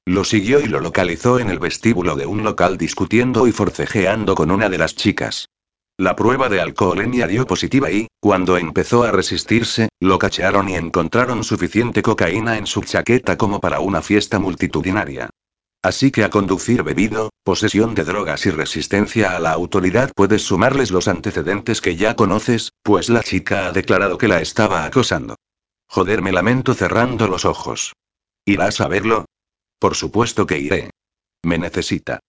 Lo 0.05 0.23
siguió 0.23 0.59
y 0.59 0.65
lo 0.65 0.79
localizó 0.79 1.37
en 1.37 1.51
el 1.51 1.59
vestíbulo 1.59 2.15
de 2.15 2.25
un 2.25 2.43
local 2.43 2.79
discutiendo 2.79 3.45
y 3.45 3.51
forcejeando 3.51 4.33
con 4.33 4.49
una 4.49 4.67
de 4.67 4.79
las 4.79 4.95
chicas. 4.95 5.47
La 5.99 6.15
prueba 6.15 6.47
de 6.47 6.61
alcoholemia 6.61 7.27
dio 7.27 7.45
positiva 7.45 7.91
y, 7.91 8.07
cuando 8.21 8.55
empezó 8.55 9.03
a 9.03 9.11
resistirse, 9.11 9.89
lo 9.99 10.17
cachearon 10.17 10.69
y 10.69 10.75
encontraron 10.75 11.43
suficiente 11.43 12.01
cocaína 12.01 12.57
en 12.57 12.67
su 12.67 12.83
chaqueta 12.83 13.37
como 13.37 13.59
para 13.59 13.81
una 13.81 14.01
fiesta 14.01 14.39
multitudinaria. 14.39 15.29
Así 15.83 16.09
que 16.09 16.23
a 16.23 16.29
conducir 16.29 16.83
bebido, 16.83 17.31
posesión 17.43 17.95
de 17.95 18.05
drogas 18.05 18.45
y 18.45 18.51
resistencia 18.51 19.35
a 19.35 19.41
la 19.41 19.51
autoridad 19.51 20.09
puedes 20.15 20.41
sumarles 20.43 20.91
los 20.91 21.09
antecedentes 21.09 21.81
que 21.81 21.97
ya 21.97 22.15
conoces, 22.15 22.71
pues 22.81 23.09
la 23.09 23.21
chica 23.21 23.67
ha 23.67 23.73
declarado 23.73 24.17
que 24.17 24.29
la 24.29 24.39
estaba 24.39 24.85
acosando. 24.85 25.35
Joder, 25.89 26.21
me 26.21 26.31
lamento 26.31 26.75
cerrando 26.75 27.27
los 27.27 27.43
ojos. 27.43 27.91
¿Irás 28.45 28.79
a 28.79 28.87
verlo? 28.87 29.25
Por 29.79 29.95
supuesto 29.95 30.47
que 30.47 30.59
iré. 30.59 30.91
Me 31.43 31.57
necesita. 31.57 32.21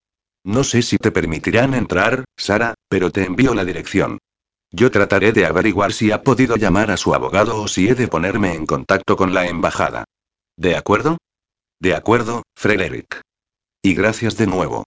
No 0.43 0.65
sé 0.65 0.81
si 0.81 0.97
te 0.97 1.11
permitirán 1.11 1.73
entrar, 1.73 2.25
Sara, 2.35 2.73
pero 2.91 3.09
te 3.09 3.23
envío 3.23 3.55
la 3.55 3.63
dirección. 3.63 4.17
Yo 4.69 4.91
trataré 4.91 5.31
de 5.31 5.45
averiguar 5.45 5.93
si 5.93 6.11
ha 6.11 6.23
podido 6.23 6.57
llamar 6.57 6.91
a 6.91 6.97
su 6.97 7.15
abogado 7.15 7.61
o 7.61 7.69
si 7.69 7.87
he 7.87 7.95
de 7.95 8.09
ponerme 8.09 8.53
en 8.53 8.65
contacto 8.65 9.15
con 9.15 9.33
la 9.33 9.47
embajada. 9.47 10.03
¿De 10.57 10.75
acuerdo? 10.75 11.17
De 11.79 11.95
acuerdo, 11.95 12.43
Frederick. 12.53 13.21
Y 13.81 13.93
gracias 13.93 14.35
de 14.35 14.45
nuevo. 14.45 14.83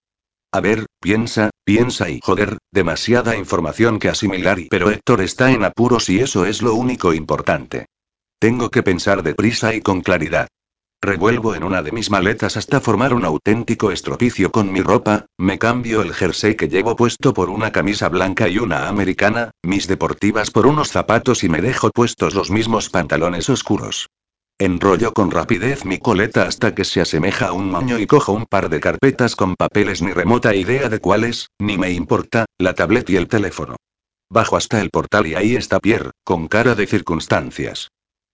A 0.52 0.61
ver, 0.61 0.84
piensa, 1.00 1.48
piensa 1.64 2.11
y 2.11 2.20
joder, 2.22 2.59
demasiada 2.70 3.38
información 3.38 3.98
que 3.98 4.11
asimilar 4.11 4.59
y 4.59 4.68
pero 4.68 4.90
Héctor 4.90 5.22
está 5.22 5.50
en 5.50 5.64
apuros 5.64 6.11
y 6.11 6.20
eso 6.20 6.44
es 6.44 6.61
lo 6.61 6.74
único 6.74 7.14
importante. 7.14 7.86
Tengo 8.38 8.70
que 8.70 8.82
pensar 8.82 9.22
deprisa 9.22 9.74
y 9.74 9.80
con 9.80 10.02
claridad. 10.02 10.48
Revuelvo 11.05 11.55
en 11.55 11.64
una 11.64 11.82
de 11.82 11.92
mis 11.92 12.11
maletas 12.11 12.57
hasta 12.57 12.80
formar 12.80 13.12
un 13.12 13.26
auténtico 13.26 13.90
estropicio 13.90 14.50
con 14.50 14.72
mi 14.72 14.80
ropa, 14.80 15.26
me 15.36 15.59
cambio 15.59 16.00
el 16.00 16.14
jersey 16.14 16.55
que 16.55 16.66
llevo 16.66 16.96
puesto 16.96 17.34
por 17.34 17.50
una 17.50 17.72
camisa 17.72 18.09
blanca 18.09 18.48
y 18.48 18.57
una 18.57 18.88
americana, 18.88 19.50
mis 19.62 19.86
deportivas 19.86 20.50
por 20.50 20.66
unos 20.66 20.88
zapatos 20.88 21.44
y 21.44 21.50
me 21.50 21.61
dejo 21.61 21.90
puestos 21.90 22.34
los 22.34 22.50
mismos 22.50 22.88
pantalones 22.88 23.50
oscuros. 23.50 24.09
Enrollo 24.59 25.12
con 25.12 25.30
rapidez 25.30 25.84
mi 25.84 25.98
coleta 25.98 26.44
hasta 26.44 26.74
que 26.74 26.84
se 26.86 27.02
asemeja 27.02 27.48
a 27.48 27.52
un 27.52 27.70
moño 27.70 27.98
y 27.98 28.07
cojo 28.07 28.32
un 28.32 28.46
par 28.46 28.70
de 28.70 28.80
carpetas 28.80 29.36
con 29.36 29.57
papeles 29.57 30.00
ni 30.00 30.11
remota 30.11 30.55
idea 30.55 30.88
de 30.88 31.00
cuáles, 31.00 31.50
ni 31.59 31.76
me 31.76 31.90
importa, 31.90 32.46
la 32.57 32.72
tablet 32.72 33.11
y 33.11 33.16
el 33.16 33.28
teléfono. 33.28 33.76
Bajo 34.30 34.57
hasta 34.57 34.80
el 34.80 34.88
portal 34.88 35.26
y 35.26 35.34
ahí 35.34 35.55
está 35.55 35.80
Pierre, 35.80 36.12
con 36.24 36.48
cara 36.48 36.74
de 36.74 36.86
circunstancias. 36.86 37.90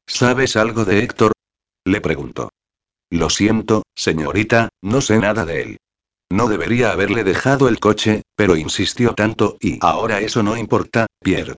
¿Sabes 0.07 0.55
algo 0.55 0.85
de 0.85 1.01
Héctor? 1.01 1.33
Le 1.85 2.01
pregunto. 2.01 2.51
Lo 3.11 3.29
siento, 3.29 3.83
señorita, 3.95 4.69
no 4.83 5.01
sé 5.01 5.19
nada 5.19 5.45
de 5.45 5.63
él. 5.63 5.77
No 6.33 6.49
debería 6.49 6.93
haberle 6.93 7.25
dejado 7.25 7.69
el 7.69 7.81
coche, 7.81 8.23
pero 8.37 8.57
insistió 8.57 9.15
tanto 9.15 9.57
y 9.61 9.79
ahora 9.81 10.21
eso 10.21 10.45
no 10.45 10.57
importa, 10.57 11.07
Pierre. 11.21 11.57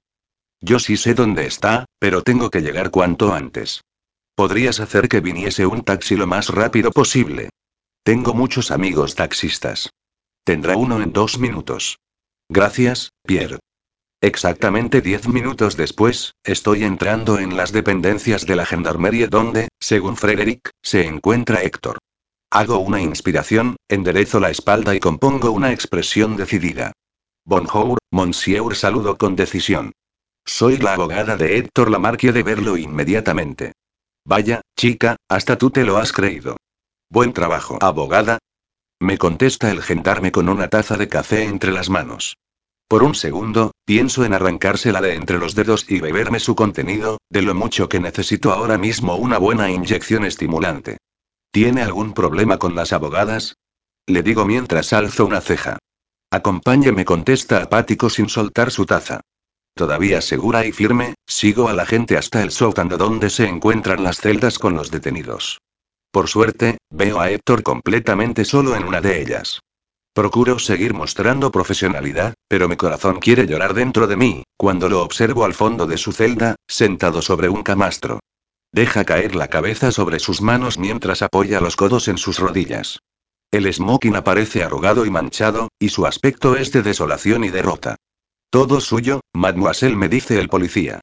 Yo 0.62 0.78
sí 0.78 0.96
sé 0.96 1.12
dónde 1.12 1.46
está, 1.46 1.84
pero 1.98 2.22
tengo 2.22 2.48
que 2.48 2.62
llegar 2.62 2.90
cuanto 2.90 3.34
antes. 3.34 3.82
Podrías 4.34 4.80
hacer 4.80 5.09
que 5.09 5.20
viniese 5.20 5.66
un 5.66 5.82
taxi 5.82 6.16
lo 6.16 6.26
más 6.26 6.48
rápido 6.48 6.90
posible. 6.90 7.50
Tengo 8.03 8.32
muchos 8.32 8.70
amigos 8.70 9.14
taxistas. 9.14 9.90
Tendrá 10.44 10.76
uno 10.76 11.03
en 11.03 11.12
dos 11.12 11.38
minutos. 11.38 11.98
Gracias, 12.48 13.11
Pierre. 13.24 13.59
Exactamente 14.23 15.01
diez 15.01 15.27
minutos 15.27 15.77
después, 15.77 16.37
estoy 16.45 16.85
entrando 16.85 17.41
en 17.41 17.57
las 17.57 17.73
dependencias 17.73 18.47
de 18.47 18.55
la 18.55 18.64
gendarmería 18.64 19.27
donde, 19.27 19.66
según 19.81 20.16
Frederick, 20.16 20.70
se 20.81 21.09
encuentra 21.09 21.62
Héctor. 21.62 21.99
Hago 22.49 22.79
una 22.79 23.01
inspiración, 23.01 23.75
enderezo 23.89 24.39
la 24.39 24.51
espalda 24.51 24.95
y 24.95 25.01
compongo 25.01 25.51
una 25.51 25.73
expresión 25.73 26.37
decidida. 26.37 26.93
Bonjour, 27.45 27.99
monsieur, 28.12 28.77
saludo 28.77 29.18
con 29.18 29.35
decisión. 29.35 29.91
Soy 30.47 30.77
la 30.77 30.95
abogada 30.95 31.37
de 31.37 31.59
Héctor 31.59 31.91
Lamarque 31.91 32.31
de 32.31 32.45
verlo 32.45 32.77
inmediatamente. 32.77 33.73
Vaya, 34.25 34.61
chica, 34.79 35.16
hasta 35.29 35.59
tú 35.59 35.70
te 35.70 35.83
lo 35.83 35.97
has 35.97 36.12
creído. 36.12 36.59
Buen 37.11 37.33
trabajo, 37.33 37.77
abogada. 37.81 38.39
Me 39.01 39.18
contesta 39.18 39.73
el 39.73 39.83
gendarme 39.83 40.31
con 40.31 40.49
una 40.49 40.68
taza 40.68 40.97
de 40.97 41.09
café 41.09 41.43
entre 41.43 41.73
las 41.73 41.91
manos. 41.91 42.37
Por 42.87 43.03
un 43.03 43.14
segundo, 43.14 43.72
pienso 43.85 44.24
en 44.24 44.35
arrancársela 44.35 45.01
de 45.01 45.14
entre 45.14 45.39
los 45.39 45.55
dedos 45.55 45.87
y 45.89 46.01
beberme 46.01 46.41
su 46.41 46.55
contenido, 46.55 47.18
de 47.30 47.43
lo 47.43 47.55
mucho 47.55 47.89
que 47.89 48.01
necesito 48.01 48.53
ahora 48.53 48.78
mismo 48.78 49.16
una 49.16 49.39
buena 49.39 49.70
inyección 49.70 50.24
estimulante. 50.24 50.99
¿Tiene 51.51 51.83
algún 51.83 52.14
problema 52.14 52.59
con 52.59 52.74
las 52.74 52.93
abogadas? 52.93 53.57
Le 54.07 54.22
digo 54.22 54.45
mientras 54.47 54.93
alzo 54.93 55.26
una 55.26 55.41
ceja. 55.41 55.78
Acompáñeme, 56.30 57.05
contesta 57.05 57.62
apático 57.62 58.09
sin 58.09 58.28
soltar 58.28 58.70
su 58.70 58.87
taza. 58.87 59.20
Todavía 59.74 60.20
segura 60.20 60.66
y 60.66 60.72
firme, 60.72 61.14
sigo 61.26 61.68
a 61.68 61.72
la 61.72 61.87
gente 61.87 62.16
hasta 62.16 62.43
el 62.43 62.51
sótano 62.51 62.97
donde 62.97 63.30
se 63.30 63.47
encuentran 63.47 64.03
las 64.03 64.18
celdas 64.18 64.59
con 64.59 64.74
los 64.74 64.91
detenidos. 64.91 65.59
Por 66.11 66.28
suerte, 66.28 66.78
veo 66.91 67.20
a 67.20 67.30
Héctor 67.30 67.62
completamente 67.62 68.45
solo 68.45 68.76
en 68.76 68.85
una 68.85 69.01
de 69.01 69.22
ellas. 69.22 69.61
Procuro 70.14 70.58
seguir 70.58 70.92
mostrando 70.92 71.50
profesionalidad, 71.50 72.34
pero 72.46 72.68
mi 72.68 72.76
corazón 72.76 73.18
quiere 73.18 73.46
llorar 73.46 73.72
dentro 73.72 74.06
de 74.06 74.16
mí, 74.16 74.44
cuando 74.58 74.90
lo 74.90 75.02
observo 75.02 75.46
al 75.46 75.54
fondo 75.54 75.86
de 75.86 75.96
su 75.96 76.12
celda, 76.12 76.56
sentado 76.68 77.22
sobre 77.22 77.48
un 77.48 77.62
camastro. 77.62 78.20
Deja 78.72 79.04
caer 79.04 79.34
la 79.34 79.48
cabeza 79.48 79.90
sobre 79.90 80.18
sus 80.18 80.42
manos 80.42 80.78
mientras 80.78 81.22
apoya 81.22 81.60
los 81.60 81.76
codos 81.76 82.08
en 82.08 82.18
sus 82.18 82.38
rodillas. 82.38 83.00
El 83.50 83.72
smoking 83.72 84.16
aparece 84.16 84.62
arrugado 84.62 85.06
y 85.06 85.10
manchado, 85.10 85.68
y 85.78 85.88
su 85.88 86.06
aspecto 86.06 86.56
es 86.56 86.72
de 86.72 86.82
desolación 86.82 87.44
y 87.44 87.48
derrota. 87.48 87.96
Todo 88.50 88.80
suyo, 88.82 89.22
mademoiselle, 89.32 89.96
me 89.96 90.10
dice 90.10 90.38
el 90.38 90.50
policía. 90.50 91.00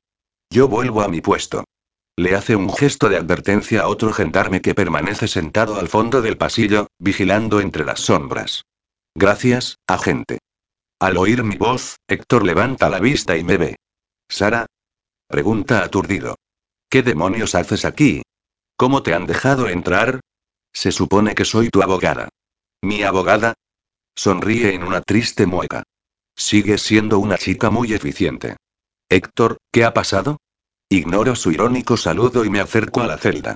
Yo 0.51 0.67
vuelvo 0.67 1.01
a 1.01 1.07
mi 1.07 1.21
puesto. 1.21 1.63
Le 2.15 2.35
hace 2.35 2.55
un 2.55 2.71
gesto 2.71 3.09
de 3.09 3.17
advertencia 3.17 3.81
a 3.81 3.87
otro 3.87 4.13
gendarme 4.13 4.61
que 4.61 4.75
permanece 4.75 5.27
sentado 5.27 5.79
al 5.79 5.87
fondo 5.87 6.21
del 6.21 6.37
pasillo, 6.37 6.87
vigilando 6.99 7.59
entre 7.59 7.85
las 7.85 8.01
sombras. 8.01 8.65
Gracias, 9.21 9.79
agente. 9.85 10.37
Al 10.97 11.17
oír 11.17 11.43
mi 11.43 11.57
voz, 11.57 11.97
Héctor 12.07 12.45
levanta 12.45 12.89
la 12.89 13.01
vista 13.01 13.35
y 13.35 13.43
me 13.43 13.57
ve. 13.57 13.75
¿Sara? 14.29 14.65
Pregunta 15.27 15.83
aturdido. 15.83 16.37
¿Qué 16.89 17.03
demonios 17.03 17.53
haces 17.53 17.83
aquí? 17.83 18.21
¿Cómo 18.77 19.03
te 19.03 19.13
han 19.13 19.25
dejado 19.25 19.67
entrar? 19.67 20.21
Se 20.71 20.93
supone 20.93 21.35
que 21.35 21.43
soy 21.43 21.67
tu 21.67 21.83
abogada. 21.83 22.29
¿Mi 22.81 23.03
abogada? 23.03 23.55
Sonríe 24.15 24.73
en 24.73 24.83
una 24.83 25.01
triste 25.01 25.45
mueca. 25.45 25.83
Sigue 26.37 26.77
siendo 26.77 27.19
una 27.19 27.37
chica 27.37 27.69
muy 27.69 27.91
eficiente. 27.91 28.55
Héctor, 29.09 29.57
¿qué 29.73 29.83
ha 29.83 29.93
pasado? 29.93 30.37
Ignoro 30.87 31.35
su 31.35 31.51
irónico 31.51 31.97
saludo 31.97 32.45
y 32.45 32.49
me 32.49 32.61
acerco 32.61 33.01
a 33.01 33.07
la 33.07 33.17
celda. 33.17 33.55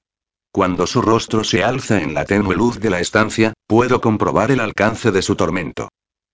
Cuando 0.53 0.85
su 0.85 1.01
rostro 1.01 1.43
se 1.43 1.63
alza 1.63 1.99
en 2.03 2.13
la 2.13 2.25
tenue 2.25 2.55
luz 2.55 2.79
de 2.79 2.91
la 2.91 2.99
estancia, 2.99 3.53
puedo 3.65 4.01
comprobar 4.01 4.51
el 4.51 4.59
alcance 4.59 5.11
de 5.11 5.23
su 5.23 5.35
tormento. 5.35 5.89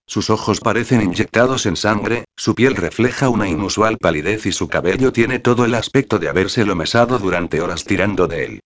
Sus 0.05 0.29
ojos 0.29 0.59
parecen 0.59 1.01
inyectados 1.01 1.65
en 1.65 1.77
sangre, 1.77 2.25
su 2.35 2.53
piel 2.53 2.75
refleja 2.75 3.29
una 3.29 3.47
inusual 3.47 3.97
palidez 3.97 4.45
y 4.45 4.51
su 4.51 4.67
cabello 4.67 5.13
tiene 5.13 5.39
todo 5.39 5.63
el 5.63 5.73
aspecto 5.73 6.19
de 6.19 6.27
habérselo 6.27 6.75
mesado 6.75 7.17
durante 7.17 7.61
horas 7.61 7.85
tirando 7.85 8.27
de 8.27 8.43
él. 8.43 8.59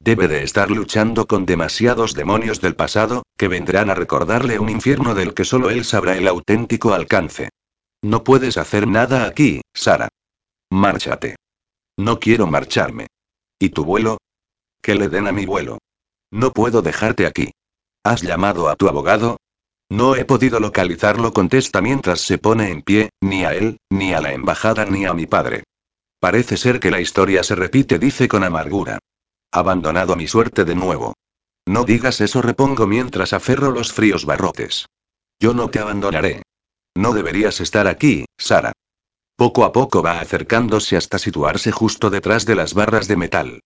Debe 0.00 0.26
de 0.26 0.42
estar 0.42 0.72
luchando 0.72 1.28
con 1.28 1.46
demasiados 1.46 2.14
demonios 2.14 2.60
del 2.60 2.74
pasado, 2.74 3.22
que 3.38 3.46
vendrán 3.46 3.90
a 3.90 3.94
recordarle 3.94 4.58
un 4.58 4.70
infierno 4.70 5.14
del 5.14 5.34
que 5.34 5.44
solo 5.44 5.70
él 5.70 5.84
sabrá 5.84 6.16
el 6.16 6.26
auténtico 6.26 6.94
alcance. 6.94 7.50
No 8.02 8.24
puedes 8.24 8.56
hacer 8.56 8.88
nada 8.88 9.24
aquí, 9.24 9.60
Sara. 9.72 10.08
Márchate. 10.68 11.36
No 11.96 12.18
quiero 12.18 12.48
marcharme. 12.48 13.06
¿Y 13.60 13.68
tu 13.68 13.84
vuelo? 13.84 14.18
Que 14.86 14.94
le 14.94 15.08
den 15.08 15.26
a 15.26 15.32
mi 15.32 15.46
vuelo. 15.46 15.78
No 16.30 16.52
puedo 16.52 16.80
dejarte 16.80 17.26
aquí. 17.26 17.50
¿Has 18.04 18.22
llamado 18.22 18.68
a 18.68 18.76
tu 18.76 18.86
abogado? 18.86 19.38
No 19.90 20.14
he 20.14 20.24
podido 20.24 20.60
localizarlo, 20.60 21.32
contesta 21.32 21.80
mientras 21.80 22.20
se 22.20 22.38
pone 22.38 22.70
en 22.70 22.82
pie, 22.82 23.10
ni 23.20 23.44
a 23.44 23.52
él, 23.52 23.78
ni 23.90 24.14
a 24.14 24.20
la 24.20 24.32
embajada, 24.32 24.84
ni 24.84 25.04
a 25.04 25.12
mi 25.12 25.26
padre. 25.26 25.64
Parece 26.20 26.56
ser 26.56 26.78
que 26.78 26.92
la 26.92 27.00
historia 27.00 27.42
se 27.42 27.56
repite, 27.56 27.98
dice 27.98 28.28
con 28.28 28.44
amargura. 28.44 29.00
Abandonado 29.50 30.12
a 30.12 30.16
mi 30.16 30.28
suerte 30.28 30.64
de 30.64 30.76
nuevo. 30.76 31.14
No 31.66 31.82
digas 31.82 32.20
eso, 32.20 32.40
repongo 32.40 32.86
mientras 32.86 33.32
aferro 33.32 33.72
los 33.72 33.92
fríos 33.92 34.24
barrotes. 34.24 34.86
Yo 35.40 35.52
no 35.52 35.68
te 35.68 35.80
abandonaré. 35.80 36.42
No 36.94 37.12
deberías 37.12 37.60
estar 37.60 37.88
aquí, 37.88 38.26
Sara. 38.38 38.70
Poco 39.34 39.64
a 39.64 39.72
poco 39.72 40.00
va 40.00 40.20
acercándose 40.20 40.96
hasta 40.96 41.18
situarse 41.18 41.72
justo 41.72 42.08
detrás 42.08 42.46
de 42.46 42.54
las 42.54 42.72
barras 42.72 43.08
de 43.08 43.16
metal. 43.16 43.60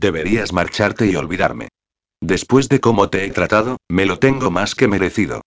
Deberías 0.00 0.54
marcharte 0.54 1.04
y 1.06 1.14
olvidarme. 1.14 1.68
Después 2.22 2.70
de 2.70 2.80
cómo 2.80 3.10
te 3.10 3.26
he 3.26 3.30
tratado, 3.32 3.76
me 3.90 4.06
lo 4.06 4.18
tengo 4.18 4.50
más 4.50 4.74
que 4.74 4.88
merecido. 4.88 5.42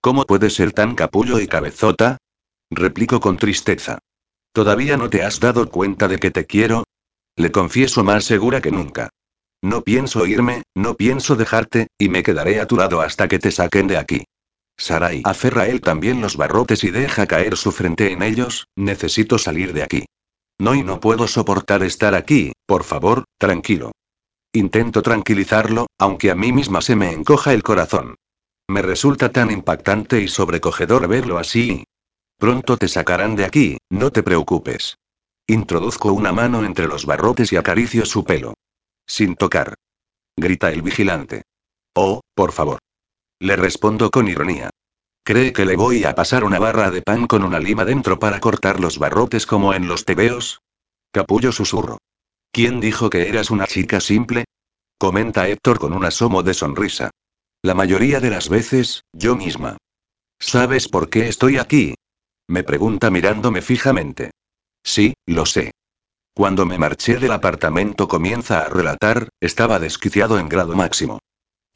¿Cómo 0.00 0.26
puedes 0.26 0.54
ser 0.54 0.70
tan 0.70 0.94
capullo 0.94 1.40
y 1.40 1.48
cabezota? 1.48 2.18
Replico 2.70 3.18
con 3.18 3.36
tristeza. 3.36 3.98
¿Todavía 4.52 4.96
no 4.96 5.10
te 5.10 5.24
has 5.24 5.40
dado 5.40 5.68
cuenta 5.68 6.06
de 6.06 6.20
que 6.20 6.30
te 6.30 6.46
quiero? 6.46 6.84
Le 7.34 7.50
confieso 7.50 8.04
más 8.04 8.24
segura 8.24 8.60
que 8.60 8.70
nunca. 8.70 9.10
No 9.60 9.82
pienso 9.82 10.24
irme, 10.24 10.62
no 10.76 10.94
pienso 10.94 11.34
dejarte, 11.34 11.88
y 11.98 12.08
me 12.08 12.22
quedaré 12.22 12.60
a 12.60 12.66
tu 12.68 12.76
lado 12.76 13.00
hasta 13.00 13.26
que 13.26 13.40
te 13.40 13.50
saquen 13.50 13.88
de 13.88 13.96
aquí. 13.96 14.24
Sarai 14.78 15.22
aferra 15.24 15.66
él 15.66 15.80
también 15.80 16.20
los 16.20 16.36
barrotes 16.36 16.84
y 16.84 16.92
deja 16.92 17.26
caer 17.26 17.56
su 17.56 17.72
frente 17.72 18.12
en 18.12 18.22
ellos, 18.22 18.68
necesito 18.76 19.36
salir 19.36 19.72
de 19.72 19.82
aquí. 19.82 20.04
No 20.58 20.74
y 20.74 20.82
no 20.82 21.00
puedo 21.00 21.28
soportar 21.28 21.82
estar 21.82 22.14
aquí, 22.14 22.52
por 22.66 22.84
favor, 22.84 23.24
tranquilo. 23.38 23.92
Intento 24.52 25.02
tranquilizarlo, 25.02 25.86
aunque 25.98 26.30
a 26.30 26.34
mí 26.34 26.52
misma 26.52 26.80
se 26.80 26.96
me 26.96 27.12
encoja 27.12 27.52
el 27.52 27.62
corazón. 27.62 28.16
Me 28.68 28.82
resulta 28.82 29.30
tan 29.30 29.50
impactante 29.50 30.20
y 30.20 30.28
sobrecogedor 30.28 31.06
verlo 31.08 31.38
así. 31.38 31.84
Pronto 32.38 32.76
te 32.76 32.88
sacarán 32.88 33.36
de 33.36 33.44
aquí, 33.44 33.78
no 33.90 34.10
te 34.10 34.22
preocupes. 34.22 34.96
Introduzco 35.46 36.12
una 36.12 36.32
mano 36.32 36.64
entre 36.64 36.86
los 36.86 37.06
barrotes 37.06 37.52
y 37.52 37.56
acaricio 37.56 38.04
su 38.04 38.24
pelo. 38.24 38.54
Sin 39.06 39.36
tocar. 39.36 39.74
Grita 40.36 40.70
el 40.72 40.82
vigilante. 40.82 41.42
Oh, 41.94 42.20
por 42.34 42.52
favor. 42.52 42.78
Le 43.38 43.56
respondo 43.56 44.10
con 44.10 44.28
ironía. 44.28 44.70
¿Cree 45.26 45.52
que 45.52 45.64
le 45.64 45.74
voy 45.74 46.04
a 46.04 46.14
pasar 46.14 46.44
una 46.44 46.60
barra 46.60 46.92
de 46.92 47.02
pan 47.02 47.26
con 47.26 47.42
una 47.42 47.58
lima 47.58 47.84
dentro 47.84 48.20
para 48.20 48.38
cortar 48.38 48.78
los 48.78 49.00
barrotes 49.00 49.44
como 49.44 49.74
en 49.74 49.88
los 49.88 50.04
tebeos? 50.04 50.60
Capullo 51.10 51.50
susurro. 51.50 51.98
¿Quién 52.52 52.78
dijo 52.78 53.10
que 53.10 53.28
eras 53.28 53.50
una 53.50 53.66
chica 53.66 53.98
simple? 53.98 54.44
Comenta 54.96 55.48
Héctor 55.48 55.80
con 55.80 55.94
un 55.94 56.04
asomo 56.04 56.44
de 56.44 56.54
sonrisa. 56.54 57.10
La 57.60 57.74
mayoría 57.74 58.20
de 58.20 58.30
las 58.30 58.48
veces, 58.48 59.02
yo 59.12 59.34
misma. 59.34 59.78
¿Sabes 60.38 60.86
por 60.86 61.10
qué 61.10 61.26
estoy 61.26 61.58
aquí? 61.58 61.96
Me 62.46 62.62
pregunta 62.62 63.10
mirándome 63.10 63.62
fijamente. 63.62 64.30
Sí, 64.84 65.14
lo 65.26 65.44
sé. 65.44 65.72
Cuando 66.34 66.66
me 66.66 66.78
marché 66.78 67.16
del 67.16 67.32
apartamento 67.32 68.06
comienza 68.06 68.60
a 68.60 68.68
relatar, 68.68 69.30
estaba 69.40 69.80
desquiciado 69.80 70.38
en 70.38 70.48
grado 70.48 70.76
máximo. 70.76 71.18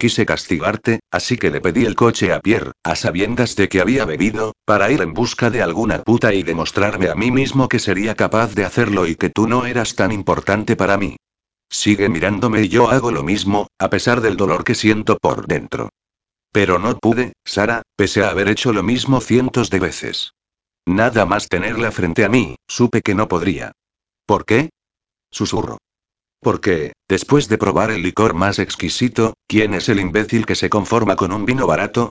Quise 0.01 0.25
castigarte, 0.25 1.01
así 1.11 1.37
que 1.37 1.51
le 1.51 1.61
pedí 1.61 1.85
el 1.85 1.95
coche 1.95 2.33
a 2.33 2.41
Pierre, 2.41 2.73
a 2.83 2.97
sabiendas 2.97 3.55
de 3.55 3.69
que 3.69 3.83
había 3.83 4.07
bebido, 4.07 4.55
para 4.65 4.91
ir 4.91 5.03
en 5.03 5.13
busca 5.13 5.51
de 5.51 5.61
alguna 5.61 6.03
puta 6.03 6.33
y 6.33 6.43
demostrarme 6.43 7.11
a 7.11 7.15
mí 7.15 7.31
mismo 7.31 7.69
que 7.69 7.79
sería 7.79 8.15
capaz 8.15 8.55
de 8.55 8.65
hacerlo 8.65 9.07
y 9.07 9.15
que 9.15 9.29
tú 9.29 9.47
no 9.47 9.67
eras 9.67 9.97
tan 9.97 10.11
importante 10.11 10.75
para 10.75 10.97
mí. 10.97 11.17
Sigue 11.69 12.09
mirándome 12.09 12.63
y 12.63 12.69
yo 12.71 12.89
hago 12.89 13.11
lo 13.11 13.23
mismo, 13.23 13.67
a 13.79 13.91
pesar 13.91 14.23
del 14.23 14.39
dolor 14.39 14.65
que 14.65 14.75
siento 14.75 15.19
por 15.19 15.47
dentro. 15.47 15.91
Pero 16.51 16.79
no 16.79 16.97
pude, 16.97 17.35
Sara, 17.45 17.83
pese 17.95 18.25
a 18.25 18.31
haber 18.31 18.49
hecho 18.49 18.73
lo 18.73 18.83
mismo 18.83 19.21
cientos 19.21 19.69
de 19.69 19.81
veces. 19.81 20.33
Nada 20.87 21.27
más 21.27 21.47
tenerla 21.51 21.93
frente 21.93 22.25
a 22.25 22.31
mí, 22.31 22.57
supe 22.67 23.03
que 23.03 23.15
no 23.15 23.29
podría. 23.29 23.73
¿Por 24.25 24.47
qué? 24.47 24.71
Susurro. 25.31 25.77
Porque, 26.41 26.93
después 27.09 27.49
de 27.49 27.59
probar 27.59 27.91
el 27.91 28.03
licor 28.03 28.35
más 28.35 28.59
exquisito, 28.59 29.35
¿quién 29.47 29.75
es 29.75 29.89
el 29.89 30.01
imbécil 30.01 30.47
que 30.47 30.57
se 30.57 30.71
conforma 30.71 31.17
con 31.17 31.33
un 31.33 31.45
vino 31.45 31.67
barato? 31.67 32.11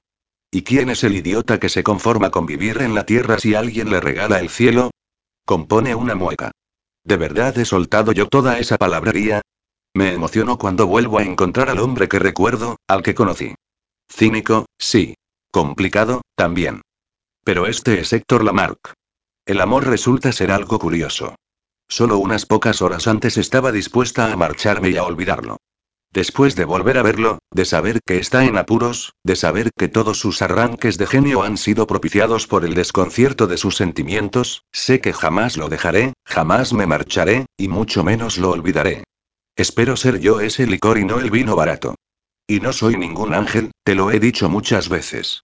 ¿Y 0.51 0.63
quién 0.63 0.89
es 0.89 1.03
el 1.03 1.15
idiota 1.15 1.59
que 1.59 1.69
se 1.69 1.83
conforma 1.83 2.29
con 2.31 2.45
vivir 2.45 2.81
en 2.81 2.95
la 2.95 3.05
tierra 3.05 3.39
si 3.39 3.55
alguien 3.55 3.89
le 3.89 3.99
regala 3.99 4.39
el 4.39 4.49
cielo? 4.49 4.91
Compone 5.45 5.95
una 5.95 6.15
mueca. 6.15 6.51
¿De 7.03 7.17
verdad 7.17 7.57
he 7.57 7.65
soltado 7.65 8.11
yo 8.11 8.27
toda 8.27 8.59
esa 8.59 8.77
palabrería? 8.77 9.41
Me 9.95 10.13
emociono 10.13 10.57
cuando 10.57 10.85
vuelvo 10.85 11.17
a 11.17 11.23
encontrar 11.23 11.69
al 11.69 11.79
hombre 11.79 12.07
que 12.07 12.19
recuerdo, 12.19 12.77
al 12.87 13.01
que 13.01 13.15
conocí. 13.15 13.55
Cínico, 14.11 14.65
sí. 14.77 15.15
Complicado, 15.51 16.21
también. 16.35 16.81
Pero 17.43 17.65
este 17.65 17.99
es 17.99 18.13
Héctor 18.13 18.43
Lamarck. 18.43 18.93
El 19.45 19.61
amor 19.61 19.87
resulta 19.87 20.31
ser 20.31 20.51
algo 20.51 20.77
curioso. 20.77 21.35
Solo 21.89 22.19
unas 22.19 22.45
pocas 22.45 22.81
horas 22.83 23.07
antes 23.07 23.37
estaba 23.37 23.71
dispuesta 23.71 24.31
a 24.31 24.37
marcharme 24.37 24.91
y 24.91 24.97
a 24.97 25.03
olvidarlo. 25.03 25.57
Después 26.11 26.55
de 26.55 26.65
volver 26.65 26.97
a 26.97 27.03
verlo, 27.03 27.39
de 27.51 27.65
saber 27.65 27.99
que 28.05 28.17
está 28.17 28.45
en 28.45 28.57
apuros, 28.57 29.13
de 29.23 29.35
saber 29.35 29.71
que 29.77 29.87
todos 29.87 30.19
sus 30.19 30.41
arranques 30.41 30.97
de 30.97 31.05
genio 31.05 31.43
han 31.43 31.57
sido 31.57 31.87
propiciados 31.87 32.47
por 32.47 32.63
el 32.63 32.73
desconcierto 32.73 33.47
de 33.47 33.57
sus 33.57 33.75
sentimientos, 33.75 34.63
sé 34.71 35.01
que 35.01 35.13
jamás 35.13 35.57
lo 35.57 35.67
dejaré, 35.67 36.13
jamás 36.25 36.73
me 36.73 36.87
marcharé, 36.87 37.45
y 37.57 37.67
mucho 37.67 38.03
menos 38.03 38.37
lo 38.37 38.51
olvidaré. 38.51 39.03
Espero 39.55 39.95
ser 39.97 40.19
yo 40.19 40.39
ese 40.39 40.65
licor 40.65 40.97
y 40.97 41.05
no 41.05 41.19
el 41.19 41.29
vino 41.29 41.55
barato. 41.55 41.95
Y 42.47 42.59
no 42.59 42.71
soy 42.71 42.97
ningún 42.97 43.33
ángel, 43.33 43.71
te 43.83 43.93
lo 43.93 44.09
he 44.09 44.19
dicho 44.19 44.49
muchas 44.49 44.89
veces. 44.89 45.43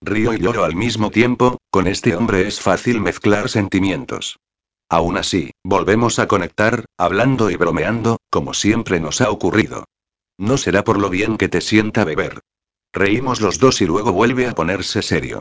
Río 0.00 0.34
y 0.34 0.38
lloro 0.38 0.64
al 0.64 0.76
mismo 0.76 1.10
tiempo, 1.10 1.58
con 1.70 1.88
este 1.88 2.14
hombre 2.14 2.46
es 2.46 2.60
fácil 2.60 3.00
mezclar 3.00 3.48
sentimientos. 3.48 4.36
Aún 4.94 5.16
así, 5.16 5.50
volvemos 5.64 6.20
a 6.20 6.28
conectar, 6.28 6.84
hablando 6.96 7.50
y 7.50 7.56
bromeando, 7.56 8.18
como 8.30 8.54
siempre 8.54 9.00
nos 9.00 9.20
ha 9.20 9.28
ocurrido. 9.28 9.86
No 10.38 10.56
será 10.56 10.84
por 10.84 11.00
lo 11.00 11.10
bien 11.10 11.36
que 11.36 11.48
te 11.48 11.60
sienta 11.60 12.04
beber. 12.04 12.42
Reímos 12.92 13.40
los 13.40 13.58
dos 13.58 13.80
y 13.80 13.86
luego 13.86 14.12
vuelve 14.12 14.46
a 14.46 14.52
ponerse 14.52 15.02
serio. 15.02 15.40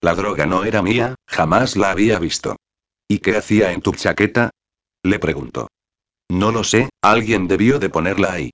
La 0.00 0.14
droga 0.14 0.46
no 0.46 0.62
era 0.62 0.82
mía, 0.82 1.16
jamás 1.26 1.74
la 1.74 1.90
había 1.90 2.20
visto. 2.20 2.54
¿Y 3.08 3.18
qué 3.18 3.36
hacía 3.36 3.72
en 3.72 3.80
tu 3.80 3.90
chaqueta? 3.90 4.50
Le 5.02 5.18
preguntó. 5.18 5.66
No 6.30 6.52
lo 6.52 6.62
sé, 6.62 6.88
alguien 7.02 7.48
debió 7.48 7.80
de 7.80 7.90
ponerla 7.90 8.34
ahí. 8.34 8.52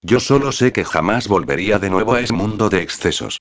Yo 0.00 0.18
solo 0.18 0.50
sé 0.52 0.72
que 0.72 0.86
jamás 0.86 1.28
volvería 1.28 1.78
de 1.78 1.90
nuevo 1.90 2.14
a 2.14 2.22
ese 2.22 2.32
mundo 2.32 2.70
de 2.70 2.80
excesos. 2.80 3.40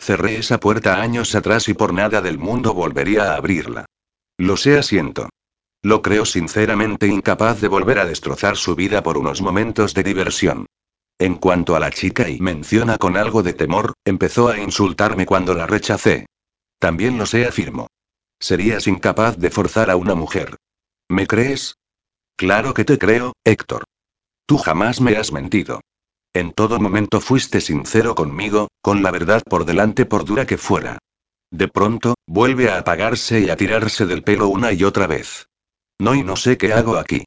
Cerré 0.00 0.38
esa 0.38 0.58
puerta 0.58 1.02
años 1.02 1.34
atrás 1.34 1.68
y 1.68 1.74
por 1.74 1.92
nada 1.92 2.22
del 2.22 2.38
mundo 2.38 2.72
volvería 2.72 3.34
a 3.34 3.36
abrirla. 3.36 3.84
Lo 4.38 4.56
sé, 4.56 4.78
asiento. 4.78 5.28
Lo 5.82 6.02
creo 6.02 6.24
sinceramente 6.24 7.06
incapaz 7.06 7.60
de 7.60 7.68
volver 7.68 7.98
a 8.00 8.04
destrozar 8.04 8.56
su 8.56 8.74
vida 8.74 9.02
por 9.02 9.16
unos 9.16 9.40
momentos 9.40 9.94
de 9.94 10.02
diversión. 10.02 10.66
En 11.18 11.36
cuanto 11.36 11.76
a 11.76 11.80
la 11.80 11.90
chica 11.90 12.28
y 12.28 12.40
menciona 12.40 12.98
con 12.98 13.16
algo 13.16 13.42
de 13.42 13.52
temor, 13.52 13.94
empezó 14.04 14.48
a 14.48 14.58
insultarme 14.58 15.26
cuando 15.26 15.54
la 15.54 15.66
rechacé. 15.66 16.26
También 16.78 17.18
lo 17.18 17.26
sé, 17.26 17.46
afirmo. 17.46 17.88
Serías 18.40 18.86
incapaz 18.86 19.36
de 19.36 19.50
forzar 19.50 19.90
a 19.90 19.96
una 19.96 20.14
mujer. 20.14 20.56
¿Me 21.08 21.26
crees? 21.26 21.74
Claro 22.36 22.74
que 22.74 22.84
te 22.84 22.98
creo, 22.98 23.32
Héctor. 23.44 23.84
Tú 24.46 24.58
jamás 24.58 25.00
me 25.00 25.16
has 25.16 25.32
mentido. 25.32 25.80
En 26.32 26.52
todo 26.52 26.78
momento 26.78 27.20
fuiste 27.20 27.60
sincero 27.60 28.14
conmigo, 28.14 28.68
con 28.80 29.02
la 29.02 29.10
verdad 29.10 29.42
por 29.48 29.64
delante 29.64 30.06
por 30.06 30.24
dura 30.24 30.46
que 30.46 30.58
fuera. 30.58 30.98
De 31.50 31.66
pronto, 31.68 32.14
vuelve 32.26 32.70
a 32.70 32.78
apagarse 32.78 33.40
y 33.40 33.50
a 33.50 33.56
tirarse 33.56 34.06
del 34.06 34.22
pelo 34.22 34.48
una 34.48 34.72
y 34.72 34.84
otra 34.84 35.06
vez. 35.06 35.48
No 36.00 36.14
y 36.14 36.22
no 36.22 36.36
sé 36.36 36.56
qué 36.56 36.72
hago 36.72 36.96
aquí. 36.96 37.24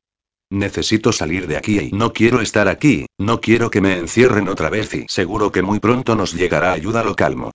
Necesito 0.50 1.12
salir 1.12 1.48
de 1.48 1.58
aquí 1.58 1.80
y 1.80 1.92
no 1.92 2.12
quiero 2.12 2.42
estar 2.42 2.68
aquí, 2.68 3.06
no 3.18 3.40
quiero 3.40 3.70
que 3.70 3.82
me 3.82 3.98
encierren 3.98 4.50
otra 4.50 4.70
vez 4.70 4.94
y 4.94 5.06
seguro 5.08 5.52
que 5.52 5.62
muy 5.62 5.80
pronto 5.80 6.16
nos 6.16 6.34
llegará 6.34 6.74
ayuda, 6.74 7.04
lo 7.04 7.16
calmo. 7.16 7.52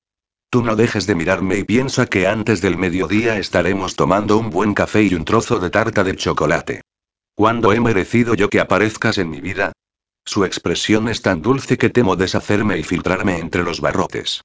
Tú 0.51 0.63
no 0.63 0.77
dejes 0.77 1.07
de 1.07 1.15
mirarme 1.15 1.59
y 1.59 1.65
piensa 1.65 2.07
que 2.07 2.27
antes 2.27 2.63
del 2.63 2.79
mediodía 2.79 3.39
estaremos 3.39 3.97
tomando 3.97 4.39
un 4.39 4.51
buen 4.51 4.75
café 4.75 5.03
y 5.03 5.15
un 5.15 5.25
trozo 5.25 5.59
de 5.59 5.71
tarta 5.71 6.05
de 6.05 6.17
chocolate. 6.17 6.83
¿Cuándo 7.35 7.73
he 7.73 7.81
merecido 7.81 8.35
yo 8.35 8.49
que 8.49 8.61
aparezcas 8.61 9.19
en 9.19 9.29
mi 9.29 9.41
vida? 9.43 9.73
Su 10.25 10.45
expresión 10.45 11.09
es 11.09 11.21
tan 11.21 11.43
dulce 11.43 11.77
que 11.77 11.91
temo 11.91 12.17
deshacerme 12.17 12.79
y 12.79 12.83
filtrarme 12.83 13.39
entre 13.39 13.63
los 13.63 13.81
barrotes. 13.81 14.43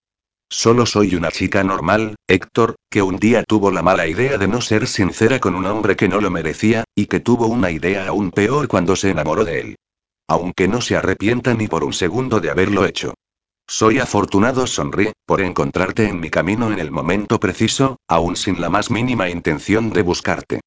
Solo 0.53 0.85
soy 0.85 1.15
una 1.15 1.31
chica 1.31 1.63
normal, 1.63 2.15
Héctor, 2.27 2.75
que 2.89 3.01
un 3.01 3.15
día 3.15 3.45
tuvo 3.47 3.71
la 3.71 3.81
mala 3.81 4.05
idea 4.05 4.37
de 4.37 4.49
no 4.49 4.59
ser 4.59 4.85
sincera 4.85 5.39
con 5.39 5.55
un 5.55 5.65
hombre 5.65 5.95
que 5.95 6.09
no 6.09 6.19
lo 6.19 6.29
merecía, 6.29 6.83
y 6.93 7.05
que 7.05 7.21
tuvo 7.21 7.47
una 7.47 7.71
idea 7.71 8.09
aún 8.09 8.31
peor 8.31 8.67
cuando 8.67 8.97
se 8.97 9.11
enamoró 9.11 9.45
de 9.45 9.61
él. 9.61 9.75
Aunque 10.27 10.67
no 10.67 10.81
se 10.81 10.97
arrepienta 10.97 11.53
ni 11.53 11.69
por 11.69 11.85
un 11.85 11.93
segundo 11.93 12.41
de 12.41 12.49
haberlo 12.49 12.85
hecho. 12.85 13.13
Soy 13.65 13.99
afortunado, 13.99 14.67
sonríe, 14.67 15.13
por 15.25 15.39
encontrarte 15.39 16.09
en 16.09 16.19
mi 16.19 16.29
camino 16.29 16.69
en 16.69 16.79
el 16.79 16.91
momento 16.91 17.39
preciso, 17.39 17.95
aún 18.09 18.35
sin 18.35 18.59
la 18.59 18.69
más 18.69 18.91
mínima 18.91 19.29
intención 19.29 19.91
de 19.91 20.01
buscarte. 20.01 20.59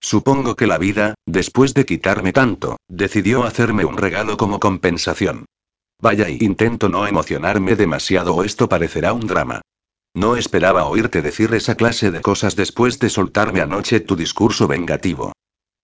Supongo 0.00 0.56
que 0.56 0.66
la 0.66 0.78
vida, 0.78 1.14
después 1.26 1.74
de 1.74 1.86
quitarme 1.86 2.32
tanto, 2.32 2.76
decidió 2.88 3.44
hacerme 3.44 3.84
un 3.84 3.98
regalo 3.98 4.36
como 4.36 4.58
compensación. 4.58 5.44
Vaya 6.00 6.28
y 6.28 6.38
intento 6.40 6.88
no 6.88 7.06
emocionarme 7.06 7.74
demasiado 7.74 8.34
o 8.34 8.44
esto 8.44 8.68
parecerá 8.68 9.12
un 9.12 9.26
drama. 9.26 9.62
No 10.14 10.36
esperaba 10.36 10.86
oírte 10.86 11.22
decir 11.22 11.52
esa 11.54 11.74
clase 11.74 12.10
de 12.10 12.20
cosas 12.20 12.56
después 12.56 12.98
de 12.98 13.10
soltarme 13.10 13.60
anoche 13.60 14.00
tu 14.00 14.16
discurso 14.16 14.68
vengativo. 14.68 15.32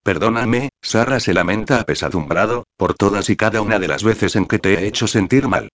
Perdóname, 0.03 0.69
Sara 0.81 1.19
se 1.19 1.33
lamenta 1.33 1.79
apesadumbrado, 1.79 2.63
por 2.77 2.93
todas 2.93 3.29
y 3.29 3.35
cada 3.35 3.61
una 3.61 3.79
de 3.79 3.87
las 3.87 4.03
veces 4.03 4.35
en 4.35 4.45
que 4.45 4.59
te 4.59 4.73
he 4.75 4.87
hecho 4.87 5.07
sentir 5.07 5.47
mal. 5.47 5.69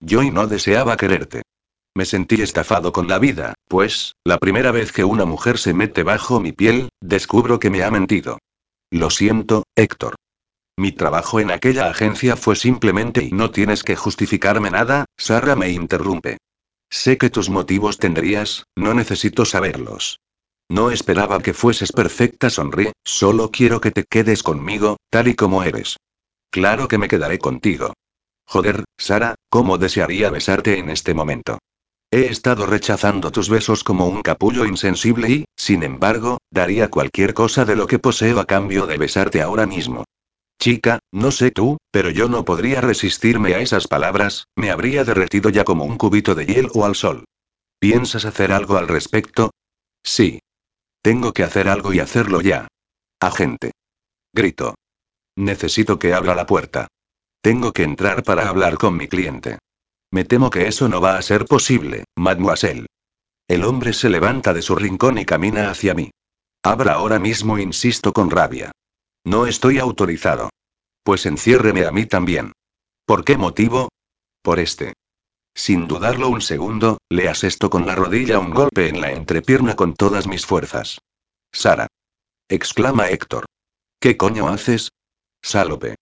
Yo 0.00 0.22
y 0.22 0.30
no 0.30 0.46
deseaba 0.46 0.96
quererte. 0.96 1.42
Me 1.94 2.04
sentí 2.04 2.42
estafado 2.42 2.92
con 2.92 3.08
la 3.08 3.18
vida, 3.18 3.54
pues, 3.68 4.14
la 4.24 4.38
primera 4.38 4.72
vez 4.72 4.90
que 4.90 5.04
una 5.04 5.24
mujer 5.24 5.58
se 5.58 5.74
mete 5.74 6.02
bajo 6.02 6.40
mi 6.40 6.50
piel, 6.50 6.88
descubro 7.00 7.60
que 7.60 7.70
me 7.70 7.84
ha 7.84 7.90
mentido. 7.90 8.38
Lo 8.90 9.10
siento, 9.10 9.64
Héctor. 9.76 10.16
Mi 10.76 10.90
trabajo 10.90 11.38
en 11.38 11.50
aquella 11.50 11.88
agencia 11.88 12.36
fue 12.36 12.56
simplemente 12.56 13.22
y 13.22 13.30
no 13.30 13.50
tienes 13.50 13.84
que 13.84 13.94
justificarme 13.94 14.70
nada, 14.70 15.04
Sara 15.16 15.54
me 15.54 15.70
interrumpe. 15.70 16.38
Sé 16.90 17.16
que 17.16 17.30
tus 17.30 17.48
motivos 17.48 17.98
tendrías, 17.98 18.66
no 18.76 18.92
necesito 18.94 19.44
saberlos. 19.44 20.20
No 20.68 20.90
esperaba 20.90 21.40
que 21.40 21.54
fueses 21.54 21.92
perfecta, 21.92 22.50
sonríe, 22.50 22.92
solo 23.04 23.50
quiero 23.50 23.80
que 23.80 23.90
te 23.90 24.04
quedes 24.04 24.42
conmigo, 24.42 24.96
tal 25.10 25.28
y 25.28 25.34
como 25.34 25.62
eres. 25.62 25.96
Claro 26.50 26.88
que 26.88 26.98
me 26.98 27.08
quedaré 27.08 27.38
contigo. 27.38 27.92
Joder, 28.46 28.84
Sara, 28.98 29.34
cómo 29.48 29.78
desearía 29.78 30.30
besarte 30.30 30.78
en 30.78 30.90
este 30.90 31.14
momento. 31.14 31.58
He 32.10 32.26
estado 32.26 32.66
rechazando 32.66 33.32
tus 33.32 33.48
besos 33.48 33.82
como 33.82 34.06
un 34.06 34.22
capullo 34.22 34.64
insensible 34.64 35.30
y, 35.30 35.44
sin 35.56 35.82
embargo, 35.82 36.38
daría 36.50 36.88
cualquier 36.88 37.34
cosa 37.34 37.64
de 37.64 37.76
lo 37.76 37.86
que 37.86 37.98
poseo 37.98 38.38
a 38.40 38.44
cambio 38.44 38.86
de 38.86 38.98
besarte 38.98 39.42
ahora 39.42 39.66
mismo. 39.66 40.04
Chica, 40.58 41.00
no 41.12 41.30
sé 41.30 41.50
tú, 41.50 41.78
pero 41.90 42.10
yo 42.10 42.28
no 42.28 42.44
podría 42.44 42.80
resistirme 42.80 43.54
a 43.54 43.58
esas 43.60 43.86
palabras, 43.86 44.46
me 44.56 44.70
habría 44.70 45.04
derretido 45.04 45.50
ya 45.50 45.64
como 45.64 45.84
un 45.84 45.98
cubito 45.98 46.34
de 46.34 46.46
hielo 46.46 46.84
al 46.84 46.94
sol. 46.94 47.24
¿Piensas 47.78 48.24
hacer 48.24 48.52
algo 48.52 48.76
al 48.76 48.88
respecto? 48.88 49.50
Sí. 50.02 50.40
Tengo 51.02 51.32
que 51.32 51.42
hacer 51.42 51.68
algo 51.68 51.92
y 51.92 52.00
hacerlo 52.00 52.40
ya. 52.40 52.68
Agente. 53.20 53.72
Grito. 54.32 54.74
Necesito 55.36 55.98
que 55.98 56.14
abra 56.14 56.34
la 56.34 56.46
puerta. 56.46 56.88
Tengo 57.42 57.72
que 57.72 57.82
entrar 57.82 58.22
para 58.22 58.48
hablar 58.48 58.78
con 58.78 58.96
mi 58.96 59.06
cliente. 59.06 59.58
Me 60.10 60.24
temo 60.24 60.48
que 60.48 60.66
eso 60.66 60.88
no 60.88 61.00
va 61.00 61.18
a 61.18 61.22
ser 61.22 61.44
posible, 61.44 62.04
mademoiselle. 62.16 62.86
El 63.48 63.64
hombre 63.64 63.92
se 63.92 64.08
levanta 64.08 64.54
de 64.54 64.62
su 64.62 64.74
rincón 64.76 65.18
y 65.18 65.26
camina 65.26 65.70
hacia 65.70 65.92
mí. 65.92 66.10
Abra 66.62 66.94
ahora 66.94 67.18
mismo, 67.18 67.58
insisto 67.58 68.14
con 68.14 68.30
rabia. 68.30 68.72
No 69.24 69.46
estoy 69.46 69.78
autorizado. 69.78 70.50
Pues 71.02 71.24
enciérreme 71.24 71.86
a 71.86 71.90
mí 71.90 72.04
también. 72.04 72.52
¿Por 73.06 73.24
qué 73.24 73.38
motivo? 73.38 73.88
Por 74.42 74.58
este. 74.58 74.92
Sin 75.54 75.86
dudarlo 75.88 76.28
un 76.28 76.42
segundo, 76.42 76.98
le 77.08 77.28
asesto 77.28 77.70
con 77.70 77.86
la 77.86 77.94
rodilla 77.94 78.38
un 78.38 78.50
golpe 78.50 78.88
en 78.88 79.00
la 79.00 79.12
entrepierna 79.12 79.76
con 79.76 79.94
todas 79.94 80.26
mis 80.26 80.44
fuerzas. 80.44 80.98
Sara. 81.52 81.86
exclama 82.48 83.08
Héctor. 83.08 83.46
¿Qué 84.00 84.16
coño 84.16 84.48
haces? 84.48 84.90
Salope. 85.42 85.94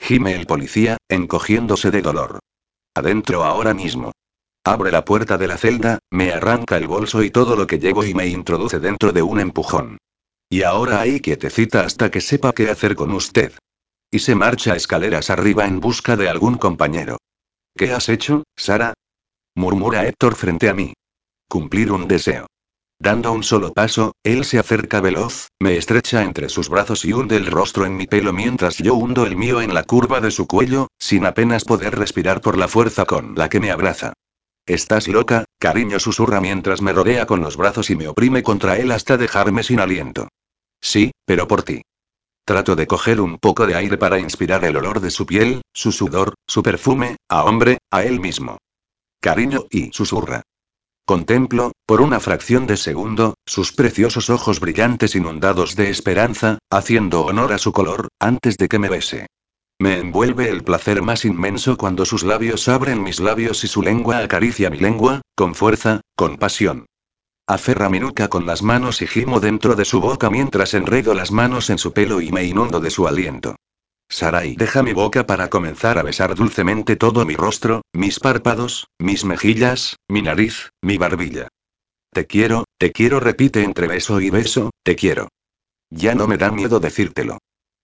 Gime 0.00 0.34
el 0.34 0.46
policía, 0.46 0.96
encogiéndose 1.08 1.90
de 1.90 2.02
dolor. 2.02 2.40
Adentro 2.94 3.44
ahora 3.44 3.74
mismo. 3.74 4.12
Abre 4.64 4.90
la 4.90 5.04
puerta 5.04 5.38
de 5.38 5.46
la 5.46 5.58
celda, 5.58 6.00
me 6.10 6.32
arranca 6.32 6.76
el 6.76 6.88
bolso 6.88 7.22
y 7.22 7.30
todo 7.30 7.54
lo 7.54 7.66
que 7.66 7.78
llevo 7.78 8.04
y 8.04 8.14
me 8.14 8.26
introduce 8.26 8.80
dentro 8.80 9.12
de 9.12 9.22
un 9.22 9.38
empujón. 9.38 9.98
Y 10.48 10.62
ahora 10.62 11.00
ahí 11.00 11.20
quietecita 11.20 11.80
hasta 11.80 12.10
que 12.10 12.20
sepa 12.20 12.52
qué 12.52 12.70
hacer 12.70 12.94
con 12.94 13.12
usted. 13.12 13.52
Y 14.10 14.20
se 14.20 14.34
marcha 14.34 14.76
escaleras 14.76 15.30
arriba 15.30 15.66
en 15.66 15.80
busca 15.80 16.16
de 16.16 16.28
algún 16.28 16.56
compañero. 16.56 17.18
¿Qué 17.76 17.92
has 17.92 18.08
hecho, 18.08 18.44
Sara? 18.56 18.94
murmura 19.56 20.06
Héctor 20.06 20.36
frente 20.36 20.68
a 20.68 20.74
mí. 20.74 20.94
Cumplir 21.48 21.90
un 21.90 22.06
deseo. 22.06 22.46
Dando 22.98 23.32
un 23.32 23.42
solo 23.42 23.72
paso, 23.74 24.12
él 24.22 24.44
se 24.44 24.58
acerca 24.58 25.00
veloz, 25.00 25.48
me 25.58 25.76
estrecha 25.76 26.22
entre 26.22 26.48
sus 26.48 26.70
brazos 26.70 27.04
y 27.04 27.12
hunde 27.12 27.36
el 27.36 27.46
rostro 27.46 27.84
en 27.84 27.96
mi 27.96 28.06
pelo 28.06 28.32
mientras 28.32 28.78
yo 28.78 28.94
hundo 28.94 29.26
el 29.26 29.36
mío 29.36 29.60
en 29.60 29.74
la 29.74 29.82
curva 29.82 30.20
de 30.20 30.30
su 30.30 30.46
cuello, 30.46 30.88
sin 30.98 31.26
apenas 31.26 31.64
poder 31.64 31.98
respirar 31.98 32.40
por 32.40 32.56
la 32.56 32.68
fuerza 32.68 33.04
con 33.04 33.34
la 33.34 33.50
que 33.50 33.60
me 33.60 33.70
abraza. 33.70 34.14
Estás 34.64 35.08
loca, 35.08 35.44
cariño 35.58 36.00
susurra 36.00 36.40
mientras 36.40 36.80
me 36.80 36.92
rodea 36.92 37.26
con 37.26 37.40
los 37.40 37.56
brazos 37.56 37.90
y 37.90 37.96
me 37.96 38.08
oprime 38.08 38.42
contra 38.42 38.78
él 38.78 38.90
hasta 38.92 39.16
dejarme 39.18 39.62
sin 39.62 39.78
aliento. 39.78 40.28
Sí, 40.80 41.12
pero 41.24 41.48
por 41.48 41.62
ti. 41.62 41.82
Trato 42.44 42.76
de 42.76 42.86
coger 42.86 43.20
un 43.20 43.38
poco 43.38 43.66
de 43.66 43.74
aire 43.74 43.98
para 43.98 44.20
inspirar 44.20 44.64
el 44.64 44.76
olor 44.76 45.00
de 45.00 45.10
su 45.10 45.26
piel, 45.26 45.62
su 45.72 45.90
sudor, 45.90 46.34
su 46.46 46.62
perfume, 46.62 47.16
a 47.28 47.44
hombre, 47.44 47.78
a 47.90 48.04
él 48.04 48.20
mismo. 48.20 48.58
Cariño, 49.20 49.66
y 49.70 49.90
susurra. 49.92 50.42
Contemplo, 51.04 51.72
por 51.86 52.00
una 52.00 52.20
fracción 52.20 52.66
de 52.66 52.76
segundo, 52.76 53.34
sus 53.46 53.72
preciosos 53.72 54.30
ojos 54.30 54.60
brillantes 54.60 55.14
inundados 55.14 55.76
de 55.76 55.90
esperanza, 55.90 56.58
haciendo 56.70 57.24
honor 57.24 57.52
a 57.52 57.58
su 57.58 57.72
color, 57.72 58.08
antes 58.20 58.56
de 58.58 58.68
que 58.68 58.78
me 58.78 58.88
bese. 58.88 59.26
Me 59.78 59.98
envuelve 59.98 60.48
el 60.48 60.64
placer 60.64 61.02
más 61.02 61.24
inmenso 61.24 61.76
cuando 61.76 62.04
sus 62.04 62.22
labios 62.24 62.66
abren 62.66 63.02
mis 63.02 63.20
labios 63.20 63.62
y 63.62 63.68
su 63.68 63.82
lengua 63.82 64.18
acaricia 64.18 64.70
mi 64.70 64.78
lengua, 64.78 65.20
con 65.36 65.54
fuerza, 65.54 66.00
con 66.16 66.38
pasión. 66.38 66.86
Aferra 67.48 67.88
mi 67.88 68.00
nuca 68.00 68.26
con 68.26 68.44
las 68.44 68.62
manos 68.62 69.02
y 69.02 69.06
gimo 69.06 69.38
dentro 69.38 69.76
de 69.76 69.84
su 69.84 70.00
boca 70.00 70.30
mientras 70.30 70.74
enredo 70.74 71.14
las 71.14 71.30
manos 71.30 71.70
en 71.70 71.78
su 71.78 71.92
pelo 71.92 72.20
y 72.20 72.32
me 72.32 72.42
inundo 72.42 72.80
de 72.80 72.90
su 72.90 73.06
aliento. 73.06 73.54
Sarai 74.08 74.56
deja 74.56 74.82
mi 74.82 74.92
boca 74.92 75.26
para 75.26 75.48
comenzar 75.48 75.96
a 75.98 76.02
besar 76.02 76.34
dulcemente 76.34 76.96
todo 76.96 77.24
mi 77.24 77.36
rostro, 77.36 77.82
mis 77.92 78.18
párpados, 78.18 78.88
mis 78.98 79.24
mejillas, 79.24 79.96
mi 80.08 80.22
nariz, 80.22 80.70
mi 80.82 80.98
barbilla. 80.98 81.46
Te 82.12 82.26
quiero, 82.26 82.64
te 82.78 82.90
quiero, 82.90 83.20
repite 83.20 83.62
entre 83.62 83.86
beso 83.86 84.20
y 84.20 84.30
beso, 84.30 84.70
te 84.82 84.96
quiero. 84.96 85.28
Ya 85.90 86.16
no 86.16 86.26
me 86.26 86.38
da 86.38 86.50
miedo 86.50 86.80
decírtelo. 86.80 87.38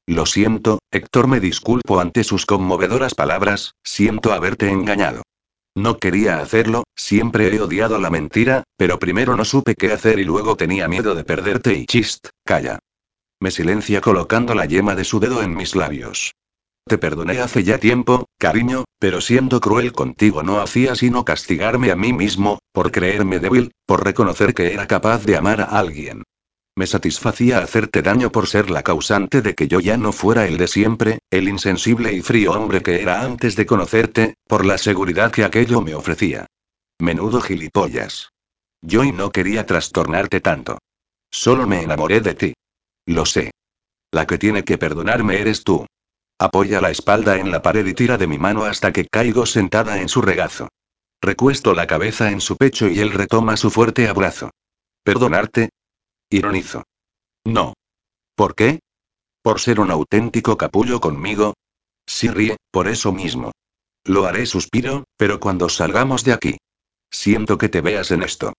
Lo 0.07 0.27
siento, 0.27 0.81
Héctor, 0.91 1.29
me 1.29 1.39
disculpo 1.39 2.01
ante 2.01 2.25
sus 2.25 2.47
conmovedoras 2.47 3.15
palabras, 3.15 3.75
siento 3.85 4.33
haberte 4.33 4.69
engañado. 4.69 5.23
No 5.75 5.99
quería 5.99 6.41
hacerlo, 6.41 6.85
siempre 6.95 7.55
he 7.55 7.61
odiado 7.61 7.99
la 7.99 8.11
mentira, 8.11 8.65
pero 8.77 8.99
primero 8.99 9.37
no 9.37 9.45
supe 9.45 9.75
qué 9.75 9.93
hacer 9.93 10.19
y 10.19 10.25
luego 10.25 10.57
tenía 10.57 10.87
miedo 10.87 11.15
de 11.15 11.25
perderte 11.25 11.75
y 11.75 11.87
chist, 11.87 12.29
calla. 12.45 12.79
Me 13.41 13.51
silencia 13.51 14.01
colocando 14.01 14.55
la 14.55 14.67
yema 14.67 14.95
de 14.95 15.05
su 15.05 15.19
dedo 15.19 15.43
en 15.43 15.57
mis 15.57 15.75
labios. 15.75 16.33
Te 16.87 16.99
perdoné 16.99 17.41
hace 17.41 17.63
ya 17.65 17.79
tiempo, 17.79 18.27
cariño, 18.39 18.85
pero 18.99 19.21
siendo 19.21 19.61
cruel 19.61 19.93
contigo 19.93 20.43
no 20.43 20.61
hacía 20.61 20.95
sino 20.95 21.25
castigarme 21.25 21.91
a 21.91 21.97
mí 21.97 22.13
mismo, 22.13 22.59
por 22.73 22.91
creerme 22.91 23.39
débil, 23.39 23.73
por 23.87 24.05
reconocer 24.05 24.53
que 24.53 24.73
era 24.73 24.87
capaz 24.87 25.25
de 25.25 25.37
amar 25.37 25.61
a 25.61 25.65
alguien. 25.65 26.23
Me 26.75 26.87
satisfacía 26.87 27.59
hacerte 27.59 28.01
daño 28.01 28.33
por 28.33 28.47
ser 28.47 28.71
la 28.71 28.83
causante 28.83 29.43
de 29.43 29.55
que 29.55 29.69
yo 29.69 29.81
ya 29.81 29.99
no 29.99 30.13
fuera 30.13 30.47
el 30.47 30.57
de 30.57 30.69
siempre, 30.69 31.19
el 31.31 31.49
insensible 31.49 32.13
y 32.15 32.23
frío 32.23 32.53
hombre 32.53 32.83
que 32.83 33.03
era 33.03 33.23
antes 33.23 33.57
de 33.57 33.67
conocerte, 33.67 34.37
por 34.47 34.65
la 34.65 34.79
seguridad 34.79 35.31
que 35.31 35.45
aquello 35.45 35.83
me 35.83 35.95
ofrecía. 35.95 36.47
Menudo 36.99 37.43
gilipollas. 37.43 38.31
Yo 38.81 39.05
y 39.05 39.13
no 39.13 39.31
quería 39.31 39.67
trastornarte 39.67 40.41
tanto. 40.41 40.79
Solo 41.31 41.67
me 41.67 41.83
enamoré 41.83 42.21
de 42.21 42.35
ti. 42.35 42.55
Lo 43.07 43.27
sé. 43.27 43.51
La 44.11 44.27
que 44.27 44.39
tiene 44.39 44.65
que 44.65 44.79
perdonarme 44.79 45.41
eres 45.41 45.65
tú. 45.65 45.87
Apoya 46.39 46.81
la 46.81 46.91
espalda 46.91 47.39
en 47.39 47.51
la 47.51 47.61
pared 47.63 47.87
y 47.87 47.95
tira 47.95 48.17
de 48.17 48.27
mi 48.27 48.39
mano 48.39 48.65
hasta 48.65 48.93
que 48.93 49.07
caigo 49.07 49.45
sentada 49.47 50.01
en 50.01 50.09
su 50.09 50.23
regazo. 50.23 50.69
Recuesto 51.21 51.75
la 51.75 51.87
cabeza 51.87 52.31
en 52.31 52.41
su 52.41 52.57
pecho 52.57 52.89
y 52.89 52.99
él 52.99 53.13
retoma 53.13 53.57
su 53.57 53.71
fuerte 53.71 54.09
abrazo. 54.09 54.51
¿Perdonarte? 55.05 55.71
Ironizo. 56.33 56.85
No. 57.45 57.75
¿Por 58.35 58.55
qué? 58.55 58.81
¿Por 59.43 59.61
ser 59.61 59.81
un 59.81 59.91
auténtico 59.91 60.57
capullo 60.57 60.99
conmigo? 60.99 61.55
Sí 62.07 62.29
ríe, 62.29 62.57
por 62.71 62.89
eso 62.89 63.13
mismo. 63.13 63.53
Lo 64.05 64.25
haré, 64.25 64.47
suspiro, 64.47 65.05
pero 65.19 65.41
cuando 65.41 65.69
salgamos 65.69 66.25
de 66.25 66.33
aquí. 66.33 66.57
Siento 67.11 67.59
que 67.59 67.69
te 67.69 67.83
veas 67.83 68.11
en 68.13 68.23
esto. 68.23 68.55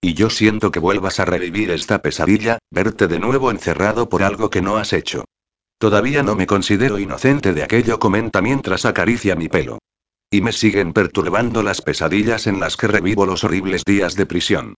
Y 0.00 0.14
yo 0.14 0.30
siento 0.30 0.70
que 0.70 0.78
vuelvas 0.78 1.20
a 1.20 1.26
revivir 1.26 1.70
esta 1.70 2.00
pesadilla, 2.00 2.58
verte 2.70 3.08
de 3.08 3.18
nuevo 3.18 3.50
encerrado 3.50 4.08
por 4.08 4.22
algo 4.22 4.48
que 4.48 4.62
no 4.62 4.78
has 4.78 4.94
hecho. 4.94 5.24
Todavía 5.76 6.22
no 6.22 6.34
me 6.34 6.46
considero 6.46 6.98
inocente 6.98 7.52
de 7.52 7.62
aquello, 7.62 7.98
comenta 7.98 8.40
mientras 8.40 8.86
acaricia 8.86 9.36
mi 9.36 9.48
pelo. 9.48 9.78
Y 10.30 10.40
me 10.40 10.52
siguen 10.52 10.94
perturbando 10.94 11.62
las 11.62 11.82
pesadillas 11.82 12.46
en 12.46 12.58
las 12.58 12.76
que 12.76 12.86
revivo 12.86 13.26
los 13.26 13.44
horribles 13.44 13.84
días 13.84 14.14
de 14.14 14.26
prisión. 14.26 14.74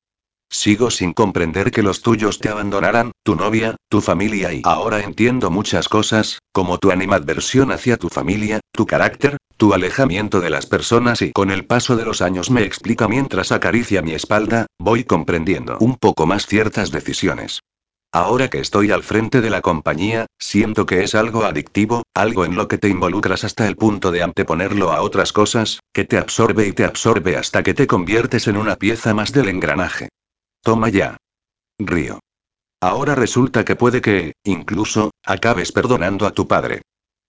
Sigo 0.53 0.91
sin 0.91 1.13
comprender 1.13 1.71
que 1.71 1.85
los 1.85 2.03
tuyos 2.03 2.41
te 2.41 2.49
abandonaran, 2.49 3.13
tu 3.23 3.37
novia, 3.37 3.77
tu 3.89 4.01
familia 4.01 4.53
y 4.53 4.63
ahora 4.65 5.01
entiendo 5.01 5.49
muchas 5.49 5.89
cosas, 5.89 6.41
como 6.51 6.79
tu 6.79 6.91
animadversión 6.91 7.71
hacia 7.71 7.97
tu 7.97 8.09
familia, 8.09 8.59
tu 8.73 8.85
carácter, 8.85 9.37
tu 9.57 9.75
alejamiento 9.75 10.41
de 10.41 10.51
las 10.51 10.67
personas 10.67 11.23
y 11.23 11.31
con 11.31 11.53
el 11.53 11.67
paso 11.67 11.95
de 11.97 12.05
los 12.05 12.21
años 12.21 12.51
me 12.51 12.65
explica 12.65 13.07
mientras 13.07 13.53
acaricia 13.53 14.03
mi 14.03 14.13
espalda, 14.13 14.67
voy 14.81 15.05
comprendiendo 15.05 15.77
un 15.79 15.95
poco 15.95 16.27
más 16.27 16.47
ciertas 16.47 16.91
decisiones. 16.91 17.61
Ahora 18.13 18.49
que 18.49 18.59
estoy 18.59 18.91
al 18.91 19.05
frente 19.05 19.41
de 19.41 19.51
la 19.51 19.61
compañía, 19.61 20.27
siento 20.37 20.85
que 20.85 21.05
es 21.05 21.15
algo 21.15 21.45
adictivo, 21.45 22.03
algo 22.13 22.45
en 22.45 22.57
lo 22.57 22.67
que 22.67 22.77
te 22.77 22.89
involucras 22.89 23.45
hasta 23.45 23.69
el 23.69 23.77
punto 23.77 24.11
de 24.11 24.25
anteponerlo 24.25 24.91
a 24.91 25.03
otras 25.03 25.33
cosas, 25.33 25.79
que 25.93 26.05
te 26.05 26.19
absorbe 26.19 26.67
y 26.67 26.73
te 26.73 26.85
absorbe 26.85 27.37
hasta 27.37 27.63
que 27.63 27.73
te 27.73 27.87
conviertes 27.87 28.49
en 28.49 28.57
una 28.57 28.75
pieza 28.75 29.15
más 29.15 29.33
del 29.33 29.49
engranaje. 29.49 30.09
Toma 30.63 30.89
ya. 30.89 31.17
Río. 31.79 32.21
Ahora 32.81 33.15
resulta 33.15 33.65
que 33.65 33.77
puede 33.77 34.01
que, 34.01 34.35
incluso, 34.45 35.11
acabes 35.25 35.73
perdonando 35.73 36.27
a 36.27 36.33
tu 36.33 36.49
padre. 36.49 36.83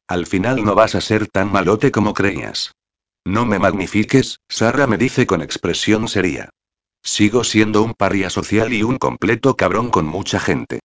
Al 0.07 0.25
final 0.25 0.63
no 0.63 0.75
vas 0.75 0.95
a 0.95 1.01
ser 1.01 1.27
tan 1.27 1.51
malote 1.51 1.91
como 1.91 2.13
creías. 2.13 2.73
No 3.25 3.45
me 3.45 3.59
magnifiques, 3.59 4.39
Sara 4.49 4.87
me 4.87 4.97
dice 4.97 5.27
con 5.27 5.41
expresión 5.41 6.07
seria. 6.07 6.49
Sigo 7.03 7.43
siendo 7.43 7.83
un 7.83 7.93
paria 7.93 8.29
social 8.29 8.73
y 8.73 8.83
un 8.83 8.97
completo 8.97 9.55
cabrón 9.55 9.89
con 9.89 10.05
mucha 10.05 10.39
gente. 10.39 10.79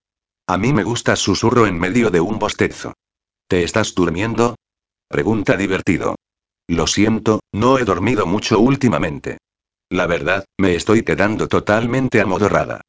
A 0.47 0.59
mí 0.59 0.73
me 0.73 0.85
gusta 0.85 1.16
susurro 1.16 1.66
en 1.66 1.78
medio 1.78 2.10
de 2.10 2.20
un 2.20 2.39
bostezo. 2.39 2.94
¿Te 3.48 3.62
estás 3.62 3.94
durmiendo? 3.94 4.56
Pregunta 5.09 5.56
divertido. 5.56 6.16
Lo 6.68 6.86
siento, 6.86 7.40
no 7.52 7.78
he 7.78 7.85
dormido 7.85 8.27
mucho 8.27 8.59
últimamente. 8.59 9.39
La 9.91 10.07
verdad, 10.07 10.45
me 10.59 10.75
estoy 10.75 11.03
quedando 11.03 11.47
totalmente 11.49 12.21
amodorrada. 12.21 12.81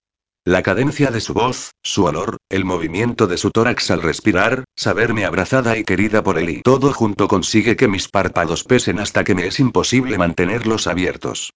La 0.45 0.64
cadencia 0.64 1.11
de 1.11 1.19
su 1.19 1.34
voz, 1.34 1.72
su 1.84 2.06
olor, 2.06 2.38
el 2.49 2.65
movimiento 2.65 3.28
de 3.28 3.38
su 3.38 3.52
tórax 3.52 3.91
al 3.91 4.02
respirar, 4.02 4.64
saberme 4.76 5.26
abrazada 5.26 5.78
y 5.78 5.84
querida 5.84 6.24
por 6.24 6.40
él 6.40 6.49
y 6.49 6.61
todo 6.61 6.94
junto 6.94 7.28
consigue 7.28 7.76
que 7.76 7.88
mis 7.88 8.07
párpados 8.07 8.64
pesen 8.64 8.99
hasta 8.99 9.24
que 9.24 9.36
me 9.36 9.45
es 9.45 9.60
imposible 9.60 10.18
mantenerlos 10.18 10.88
abiertos. 10.88 11.52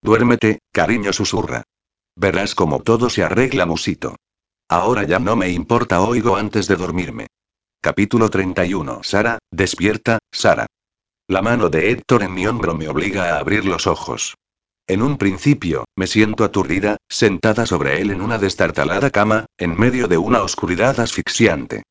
Duérmete, 0.00 0.60
cariño 0.72 1.12
susurra. 1.12 1.64
Verás 2.14 2.54
cómo 2.54 2.80
todo 2.80 3.10
se 3.10 3.22
arregla, 3.22 3.66
musito. 3.66 4.16
Ahora 4.68 5.02
ya 5.02 5.18
no 5.18 5.36
me 5.36 5.50
importa, 5.50 6.00
oigo 6.00 6.36
antes 6.36 6.68
de 6.68 6.76
dormirme. 6.76 7.26
Capítulo 7.82 8.30
31. 8.30 9.02
Sara, 9.02 9.38
despierta, 9.50 10.20
Sara. 10.32 10.66
La 11.28 11.42
mano 11.42 11.68
de 11.68 11.90
Héctor 11.90 12.22
en 12.22 12.32
mi 12.32 12.46
hombro 12.46 12.74
me 12.74 12.88
obliga 12.88 13.34
a 13.34 13.38
abrir 13.40 13.64
los 13.64 13.86
ojos. 13.86 14.36
En 14.88 15.02
un 15.02 15.18
principio, 15.18 15.84
me 15.96 16.06
siento 16.06 16.44
aturdida, 16.44 16.96
sentada 17.08 17.66
sobre 17.66 18.00
él 18.00 18.12
en 18.12 18.20
una 18.20 18.38
destartalada 18.38 19.10
cama, 19.10 19.46
en 19.58 19.76
medio 19.76 20.06
de 20.06 20.16
una 20.16 20.42
oscuridad 20.42 21.00
asfixiante. 21.00 21.82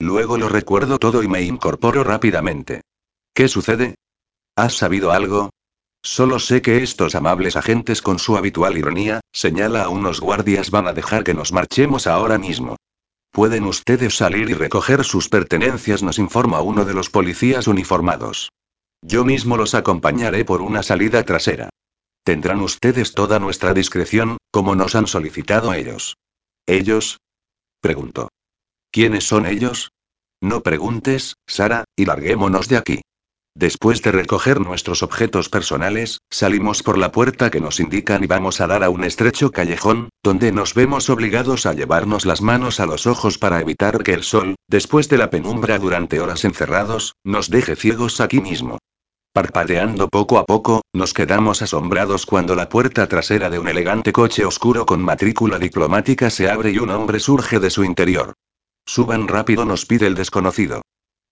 Luego 0.00 0.36
lo 0.36 0.48
recuerdo 0.48 0.98
todo 0.98 1.22
y 1.22 1.28
me 1.28 1.42
incorporo 1.42 2.02
rápidamente. 2.02 2.80
¿Qué 3.34 3.46
sucede? 3.46 3.94
¿Has 4.56 4.74
sabido 4.74 5.12
algo? 5.12 5.50
Solo 6.02 6.40
sé 6.40 6.60
que 6.60 6.82
estos 6.82 7.14
amables 7.14 7.54
agentes 7.54 8.02
con 8.02 8.18
su 8.18 8.36
habitual 8.36 8.76
ironía, 8.76 9.20
señala 9.32 9.84
a 9.84 9.88
unos 9.88 10.20
guardias 10.20 10.72
van 10.72 10.88
a 10.88 10.92
dejar 10.92 11.22
que 11.22 11.34
nos 11.34 11.52
marchemos 11.52 12.08
ahora 12.08 12.36
mismo. 12.36 12.76
Pueden 13.30 13.64
ustedes 13.64 14.16
salir 14.16 14.50
y 14.50 14.54
recoger 14.54 15.04
sus 15.04 15.28
pertenencias, 15.28 16.02
nos 16.02 16.18
informa 16.18 16.62
uno 16.62 16.84
de 16.84 16.94
los 16.94 17.10
policías 17.10 17.68
uniformados. 17.68 18.50
Yo 19.02 19.24
mismo 19.24 19.56
los 19.56 19.74
acompañaré 19.74 20.44
por 20.44 20.62
una 20.62 20.82
salida 20.82 21.22
trasera. 21.22 21.70
Tendrán 22.24 22.60
ustedes 22.60 23.14
toda 23.14 23.38
nuestra 23.38 23.74
discreción, 23.74 24.36
como 24.50 24.74
nos 24.74 24.94
han 24.94 25.06
solicitado 25.06 25.72
ellos. 25.72 26.16
¿Ellos? 26.66 27.18
Preguntó. 27.80 28.28
¿Quiénes 28.90 29.24
son 29.24 29.46
ellos? 29.46 29.90
No 30.42 30.62
preguntes, 30.62 31.34
Sara, 31.46 31.84
y 31.96 32.04
larguémonos 32.04 32.68
de 32.68 32.76
aquí. 32.76 33.00
Después 33.54 34.00
de 34.02 34.12
recoger 34.12 34.60
nuestros 34.60 35.02
objetos 35.02 35.48
personales, 35.48 36.20
salimos 36.30 36.82
por 36.82 36.96
la 36.96 37.10
puerta 37.10 37.50
que 37.50 37.60
nos 37.60 37.80
indican 37.80 38.22
y 38.22 38.26
vamos 38.26 38.60
a 38.60 38.66
dar 38.66 38.84
a 38.84 38.90
un 38.90 39.02
estrecho 39.02 39.50
callejón, 39.50 40.08
donde 40.22 40.52
nos 40.52 40.74
vemos 40.74 41.10
obligados 41.10 41.66
a 41.66 41.74
llevarnos 41.74 42.26
las 42.26 42.42
manos 42.42 42.78
a 42.78 42.86
los 42.86 43.06
ojos 43.06 43.38
para 43.38 43.60
evitar 43.60 44.02
que 44.04 44.14
el 44.14 44.22
sol, 44.22 44.54
después 44.68 45.08
de 45.08 45.18
la 45.18 45.30
penumbra 45.30 45.78
durante 45.78 46.20
horas 46.20 46.44
encerrados, 46.44 47.16
nos 47.24 47.50
deje 47.50 47.74
ciegos 47.74 48.20
aquí 48.20 48.40
mismo. 48.40 48.78
Parpadeando 49.32 50.08
poco 50.08 50.38
a 50.38 50.44
poco, 50.44 50.82
nos 50.92 51.14
quedamos 51.14 51.62
asombrados 51.62 52.26
cuando 52.26 52.56
la 52.56 52.68
puerta 52.68 53.06
trasera 53.06 53.48
de 53.48 53.60
un 53.60 53.68
elegante 53.68 54.12
coche 54.12 54.44
oscuro 54.44 54.86
con 54.86 55.00
matrícula 55.02 55.60
diplomática 55.60 56.30
se 56.30 56.50
abre 56.50 56.72
y 56.72 56.78
un 56.78 56.90
hombre 56.90 57.20
surge 57.20 57.60
de 57.60 57.70
su 57.70 57.84
interior. 57.84 58.34
Suban 58.86 59.28
rápido, 59.28 59.64
nos 59.64 59.86
pide 59.86 60.08
el 60.08 60.16
desconocido. 60.16 60.82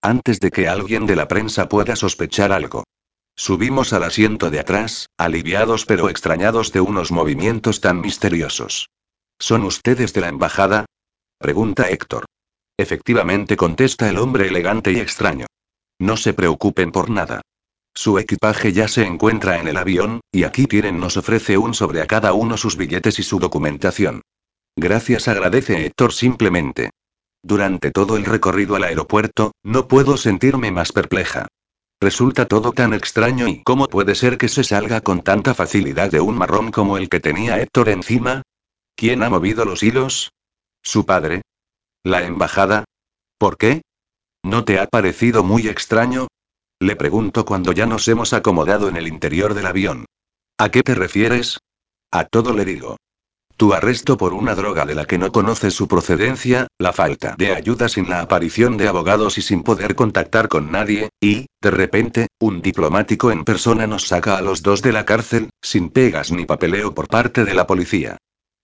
Antes 0.00 0.38
de 0.38 0.52
que 0.52 0.68
alguien 0.68 1.06
de 1.06 1.16
la 1.16 1.26
prensa 1.26 1.68
pueda 1.68 1.96
sospechar 1.96 2.52
algo. 2.52 2.84
Subimos 3.34 3.92
al 3.92 4.04
asiento 4.04 4.48
de 4.48 4.60
atrás, 4.60 5.08
aliviados 5.18 5.84
pero 5.84 6.08
extrañados 6.08 6.72
de 6.72 6.80
unos 6.80 7.10
movimientos 7.10 7.80
tan 7.80 8.00
misteriosos. 8.00 8.90
¿Son 9.40 9.64
ustedes 9.64 10.12
de 10.12 10.20
la 10.20 10.28
embajada? 10.28 10.86
Pregunta 11.38 11.88
Héctor. 11.88 12.26
Efectivamente 12.76 13.56
contesta 13.56 14.08
el 14.08 14.18
hombre 14.18 14.46
elegante 14.46 14.92
y 14.92 15.00
extraño. 15.00 15.46
No 15.98 16.16
se 16.16 16.32
preocupen 16.32 16.92
por 16.92 17.10
nada. 17.10 17.40
Su 17.98 18.16
equipaje 18.20 18.72
ya 18.72 18.86
se 18.86 19.04
encuentra 19.04 19.58
en 19.58 19.66
el 19.66 19.76
avión, 19.76 20.20
y 20.30 20.44
aquí 20.44 20.68
tienen 20.68 21.00
nos 21.00 21.16
ofrece 21.16 21.58
un 21.58 21.74
sobre 21.74 22.00
a 22.00 22.06
cada 22.06 22.32
uno 22.32 22.56
sus 22.56 22.76
billetes 22.76 23.18
y 23.18 23.24
su 23.24 23.40
documentación. 23.40 24.22
Gracias 24.76 25.26
agradece 25.26 25.84
Héctor 25.84 26.12
simplemente. 26.12 26.90
Durante 27.42 27.90
todo 27.90 28.16
el 28.16 28.24
recorrido 28.24 28.76
al 28.76 28.84
aeropuerto, 28.84 29.50
no 29.64 29.88
puedo 29.88 30.16
sentirme 30.16 30.70
más 30.70 30.92
perpleja. 30.92 31.48
Resulta 32.00 32.46
todo 32.46 32.70
tan 32.70 32.94
extraño 32.94 33.48
y 33.48 33.64
¿cómo 33.64 33.88
puede 33.88 34.14
ser 34.14 34.38
que 34.38 34.46
se 34.46 34.62
salga 34.62 35.00
con 35.00 35.22
tanta 35.22 35.52
facilidad 35.52 36.08
de 36.08 36.20
un 36.20 36.38
marrón 36.38 36.70
como 36.70 36.98
el 36.98 37.08
que 37.08 37.18
tenía 37.18 37.60
Héctor 37.60 37.88
encima? 37.88 38.42
¿Quién 38.94 39.24
ha 39.24 39.28
movido 39.28 39.64
los 39.64 39.82
hilos? 39.82 40.30
¿Su 40.84 41.04
padre? 41.04 41.42
¿La 42.04 42.22
embajada? 42.22 42.84
¿Por 43.38 43.56
qué? 43.56 43.82
¿No 44.44 44.64
te 44.64 44.78
ha 44.78 44.86
parecido 44.86 45.42
muy 45.42 45.66
extraño? 45.66 46.28
Le 46.80 46.94
pregunto 46.94 47.44
cuando 47.44 47.72
ya 47.72 47.86
nos 47.86 48.06
hemos 48.06 48.32
acomodado 48.32 48.88
en 48.88 48.96
el 48.96 49.08
interior 49.08 49.54
del 49.54 49.66
avión. 49.66 50.04
¿A 50.58 50.70
qué 50.70 50.82
te 50.82 50.94
refieres? 50.94 51.58
A 52.12 52.24
todo 52.24 52.52
le 52.52 52.64
digo. 52.64 52.96
Tu 53.56 53.74
arresto 53.74 54.16
por 54.16 54.32
una 54.32 54.54
droga 54.54 54.86
de 54.86 54.94
la 54.94 55.04
que 55.04 55.18
no 55.18 55.32
conoces 55.32 55.74
su 55.74 55.88
procedencia, 55.88 56.68
la 56.78 56.92
falta 56.92 57.34
de 57.36 57.52
ayuda 57.52 57.88
sin 57.88 58.08
la 58.08 58.20
aparición 58.20 58.76
de 58.76 58.86
abogados 58.86 59.36
y 59.38 59.42
sin 59.42 59.64
poder 59.64 59.96
contactar 59.96 60.46
con 60.46 60.70
nadie, 60.70 61.08
y, 61.20 61.46
de 61.60 61.70
repente, 61.72 62.28
un 62.38 62.62
diplomático 62.62 63.32
en 63.32 63.44
persona 63.44 63.88
nos 63.88 64.06
saca 64.06 64.38
a 64.38 64.42
los 64.42 64.62
dos 64.62 64.80
de 64.80 64.92
la 64.92 65.04
cárcel, 65.04 65.50
sin 65.60 65.90
pegas 65.90 66.30
ni 66.30 66.46
papeleo 66.46 66.94
por 66.94 67.08
parte 67.08 67.44
de 67.44 67.54
la 67.54 67.66
policía. 67.66 68.18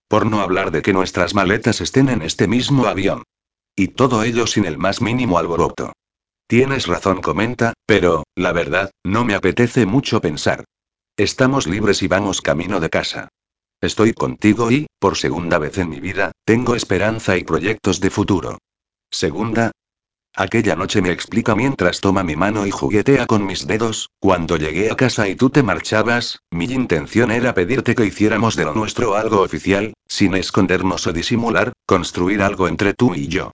Por 0.07 0.27
no 0.27 0.41
hablar 0.41 0.71
de 0.71 0.83
que 0.83 0.93
nuestras 0.93 1.35
maletas 1.35 1.81
estén 1.81 2.09
en 2.09 2.23
este 2.23 2.47
mismo 2.47 2.87
avión. 2.87 3.25
Y 3.75 3.89
todo 3.89 4.23
ello 4.23 4.47
sin 4.47 4.65
el 4.65 4.79
más 4.79 5.01
mínimo 5.03 5.39
alboroto. 5.39 5.93
Tienes 6.47 6.87
razón, 6.87 7.23
comenta, 7.23 7.73
pero, 7.87 8.25
la 8.37 8.53
verdad, 8.53 8.91
no 9.03 9.25
me 9.25 9.35
apetece 9.35 9.87
mucho 9.87 10.21
pensar. 10.21 10.65
Estamos 11.17 11.67
libres 11.67 12.03
y 12.03 12.09
vamos 12.09 12.43
camino 12.43 12.81
de 12.81 12.91
casa. 12.91 13.29
Estoy 13.81 14.13
contigo 14.13 14.71
y, 14.71 14.87
por 14.99 15.17
segunda 15.17 15.59
vez 15.59 15.79
en 15.79 15.89
mi 15.89 16.01
vida, 16.01 16.33
tengo 16.45 16.75
esperanza 16.75 17.37
y 17.37 17.45
proyectos 17.45 18.01
de 18.01 18.11
futuro. 18.11 18.59
Segunda. 19.11 19.71
Aquella 20.37 20.75
noche 20.75 21.01
me 21.01 21.13
explica 21.13 21.55
mientras 21.55 22.01
toma 22.01 22.25
mi 22.25 22.35
mano 22.35 22.67
y 22.67 22.71
juguetea 22.71 23.27
con 23.27 23.47
mis 23.47 23.67
dedos, 23.67 24.11
cuando 24.19 24.57
llegué 24.57 24.91
a 24.91 24.97
casa 24.97 25.29
y 25.29 25.37
tú 25.37 25.49
te 25.49 25.63
marchabas, 25.63 26.41
mi 26.51 26.65
intención 26.65 27.31
era 27.31 27.55
pedirte 27.55 27.95
que 27.95 28.05
hiciéramos 28.05 28.57
de 28.57 28.65
lo 28.65 28.75
nuestro 28.75 29.15
algo 29.15 29.43
oficial, 29.43 29.95
sin 30.09 30.35
escondernos 30.35 31.07
o 31.07 31.13
disimular, 31.13 31.73
construir 31.87 32.43
algo 32.43 32.67
entre 32.69 32.95
tú 32.95 33.15
y 33.15 33.29
yo. 33.29 33.53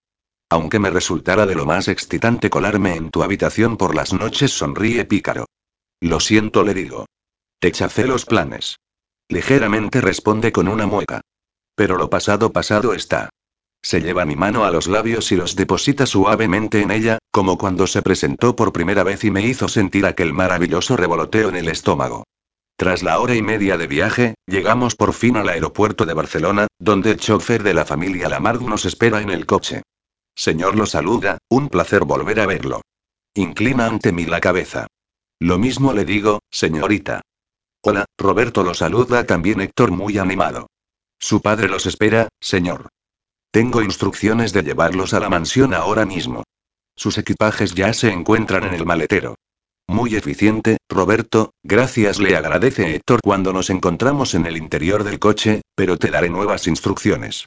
Aunque 0.50 0.80
me 0.80 0.90
resultara 0.90 1.46
de 1.46 1.54
lo 1.54 1.64
más 1.64 1.86
excitante 1.86 2.50
colarme 2.50 2.96
en 2.96 3.10
tu 3.10 3.22
habitación 3.22 3.76
por 3.76 3.94
las 3.94 4.12
noches, 4.12 4.50
sonríe 4.50 5.04
pícaro. 5.04 5.46
Lo 6.00 6.18
siento, 6.18 6.64
le 6.64 6.74
digo. 6.74 7.06
Te 7.60 7.70
chacé 7.70 8.04
los 8.04 8.26
planes. 8.26 8.76
Ligeramente 9.28 10.00
responde 10.00 10.50
con 10.50 10.66
una 10.66 10.86
mueca. 10.86 11.20
Pero 11.76 11.96
lo 11.96 12.10
pasado 12.10 12.52
pasado 12.52 12.94
está. 12.94 13.30
Se 13.80 14.00
lleva 14.00 14.24
mi 14.24 14.34
mano 14.34 14.64
a 14.64 14.72
los 14.72 14.88
labios 14.88 15.30
y 15.30 15.36
los 15.36 15.54
deposita 15.54 16.04
suavemente 16.04 16.80
en 16.82 16.90
ella, 16.90 17.18
como 17.30 17.56
cuando 17.56 17.86
se 17.86 18.02
presentó 18.02 18.56
por 18.56 18.72
primera 18.72 19.04
vez 19.04 19.22
y 19.24 19.30
me 19.30 19.46
hizo 19.46 19.68
sentir 19.68 20.04
aquel 20.04 20.32
maravilloso 20.32 20.96
revoloteo 20.96 21.48
en 21.48 21.56
el 21.56 21.68
estómago. 21.68 22.24
Tras 22.76 23.02
la 23.04 23.20
hora 23.20 23.36
y 23.36 23.42
media 23.42 23.78
de 23.78 23.86
viaje, 23.86 24.34
llegamos 24.46 24.96
por 24.96 25.12
fin 25.12 25.36
al 25.36 25.48
aeropuerto 25.48 26.06
de 26.06 26.14
Barcelona, 26.14 26.66
donde 26.78 27.12
el 27.12 27.18
chofer 27.18 27.62
de 27.62 27.74
la 27.74 27.84
familia 27.84 28.28
Lamarck 28.28 28.62
nos 28.62 28.84
espera 28.84 29.20
en 29.20 29.30
el 29.30 29.46
coche. 29.46 29.82
Señor 30.34 30.76
lo 30.76 30.86
saluda, 30.86 31.38
un 31.48 31.68
placer 31.68 32.04
volver 32.04 32.40
a 32.40 32.46
verlo. 32.46 32.82
Inclina 33.34 33.86
ante 33.86 34.12
mí 34.12 34.24
la 34.24 34.40
cabeza. 34.40 34.86
Lo 35.38 35.58
mismo 35.58 35.92
le 35.92 36.04
digo, 36.04 36.40
señorita. 36.50 37.22
Hola, 37.82 38.04
Roberto 38.18 38.62
lo 38.62 38.74
saluda 38.74 39.24
también 39.24 39.60
Héctor 39.60 39.90
muy 39.90 40.18
animado. 40.18 40.66
Su 41.18 41.40
padre 41.40 41.68
los 41.68 41.86
espera, 41.86 42.28
señor. 42.40 42.88
Tengo 43.50 43.82
instrucciones 43.82 44.52
de 44.52 44.62
llevarlos 44.62 45.14
a 45.14 45.20
la 45.20 45.28
mansión 45.28 45.74
ahora 45.74 46.06
mismo. 46.06 46.44
Sus 46.96 47.18
equipajes 47.18 47.74
ya 47.74 47.92
se 47.92 48.10
encuentran 48.10 48.64
en 48.64 48.74
el 48.74 48.84
maletero. 48.84 49.36
Muy 49.88 50.14
eficiente, 50.14 50.76
Roberto, 50.88 51.52
gracias 51.64 52.20
le 52.20 52.36
agradece 52.36 52.94
Héctor 52.94 53.20
cuando 53.22 53.52
nos 53.52 53.70
encontramos 53.70 54.34
en 54.34 54.46
el 54.46 54.56
interior 54.56 55.02
del 55.02 55.18
coche, 55.18 55.62
pero 55.74 55.96
te 55.96 56.10
daré 56.10 56.28
nuevas 56.28 56.66
instrucciones. 56.68 57.46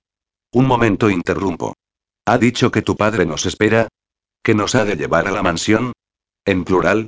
Un 0.51 0.68
momento 0.68 1.10
interrumpo. 1.10 1.73
¿Ha 2.25 2.37
dicho 2.37 2.71
que 2.71 2.81
tu 2.81 2.95
padre 2.95 3.25
nos 3.25 3.45
espera? 3.45 3.87
¿Que 4.43 4.55
nos 4.55 4.75
ha 4.75 4.85
de 4.85 4.95
llevar 4.95 5.27
a 5.27 5.31
la 5.31 5.43
mansión? 5.43 5.93
En 6.45 6.63
plural, 6.63 7.07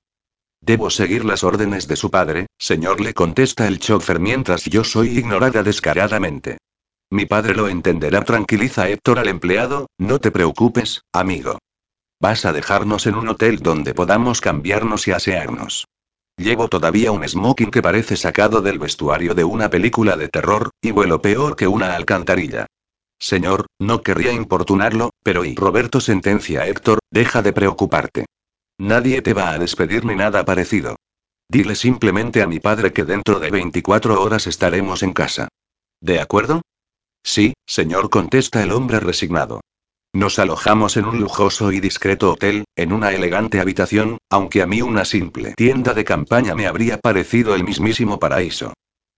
Debo 0.66 0.90
seguir 0.90 1.26
las 1.26 1.44
órdenes 1.44 1.88
de 1.88 1.96
su 1.96 2.10
padre, 2.10 2.48
señor, 2.58 3.00
le 3.00 3.14
contesta 3.14 3.68
el 3.68 3.78
chofer 3.78 4.20
mientras 4.20 4.66
yo 4.66 4.84
soy 4.84 5.10
ignorada 5.16 5.62
descaradamente. 5.62 6.58
Mi 7.12 7.28
padre 7.28 7.54
lo 7.54 7.68
entenderá, 7.68 8.24
tranquiliza 8.24 8.90
Héctor 8.90 9.20
al 9.20 9.28
empleado, 9.28 9.86
no 10.00 10.20
te 10.20 10.32
preocupes, 10.32 11.02
amigo. 11.14 11.60
Vas 12.20 12.46
a 12.46 12.52
dejarnos 12.52 13.06
en 13.06 13.14
un 13.14 13.28
hotel 13.28 13.60
donde 13.60 13.94
podamos 13.94 14.42
cambiarnos 14.42 15.08
y 15.08 15.12
asearnos. 15.12 15.86
Llevo 16.36 16.68
todavía 16.68 17.12
un 17.12 17.28
smoking 17.28 17.70
que 17.70 17.84
parece 17.84 18.18
sacado 18.18 18.62
del 18.62 18.80
vestuario 18.80 19.36
de 19.36 19.44
una 19.44 19.70
película 19.70 20.18
de 20.18 20.30
terror, 20.30 20.72
y 20.82 20.90
vuelo 20.90 21.22
peor 21.22 21.56
que 21.56 21.68
una 21.68 21.96
alcantarilla. 21.96 22.66
Señor, 23.26 23.66
no 23.80 24.04
querría 24.04 24.32
importunarlo, 24.32 25.10
pero 25.24 25.46
y 25.46 25.56
Roberto 25.56 26.00
sentencia 26.00 26.62
a 26.62 26.68
Héctor, 26.68 27.00
deja 27.10 27.42
de 27.42 27.54
preocuparte. 27.54 28.28
Nadie 28.78 29.24
te 29.24 29.34
va 29.34 29.50
a 29.50 29.58
despedir 29.58 30.06
ni 30.06 30.14
nada 30.14 30.46
parecido. 30.46 30.96
Dile 31.50 31.74
simplemente 31.74 32.44
a 32.44 32.48
mi 32.48 32.60
padre 32.60 32.94
que 32.94 33.04
dentro 33.04 33.40
de 33.40 33.50
24 33.50 34.22
horas 34.22 34.46
estaremos 34.46 35.02
en 35.02 35.14
casa. 35.14 35.48
¿De 36.00 36.20
acuerdo? 36.20 36.62
Sí, 37.24 37.56
señor, 37.66 38.12
contesta 38.12 38.62
el 38.62 38.72
hombre 38.72 39.00
resignado. 39.00 39.62
Nos 40.14 40.38
alojamos 40.38 40.96
en 40.96 41.06
un 41.06 41.20
lujoso 41.20 41.72
y 41.72 41.80
discreto 41.80 42.32
hotel, 42.32 42.66
en 42.76 42.94
una 42.94 43.12
elegante 43.12 43.60
habitación, 43.60 44.20
aunque 44.30 44.62
a 44.62 44.68
mí 44.68 44.84
una 44.84 45.04
simple 45.04 45.56
tienda 45.56 45.96
de 45.96 46.06
campaña 46.06 46.54
me 46.54 46.68
habría 46.68 47.00
parecido 47.00 47.56
el 47.56 47.64
mismísimo 47.64 48.20
paraíso. 48.20 48.74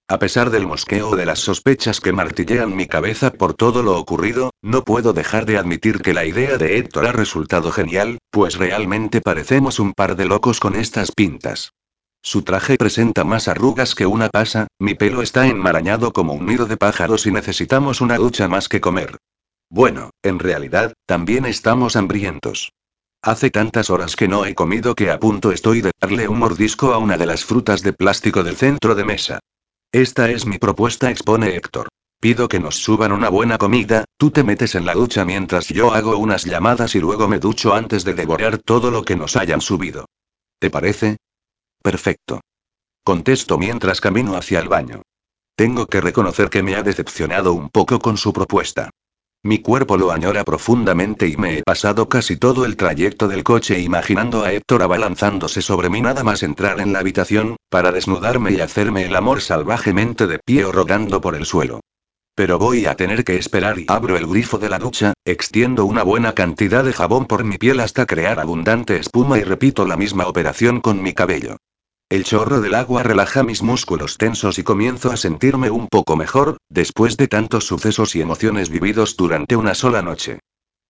A 0.10 0.20
pesar 0.20 0.52
del 0.52 0.66
mosqueo 0.66 1.18
de 1.18 1.26
las 1.26 1.40
sospechas 1.40 2.00
que 2.00 2.14
martillean 2.14 2.74
mi 2.74 2.88
cabeza 2.88 3.34
por 3.34 3.54
todo 3.54 3.84
lo 3.84 4.00
ocurrido, 4.00 4.52
no 4.62 4.86
puedo 4.86 5.12
dejar 5.12 5.46
de 5.46 5.58
admitir 5.58 6.02
que 6.02 6.14
la 6.14 6.24
idea 6.24 6.58
de 6.58 6.78
Héctor 6.78 7.08
ha 7.08 7.12
resultado 7.12 7.74
genial, 7.74 8.18
pues 8.32 8.56
realmente 8.56 9.20
parecemos 9.20 9.82
un 9.82 9.92
par 9.92 10.16
de 10.16 10.24
locos 10.24 10.62
con 10.62 10.76
estas 10.76 11.12
pintas. 11.12 11.74
Su 12.22 12.44
traje 12.44 12.78
presenta 12.78 13.26
más 13.26 13.50
arrugas 13.50 13.96
que 13.96 14.06
una 14.06 14.30
pasa, 14.30 14.68
mi 14.80 14.96
pelo 14.96 15.22
está 15.22 15.46
enmarañado 15.48 16.14
como 16.14 16.32
un 16.32 16.46
nido 16.46 16.68
de 16.68 16.78
pájaros 16.78 17.26
y 17.26 17.32
necesitamos 17.32 18.00
una 18.00 18.16
ducha 18.16 18.48
más 18.48 18.70
que 18.70 18.80
comer. 18.80 19.18
Bueno, 19.70 20.12
en 20.24 20.40
realidad, 20.40 20.94
también 21.06 21.46
estamos 21.46 21.98
hambrientos. 21.98 22.72
Hace 23.22 23.50
tantas 23.50 23.90
horas 23.90 24.16
que 24.16 24.30
no 24.30 24.46
he 24.46 24.56
comido 24.56 24.96
que 24.96 25.12
a 25.12 25.20
punto 25.20 25.52
estoy 25.52 25.82
de 25.82 25.92
darle 26.00 26.30
un 26.30 26.40
mordisco 26.40 26.94
a 26.94 26.98
una 26.98 27.18
de 27.18 27.26
las 27.26 27.44
frutas 27.44 27.82
de 27.82 27.92
plástico 27.92 28.44
del 28.44 28.56
centro 28.56 28.96
de 28.96 29.04
mesa. 29.04 29.40
Esta 29.92 30.30
es 30.30 30.46
mi 30.46 30.58
propuesta, 30.58 31.10
expone 31.10 31.56
Héctor. 31.56 31.88
Pido 32.20 32.50
que 32.50 32.60
nos 32.60 32.76
suban 32.76 33.14
una 33.14 33.30
buena 33.30 33.58
comida, 33.58 34.04
tú 34.18 34.32
te 34.32 34.44
metes 34.44 34.76
en 34.76 34.86
la 34.86 34.94
ducha 34.94 35.24
mientras 35.24 35.70
yo 35.70 35.94
hago 35.94 36.18
unas 36.18 36.44
llamadas 36.44 36.96
y 36.96 37.00
luego 37.00 37.28
me 37.28 37.40
ducho 37.40 37.74
antes 37.74 38.04
de 38.04 38.14
devorar 38.14 38.58
todo 38.58 38.92
lo 38.92 39.04
que 39.04 39.16
nos 39.16 39.38
hayan 39.38 39.62
subido. 39.62 40.06
¿Te 40.60 40.70
parece? 40.70 41.18
Perfecto. 41.82 42.42
Contesto 43.04 43.58
mientras 43.58 44.02
camino 44.02 44.36
hacia 44.36 44.60
el 44.60 44.68
baño. 44.68 45.04
Tengo 45.56 45.88
que 45.88 46.02
reconocer 46.02 46.50
que 46.50 46.64
me 46.64 46.76
ha 46.76 46.84
decepcionado 46.84 47.54
un 47.54 47.70
poco 47.70 48.00
con 48.00 48.18
su 48.18 48.34
propuesta. 48.34 48.90
Mi 49.48 49.60
cuerpo 49.60 49.96
lo 49.96 50.12
añora 50.12 50.44
profundamente 50.44 51.26
y 51.26 51.38
me 51.38 51.60
he 51.60 51.64
pasado 51.64 52.10
casi 52.10 52.36
todo 52.36 52.66
el 52.66 52.76
trayecto 52.76 53.30
del 53.30 53.46
coche 53.46 53.80
imaginando 53.80 54.44
a 54.44 54.52
Héctor 54.52 54.84
abalanzándose 54.84 55.62
sobre 55.62 55.90
mí 55.90 56.02
nada 56.02 56.22
más 56.22 56.44
entrar 56.44 56.82
en 56.82 56.92
la 56.92 57.00
habitación, 57.00 57.56
para 57.70 57.94
desnudarme 57.94 58.52
y 58.52 58.60
hacerme 58.60 59.06
el 59.06 59.16
amor 59.16 59.40
salvajemente 59.40 60.28
de 60.28 60.40
pie 60.40 60.66
o 60.66 60.74
rodando 60.74 61.22
por 61.22 61.34
el 61.34 61.46
suelo. 61.46 61.80
Pero 62.36 62.60
voy 62.60 62.88
a 62.88 62.96
tener 62.96 63.24
que 63.24 63.38
esperar 63.38 63.80
y 63.80 63.86
abro 63.88 64.18
el 64.18 64.28
grifo 64.28 64.58
de 64.58 64.68
la 64.68 64.80
ducha, 64.80 65.14
extiendo 65.24 65.86
una 65.86 66.04
buena 66.04 66.34
cantidad 66.34 66.84
de 66.84 66.92
jabón 66.92 67.26
por 67.26 67.46
mi 67.46 67.58
piel 67.58 67.80
hasta 67.80 68.06
crear 68.06 68.42
abundante 68.42 68.98
espuma 68.98 69.38
y 69.40 69.44
repito 69.44 69.86
la 69.86 69.96
misma 69.96 70.28
operación 70.28 70.82
con 70.82 71.02
mi 71.02 71.14
cabello. 71.14 71.56
El 72.10 72.24
chorro 72.24 72.62
del 72.62 72.74
agua 72.74 73.04
relaja 73.04 73.44
mis 73.44 73.62
músculos 73.62 74.18
tensos 74.18 74.58
y 74.60 74.64
comienzo 74.64 75.12
a 75.12 75.18
sentirme 75.18 75.70
un 75.70 75.90
poco 75.90 76.16
mejor, 76.16 76.56
después 76.70 77.18
de 77.18 77.28
tantos 77.28 77.66
sucesos 77.66 78.16
y 78.16 78.22
emociones 78.22 78.70
vividos 78.70 79.18
durante 79.18 79.58
una 79.58 79.76
sola 79.76 80.02
noche. 80.02 80.40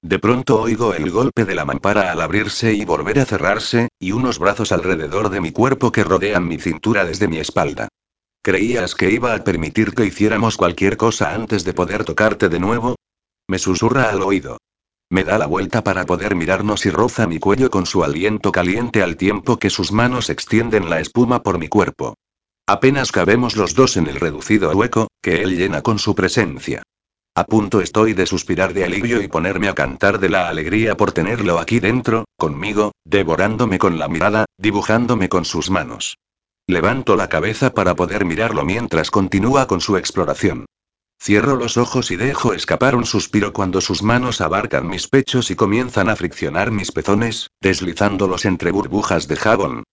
De 0.04 0.20
pronto 0.20 0.62
oigo 0.62 0.94
el 0.94 1.10
golpe 1.10 1.44
de 1.46 1.56
la 1.56 1.66
mampara 1.66 2.12
al 2.12 2.22
abrirse 2.22 2.76
y 2.76 2.86
volver 2.86 3.18
a 3.18 3.26
cerrarse, 3.26 3.88
y 4.00 4.12
unos 4.12 4.38
brazos 4.38 4.72
alrededor 4.72 5.30
de 5.30 5.42
mi 5.42 5.52
cuerpo 5.52 5.92
que 5.92 6.04
rodean 6.04 6.48
mi 6.48 6.60
cintura 6.60 7.04
desde 7.04 7.28
mi 7.28 7.40
espalda. 7.40 7.88
¿Creías 8.44 8.94
que 8.94 9.10
iba 9.10 9.34
a 9.34 9.44
permitir 9.44 9.96
que 9.96 10.06
hiciéramos 10.06 10.56
cualquier 10.56 10.98
cosa 10.98 11.34
antes 11.34 11.64
de 11.64 11.74
poder 11.74 12.06
tocarte 12.06 12.48
de 12.48 12.60
nuevo? 12.60 12.96
Me 13.48 13.58
susurra 13.58 14.12
al 14.12 14.22
oído. 14.22 14.60
Me 15.10 15.24
da 15.24 15.38
la 15.38 15.46
vuelta 15.46 15.84
para 15.84 16.06
poder 16.06 16.36
mirarnos 16.36 16.86
y 16.86 16.90
roza 16.90 17.28
mi 17.28 17.40
cuello 17.40 17.70
con 17.70 17.86
su 17.86 18.04
aliento 18.04 18.52
caliente 18.52 19.02
al 19.02 19.16
tiempo 19.16 19.58
que 19.58 19.70
sus 19.70 19.94
manos 19.94 20.30
extienden 20.30 20.90
la 20.90 21.00
espuma 21.00 21.44
por 21.44 21.60
mi 21.60 21.70
cuerpo. 21.70 22.16
Apenas 22.68 23.14
cabemos 23.14 23.56
los 23.56 23.74
dos 23.74 23.96
en 23.96 24.08
el 24.08 24.20
reducido 24.20 24.70
hueco, 24.72 25.08
que 25.22 25.42
él 25.42 25.56
llena 25.56 25.82
con 25.82 26.00
su 26.00 26.14
presencia. 26.14 26.84
A 27.36 27.46
punto 27.46 27.80
estoy 27.80 28.14
de 28.14 28.26
suspirar 28.26 28.74
de 28.74 28.84
alivio 28.84 29.22
y 29.22 29.30
ponerme 29.30 29.70
a 29.70 29.76
cantar 29.76 30.20
de 30.20 30.28
la 30.28 30.50
alegría 30.50 30.98
por 30.98 31.14
tenerlo 31.14 31.60
aquí 31.60 31.80
dentro, 31.80 32.26
conmigo, 32.36 32.92
devorándome 33.06 33.80
con 33.80 34.00
la 34.00 34.10
mirada, 34.10 34.46
dibujándome 34.58 35.30
con 35.30 35.46
sus 35.46 35.70
manos. 35.70 36.18
Levanto 36.68 37.16
la 37.16 37.30
cabeza 37.30 37.74
para 37.74 37.96
poder 37.96 38.26
mirarlo 38.26 38.66
mientras 38.66 39.10
continúa 39.10 39.68
con 39.68 39.80
su 39.80 39.96
exploración. 39.96 40.66
Cierro 41.20 41.56
los 41.56 41.78
ojos 41.78 42.12
y 42.12 42.16
dejo 42.16 42.54
escapar 42.54 42.96
un 42.96 43.06
suspiro 43.06 43.52
cuando 43.52 43.82
sus 43.82 44.04
manos 44.04 44.40
abarcan 44.40 44.88
mis 44.88 45.08
pechos 45.08 45.52
y 45.52 45.56
comienzan 45.56 46.10
a 46.10 46.16
friccionar 46.16 46.72
mis 46.72 46.92
pezones, 46.92 47.50
deslizándolos 47.60 48.46
entre 48.46 48.72
burbujas 48.72 49.28
de 49.28 49.36
jabón. 49.36 49.84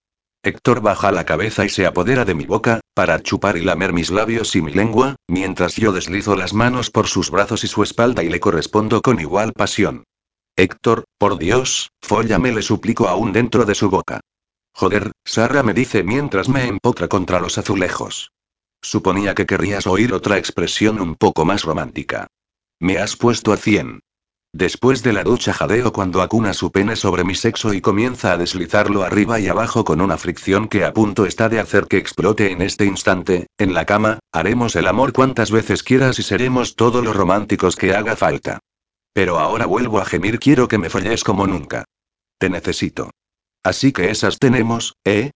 Héctor 0.43 0.83
baja 0.83 1.11
la 1.11 1.25
cabeza 1.25 1.65
y 1.65 1.71
se 1.71 1.87
apodera 1.87 2.27
de 2.27 2.35
mi 2.35 2.45
boca, 2.45 2.81
para 2.93 3.23
chupar 3.23 3.57
y 3.57 3.63
lamer 3.63 3.95
mis 3.95 4.11
labios 4.11 4.55
y 4.55 4.61
mi 4.61 4.73
lengua, 4.73 5.17
mientras 5.27 5.77
yo 5.77 5.91
deslizo 5.91 6.37
las 6.37 6.53
manos 6.53 6.91
por 6.91 7.09
sus 7.09 7.31
brazos 7.31 7.65
y 7.65 7.67
su 7.67 7.83
espalda 7.83 8.23
y 8.23 8.29
le 8.29 8.41
correspondo 8.41 9.01
con 9.01 9.19
igual 9.21 9.55
pasión. 9.55 10.05
Héctor, 10.57 11.05
por 11.19 11.39
Dios, 11.39 11.91
fóllame 12.03 12.53
le 12.53 12.61
suplico 12.61 13.09
aún 13.09 13.33
dentro 13.33 13.65
de 13.65 13.75
su 13.75 13.89
boca. 13.89 14.21
Joder, 14.75 15.13
Sara 15.25 15.63
me 15.63 15.73
dice 15.73 16.03
mientras 16.03 16.49
me 16.49 16.67
empotra 16.67 17.09
contra 17.09 17.41
los 17.41 17.57
azulejos. 17.57 18.31
Suponía 18.85 19.35
que 19.35 19.47
querrías 19.47 19.87
oír 19.87 20.13
otra 20.13 20.37
expresión 20.37 21.01
un 21.01 21.15
poco 21.15 21.47
más 21.47 21.63
romántica. 21.63 22.27
Me 22.79 22.99
has 22.99 23.17
puesto 23.17 23.51
a 23.55 23.57
cien. 23.57 24.01
Después 24.53 25.03
de 25.03 25.15
la 25.15 25.25
ducha 25.25 25.55
jadeo 25.55 25.91
cuando 25.91 26.21
acuna 26.21 26.53
su 26.53 26.71
pene 26.71 26.95
sobre 26.95 27.25
mi 27.25 27.35
sexo 27.35 27.73
y 27.73 27.81
comienza 27.81 28.33
a 28.33 28.37
deslizarlo 28.37 29.03
arriba 29.03 29.41
y 29.41 29.49
abajo 29.49 29.87
con 29.87 30.03
una 30.03 30.19
fricción 30.19 30.69
que 30.69 30.85
a 30.85 30.93
punto 30.93 31.25
está 31.25 31.49
de 31.49 31.61
hacer 31.61 31.87
que 31.87 31.97
explote 31.97 32.53
en 32.53 32.61
este 32.61 32.85
instante, 32.85 33.47
en 33.57 33.73
la 33.73 33.87
cama, 33.87 34.19
haremos 34.33 34.77
el 34.77 34.87
amor 34.87 35.15
cuantas 35.15 35.51
veces 35.51 35.83
quieras 35.83 36.19
y 36.19 36.23
seremos 36.23 36.77
todos 36.77 37.03
los 37.03 37.17
románticos 37.17 37.77
que 37.77 37.95
haga 37.95 38.17
falta. 38.17 38.61
Pero 39.15 39.39
ahora 39.39 39.65
vuelvo 39.65 39.99
a 39.99 40.05
gemir, 40.05 40.39
quiero 40.39 40.69
que 40.69 40.77
me 40.77 40.91
falles 40.91 41.25
como 41.25 41.47
nunca. 41.47 41.87
Te 42.39 42.51
necesito. 42.51 43.11
Así 43.63 43.93
que 43.93 44.11
esas 44.11 44.39
tenemos, 44.39 44.93
¿eh? 45.05 45.31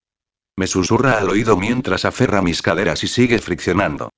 Me 0.58 0.66
susurra 0.66 1.18
al 1.18 1.30
oído 1.30 1.56
mientras 1.56 2.04
aferra 2.04 2.42
mis 2.42 2.62
caderas 2.62 3.04
y 3.04 3.06
sigue 3.06 3.38
friccionando. 3.38 4.10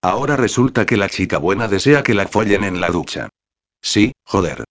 Ahora 0.00 0.36
resulta 0.36 0.86
que 0.86 0.96
la 0.96 1.08
chica 1.08 1.38
buena 1.38 1.66
desea 1.66 2.04
que 2.04 2.14
la 2.14 2.28
follen 2.28 2.62
en 2.62 2.80
la 2.80 2.90
ducha. 2.90 3.30
Sí, 3.82 4.12
joder. 4.24 4.62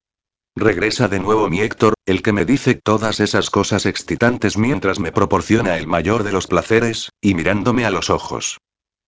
Regresa 0.56 1.10
de 1.10 1.20
nuevo 1.20 1.50
mi 1.50 1.60
Héctor, 1.60 1.96
el 2.06 2.22
que 2.22 2.32
me 2.32 2.46
dice 2.46 2.76
todas 2.76 3.20
esas 3.20 3.50
cosas 3.50 3.86
excitantes 3.86 4.58
mientras 4.58 5.00
me 5.02 5.12
proporciona 5.12 5.76
el 5.76 5.86
mayor 5.86 6.24
de 6.24 6.32
los 6.32 6.48
placeres, 6.48 7.10
y 7.20 7.34
mirándome 7.34 7.86
a 7.86 7.92
los 7.92 8.10
ojos. 8.10 8.60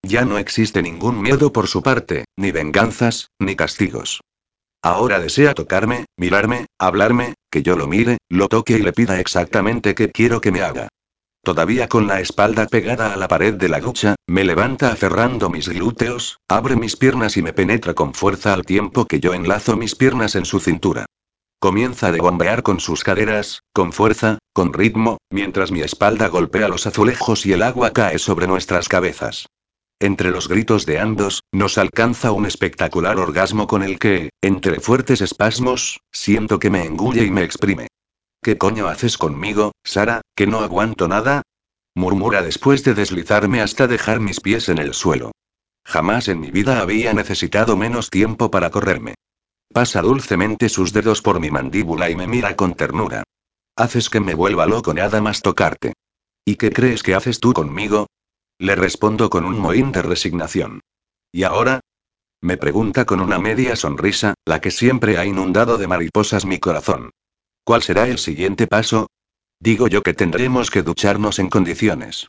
Ya 0.04 0.26
no 0.26 0.40
existe 0.40 0.82
ningún 0.82 1.22
miedo 1.22 1.54
por 1.54 1.68
su 1.68 1.82
parte, 1.82 2.26
ni 2.36 2.52
venganzas, 2.52 3.30
ni 3.40 3.56
castigos. 3.56 4.20
Ahora 4.82 5.22
desea 5.22 5.54
tocarme, 5.54 6.04
mirarme, 6.18 6.66
hablarme, 6.78 7.36
que 7.50 7.64
yo 7.64 7.78
lo 7.78 7.88
mire, 7.88 8.18
lo 8.28 8.50
toque 8.50 8.74
y 8.74 8.82
le 8.82 8.91
pida 8.91 9.22
exactamente 9.22 9.96
qué 9.96 10.12
quiero 10.12 10.41
que 10.41 10.52
me 10.52 10.64
haga. 10.64 10.89
Todavía 11.50 11.90
con 11.90 12.06
la 12.06 12.20
espalda 12.20 12.68
pegada 12.68 13.12
a 13.12 13.18
la 13.18 13.28
pared 13.28 13.56
de 13.56 13.70
la 13.70 13.80
ducha, 13.80 14.14
me 14.28 14.44
levanta 14.44 14.92
aferrando 14.92 15.50
mis 15.50 15.68
glúteos, 15.68 16.38
abre 16.48 16.76
mis 16.76 16.96
piernas 16.96 17.38
y 17.38 17.42
me 17.42 17.54
penetra 17.54 17.96
con 17.96 18.14
fuerza 18.14 18.54
al 18.54 18.68
tiempo 18.68 19.06
que 19.06 19.20
yo 19.20 19.34
enlazo 19.34 19.76
mis 19.76 19.96
piernas 19.96 20.36
en 20.36 20.46
su 20.46 20.60
cintura. 20.60 21.08
Comienza 21.60 22.10
a 22.10 22.18
bombear 22.18 22.62
con 22.62 22.80
sus 22.80 23.04
caderas, 23.04 23.64
con 23.74 23.94
fuerza, 23.94 24.38
con 24.54 24.74
ritmo, 24.74 25.18
mientras 25.32 25.72
mi 25.72 25.82
espalda 25.82 26.28
golpea 26.28 26.68
los 26.68 26.86
azulejos 26.86 27.48
y 27.48 27.54
el 27.54 27.64
agua 27.64 27.94
cae 27.94 28.20
sobre 28.20 28.46
nuestras 28.46 28.88
cabezas. 28.88 29.48
Entre 30.00 30.30
los 30.30 30.50
gritos 30.50 30.86
de 30.86 31.00
ambos, 31.00 31.42
nos 31.52 31.80
alcanza 31.80 32.32
un 32.32 32.46
espectacular 32.46 33.18
orgasmo 33.18 33.66
con 33.66 33.82
el 33.82 33.98
que, 33.98 34.30
entre 34.44 34.80
fuertes 34.80 35.20
espasmos, 35.22 36.00
siento 36.12 36.60
que 36.60 36.70
me 36.70 36.86
engulle 36.86 37.26
y 37.26 37.32
me 37.32 37.42
exprime. 37.42 37.88
¿Qué 38.41 38.57
coño 38.57 38.88
haces 38.88 39.18
conmigo, 39.18 39.74
Sara, 39.84 40.22
que 40.36 40.48
no 40.48 40.60
aguanto 40.60 41.07
nada? 41.07 41.41
murmura 41.95 42.41
después 42.41 42.84
de 42.86 42.94
deslizarme 42.94 43.60
hasta 43.61 43.88
dejar 43.88 44.22
mis 44.22 44.40
pies 44.40 44.70
en 44.70 44.78
el 44.78 44.94
suelo. 44.94 45.32
Jamás 45.86 46.30
en 46.30 46.40
mi 46.40 46.49
vida 46.49 46.80
había 46.80 47.14
necesitado 47.14 47.76
menos 47.76 48.10
tiempo 48.10 48.49
para 48.49 48.70
correrme. 48.70 49.16
Pasa 49.74 50.02
dulcemente 50.02 50.70
sus 50.70 50.94
dedos 50.94 51.22
por 51.22 51.40
mi 51.40 51.52
mandíbula 51.52 52.10
y 52.10 52.16
me 52.16 52.28
mira 52.28 52.56
con 52.56 52.76
ternura. 52.76 53.24
Haces 53.76 54.10
que 54.10 54.20
me 54.20 54.34
vuelva 54.34 54.66
loco 54.66 54.94
nada 54.94 55.22
más 55.22 55.41
tocarte. 55.41 55.94
¿Y 56.45 56.56
qué 56.56 56.72
crees 56.72 57.03
que 57.03 57.16
haces 57.16 57.40
tú 57.40 57.53
conmigo? 57.53 58.07
Le 58.57 58.76
respondo 58.76 59.30
con 59.30 59.45
un 59.45 59.60
mohín 59.60 59.91
de 59.91 60.02
resignación. 60.02 60.82
¿Y 61.32 61.44
ahora? 61.44 61.82
Me 62.41 62.56
pregunta 62.56 63.06
con 63.06 63.20
una 63.20 63.40
media 63.40 63.76
sonrisa, 63.76 64.34
la 64.45 64.61
que 64.61 64.72
siempre 64.72 65.18
ha 65.18 65.26
inundado 65.26 65.78
de 65.78 65.88
mariposas 65.88 66.45
mi 66.45 66.60
corazón. 66.60 67.11
¿Cuál 67.64 67.84
será 67.84 68.07
el 68.07 68.18
siguiente 68.18 68.68
paso? 68.68 69.07
Digo 69.60 69.88
yo 69.88 70.03
que 70.03 70.14
tendremos 70.14 70.72
que 70.72 70.84
ducharnos 70.84 71.40
en 71.40 71.49
condiciones. 71.49 72.27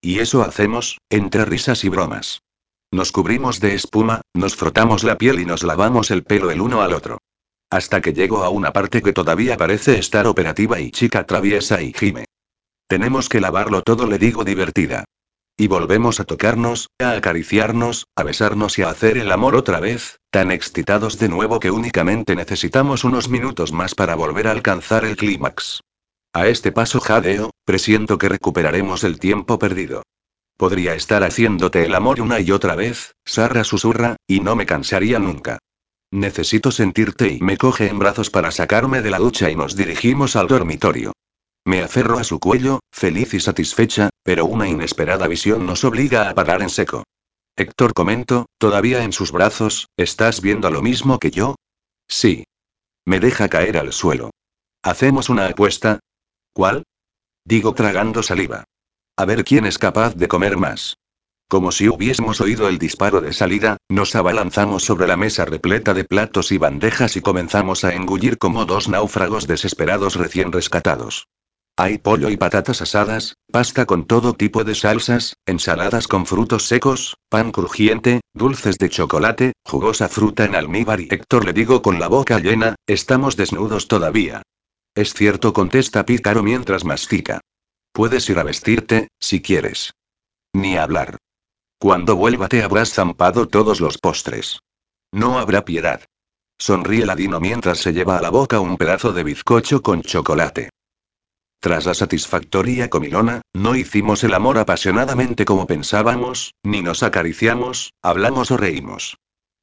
Y 0.00 0.20
eso 0.20 0.42
hacemos, 0.42 0.98
entre 1.10 1.44
risas 1.44 1.84
y 1.84 1.88
bromas. 1.88 2.42
Nos 2.90 3.12
cubrimos 3.12 3.60
de 3.60 3.74
espuma, 3.74 4.22
nos 4.34 4.56
frotamos 4.56 5.04
la 5.04 5.16
piel 5.16 5.40
y 5.40 5.44
nos 5.44 5.62
lavamos 5.62 6.10
el 6.10 6.24
pelo 6.24 6.50
el 6.50 6.60
uno 6.60 6.82
al 6.82 6.92
otro. 6.92 7.18
Hasta 7.70 8.00
que 8.00 8.12
llego 8.12 8.42
a 8.42 8.48
una 8.48 8.72
parte 8.72 9.00
que 9.00 9.12
todavía 9.12 9.56
parece 9.56 9.98
estar 9.98 10.26
operativa 10.26 10.80
y 10.80 10.90
chica 10.90 11.24
traviesa 11.24 11.82
y 11.82 11.92
gime. 11.92 12.24
Tenemos 12.88 13.28
que 13.28 13.40
lavarlo 13.40 13.82
todo, 13.82 14.06
le 14.06 14.18
digo 14.18 14.42
divertida. 14.42 15.04
Y 15.56 15.66
volvemos 15.66 16.20
a 16.20 16.24
tocarnos, 16.24 16.88
a 16.98 17.12
acariciarnos, 17.12 18.06
a 18.16 18.22
besarnos 18.22 18.78
y 18.78 18.82
a 18.82 18.90
hacer 18.90 19.18
el 19.18 19.30
amor 19.30 19.56
otra 19.56 19.80
vez, 19.80 20.18
tan 20.30 20.50
excitados 20.50 21.18
de 21.18 21.28
nuevo 21.28 21.60
que 21.60 21.70
únicamente 21.70 22.34
necesitamos 22.34 23.04
unos 23.04 23.28
minutos 23.28 23.72
más 23.72 23.94
para 23.94 24.14
volver 24.14 24.48
a 24.48 24.52
alcanzar 24.52 25.04
el 25.04 25.16
clímax. 25.16 25.80
A 26.32 26.46
este 26.46 26.72
paso 26.72 27.00
jadeo, 27.00 27.50
presiento 27.64 28.16
que 28.16 28.28
recuperaremos 28.28 29.04
el 29.04 29.18
tiempo 29.18 29.58
perdido. 29.58 30.02
Podría 30.56 30.94
estar 30.94 31.24
haciéndote 31.24 31.84
el 31.84 31.94
amor 31.94 32.20
una 32.20 32.38
y 32.38 32.52
otra 32.52 32.74
vez, 32.74 33.14
Sarra 33.24 33.64
susurra, 33.64 34.16
y 34.26 34.40
no 34.40 34.56
me 34.56 34.66
cansaría 34.66 35.18
nunca. 35.18 35.58
Necesito 36.12 36.70
sentirte 36.70 37.28
y 37.32 37.40
me 37.40 37.56
coge 37.56 37.88
en 37.88 37.98
brazos 37.98 38.30
para 38.30 38.50
sacarme 38.50 39.00
de 39.00 39.10
la 39.10 39.18
ducha 39.18 39.50
y 39.50 39.56
nos 39.56 39.76
dirigimos 39.76 40.36
al 40.36 40.48
dormitorio. 40.48 41.12
Me 41.64 41.82
aferro 41.82 42.18
a 42.18 42.24
su 42.24 42.40
cuello, 42.40 42.80
feliz 42.90 43.34
y 43.34 43.40
satisfecha, 43.40 44.10
pero 44.22 44.46
una 44.46 44.68
inesperada 44.68 45.28
visión 45.28 45.66
nos 45.66 45.84
obliga 45.84 46.28
a 46.28 46.34
parar 46.34 46.62
en 46.62 46.70
seco. 46.70 47.04
Héctor 47.56 47.92
comento, 47.92 48.46
todavía 48.58 49.04
en 49.04 49.12
sus 49.12 49.32
brazos, 49.32 49.88
¿estás 49.96 50.40
viendo 50.40 50.70
lo 50.70 50.82
mismo 50.82 51.18
que 51.18 51.30
yo? 51.30 51.56
Sí. 52.08 52.44
Me 53.04 53.20
deja 53.20 53.48
caer 53.48 53.76
al 53.76 53.92
suelo. 53.92 54.30
¿Hacemos 54.82 55.28
una 55.28 55.46
apuesta? 55.46 56.00
¿Cuál? 56.54 56.84
Digo 57.44 57.74
tragando 57.74 58.22
saliva. 58.22 58.64
A 59.16 59.24
ver 59.26 59.44
quién 59.44 59.66
es 59.66 59.78
capaz 59.78 60.14
de 60.14 60.28
comer 60.28 60.56
más. 60.56 60.96
Como 61.48 61.72
si 61.72 61.88
hubiésemos 61.88 62.40
oído 62.40 62.68
el 62.68 62.78
disparo 62.78 63.20
de 63.20 63.32
salida, 63.32 63.76
nos 63.88 64.14
abalanzamos 64.14 64.84
sobre 64.84 65.06
la 65.06 65.16
mesa 65.16 65.44
repleta 65.44 65.92
de 65.94 66.04
platos 66.04 66.52
y 66.52 66.58
bandejas 66.58 67.16
y 67.16 67.20
comenzamos 67.20 67.84
a 67.84 67.94
engullir 67.94 68.38
como 68.38 68.64
dos 68.64 68.88
náufragos 68.88 69.46
desesperados 69.46 70.14
recién 70.14 70.52
rescatados. 70.52 71.26
Hay 71.76 71.98
pollo 71.98 72.28
y 72.28 72.36
patatas 72.36 72.82
asadas, 72.82 73.36
pasta 73.50 73.86
con 73.86 74.06
todo 74.06 74.34
tipo 74.34 74.64
de 74.64 74.74
salsas, 74.74 75.36
ensaladas 75.46 76.08
con 76.08 76.26
frutos 76.26 76.66
secos, 76.66 77.16
pan 77.28 77.52
crujiente, 77.52 78.20
dulces 78.34 78.76
de 78.78 78.90
chocolate, 78.90 79.52
jugosa 79.64 80.08
fruta 80.08 80.44
en 80.44 80.54
almíbar 80.54 81.00
y 81.00 81.08
Héctor 81.10 81.44
le 81.44 81.52
digo 81.52 81.80
con 81.80 81.98
la 81.98 82.08
boca 82.08 82.38
llena, 82.38 82.76
estamos 82.86 83.36
desnudos 83.36 83.88
todavía. 83.88 84.42
Es 84.94 85.14
cierto, 85.14 85.52
contesta 85.52 86.04
Pícaro 86.04 86.42
mientras 86.42 86.84
mastica. 86.84 87.40
Puedes 87.92 88.28
ir 88.28 88.38
a 88.38 88.42
vestirte, 88.42 89.08
si 89.18 89.40
quieres. 89.40 89.92
Ni 90.52 90.76
hablar. 90.76 91.16
Cuando 91.78 92.16
vuelva 92.16 92.48
te 92.48 92.62
habrás 92.62 92.92
zampado 92.92 93.48
todos 93.48 93.80
los 93.80 93.98
postres. 93.98 94.58
No 95.12 95.38
habrá 95.38 95.64
piedad. 95.64 96.02
Sonríe 96.58 97.06
Ladino 97.06 97.40
mientras 97.40 97.78
se 97.78 97.92
lleva 97.92 98.18
a 98.18 98.22
la 98.22 98.28
boca 98.28 98.60
un 98.60 98.76
pedazo 98.76 99.12
de 99.12 99.24
bizcocho 99.24 99.80
con 99.80 100.02
chocolate. 100.02 100.68
Tras 101.62 101.84
la 101.84 101.92
satisfactoria 101.92 102.88
comilona, 102.88 103.42
no 103.52 103.76
hicimos 103.76 104.24
el 104.24 104.32
amor 104.32 104.56
apasionadamente 104.56 105.44
como 105.44 105.66
pensábamos, 105.66 106.54
ni 106.62 106.80
nos 106.80 107.02
acariciamos, 107.02 107.92
hablamos 108.02 108.50
o 108.50 108.56
reímos. 108.56 109.18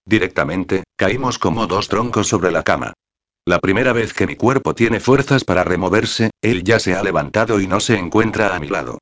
Directamente, 0.05 0.83
caímos 0.95 1.39
como 1.39 1.65
dos 1.65 1.87
troncos 1.87 2.27
sobre 2.27 2.51
la 2.51 2.61
cama. 2.61 2.93
La 3.47 3.57
primera 3.57 3.93
vez 3.93 4.13
que 4.13 4.27
mi 4.27 4.35
cuerpo 4.35 4.75
tiene 4.75 4.99
fuerzas 4.99 5.43
para 5.43 5.63
removerse, 5.63 6.29
él 6.43 6.63
ya 6.63 6.79
se 6.79 6.93
ha 6.93 7.01
levantado 7.01 7.59
y 7.59 7.65
no 7.65 7.79
se 7.79 7.97
encuentra 7.97 8.55
a 8.55 8.59
mi 8.59 8.67
lado. 8.67 8.99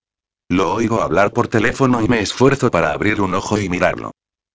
Lo 0.47 0.73
oigo 0.73 1.01
hablar 1.01 1.33
por 1.33 1.49
teléfono 1.49 2.01
y 2.01 2.07
me 2.07 2.21
esfuerzo 2.21 2.71
para 2.71 2.93
abrir 2.93 3.19
un 3.19 3.33
ojo 3.33 3.59
y 3.59 3.67
mirarlo. 3.67 4.11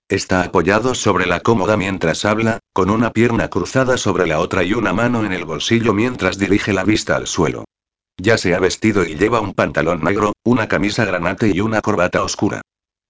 Está 0.09 0.45
apoyado 0.45 0.95
sobre 0.95 1.27
la 1.27 1.41
cómoda 1.41 1.77
mientras 1.77 2.25
habla, 2.25 2.59
con 2.73 2.89
una 2.89 3.11
pierna 3.11 3.49
cruzada 3.49 3.99
sobre 3.99 4.27
la 4.27 4.41
otra 4.41 4.65
y 4.65 4.73
una 4.73 4.95
mano 4.95 5.27
en 5.27 5.33
el 5.33 5.45
bolsillo 5.45 5.93
mientras 5.93 6.39
dirige 6.39 6.73
la 6.73 6.85
vista 6.85 7.17
al 7.17 7.27
suelo. 7.27 7.65
Ya 8.23 8.37
se 8.37 8.55
ha 8.55 8.59
vestido 8.59 9.05
y 9.05 9.15
lleva 9.15 9.41
un 9.41 9.55
pantalón 9.55 10.05
negro, 10.05 10.35
una 10.45 10.69
camisa 10.69 11.07
granate 11.07 11.49
y 11.49 11.61
una 11.61 11.81
corbata 11.81 12.23
oscura. 12.23 12.61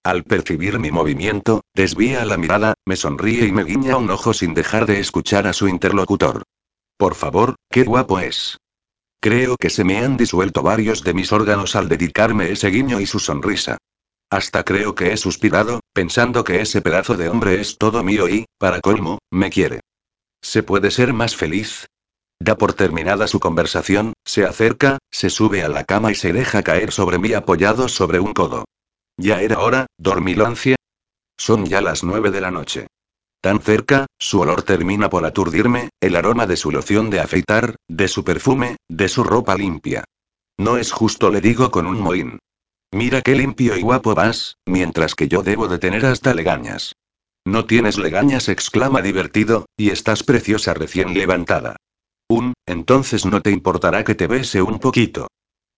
Al 0.05 0.23
percibir 0.23 0.79
mi 0.79 0.93
movimiento, 0.93 1.63
desvía 1.75 2.25
la 2.25 2.37
mirada, 2.37 2.75
me 2.87 2.95
sonríe 2.95 3.45
y 3.45 3.53
me 3.53 3.65
guiña 3.65 3.97
un 3.97 4.09
ojo 4.09 4.33
sin 4.33 4.55
dejar 4.55 4.87
de 4.87 5.01
escuchar 5.01 5.49
a 5.49 5.53
su 5.53 5.67
interlocutor. 5.67 6.45
Por 6.97 7.17
favor, 7.17 7.57
qué 7.69 7.83
guapo 7.83 8.21
es. 8.21 8.59
Creo 9.21 9.57
que 9.57 9.69
se 9.69 9.83
me 9.83 9.99
han 9.99 10.17
disuelto 10.17 10.63
varios 10.63 11.03
de 11.03 11.13
mis 11.13 11.33
órganos 11.33 11.75
al 11.75 11.89
dedicarme 11.89 12.53
ese 12.53 12.69
guiño 12.69 13.01
y 13.01 13.07
su 13.07 13.19
sonrisa. 13.19 13.79
Hasta 14.31 14.63
creo 14.63 14.95
que 14.95 15.13
he 15.13 15.17
suspirado, 15.17 15.81
pensando 15.93 16.45
que 16.45 16.61
ese 16.61 16.83
pedazo 16.83 17.17
de 17.17 17.29
hombre 17.29 17.61
es 17.61 17.79
todo 17.79 18.05
mío 18.05 18.29
y, 18.29 18.47
para 18.59 18.81
colmo, 18.81 19.19
me 19.29 19.51
quiere. 19.51 19.81
¿Se 20.41 20.63
puede 20.63 20.93
ser 20.93 21.13
más 21.13 21.35
feliz? 21.35 21.90
Da 22.41 22.57
por 22.57 22.73
terminada 22.73 23.27
su 23.27 23.39
conversación, 23.39 24.15
se 24.25 24.47
acerca, 24.47 24.99
se 25.11 25.29
sube 25.29 25.63
a 25.63 25.69
la 25.69 25.85
cama 25.85 26.11
y 26.11 26.15
se 26.15 26.33
deja 26.33 26.63
caer 26.63 26.91
sobre 26.91 27.19
mí 27.19 27.35
apoyado 27.35 27.89
sobre 27.89 28.19
un 28.19 28.33
codo. 28.33 28.65
Ya 29.19 29.43
era 29.43 29.59
hora, 29.59 29.87
dormilancia. 29.99 30.77
Son 31.37 31.67
ya 31.67 31.83
las 31.83 32.03
nueve 32.03 32.31
de 32.31 32.41
la 32.41 32.51
noche. 32.51 32.87
Tan 33.43 33.61
cerca, 33.61 34.07
su 34.19 34.41
olor 34.41 34.63
termina 34.63 35.11
por 35.11 35.27
aturdirme, 35.27 35.91
el 36.01 36.17
aroma 36.17 36.47
de 36.47 36.57
su 36.57 36.71
loción 36.71 37.11
de 37.11 37.21
afeitar, 37.21 37.77
de 37.89 38.09
su 38.09 38.25
perfume, 38.25 38.77
de 38.89 39.09
su 39.09 39.23
ropa 39.23 39.55
limpia. 39.55 40.05
No 40.59 40.79
es 40.79 40.93
justo, 40.93 41.31
le 41.31 41.41
digo 41.43 41.71
con 41.71 41.87
un 41.87 42.01
mohín. 42.01 42.39
Mira 42.93 43.23
qué 43.23 43.35
limpio 43.35 43.77
y 43.77 43.83
guapo 43.83 44.15
vas, 44.15 44.57
mientras 44.67 45.15
que 45.15 45.29
yo 45.29 45.43
debo 45.43 45.69
de 45.69 45.79
tener 45.79 46.05
hasta 46.07 46.35
legañas. 46.35 46.95
No 47.47 47.65
tienes 47.67 47.99
legañas, 47.99 48.49
exclama 48.49 49.01
divertido, 49.01 49.67
y 49.77 49.91
estás 49.91 50.23
preciosa 50.23 50.75
recién 50.75 51.15
levantada. 51.15 51.77
Un, 52.31 52.55
entonces 52.65 53.27
no 53.27 53.43
te 53.43 53.51
importará 53.51 54.05
que 54.05 54.15
te 54.15 54.29
bese 54.29 54.63
un 54.63 54.79
poquito. 54.79 55.27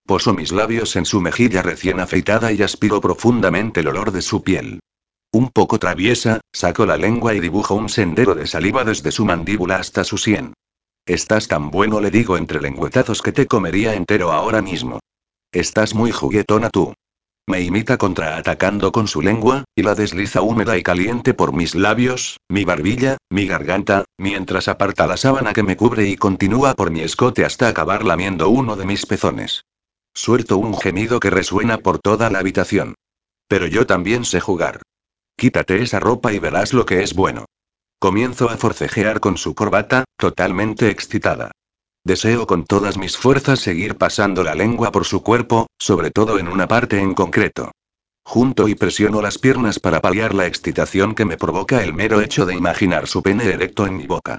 Poso 0.05 0.35
mis 0.35 0.53
labios 0.53 0.97
en 0.97 1.07
su 1.07 1.23
mejilla 1.23 1.63
recién 1.63 1.99
afeitada 1.99 2.53
y 2.53 2.63
aspiro 2.63 3.01
profundamente 3.01 3.81
el 3.81 3.89
olor 3.89 4.13
de 4.13 4.21
su 4.21 4.43
piel. 4.43 4.81
Un 5.33 5.49
poco 5.49 5.79
traviesa, 5.79 6.43
saco 6.53 6.85
la 6.85 6.99
lengua 6.99 7.33
y 7.33 7.41
dibujo 7.41 7.75
un 7.75 7.89
sendero 7.89 8.35
de 8.35 8.47
saliva 8.47 8.85
desde 8.85 9.13
su 9.13 9.25
mandíbula 9.25 9.77
hasta 9.77 10.05
su 10.05 10.19
sien. 10.19 10.53
Estás 11.07 11.49
tan 11.49 11.71
bueno, 11.71 12.03
le 12.03 12.11
digo 12.11 12.37
entre 12.37 12.61
lengüetazos 12.61 13.23
que 13.23 13.33
te 13.33 13.47
comería 13.47 13.95
entero 13.95 14.31
ahora 14.31 14.61
mismo. 14.61 15.01
Estás 15.53 15.95
muy 15.95 16.13
juguetona 16.13 16.69
tú. 16.69 16.93
Me 17.49 17.61
imita 17.61 17.99
contraatacando 17.99 18.93
con 18.93 19.09
su 19.09 19.21
lengua, 19.21 19.65
y 19.75 19.83
la 19.83 19.97
desliza 19.97 20.43
húmeda 20.43 20.79
y 20.79 20.83
caliente 20.83 21.35
por 21.35 21.53
mis 21.53 21.75
labios, 21.75 22.39
mi 22.49 22.65
barbilla, 22.65 23.19
mi 23.31 23.47
garganta, 23.47 24.05
mientras 24.17 24.69
aparta 24.69 25.09
la 25.09 25.17
sábana 25.17 25.53
que 25.53 25.65
me 25.65 25.77
cubre 25.77 26.07
y 26.07 26.17
continúa 26.17 26.75
por 26.75 26.93
mi 26.93 27.01
escote 27.01 27.45
hasta 27.45 27.67
acabar 27.67 28.05
lamiendo 28.05 28.49
uno 28.49 28.77
de 28.77 28.87
mis 28.87 29.07
pezones. 29.07 29.65
Suelto 30.15 30.57
un 30.59 30.79
gemido 30.79 31.19
que 31.19 31.31
resuena 31.31 31.79
por 31.79 31.99
toda 31.99 32.31
la 32.31 32.39
habitación. 32.39 32.95
Pero 33.49 33.67
yo 33.67 33.87
también 33.87 34.25
sé 34.25 34.39
jugar. 34.39 34.83
Quítate 35.37 35.83
esa 35.83 35.99
ropa 35.99 36.33
y 36.33 36.39
verás 36.39 36.73
lo 36.73 36.87
que 36.87 37.03
es 37.03 37.15
bueno. 37.15 37.47
Comienzo 37.99 38.51
a 38.51 38.57
forcejear 38.57 39.21
con 39.21 39.37
su 39.37 39.55
corbata, 39.55 40.05
totalmente 40.17 40.91
excitada. 40.91 41.51
Deseo 42.05 42.49
con 42.49 42.65
todas 42.65 42.99
mis 42.99 43.17
fuerzas 43.17 43.61
seguir 43.61 43.97
pasando 43.97 44.43
la 44.43 44.55
lengua 44.55 44.91
por 44.91 45.05
su 45.05 45.23
cuerpo, 45.23 45.69
sobre 45.79 46.11
todo 46.11 46.39
en 46.39 46.49
una 46.49 46.67
parte 46.67 46.99
en 46.99 47.15
concreto. 47.15 47.71
Junto 48.25 48.67
y 48.67 48.75
presiono 48.75 49.23
las 49.23 49.39
piernas 49.39 49.79
para 49.79 50.01
paliar 50.01 50.35
la 50.35 50.47
excitación 50.47 51.15
que 51.15 51.25
me 51.25 51.37
provoca 51.37 51.83
el 51.83 51.95
mero 51.95 52.21
hecho 52.21 52.45
de 52.45 52.55
imaginar 52.55 53.07
su 53.07 53.23
pene 53.23 53.45
erecto 53.45 53.87
en 53.87 53.97
mi 53.97 54.07
boca. 54.07 54.39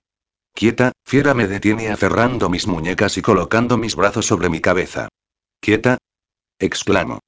Quieta, 0.53 0.91
fiera 1.05 1.33
me 1.33 1.47
detiene 1.47 1.89
aferrando 1.89 2.49
mis 2.49 2.67
muñecas 2.67 3.17
y 3.17 3.21
colocando 3.21 3.77
mis 3.77 3.95
brazos 3.95 4.25
sobre 4.25 4.49
mi 4.49 4.59
cabeza. 4.59 5.07
¿Quieta? 5.59 5.97
exclamo. 6.59 7.19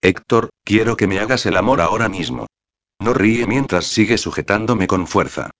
Héctor, 0.00 0.50
quiero 0.64 0.96
que 0.96 1.06
me 1.06 1.18
hagas 1.18 1.46
el 1.46 1.56
amor 1.56 1.80
ahora 1.80 2.08
mismo. 2.08 2.46
No 3.00 3.14
ríe 3.14 3.46
mientras 3.46 3.86
sigue 3.86 4.18
sujetándome 4.18 4.86
con 4.86 5.06
fuerza. 5.06 5.50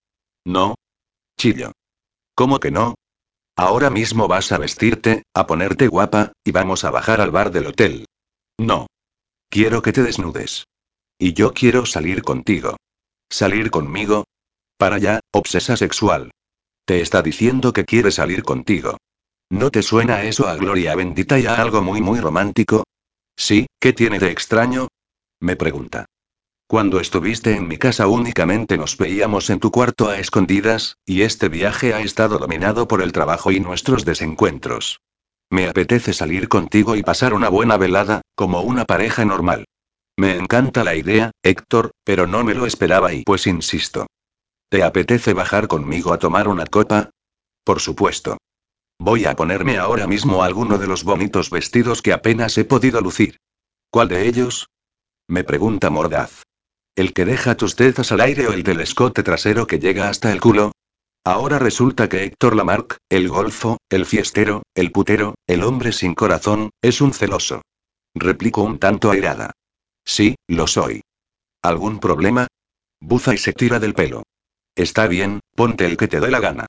No. 0.45 0.75
Chillo. 1.37 1.71
¿Cómo 2.35 2.59
que 2.59 2.71
no? 2.71 2.95
Ahora 3.57 3.89
mismo 3.89 4.27
vas 4.27 4.51
a 4.51 4.57
vestirte, 4.57 5.23
a 5.33 5.47
ponerte 5.47 5.87
guapa, 5.87 6.33
y 6.43 6.51
vamos 6.51 6.83
a 6.83 6.91
bajar 6.91 7.21
al 7.21 7.31
bar 7.31 7.51
del 7.51 7.67
hotel. 7.67 8.05
No. 8.57 8.87
Quiero 9.49 9.81
que 9.81 9.93
te 9.93 10.03
desnudes. 10.03 10.65
Y 11.17 11.33
yo 11.33 11.53
quiero 11.53 11.85
salir 11.85 12.21
contigo. 12.23 12.75
¿Salir 13.29 13.71
conmigo? 13.71 14.25
Para 14.77 14.97
allá, 14.97 15.21
obsesa 15.31 15.77
sexual. 15.77 16.31
Te 16.85 16.99
está 16.99 17.21
diciendo 17.21 17.71
que 17.71 17.85
quiere 17.85 18.11
salir 18.11 18.43
contigo. 18.43 18.97
¿No 19.49 19.71
te 19.71 19.81
suena 19.81 20.23
eso 20.23 20.47
a 20.47 20.55
gloria 20.55 20.95
bendita 20.95 21.39
y 21.39 21.45
a 21.45 21.55
algo 21.55 21.81
muy 21.81 22.01
muy 22.01 22.19
romántico? 22.19 22.83
Sí, 23.37 23.67
¿qué 23.79 23.93
tiene 23.93 24.19
de 24.19 24.31
extraño? 24.31 24.89
Me 25.39 25.55
pregunta. 25.55 26.05
Cuando 26.67 26.99
estuviste 26.99 27.55
en 27.55 27.67
mi 27.67 27.77
casa 27.77 28.07
únicamente 28.07 28.75
nos 28.77 28.97
veíamos 28.97 29.51
en 29.51 29.59
tu 29.59 29.69
cuarto 29.69 30.09
a 30.09 30.17
escondidas, 30.17 30.97
y 31.05 31.21
este 31.21 31.47
viaje 31.47 31.93
ha 31.93 32.01
estado 32.01 32.39
dominado 32.39 32.87
por 32.87 33.03
el 33.03 33.11
trabajo 33.11 33.51
y 33.51 33.59
nuestros 33.59 34.03
desencuentros. 34.03 34.99
Me 35.51 35.67
apetece 35.67 36.11
salir 36.11 36.49
contigo 36.49 36.95
y 36.95 37.03
pasar 37.03 37.35
una 37.35 37.49
buena 37.49 37.77
velada, 37.77 38.21
como 38.33 38.61
una 38.61 38.85
pareja 38.85 39.25
normal. 39.25 39.65
Me 40.17 40.35
encanta 40.37 40.83
la 40.83 40.95
idea, 40.95 41.29
Héctor, 41.43 41.91
pero 42.03 42.25
no 42.25 42.43
me 42.43 42.55
lo 42.55 42.65
esperaba 42.65 43.13
y 43.13 43.23
pues 43.23 43.45
insisto. 43.45 44.07
¿Te 44.69 44.81
apetece 44.83 45.33
bajar 45.33 45.67
conmigo 45.67 46.13
a 46.13 46.17
tomar 46.17 46.47
una 46.47 46.65
copa? 46.65 47.11
Por 47.63 47.79
supuesto. 47.79 48.37
Voy 48.97 49.25
a 49.25 49.35
ponerme 49.35 49.77
ahora 49.77 50.07
mismo 50.07 50.41
alguno 50.41 50.79
de 50.79 50.87
los 50.87 51.03
bonitos 51.03 51.51
vestidos 51.51 52.01
que 52.01 52.11
apenas 52.11 52.57
he 52.57 52.65
podido 52.65 53.01
lucir. 53.01 53.37
¿Cuál 53.91 54.07
de 54.07 54.27
ellos? 54.27 54.67
Me 55.27 55.43
pregunta 55.43 55.91
mordaz. 55.91 56.41
¿El 56.95 57.11
que 57.11 57.25
deja 57.25 57.55
tus 57.55 57.75
tetas 57.75 58.13
al 58.13 58.21
aire 58.21 58.47
o 58.47 58.53
el 58.53 58.63
del 58.63 58.79
escote 58.79 59.21
trasero 59.21 59.67
que 59.67 59.79
llega 59.79 60.07
hasta 60.07 60.31
el 60.31 60.39
culo? 60.39 60.71
Ahora 61.25 61.59
resulta 61.59 62.07
que 62.07 62.23
Héctor 62.23 62.55
Lamarck, 62.55 62.97
el 63.09 63.27
golfo, 63.27 63.79
el 63.89 64.05
fiestero, 64.05 64.63
el 64.75 64.93
putero, 64.93 65.35
el 65.45 65.63
hombre 65.63 65.91
sin 65.91 66.15
corazón, 66.15 66.69
es 66.81 67.01
un 67.01 67.13
celoso. 67.13 67.63
Replico 68.13 68.61
un 68.61 68.79
tanto 68.79 69.11
airada. 69.11 69.51
Sí, 70.05 70.35
lo 70.47 70.67
soy. 70.67 71.01
¿Algún 71.61 71.99
problema? 71.99 72.47
Buza 73.01 73.33
y 73.33 73.39
se 73.39 73.51
tira 73.51 73.79
del 73.79 73.93
pelo. 73.93 74.23
Está 74.73 75.07
bien, 75.07 75.41
ponte 75.53 75.85
el 75.85 75.97
que 75.97 76.07
te 76.07 76.21
dé 76.21 76.31
la 76.31 76.39
gana. 76.39 76.65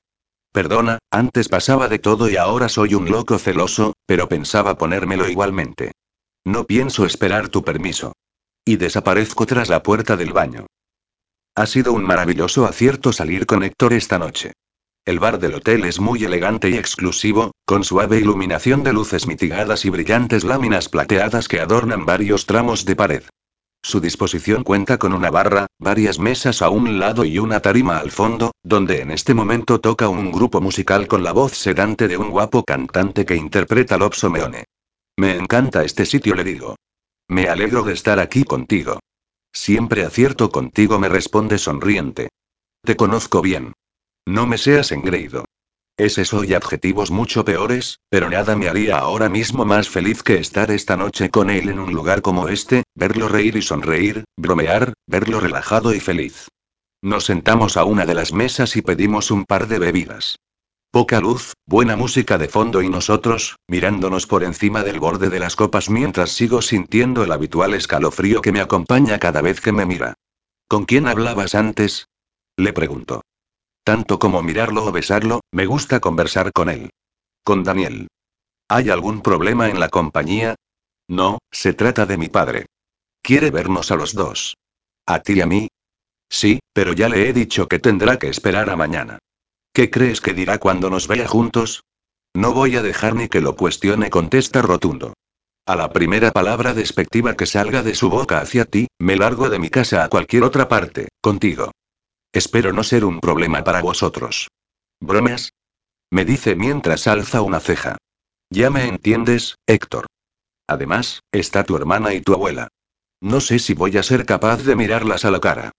Perdona, 0.51 0.97
antes 1.09 1.47
pasaba 1.47 1.87
de 1.87 1.99
todo 1.99 2.29
y 2.29 2.35
ahora 2.35 2.67
soy 2.67 2.95
un 2.95 3.09
loco 3.09 3.37
celoso, 3.37 3.93
pero 4.05 4.27
pensaba 4.27 4.77
ponérmelo 4.77 5.29
igualmente. 5.29 5.93
No 6.43 6.65
pienso 6.65 7.05
esperar 7.05 7.47
tu 7.47 7.63
permiso. 7.63 8.13
Y 8.67 8.75
desaparezco 8.75 9.45
tras 9.45 9.69
la 9.69 9.81
puerta 9.81 10.17
del 10.17 10.33
baño. 10.33 10.67
Ha 11.55 11.65
sido 11.65 11.93
un 11.93 12.03
maravilloso 12.03 12.65
acierto 12.65 13.13
salir 13.13 13.45
con 13.45 13.63
Héctor 13.63 13.93
esta 13.93 14.19
noche. 14.19 14.51
El 15.05 15.19
bar 15.19 15.39
del 15.39 15.53
hotel 15.53 15.85
es 15.85 16.01
muy 16.01 16.25
elegante 16.25 16.69
y 16.69 16.73
exclusivo, 16.73 17.51
con 17.65 17.85
suave 17.85 18.19
iluminación 18.19 18.83
de 18.83 18.91
luces 18.91 19.25
mitigadas 19.25 19.85
y 19.85 19.89
brillantes 19.89 20.43
láminas 20.43 20.89
plateadas 20.89 21.47
que 21.47 21.61
adornan 21.61 22.05
varios 22.05 22.45
tramos 22.45 22.83
de 22.83 22.97
pared. 22.97 23.23
Su 23.81 24.01
disposición 24.01 24.65
cuenta 24.65 24.97
con 24.97 25.13
una 25.13 25.31
barra, 25.31 25.67
varias 25.79 26.19
mesas 26.19 26.61
a 26.61 26.67
un 26.67 26.99
lado 26.99 27.23
y 27.23 27.39
una 27.39 27.61
tarima 27.61 27.99
al 27.99 28.11
fondo, 28.11 28.51
donde 28.63 28.99
en 28.99 29.11
este 29.11 29.33
momento 29.33 29.79
toca 29.79 30.09
un 30.09 30.29
grupo 30.29 30.59
musical 30.59 31.07
con 31.07 31.23
la 31.23 31.31
voz 31.31 31.53
sedante 31.53 32.09
de 32.09 32.17
un 32.17 32.31
guapo 32.31 32.65
cantante 32.65 33.25
que 33.25 33.37
interpreta 33.37 33.97
Lobso 33.97 34.29
Meone. 34.29 34.65
Me 35.15 35.37
encanta 35.37 35.85
este 35.85 36.05
sitio, 36.05 36.35
le 36.35 36.43
digo. 36.43 36.75
Me 37.29 37.49
alegro 37.49 37.83
de 37.83 37.93
estar 37.93 38.19
aquí 38.19 38.43
contigo. 38.43 38.99
Siempre 39.51 40.05
acierto 40.05 40.49
contigo, 40.49 40.97
me 40.99 41.09
responde 41.09 41.57
sonriente. 41.57 42.29
Te 42.83 42.95
conozco 42.95 43.41
bien. 43.41 43.73
No 44.25 44.47
me 44.47 44.57
seas 44.57 44.91
engreído. 44.91 45.45
Es 45.97 46.19
eso 46.19 46.43
y 46.43 46.53
adjetivos 46.53 47.09
mucho 47.09 47.43
peores, 47.43 47.99
pero 48.09 48.29
nada 48.29 48.55
me 48.55 48.69
haría 48.69 48.99
ahora 48.99 49.29
mismo 49.29 49.65
más 49.65 49.89
feliz 49.89 50.21
que 50.21 50.37
estar 50.37 50.69
esta 50.69 50.95
noche 50.95 51.31
con 51.31 51.49
él 51.49 51.69
en 51.69 51.79
un 51.79 51.91
lugar 51.91 52.21
como 52.21 52.49
este, 52.49 52.83
verlo 52.93 53.27
reír 53.27 53.55
y 53.57 53.63
sonreír, 53.63 54.23
bromear, 54.37 54.93
verlo 55.07 55.39
relajado 55.39 55.95
y 55.95 55.99
feliz. 55.99 56.49
Nos 57.01 57.25
sentamos 57.25 57.77
a 57.77 57.83
una 57.83 58.05
de 58.05 58.13
las 58.13 58.31
mesas 58.31 58.75
y 58.75 58.83
pedimos 58.83 59.31
un 59.31 59.45
par 59.45 59.67
de 59.67 59.79
bebidas. 59.79 60.37
Poca 60.91 61.19
luz, 61.19 61.53
buena 61.65 61.97
música 61.97 62.37
de 62.37 62.47
fondo 62.47 62.81
y 62.81 62.89
nosotros, 62.89 63.57
mirándonos 63.67 64.25
por 64.25 64.43
encima 64.43 64.83
del 64.83 64.99
borde 64.99 65.29
de 65.29 65.39
las 65.39 65.55
copas 65.55 65.89
mientras 65.89 66.31
sigo 66.31 66.61
sintiendo 66.61 67.23
el 67.23 67.31
habitual 67.33 67.73
escalofrío 67.73 68.41
que 68.41 68.53
me 68.53 68.61
acompaña 68.61 69.19
cada 69.19 69.41
vez 69.41 69.59
que 69.59 69.73
me 69.73 69.85
mira. 69.85 70.13
¿Con 70.67 70.85
quién 70.85 71.07
hablabas 71.07 71.55
antes? 71.55 72.07
Le 72.55 72.71
pregunto. 72.71 73.21
Tanto 73.83 74.17
como 74.17 74.41
mirarlo 74.41 74.85
o 74.85 74.91
besarlo, 74.91 75.41
me 75.51 75.65
gusta 75.65 75.99
conversar 75.99 76.51
con 76.53 76.69
él. 76.69 76.89
Con 77.43 77.63
Daniel. 77.63 78.07
¿Hay 78.69 78.89
algún 78.89 79.21
problema 79.21 79.69
en 79.69 79.79
la 79.79 79.89
compañía? 79.89 80.55
No, 81.09 81.39
se 81.51 81.73
trata 81.73 82.05
de 82.05 82.17
mi 82.17 82.29
padre. 82.29 82.65
Quiere 83.21 83.51
vernos 83.51 83.91
a 83.91 83.95
los 83.95 84.13
dos. 84.13 84.55
¿A 85.05 85.19
ti 85.19 85.33
y 85.33 85.41
a 85.41 85.45
mí? 85.45 85.67
Sí, 86.29 86.59
pero 86.73 86.93
ya 86.93 87.07
le 87.07 87.29
he 87.29 87.33
dicho 87.33 87.67
que 87.67 87.79
tendrá 87.79 88.17
que 88.17 88.27
esperar 88.27 88.69
a 88.69 88.75
mañana. 88.75 89.19
¿Qué 89.77 89.91
crees 89.91 90.21
que 90.21 90.33
dirá 90.33 90.57
cuando 90.57 90.89
nos 90.89 91.07
vea 91.07 91.27
juntos? 91.27 91.83
No 92.35 92.51
voy 92.51 92.77
a 92.77 92.81
dejar 92.81 93.13
ni 93.13 93.29
que 93.29 93.41
lo 93.41 93.55
cuestione, 93.55 94.09
contesta 94.09 94.63
rotundo. 94.63 95.13
A 95.67 95.75
la 95.75 95.93
primera 95.93 96.31
palabra 96.31 96.73
despectiva 96.73 97.35
que 97.35 97.45
salga 97.45 97.83
de 97.83 97.93
su 97.93 98.09
boca 98.09 98.39
hacia 98.39 98.65
ti, 98.65 98.87
me 98.97 99.15
largo 99.17 99.51
de 99.51 99.59
mi 99.59 99.69
casa 99.69 100.03
a 100.03 100.09
cualquier 100.09 100.41
otra 100.41 100.67
parte, 100.67 101.09
contigo. 101.21 101.69
Espero 102.33 102.73
no 102.73 102.83
ser 102.83 103.05
un 103.05 103.19
problema 103.19 103.63
para 103.63 103.83
vosotros. 103.83 104.47
¿Bromas? 104.99 105.51
Me 106.09 106.25
dice 106.25 106.55
mientras 106.55 107.05
alza 107.05 107.43
una 107.43 107.59
ceja. 107.59 107.97
Ya 108.49 108.71
me 108.71 108.87
entiendes, 108.87 109.57
Héctor. 109.67 110.07
Además, 110.67 111.19
está 111.31 111.63
tu 111.63 111.75
hermana 111.75 112.15
y 112.15 112.21
tu 112.21 112.33
abuela. 112.33 112.69
No 113.21 113.41
sé 113.41 113.59
si 113.59 113.75
voy 113.75 113.95
a 113.97 114.01
ser 114.01 114.25
capaz 114.25 114.63
de 114.63 114.75
mirarlas 114.75 115.23
a 115.23 115.29
la 115.29 115.39
cara. 115.39 115.71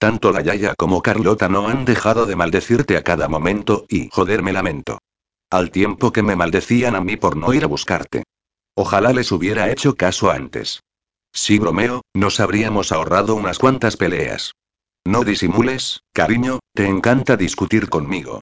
Tanto 0.00 0.32
la 0.32 0.40
Yaya 0.40 0.74
como 0.76 1.02
Carlota 1.02 1.50
no 1.50 1.68
han 1.68 1.84
dejado 1.84 2.24
de 2.24 2.34
maldecirte 2.34 2.96
a 2.96 3.02
cada 3.02 3.28
momento 3.28 3.84
y, 3.86 4.08
joder, 4.10 4.42
me 4.42 4.54
lamento. 4.54 4.98
Al 5.50 5.70
tiempo 5.70 6.10
que 6.10 6.22
me 6.22 6.36
maldecían 6.36 6.96
a 6.96 7.02
mí 7.02 7.18
por 7.18 7.36
no 7.36 7.52
ir 7.52 7.64
a 7.64 7.66
buscarte. 7.66 8.22
Ojalá 8.74 9.12
les 9.12 9.30
hubiera 9.30 9.70
hecho 9.70 9.96
caso 9.96 10.30
antes. 10.30 10.80
Si 11.34 11.58
bromeo, 11.58 12.00
nos 12.14 12.40
habríamos 12.40 12.92
ahorrado 12.92 13.34
unas 13.34 13.58
cuantas 13.58 13.98
peleas. 13.98 14.54
No 15.04 15.22
disimules, 15.22 16.00
cariño, 16.14 16.60
te 16.74 16.86
encanta 16.86 17.36
discutir 17.36 17.90
conmigo. 17.90 18.40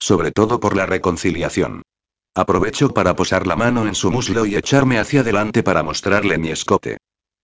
Sobre 0.00 0.32
todo 0.32 0.58
por 0.58 0.74
la 0.74 0.86
reconciliación. 0.86 1.82
Aprovecho 2.34 2.88
para 2.92 3.14
posar 3.14 3.46
la 3.46 3.54
mano 3.54 3.86
en 3.86 3.94
su 3.94 4.10
muslo 4.10 4.44
y 4.44 4.56
echarme 4.56 4.98
hacia 4.98 5.20
adelante 5.20 5.62
para 5.62 5.84
mostrarle 5.84 6.36
mi 6.36 6.50
escote. 6.50 6.98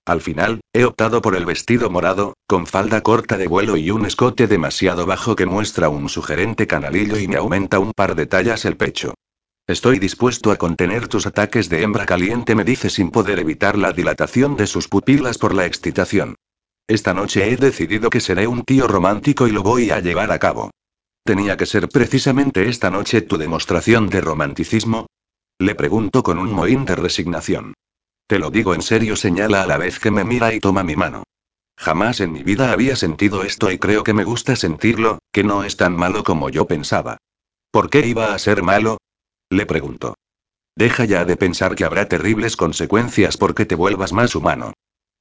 Al 0.04 0.20
final, 0.20 0.60
he 0.72 0.84
optado 0.84 1.22
por 1.22 1.36
el 1.36 1.46
vestido 1.46 1.88
morado, 1.88 2.34
con 2.48 2.66
falda 2.66 3.02
corta 3.02 3.38
de 3.38 3.46
vuelo 3.46 3.76
y 3.76 3.90
un 3.90 4.04
escote 4.04 4.48
demasiado 4.48 5.06
bajo 5.06 5.36
que 5.36 5.46
muestra 5.46 5.88
un 5.88 6.08
sugerente 6.08 6.66
canalillo 6.66 7.16
y 7.18 7.28
me 7.28 7.36
aumenta 7.36 7.78
un 7.78 7.92
par 7.92 8.16
de 8.16 8.26
tallas 8.26 8.64
el 8.64 8.76
pecho. 8.76 9.14
Estoy 9.68 10.00
dispuesto 10.00 10.50
a 10.50 10.56
contener 10.56 11.06
tus 11.06 11.26
ataques 11.26 11.68
de 11.68 11.82
hembra 11.82 12.04
caliente, 12.04 12.56
me 12.56 12.64
dice 12.64 12.90
sin 12.90 13.12
poder 13.12 13.38
evitar 13.38 13.78
la 13.78 13.92
dilatación 13.92 14.56
de 14.56 14.66
sus 14.66 14.88
pupilas 14.88 15.38
por 15.38 15.54
la 15.54 15.66
excitación. 15.66 16.34
Esta 16.88 17.14
noche 17.14 17.48
he 17.48 17.56
decidido 17.56 18.10
que 18.10 18.20
seré 18.20 18.48
un 18.48 18.64
tío 18.64 18.88
romántico 18.88 19.46
y 19.46 19.52
lo 19.52 19.62
voy 19.62 19.92
a 19.92 20.00
llevar 20.00 20.32
a 20.32 20.40
cabo. 20.40 20.72
¿Tenía 21.24 21.56
que 21.56 21.66
ser 21.66 21.88
precisamente 21.88 22.68
esta 22.68 22.90
noche 22.90 23.22
tu 23.22 23.38
demostración 23.38 24.08
de 24.10 24.20
romanticismo? 24.20 25.06
Le 25.60 25.76
pregunto 25.76 26.24
con 26.24 26.40
un 26.40 26.52
mohín 26.52 26.84
de 26.84 26.96
resignación. 26.96 27.74
Te 28.32 28.38
lo 28.38 28.50
digo 28.50 28.72
en 28.72 28.80
serio, 28.80 29.14
señala 29.14 29.62
a 29.62 29.66
la 29.66 29.76
vez 29.76 29.98
que 29.98 30.10
me 30.10 30.24
mira 30.24 30.54
y 30.54 30.58
toma 30.58 30.82
mi 30.82 30.96
mano. 30.96 31.24
Jamás 31.76 32.18
en 32.20 32.32
mi 32.32 32.42
vida 32.42 32.72
había 32.72 32.96
sentido 32.96 33.42
esto 33.42 33.70
y 33.70 33.76
creo 33.76 34.04
que 34.04 34.14
me 34.14 34.24
gusta 34.24 34.56
sentirlo, 34.56 35.18
que 35.32 35.44
no 35.44 35.64
es 35.64 35.76
tan 35.76 35.94
malo 35.94 36.24
como 36.24 36.48
yo 36.48 36.66
pensaba. 36.66 37.18
¿Por 37.70 37.90
qué 37.90 38.06
iba 38.06 38.32
a 38.32 38.38
ser 38.38 38.62
malo? 38.62 38.96
Le 39.50 39.66
pregunto. 39.66 40.14
Deja 40.74 41.04
ya 41.04 41.26
de 41.26 41.36
pensar 41.36 41.74
que 41.74 41.84
habrá 41.84 42.08
terribles 42.08 42.56
consecuencias 42.56 43.36
porque 43.36 43.66
te 43.66 43.74
vuelvas 43.74 44.14
más 44.14 44.34
humano. 44.34 44.72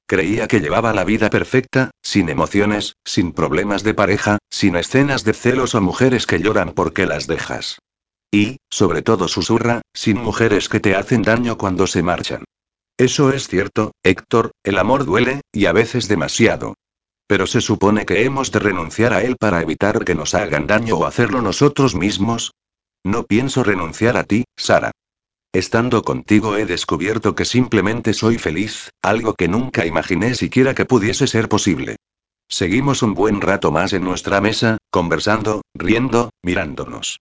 Creía 0.06 0.48
que 0.48 0.60
llevaba 0.60 0.94
la 0.94 1.04
vida 1.04 1.28
perfecta, 1.28 1.90
sin 2.00 2.30
emociones, 2.30 2.94
sin 3.04 3.32
problemas 3.32 3.82
de 3.82 3.92
pareja, 3.92 4.38
sin 4.48 4.74
escenas 4.74 5.22
de 5.22 5.34
celos 5.34 5.74
o 5.74 5.82
mujeres 5.82 6.26
que 6.26 6.40
lloran 6.40 6.72
porque 6.72 7.04
las 7.04 7.26
dejas. 7.26 7.78
Y, 8.30 8.56
sobre 8.70 9.02
todo 9.02 9.28
susurra, 9.28 9.82
sin 9.92 10.16
mujeres 10.16 10.70
que 10.70 10.80
te 10.80 10.96
hacen 10.96 11.20
daño 11.20 11.58
cuando 11.58 11.86
se 11.86 12.02
marchan. 12.02 12.44
Eso 12.98 13.32
es 13.32 13.48
cierto, 13.48 13.92
Héctor, 14.02 14.52
el 14.62 14.78
amor 14.78 15.04
duele, 15.04 15.40
y 15.52 15.66
a 15.66 15.72
veces 15.72 16.08
demasiado. 16.08 16.74
Pero 17.26 17.46
se 17.46 17.60
supone 17.60 18.04
que 18.04 18.24
hemos 18.24 18.52
de 18.52 18.58
renunciar 18.58 19.12
a 19.12 19.22
él 19.22 19.36
para 19.36 19.62
evitar 19.62 20.04
que 20.04 20.14
nos 20.14 20.34
hagan 20.34 20.66
daño 20.66 20.96
o 20.96 21.06
hacerlo 21.06 21.40
nosotros 21.40 21.94
mismos. 21.94 22.52
No 23.04 23.24
pienso 23.24 23.64
renunciar 23.64 24.16
a 24.16 24.24
ti, 24.24 24.44
Sara. 24.56 24.92
Estando 25.54 26.02
contigo 26.02 26.56
he 26.56 26.64
descubierto 26.64 27.34
que 27.34 27.44
simplemente 27.44 28.14
soy 28.14 28.38
feliz, 28.38 28.90
algo 29.02 29.34
que 29.34 29.48
nunca 29.48 29.84
imaginé 29.84 30.34
siquiera 30.34 30.74
que 30.74 30.86
pudiese 30.86 31.26
ser 31.26 31.48
posible. 31.48 31.96
Seguimos 32.48 33.02
un 33.02 33.14
buen 33.14 33.40
rato 33.40 33.70
más 33.70 33.92
en 33.92 34.04
nuestra 34.04 34.40
mesa, 34.40 34.78
conversando, 34.90 35.62
riendo, 35.74 36.30
mirándonos. 36.42 37.20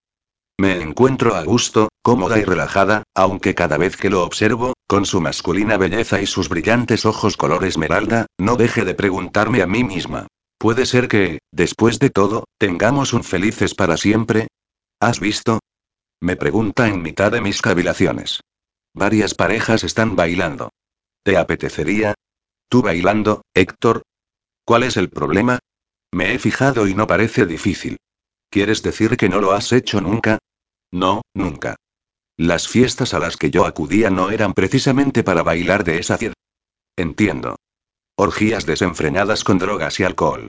Me 0.57 0.81
encuentro 0.81 1.35
a 1.35 1.43
gusto, 1.43 1.89
cómoda 2.01 2.37
y 2.37 2.43
relajada, 2.43 3.03
aunque 3.15 3.55
cada 3.55 3.77
vez 3.77 3.97
que 3.97 4.09
lo 4.09 4.23
observo, 4.23 4.73
con 4.91 5.05
su 5.05 5.21
masculina 5.21 5.77
belleza 5.77 6.21
y 6.21 6.25
sus 6.25 6.49
brillantes 6.49 7.05
ojos 7.05 7.37
color 7.37 7.63
esmeralda, 7.63 8.25
no 8.37 8.57
deje 8.57 8.83
de 8.83 8.93
preguntarme 8.93 9.61
a 9.61 9.65
mí 9.65 9.85
misma. 9.85 10.27
¿Puede 10.57 10.85
ser 10.85 11.07
que, 11.07 11.39
después 11.49 11.97
de 11.97 12.09
todo, 12.09 12.43
tengamos 12.57 13.13
un 13.13 13.23
felices 13.23 13.73
para 13.73 13.95
siempre? 13.95 14.49
¿Has 14.99 15.21
visto? 15.21 15.61
Me 16.19 16.35
pregunta 16.35 16.89
en 16.89 17.01
mitad 17.01 17.31
de 17.31 17.39
mis 17.39 17.61
cavilaciones. 17.61 18.41
Varias 18.93 19.33
parejas 19.33 19.85
están 19.85 20.17
bailando. 20.17 20.71
¿Te 21.23 21.37
apetecería? 21.37 22.13
¿Tú 22.67 22.81
bailando, 22.81 23.43
Héctor? 23.53 24.01
¿Cuál 24.65 24.83
es 24.83 24.97
el 24.97 25.09
problema? 25.09 25.59
Me 26.11 26.33
he 26.33 26.37
fijado 26.37 26.85
y 26.85 26.95
no 26.95 27.07
parece 27.07 27.45
difícil. 27.45 27.95
¿Quieres 28.49 28.83
decir 28.83 29.15
que 29.15 29.29
no 29.29 29.39
lo 29.39 29.53
has 29.53 29.71
hecho 29.71 30.01
nunca? 30.01 30.39
No, 30.91 31.21
nunca. 31.33 31.77
Las 32.41 32.67
fiestas 32.67 33.13
a 33.13 33.19
las 33.19 33.37
que 33.37 33.51
yo 33.51 33.67
acudía 33.67 34.09
no 34.09 34.31
eran 34.31 34.53
precisamente 34.55 35.23
para 35.23 35.43
bailar 35.43 35.83
de 35.83 35.99
esa 35.99 36.17
ciudad. 36.17 36.33
Entiendo. 36.97 37.57
Orgías 38.17 38.65
desenfrenadas 38.65 39.43
con 39.43 39.59
drogas 39.59 39.99
y 39.99 40.05
alcohol. 40.05 40.47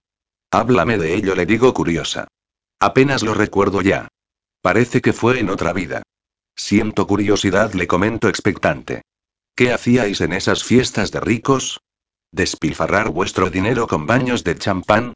Háblame 0.51 0.97
de 0.97 1.15
ello, 1.15 1.35
le 1.35 1.45
digo 1.45 1.75
curiosa. 1.75 2.29
Apenas 2.81 3.23
lo 3.23 3.35
recuerdo 3.35 3.83
ya. 3.83 4.09
Parece 4.63 5.03
que 5.03 5.13
fue 5.13 5.39
en 5.39 5.51
otra 5.51 5.75
vida. 5.75 6.03
Siento 6.57 7.07
curiosidad, 7.07 7.75
le 7.75 7.87
comento 7.87 8.31
expectante. 8.31 9.03
¿Qué 9.55 9.71
hacíais 9.71 10.23
en 10.23 10.33
esas 10.33 10.65
fiestas 10.65 11.11
de 11.11 11.21
ricos? 11.21 11.81
¿Despilfarrar 12.31 13.11
vuestro 13.11 13.51
dinero 13.51 13.87
con 13.87 14.07
baños 14.07 14.45
de 14.45 14.57
champán? 14.57 15.13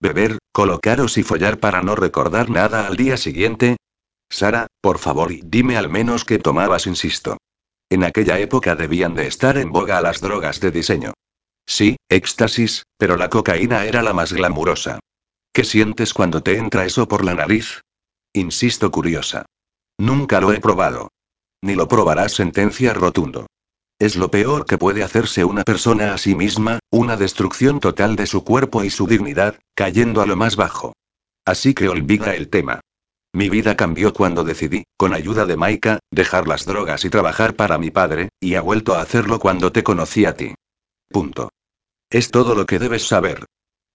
¿Beber, 0.00 0.38
colocaros 0.50 1.18
y 1.18 1.22
follar 1.22 1.60
para 1.60 1.82
no 1.82 1.94
recordar 1.94 2.50
nada 2.50 2.88
al 2.88 2.96
día 2.96 3.16
siguiente? 3.16 3.76
Sara, 4.28 4.66
por 4.80 4.98
favor, 4.98 5.32
dime 5.44 5.76
al 5.76 5.88
menos 5.88 6.24
qué 6.24 6.38
tomabas, 6.38 6.86
insisto. 6.86 7.38
En 7.88 8.04
aquella 8.04 8.38
época 8.38 8.74
debían 8.74 9.14
de 9.14 9.26
estar 9.26 9.56
en 9.58 9.70
boga 9.70 10.00
las 10.00 10.20
drogas 10.20 10.60
de 10.60 10.70
diseño. 10.70 11.12
Sí, 11.66 11.96
éxtasis, 12.08 12.84
pero 12.96 13.16
la 13.16 13.30
cocaína 13.30 13.84
era 13.84 14.02
la 14.02 14.12
más 14.12 14.32
glamurosa. 14.32 14.98
¿Qué 15.52 15.64
sientes 15.64 16.12
cuando 16.12 16.42
te 16.42 16.56
entra 16.56 16.84
eso 16.84 17.08
por 17.08 17.24
la 17.24 17.34
nariz? 17.34 17.80
Insisto 18.32 18.90
curiosa. 18.90 19.46
Nunca 19.98 20.40
lo 20.40 20.52
he 20.52 20.60
probado. 20.60 21.08
Ni 21.62 21.74
lo 21.74 21.88
probarás, 21.88 22.32
sentencia 22.32 22.92
rotundo. 22.92 23.46
Es 23.98 24.16
lo 24.16 24.30
peor 24.30 24.66
que 24.66 24.76
puede 24.76 25.02
hacerse 25.02 25.44
una 25.44 25.62
persona 25.62 26.12
a 26.12 26.18
sí 26.18 26.34
misma, 26.34 26.80
una 26.90 27.16
destrucción 27.16 27.80
total 27.80 28.14
de 28.14 28.26
su 28.26 28.44
cuerpo 28.44 28.84
y 28.84 28.90
su 28.90 29.06
dignidad, 29.06 29.58
cayendo 29.74 30.20
a 30.20 30.26
lo 30.26 30.36
más 30.36 30.56
bajo. 30.56 30.92
Así 31.46 31.72
que 31.72 31.88
olvida 31.88 32.34
el 32.34 32.50
tema. 32.50 32.80
Mi 33.36 33.50
vida 33.50 33.76
cambió 33.76 34.14
cuando 34.14 34.44
decidí, 34.44 34.84
con 34.96 35.12
ayuda 35.12 35.44
de 35.44 35.58
Maika, 35.58 35.98
dejar 36.10 36.48
las 36.48 36.64
drogas 36.64 37.04
y 37.04 37.10
trabajar 37.10 37.54
para 37.54 37.76
mi 37.76 37.90
padre, 37.90 38.30
y 38.40 38.54
ha 38.54 38.62
vuelto 38.62 38.94
a 38.94 39.02
hacerlo 39.02 39.38
cuando 39.40 39.72
te 39.72 39.84
conocí 39.84 40.24
a 40.24 40.34
ti. 40.34 40.54
Punto. 41.10 41.50
Es 42.08 42.30
todo 42.30 42.54
lo 42.54 42.64
que 42.64 42.78
debes 42.78 43.06
saber. 43.06 43.44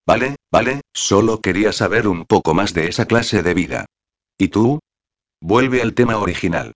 Vale, 0.06 0.36
vale, 0.52 0.82
solo 0.94 1.42
quería 1.42 1.72
saber 1.72 2.08
un 2.08 2.26
poco 2.26 2.54
más 2.54 2.76
de 2.76 2.88
esa 2.88 3.08
clase 3.08 3.42
de 3.42 3.56
vida. 3.56 3.86
¿Y 4.38 4.50
tú? 4.50 4.80
Vuelve 5.42 5.82
al 5.82 5.96
tema 5.96 6.20
original. 6.20 6.74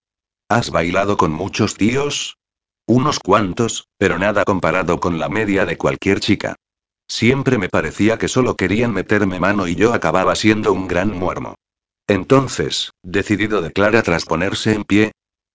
¿Has 0.49 0.71
bailado 0.71 1.17
con 1.17 1.31
muchos 1.31 1.75
tíos? 1.75 2.39
Unos 2.87 3.19
cuantos, 3.19 3.89
pero 3.99 4.17
nada 4.17 4.43
comparado 4.43 4.99
con 4.99 5.19
la 5.19 5.29
media 5.29 5.67
de 5.67 5.77
cualquier 5.77 6.19
chica. 6.19 6.55
Siempre 7.07 7.59
me 7.59 7.69
parecía 7.69 8.17
que 8.17 8.27
solo 8.27 8.55
querían 8.55 8.91
meterme 8.91 9.39
mano 9.39 9.67
y 9.67 9.75
yo 9.75 9.93
acababa 9.93 10.33
siendo 10.33 10.73
un 10.73 10.87
gran 10.87 11.11
muermo. 11.11 11.53
Entonces, 12.07 12.91
decidido 13.03 13.61
declara 13.61 14.01
tras 14.03 14.25
ponerse 14.25 14.73
en 14.73 14.83
pie. 14.83 15.11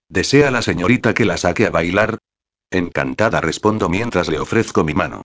¿Desea 0.08 0.50
la 0.50 0.62
señorita 0.62 1.14
que 1.14 1.24
la 1.24 1.36
saque 1.36 1.66
a 1.66 1.70
bailar? 1.70 2.18
Encantada 2.70 3.40
respondo 3.40 3.88
mientras 3.88 4.28
le 4.28 4.40
ofrezco 4.40 4.84
mi 4.84 4.94
mano. 4.94 5.22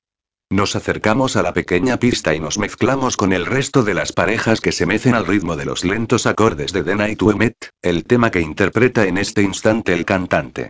Nos 0.51 0.75
acercamos 0.75 1.35
a 1.35 1.41
la 1.41 1.53
pequeña 1.53 1.97
pista 1.97 2.35
y 2.35 2.39
nos 2.39 2.59
mezclamos 2.59 3.17
con 3.17 3.33
el 3.33 3.47
resto 3.47 3.83
de 3.83 3.95
las 3.95 4.13
parejas 4.13 4.61
que 4.61 4.71
se 4.71 4.85
mecen 4.85 5.15
al 5.15 5.25
ritmo 5.25 5.55
de 5.55 5.65
los 5.65 5.83
lentos 5.83 6.27
acordes 6.27 6.71
de 6.71 6.83
The 6.83 6.95
Night 6.95 7.21
We 7.23 7.33
Met, 7.33 7.55
el 7.81 8.03
tema 8.03 8.29
que 8.29 8.41
interpreta 8.41 9.05
en 9.05 9.17
este 9.17 9.41
instante 9.41 9.93
el 9.93 10.05
cantante. 10.05 10.69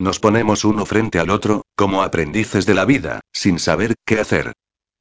Nos 0.00 0.18
ponemos 0.18 0.64
uno 0.64 0.84
frente 0.86 1.20
al 1.20 1.30
otro, 1.30 1.62
como 1.76 2.02
aprendices 2.02 2.66
de 2.66 2.74
la 2.74 2.84
vida, 2.84 3.20
sin 3.32 3.60
saber 3.60 3.94
qué 4.04 4.18
hacer. 4.18 4.52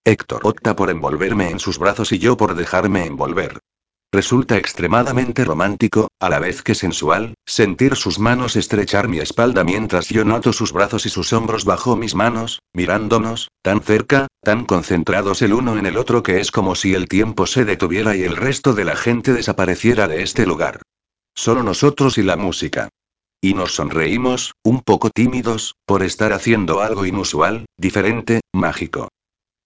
Héctor 0.06 0.42
opta 0.44 0.76
por 0.76 0.92
envolverme 0.92 1.50
en 1.50 1.60
sus 1.60 1.80
brazos 1.80 2.12
y 2.12 2.20
yo 2.20 2.38
por 2.38 2.54
dejarme 2.54 3.06
envolver. 3.06 3.60
Resulta 4.14 4.58
extremadamente 4.58 5.46
romántico, 5.46 6.10
a 6.20 6.30
la 6.30 6.40
vez 6.40 6.64
que 6.64 6.76
sensual, 6.76 7.36
sentir 7.46 7.96
sus 7.96 8.20
manos 8.20 8.58
estrechar 8.58 9.08
mi 9.08 9.20
espalda 9.20 9.64
mientras 9.64 10.10
yo 10.10 10.26
noto 10.26 10.52
sus 10.52 10.74
brazos 10.74 11.06
y 11.06 11.10
sus 11.10 11.32
hombros 11.32 11.64
bajo 11.64 11.96
mis 11.96 12.14
manos, 12.14 12.60
mirándonos, 12.74 13.52
tan 13.62 13.82
cerca, 13.82 14.28
tan 14.44 14.66
concentrados 14.66 15.42
el 15.42 15.54
uno 15.54 15.78
en 15.78 15.86
el 15.86 15.96
otro 15.96 16.24
que 16.24 16.42
es 16.42 16.52
como 16.52 16.76
si 16.76 16.94
el 16.94 17.08
tiempo 17.08 17.46
se 17.48 17.64
detuviera 17.64 18.14
y 18.14 18.24
el 18.24 18.36
resto 18.36 18.74
de 18.74 18.84
la 18.84 18.98
gente 18.98 19.32
desapareciera 19.32 20.10
de 20.10 20.24
este 20.24 20.46
lugar. 20.46 20.82
Solo 21.34 21.64
nosotros 21.64 22.18
y 22.18 22.24
la 22.24 22.36
música. 22.36 22.90
Y 23.40 23.54
nos 23.54 23.76
sonreímos, 23.76 24.52
un 24.62 24.82
poco 24.82 25.10
tímidos, 25.10 25.76
por 25.86 26.04
estar 26.04 26.34
haciendo 26.34 26.82
algo 26.82 27.06
inusual, 27.06 27.66
diferente, 27.78 28.42
mágico. 28.52 29.08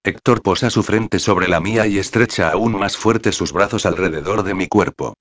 Héctor 0.06 0.44
posa 0.44 0.69
su 0.69 0.84
frente 0.84 1.18
sobre 1.18 1.48
la 1.48 1.60
mía 1.60 1.88
y 1.88 1.98
estrecha 1.98 2.52
aún 2.52 2.77
más 2.77 2.95
fuerte 2.95 3.32
sus 3.32 3.52
brazos 3.52 3.88
alrededor 3.88 4.44
de 4.44 4.53
mi 4.53 4.68
cuerpo. 4.68 5.15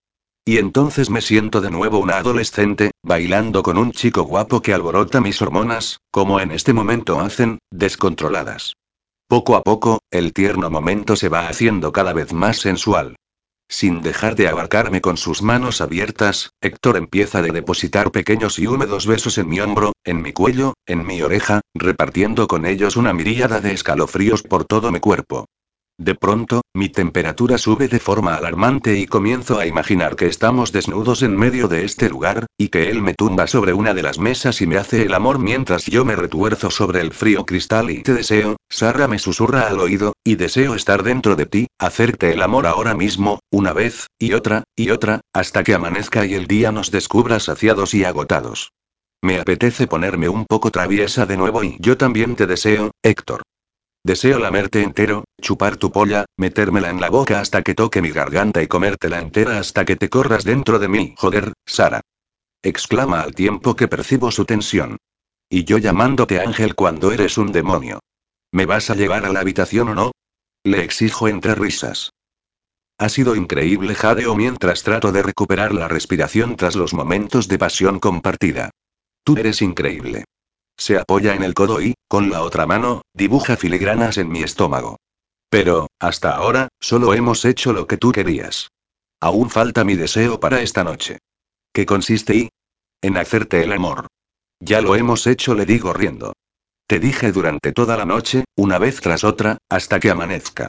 Y 0.45 0.59
entonces 0.59 1.09
me 1.09 1.23
siento 1.23 1.63
de 1.63 1.71
nuevo 1.71 1.99
una 2.01 2.19
adolescente, 2.19 2.91
bailando 3.03 3.63
con 3.63 3.79
un 3.79 3.93
chico 3.93 4.25
guapo 4.25 4.61
que 4.61 4.75
alborota 4.75 5.23
mis 5.23 5.41
hormonas, 5.41 6.01
como 6.11 6.39
en 6.39 6.53
este 6.53 6.75
momento 6.75 7.19
hacen, 7.19 7.61
descontroladas. 7.71 8.75
Poco 9.27 9.57
a 9.57 9.63
poco, 9.63 10.01
el 10.11 10.35
tierno 10.35 10.69
momento 10.69 11.17
se 11.17 11.31
va 11.31 11.49
haciendo 11.49 11.91
cada 11.91 12.13
vez 12.13 12.35
más 12.35 12.59
sensual. 12.59 13.17
Sin 13.69 14.03
dejar 14.03 14.37
de 14.37 14.49
abarcarme 14.49 15.01
con 15.01 15.17
sus 15.17 15.43
manos 15.43 15.81
abiertas, 15.81 16.51
Héctor 16.61 16.97
empieza 16.97 17.39
a 17.39 17.43
depositar 17.43 18.11
pequeños 18.11 18.59
y 18.59 18.67
húmedos 18.67 19.07
besos 19.07 19.39
en 19.39 19.49
mi 19.49 19.61
hombro, 19.61 19.93
en 20.05 20.23
mi 20.23 20.33
cuello, 20.33 20.75
en 20.87 21.07
mi 21.07 21.23
oreja, 21.23 21.61
repartiendo 21.75 22.47
con 22.47 22.67
ellos 22.67 22.97
una 22.97 23.13
miríada 23.13 23.61
de 23.61 23.73
escalofríos 23.73 24.43
por 24.43 24.65
todo 24.65 24.93
mi 24.93 25.01
cuerpo. 25.01 25.47
De 25.99 26.17
pronto, 26.17 26.63
mi 26.75 26.89
temperatura 26.89 27.57
sube 27.57 27.87
de 27.87 28.01
forma 28.01 28.35
alarmante 28.35 28.99
y 28.99 29.07
comienzo 29.07 29.61
a 29.61 29.67
imaginar 29.67 30.17
que 30.17 30.27
estamos 30.27 30.73
desnudos 30.73 31.23
en 31.23 31.37
medio 31.37 31.69
de 31.69 31.85
este 31.85 32.09
lugar, 32.09 32.47
y 32.59 32.69
que 32.69 32.91
él 32.91 33.01
me 33.01 33.15
tumba 33.15 33.47
sobre 33.47 33.75
una 33.75 33.95
de 33.95 34.03
las 34.03 34.19
mesas 34.19 34.61
y 34.61 34.67
me 34.67 34.77
hace 34.77 35.03
el 35.03 35.15
amor 35.15 35.39
mientras 35.39 35.87
yo 35.87 36.05
me 36.05 36.17
retuerzo 36.17 36.73
sobre 36.73 37.01
el 37.01 37.13
frío 37.13 37.47
cristal 37.47 37.91
y 37.91 38.03
te 38.03 38.13
deseo, 38.13 38.57
Sarra 38.69 39.07
me 39.07 39.21
susurra 39.21 39.69
al 39.69 39.79
oído, 39.79 40.15
y 40.25 40.35
deseo 40.35 40.75
estar 40.75 41.05
dentro 41.05 41.37
de 41.37 41.47
ti, 41.47 41.67
hacerte 41.79 42.33
el 42.33 42.43
amor 42.43 42.67
ahora 42.67 42.95
mismo, 42.95 43.39
una 43.53 43.73
vez, 43.73 44.09
y 44.19 44.33
otra, 44.33 44.65
y 44.75 44.91
otra, 44.91 45.21
hasta 45.33 45.63
que 45.63 45.75
amanezca 45.75 46.27
y 46.27 46.35
el 46.35 46.49
día 46.49 46.73
nos 46.73 46.91
descubra 46.91 47.39
saciados 47.39 47.95
y 47.95 48.03
agotados. 48.03 48.73
Me 49.23 49.39
apetece 49.39 49.87
ponerme 49.87 50.29
un 50.29 50.45
poco 50.45 50.73
traviesa 50.73 51.25
de 51.25 51.37
nuevo 51.37 51.63
y 51.63 51.77
yo 51.79 51.97
también 51.97 52.35
te 52.35 52.49
deseo, 52.49 52.91
Héctor. 53.03 53.43
Deseo 54.05 54.39
lamerte 54.39 54.83
entero, 54.83 55.25
chupar 55.41 55.79
tu 55.79 55.91
polla, 55.91 56.27
metérmela 56.37 56.91
en 56.91 57.01
la 57.01 57.09
boca 57.09 57.41
hasta 57.41 57.63
que 57.63 57.75
toque 57.75 58.03
mi 58.03 58.11
garganta 58.11 58.63
y 58.63 58.67
comértela 58.67 59.19
entera 59.19 59.59
hasta 59.59 59.87
que 59.87 59.97
te 59.97 60.11
corras 60.11 60.45
dentro 60.45 60.79
de 60.79 60.89
mí. 60.89 61.15
Joder, 61.17 61.55
Sara. 61.65 62.03
Exclama 62.63 63.23
al 63.23 63.35
tiempo 63.35 63.75
que 63.77 63.89
percibo 63.89 64.31
su 64.31 64.45
tensión. 64.45 64.99
Y 65.49 65.65
yo 65.65 65.79
llamándote 65.79 66.39
ángel 66.39 66.75
cuando 66.75 67.13
eres 67.13 67.39
un 67.39 67.51
demonio. 67.51 68.01
¿Me 68.53 68.67
vas 68.67 68.91
a 68.91 68.95
llevar 68.95 69.25
a 69.25 69.33
la 69.33 69.41
habitación 69.41 69.89
o 69.89 69.95
no? 69.95 70.13
Le 70.65 70.85
exijo 70.85 71.27
entre 71.27 71.55
risas. 71.55 72.11
Ha 72.99 73.09
sido 73.09 73.35
increíble 73.35 73.95
jadeo 73.95 74.35
mientras 74.37 74.83
trato 74.83 75.13
de 75.13 75.23
recuperar 75.23 75.73
la 75.73 75.89
respiración 75.89 76.57
tras 76.57 76.77
los 76.77 76.93
momentos 76.93 77.49
de 77.49 77.59
pasión 77.59 78.01
compartida. 78.01 78.69
Tú 79.25 79.39
eres 79.39 79.63
increíble. 79.63 80.25
Se 80.77 80.99
apoya 80.99 81.35
en 81.35 81.43
el 81.43 81.55
codo 81.55 81.81
y, 81.81 81.95
con 82.09 82.31
la 82.31 82.43
otra 82.43 82.67
mano, 82.67 83.03
dibuja 83.13 83.57
filigranas 83.57 84.19
en 84.19 84.29
mi 84.29 84.43
estómago. 84.43 84.99
Pero, 85.49 85.89
hasta 86.01 86.35
ahora, 86.37 86.69
solo 86.81 87.15
hemos 87.15 87.45
hecho 87.45 87.73
lo 87.73 87.87
que 87.87 87.97
tú 87.97 88.13
querías. 88.13 88.69
Aún 89.21 89.51
falta 89.51 89.85
mi 89.85 89.95
deseo 89.95 90.41
para 90.41 90.61
esta 90.61 90.85
noche. 90.85 91.19
¿Qué 91.73 91.87
consiste 91.87 92.35
y? 92.35 92.51
En 93.01 93.17
hacerte 93.17 93.63
el 93.63 93.73
amor. 93.73 94.09
Ya 94.61 94.81
lo 94.81 94.97
hemos 94.97 95.27
hecho, 95.27 95.55
le 95.55 95.67
digo 95.67 95.93
riendo. 95.93 96.33
Te 96.87 96.99
dije 96.99 97.33
durante 97.33 97.73
toda 97.73 97.97
la 97.97 98.05
noche, 98.05 98.45
una 98.57 98.79
vez 98.79 99.01
tras 99.01 99.25
otra, 99.25 99.59
hasta 99.69 100.01
que 100.01 100.11
amanezca. 100.11 100.69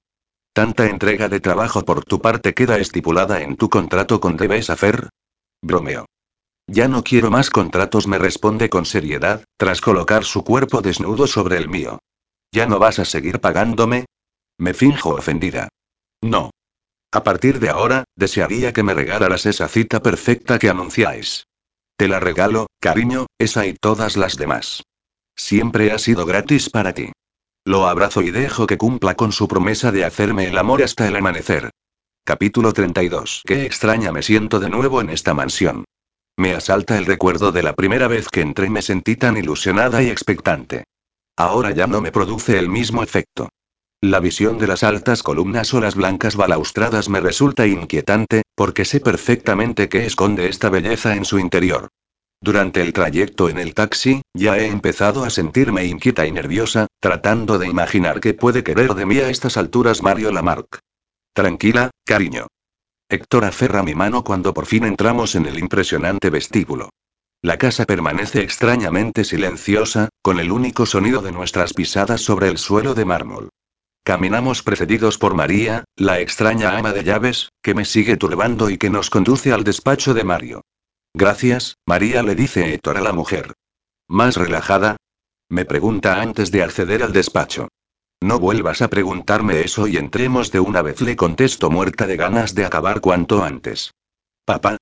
¿Tanta 0.54 0.86
entrega 0.86 1.28
de 1.28 1.42
trabajo 1.42 1.84
por 1.84 2.06
tu 2.06 2.22
parte 2.22 2.54
queda 2.54 2.78
estipulada 2.78 3.42
en 3.42 3.58
tu 3.58 3.70
contrato 3.70 4.22
con 4.22 4.38
Debes 4.38 4.70
hacer? 4.70 5.10
Bromeo. 5.62 6.06
Ya 6.68 6.88
no 6.88 7.04
quiero 7.04 7.30
más 7.30 7.50
contratos, 7.50 8.08
me 8.08 8.18
responde 8.18 8.70
con 8.70 8.86
seriedad, 8.86 9.46
tras 9.58 9.82
colocar 9.82 10.24
su 10.24 10.44
cuerpo 10.44 10.82
desnudo 10.82 11.28
sobre 11.28 11.58
el 11.58 11.70
mío. 11.70 12.00
¿Ya 12.52 12.66
no 12.66 12.80
vas 12.80 13.00
a 13.00 13.06
seguir 13.06 13.40
pagándome? 13.40 14.06
Me 14.58 14.74
finjo 14.74 15.12
ofendida. 15.12 15.70
No. 16.22 16.52
A 17.12 17.24
partir 17.24 17.60
de 17.60 17.70
ahora, 17.70 18.06
desearía 18.16 18.74
que 18.74 18.84
me 18.84 18.94
regalaras 18.94 19.46
esa 19.46 19.68
cita 19.68 20.02
perfecta 20.02 20.58
que 20.58 20.70
anunciáis. 20.70 21.46
Te 21.98 22.08
la 22.08 22.20
regalo, 22.20 22.68
cariño, 22.80 23.28
esa 23.38 23.66
y 23.66 23.74
todas 23.74 24.18
las 24.18 24.38
demás. 24.38 24.84
Siempre 25.36 25.92
ha 25.92 26.00
sido 26.00 26.26
gratis 26.26 26.70
para 26.70 26.94
ti. 26.94 27.12
Lo 27.64 27.88
abrazo 27.88 28.22
y 28.22 28.32
dejo 28.32 28.68
que 28.68 28.78
cumpla 28.78 29.16
con 29.16 29.32
su 29.32 29.48
promesa 29.48 29.92
de 29.92 30.06
hacerme 30.06 30.48
el 30.48 30.58
amor 30.58 30.84
hasta 30.84 31.08
el 31.08 31.16
amanecer. 31.16 31.70
Capítulo 32.26 32.74
32. 32.74 33.44
Qué 33.46 33.66
extraña 33.66 34.12
me 34.12 34.24
siento 34.24 34.60
de 34.60 34.70
nuevo 34.70 35.02
en 35.02 35.10
esta 35.10 35.34
mansión. 35.34 35.86
Me 36.38 36.54
asalta 36.54 36.98
el 36.98 37.06
recuerdo 37.06 37.52
de 37.52 37.64
la 37.64 37.74
primera 37.74 38.08
vez 38.08 38.28
que 38.28 38.42
entré 38.42 38.70
me 38.70 38.82
sentí 38.82 39.16
tan 39.16 39.38
ilusionada 39.38 40.04
y 40.04 40.10
expectante. 40.10 40.84
Ahora 41.38 41.72
ya 41.72 41.88
no 41.88 42.02
me 42.02 42.12
produce 42.12 42.60
el 42.60 42.70
mismo 42.70 43.04
efecto. 43.04 43.50
La 44.02 44.20
visión 44.20 44.58
de 44.58 44.68
las 44.68 44.84
altas 44.84 45.24
columnas 45.24 45.74
o 45.74 45.80
las 45.80 45.96
blancas 45.96 46.36
balaustradas 46.36 47.08
me 47.10 47.22
resulta 47.22 47.66
inquietante, 47.66 48.44
porque 48.54 48.86
sé 48.86 49.00
perfectamente 49.00 49.90
qué 49.90 50.06
esconde 50.06 50.50
esta 50.50 50.70
belleza 50.70 51.16
en 51.16 51.26
su 51.26 51.40
interior. 51.40 51.88
Durante 52.42 52.82
el 52.82 52.94
trayecto 52.94 53.50
en 53.50 53.58
el 53.58 53.74
taxi, 53.74 54.22
ya 54.34 54.58
he 54.58 54.68
empezado 54.68 55.24
a 55.24 55.30
sentirme 55.30 55.86
inquieta 55.86 56.28
y 56.28 56.32
nerviosa, 56.32 56.88
tratando 57.00 57.58
de 57.58 57.68
imaginar 57.68 58.20
qué 58.20 58.34
puede 58.34 58.64
querer 58.64 58.94
de 58.94 59.06
mí 59.06 59.18
a 59.20 59.30
estas 59.30 59.58
alturas 59.58 60.04
Mario 60.04 60.32
Lamarck. 60.32 60.80
Tranquila, 61.34 61.92
cariño. 62.06 62.48
Héctor 63.08 63.46
aferra 63.46 63.84
mi 63.84 63.94
mano 63.94 64.24
cuando 64.24 64.54
por 64.54 64.66
fin 64.66 64.84
entramos 64.84 65.36
en 65.36 65.46
el 65.46 65.60
impresionante 65.60 66.32
vestíbulo. 66.32 66.90
La 67.44 67.60
casa 67.60 67.86
permanece 67.86 68.42
extrañamente 68.42 69.24
silenciosa, 69.24 70.10
con 70.24 70.40
el 70.40 70.52
único 70.52 70.88
sonido 70.88 71.22
de 71.22 71.32
nuestras 71.32 71.74
pisadas 71.74 72.22
sobre 72.22 72.48
el 72.48 72.58
suelo 72.58 72.96
de 72.96 73.06
mármol. 73.06 73.50
Caminamos 74.04 74.64
precedidos 74.64 75.20
por 75.20 75.36
María, 75.36 75.84
la 75.96 76.20
extraña 76.20 76.78
ama 76.78 76.94
de 76.94 77.04
llaves, 77.04 77.50
que 77.62 77.76
me 77.76 77.86
sigue 77.86 78.18
turbando 78.18 78.72
y 78.72 78.80
que 78.80 78.90
nos 78.90 79.12
conduce 79.12 79.52
al 79.54 79.64
despacho 79.64 80.16
de 80.16 80.24
Mario. 80.24 80.62
Gracias, 81.14 81.78
María 81.86 82.24
le 82.24 82.34
dice 82.34 82.74
Héctor 82.74 82.98
a 82.98 83.02
la 83.02 83.14
mujer. 83.14 83.54
¿Más 84.08 84.36
relajada? 84.36 84.98
Me 85.50 85.66
pregunta 85.66 86.22
antes 86.22 86.50
de 86.50 86.64
acceder 86.64 87.04
al 87.04 87.14
despacho. 87.14 87.68
No 88.22 88.40
vuelvas 88.40 88.82
a 88.82 88.90
preguntarme 88.90 89.62
eso 89.62 89.88
y 89.88 89.98
entremos 89.98 90.52
de 90.52 90.60
una 90.60 90.82
vez, 90.82 91.02
le 91.02 91.16
contesto 91.16 91.70
muerta 91.70 92.08
de 92.08 92.18
ganas 92.18 92.56
de 92.56 92.66
acabar 92.66 93.02
cuanto 93.02 93.44
antes. 93.44 93.94
Papá. 94.46 94.78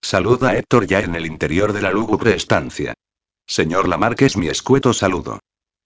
Saluda 0.00 0.50
a 0.50 0.56
Héctor 0.56 0.86
ya 0.86 1.00
en 1.00 1.14
el 1.14 1.26
interior 1.26 1.72
de 1.72 1.82
la 1.82 1.90
lúgubre 1.90 2.34
estancia. 2.34 2.94
Señor 3.46 3.88
Lamarque 3.88 4.26
es 4.26 4.36
mi 4.36 4.48
escueto 4.48 4.92
saludo. 4.92 5.40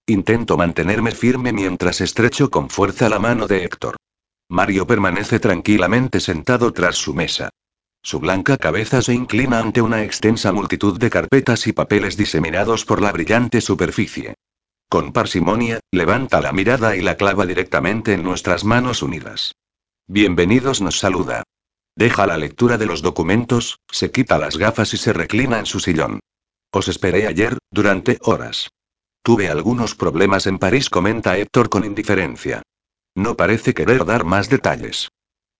Intento 0.05 0.57
mantenerme 0.57 1.11
firme 1.11 1.53
mientras 1.53 2.01
estrecho 2.01 2.49
con 2.49 2.69
fuerza 2.69 3.09
la 3.09 3.19
mano 3.19 3.47
de 3.47 3.63
Héctor. 3.63 3.95
Mario 4.49 4.85
permanece 4.85 5.39
tranquilamente 5.39 6.19
sentado 6.19 6.73
tras 6.73 6.95
su 6.95 7.13
mesa. 7.13 7.49
Su 8.01 8.19
blanca 8.19 8.57
cabeza 8.57 9.01
se 9.01 9.13
inclina 9.13 9.59
ante 9.59 9.81
una 9.81 10.03
extensa 10.03 10.51
multitud 10.51 10.99
de 10.99 11.09
carpetas 11.09 11.65
y 11.67 11.71
papeles 11.71 12.17
diseminados 12.17 12.83
por 12.83 13.01
la 13.01 13.13
brillante 13.13 13.61
superficie. 13.61 14.35
Con 14.89 15.11
parsimonia, 15.11 15.79
levanta 15.91 16.41
la 16.41 16.51
mirada 16.51 16.95
y 16.95 17.01
la 17.01 17.17
clava 17.17 17.45
directamente 17.45 18.13
en 18.13 18.23
nuestras 18.23 18.63
manos 18.63 19.01
unidas. 19.01 19.55
Bienvenidos 20.07 20.81
nos 20.81 20.99
saluda. 20.99 21.43
Deja 21.95 22.27
la 22.27 22.37
lectura 22.37 22.77
de 22.77 22.85
los 22.85 23.01
documentos, 23.01 23.79
se 23.91 24.11
quita 24.11 24.37
las 24.37 24.57
gafas 24.57 24.93
y 24.93 24.97
se 24.97 25.13
reclina 25.13 25.59
en 25.59 25.65
su 25.65 25.79
sillón. 25.79 26.19
Os 26.71 26.87
esperé 26.87 27.27
ayer, 27.27 27.57
durante 27.71 28.17
horas. 28.21 28.69
Tuve 29.23 29.47
algunos 29.47 29.95
problemas 29.95 30.47
en 30.47 30.59
París, 30.59 30.89
comenta 30.89 31.37
Héctor 31.37 31.69
con 31.69 31.85
indiferencia. 31.85 32.63
No 33.15 33.37
parece 33.37 33.73
querer 33.73 34.05
dar 34.05 34.25
más 34.25 34.49
detalles. 34.49 35.09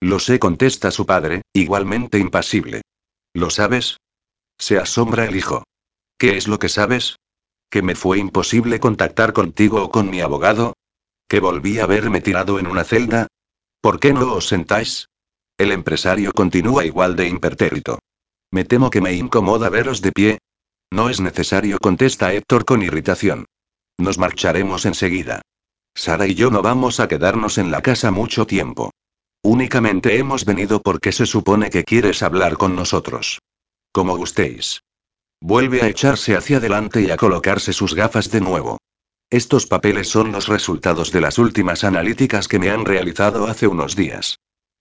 Lo 0.02 0.20
sé, 0.20 0.40
contesta 0.40 0.92
su 0.92 1.06
padre, 1.06 1.44
igualmente 1.54 2.18
impasible. 2.18 2.82
¿Lo 3.34 3.50
sabes? 3.50 3.98
Se 4.58 4.78
asombra 4.78 5.26
el 5.26 5.36
hijo. 5.36 5.64
¿Qué 6.18 6.36
es 6.36 6.48
lo 6.48 6.60
que 6.60 6.68
sabes? 6.68 7.16
¿Que 7.74 7.82
me 7.82 7.96
fue 7.96 8.20
imposible 8.20 8.80
contactar 8.80 9.34
contigo 9.34 9.84
o 9.84 9.90
con 9.90 10.08
mi 10.12 10.22
abogado? 10.22 10.76
¿Que 11.28 11.40
volví 11.40 11.80
a 11.80 11.88
verme 11.88 12.22
tirado 12.22 12.60
en 12.60 12.68
una 12.68 12.84
celda? 12.84 13.26
¿Por 13.82 14.00
qué 14.00 14.14
no 14.14 14.32
os 14.34 14.48
sentáis? 14.48 15.10
El 15.58 15.72
empresario 15.72 16.34
continúa 16.34 16.86
igual 16.86 17.16
de 17.16 17.28
impertérrito. 17.28 17.98
Me 18.52 18.64
temo 18.64 18.92
que 18.92 19.02
me 19.02 19.14
incomoda 19.14 19.70
veros 19.70 20.04
de 20.04 20.12
pie. 20.12 20.38
No 20.92 21.10
es 21.10 21.20
necesario, 21.20 21.80
contesta 21.80 22.32
Héctor 22.32 22.64
con 22.64 22.84
irritación. 22.84 23.48
Nos 23.98 24.20
marcharemos 24.20 24.86
enseguida. 24.86 25.42
Sara 25.96 26.28
y 26.28 26.36
yo 26.36 26.52
no 26.52 26.62
vamos 26.62 27.00
a 27.00 27.08
quedarnos 27.08 27.58
en 27.58 27.72
la 27.72 27.82
casa 27.82 28.12
mucho 28.12 28.46
tiempo. 28.46 28.92
Únicamente 29.42 30.20
hemos 30.20 30.46
venido 30.46 30.80
porque 30.80 31.12
se 31.12 31.26
supone 31.26 31.72
que 31.72 31.84
quieres 31.84 32.22
hablar 32.22 32.56
con 32.56 32.76
nosotros. 32.76 33.40
Como 33.92 34.16
gustéis. 34.16 34.84
Vuelve 35.46 35.82
a 35.82 35.90
echarse 35.90 36.38
hacia 36.38 36.56
adelante 36.56 37.02
y 37.02 37.12
a 37.12 37.18
colocarse 37.18 37.74
sus 37.74 37.96
gafas 37.96 38.32
de 38.32 38.40
nuevo. 38.40 38.78
Estos 39.30 39.68
papeles 39.68 40.08
son 40.08 40.32
los 40.32 40.48
resultados 40.48 41.12
de 41.12 41.20
las 41.20 41.38
últimas 41.38 41.84
analíticas 41.84 42.48
que 42.48 42.60
me 42.60 42.70
han 42.70 42.86
realizado 42.86 43.48
hace 43.48 43.68
unos 43.68 43.98
días. 43.98 44.38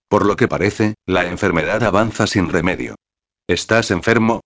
Por 0.09 0.25
lo 0.25 0.37
que 0.37 0.47
parece, 0.47 0.95
la 1.05 1.27
enfermedad 1.27 1.83
avanza 1.83 2.29
sin 2.29 2.49
remedio. 2.49 2.95
¿Estás 3.49 3.91
enfermo? 3.91 4.43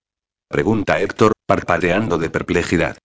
Pregunta 0.47 0.99
Héctor, 0.99 1.33
parpadeando 1.45 2.17
de 2.17 2.31
perplejidad. 2.31 2.97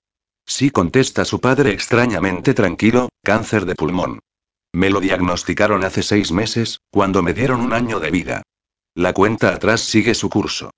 Sí 0.46 0.70
contesta 0.70 1.26
su 1.26 1.38
padre 1.38 1.72
extrañamente 1.72 2.54
tranquilo, 2.54 3.10
cáncer 3.22 3.66
de 3.66 3.74
pulmón. 3.74 4.20
Me 4.72 4.88
lo 4.88 5.00
diagnosticaron 5.00 5.84
hace 5.84 6.02
seis 6.02 6.32
meses, 6.32 6.78
cuando 6.90 7.22
me 7.22 7.34
dieron 7.34 7.60
un 7.60 7.74
año 7.74 8.00
de 8.00 8.10
vida. 8.10 8.42
La 8.94 9.12
cuenta 9.12 9.52
atrás 9.52 9.82
sigue 9.82 10.14
su 10.14 10.30
curso. 10.30 10.70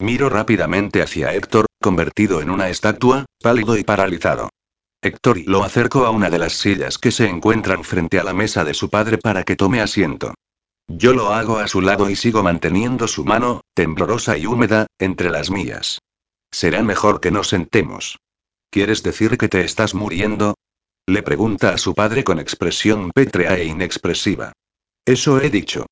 Miro 0.00 0.28
rápidamente 0.28 1.02
hacia 1.02 1.34
Héctor, 1.34 1.66
convertido 1.80 2.40
en 2.40 2.50
una 2.50 2.68
estatua, 2.68 3.26
pálido 3.40 3.76
y 3.76 3.84
paralizado. 3.84 4.50
Héctor 5.00 5.38
lo 5.46 5.62
acerco 5.62 6.06
a 6.06 6.10
una 6.10 6.28
de 6.28 6.38
las 6.38 6.54
sillas 6.54 6.98
que 6.98 7.12
se 7.12 7.28
encuentran 7.28 7.84
frente 7.84 8.18
a 8.18 8.24
la 8.24 8.32
mesa 8.32 8.64
de 8.64 8.74
su 8.74 8.90
padre 8.90 9.18
para 9.18 9.44
que 9.44 9.56
tome 9.56 9.80
asiento. 9.80 10.34
Yo 10.88 11.12
lo 11.12 11.32
hago 11.32 11.58
a 11.58 11.68
su 11.68 11.80
lado 11.80 12.10
y 12.10 12.16
sigo 12.16 12.42
manteniendo 12.42 13.06
su 13.06 13.24
mano, 13.24 13.60
temblorosa 13.74 14.36
y 14.38 14.46
húmeda, 14.46 14.86
entre 14.98 15.30
las 15.30 15.50
mías. 15.50 16.00
Será 16.50 16.82
mejor 16.82 17.20
que 17.20 17.30
nos 17.30 17.48
sentemos. 17.48 18.18
¿Quieres 18.70 19.02
decir 19.02 19.38
que 19.38 19.48
te 19.48 19.60
estás 19.60 19.94
muriendo? 19.94 20.54
Le 21.06 21.22
pregunta 21.22 21.70
a 21.70 21.78
su 21.78 21.94
padre 21.94 22.24
con 22.24 22.38
expresión 22.38 23.10
pétrea 23.14 23.56
e 23.56 23.64
inexpresiva. 23.64 24.52
Eso 25.04 25.40
he 25.40 25.50
dicho. 25.50 25.86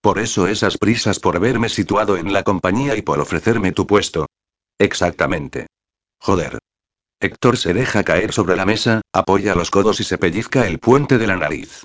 Por 0.00 0.18
eso 0.18 0.46
esas 0.46 0.78
prisas 0.78 1.18
por 1.18 1.40
verme 1.40 1.68
situado 1.68 2.16
en 2.16 2.32
la 2.32 2.42
compañía 2.42 2.96
y 2.96 3.02
por 3.02 3.20
ofrecerme 3.20 3.72
tu 3.72 3.86
puesto. 3.86 4.26
Exactamente. 4.80 5.66
Joder. 6.18 6.58
Héctor 7.20 7.58
se 7.58 7.74
deja 7.74 8.02
caer 8.02 8.32
sobre 8.32 8.56
la 8.56 8.64
mesa, 8.64 9.02
apoya 9.12 9.54
los 9.54 9.70
codos 9.70 10.00
y 10.00 10.04
se 10.04 10.16
pellizca 10.16 10.66
el 10.66 10.78
puente 10.78 11.18
de 11.18 11.26
la 11.26 11.36
nariz. 11.36 11.84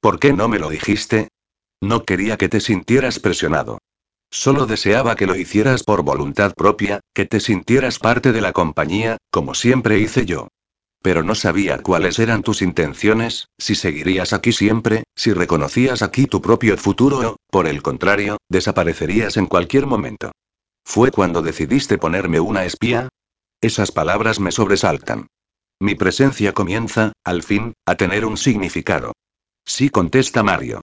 ¿Por 0.00 0.18
qué 0.18 0.32
no 0.32 0.48
me 0.48 0.58
lo 0.58 0.68
dijiste? 0.68 1.28
No 1.80 2.04
quería 2.04 2.36
que 2.36 2.48
te 2.48 2.60
sintieras 2.60 3.20
presionado. 3.20 3.78
Solo 4.28 4.66
deseaba 4.66 5.14
que 5.14 5.26
lo 5.26 5.36
hicieras 5.36 5.84
por 5.84 6.02
voluntad 6.02 6.52
propia, 6.54 6.98
que 7.14 7.26
te 7.26 7.38
sintieras 7.38 8.00
parte 8.00 8.32
de 8.32 8.40
la 8.40 8.52
compañía, 8.52 9.18
como 9.30 9.54
siempre 9.54 10.00
hice 10.00 10.26
yo. 10.26 10.48
Pero 11.00 11.22
no 11.22 11.36
sabía 11.36 11.78
cuáles 11.78 12.18
eran 12.18 12.42
tus 12.42 12.60
intenciones, 12.60 13.46
si 13.56 13.76
seguirías 13.76 14.32
aquí 14.32 14.50
siempre, 14.50 15.04
si 15.14 15.32
reconocías 15.32 16.02
aquí 16.02 16.26
tu 16.26 16.42
propio 16.42 16.76
futuro 16.76 17.30
o, 17.30 17.36
por 17.50 17.68
el 17.68 17.82
contrario, 17.82 18.38
desaparecerías 18.48 19.36
en 19.36 19.46
cualquier 19.46 19.86
momento. 19.86 20.32
¿Fue 20.84 21.10
cuando 21.10 21.42
decidiste 21.42 21.98
ponerme 21.98 22.40
una 22.40 22.64
espía? 22.64 23.08
Esas 23.60 23.92
palabras 23.92 24.40
me 24.40 24.52
sobresaltan. 24.52 25.28
Mi 25.80 25.94
presencia 25.94 26.52
comienza, 26.52 27.12
al 27.24 27.42
fin, 27.42 27.74
a 27.86 27.96
tener 27.96 28.24
un 28.24 28.36
significado. 28.36 29.12
Sí 29.64 29.90
contesta 29.90 30.42
Mario. 30.42 30.80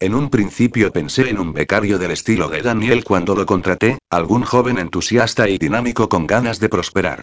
En 0.00 0.14
un 0.14 0.30
principio 0.30 0.92
pensé 0.92 1.28
en 1.28 1.40
un 1.40 1.52
becario 1.52 1.98
del 1.98 2.12
estilo 2.12 2.48
de 2.48 2.62
Daniel 2.62 3.02
cuando 3.02 3.34
lo 3.34 3.46
contraté, 3.46 3.98
algún 4.10 4.42
joven 4.44 4.78
entusiasta 4.78 5.48
y 5.48 5.58
dinámico 5.58 6.08
con 6.08 6.26
ganas 6.26 6.60
de 6.60 6.68
prosperar. 6.68 7.22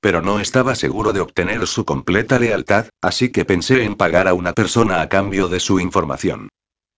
Pero 0.00 0.22
no 0.22 0.38
estaba 0.38 0.74
seguro 0.74 1.12
de 1.12 1.20
obtener 1.20 1.66
su 1.66 1.84
completa 1.84 2.38
lealtad, 2.38 2.86
así 3.00 3.30
que 3.30 3.44
pensé 3.44 3.84
en 3.84 3.96
pagar 3.96 4.28
a 4.28 4.34
una 4.34 4.52
persona 4.52 5.00
a 5.00 5.08
cambio 5.08 5.48
de 5.48 5.60
su 5.60 5.80
información. 5.80 6.48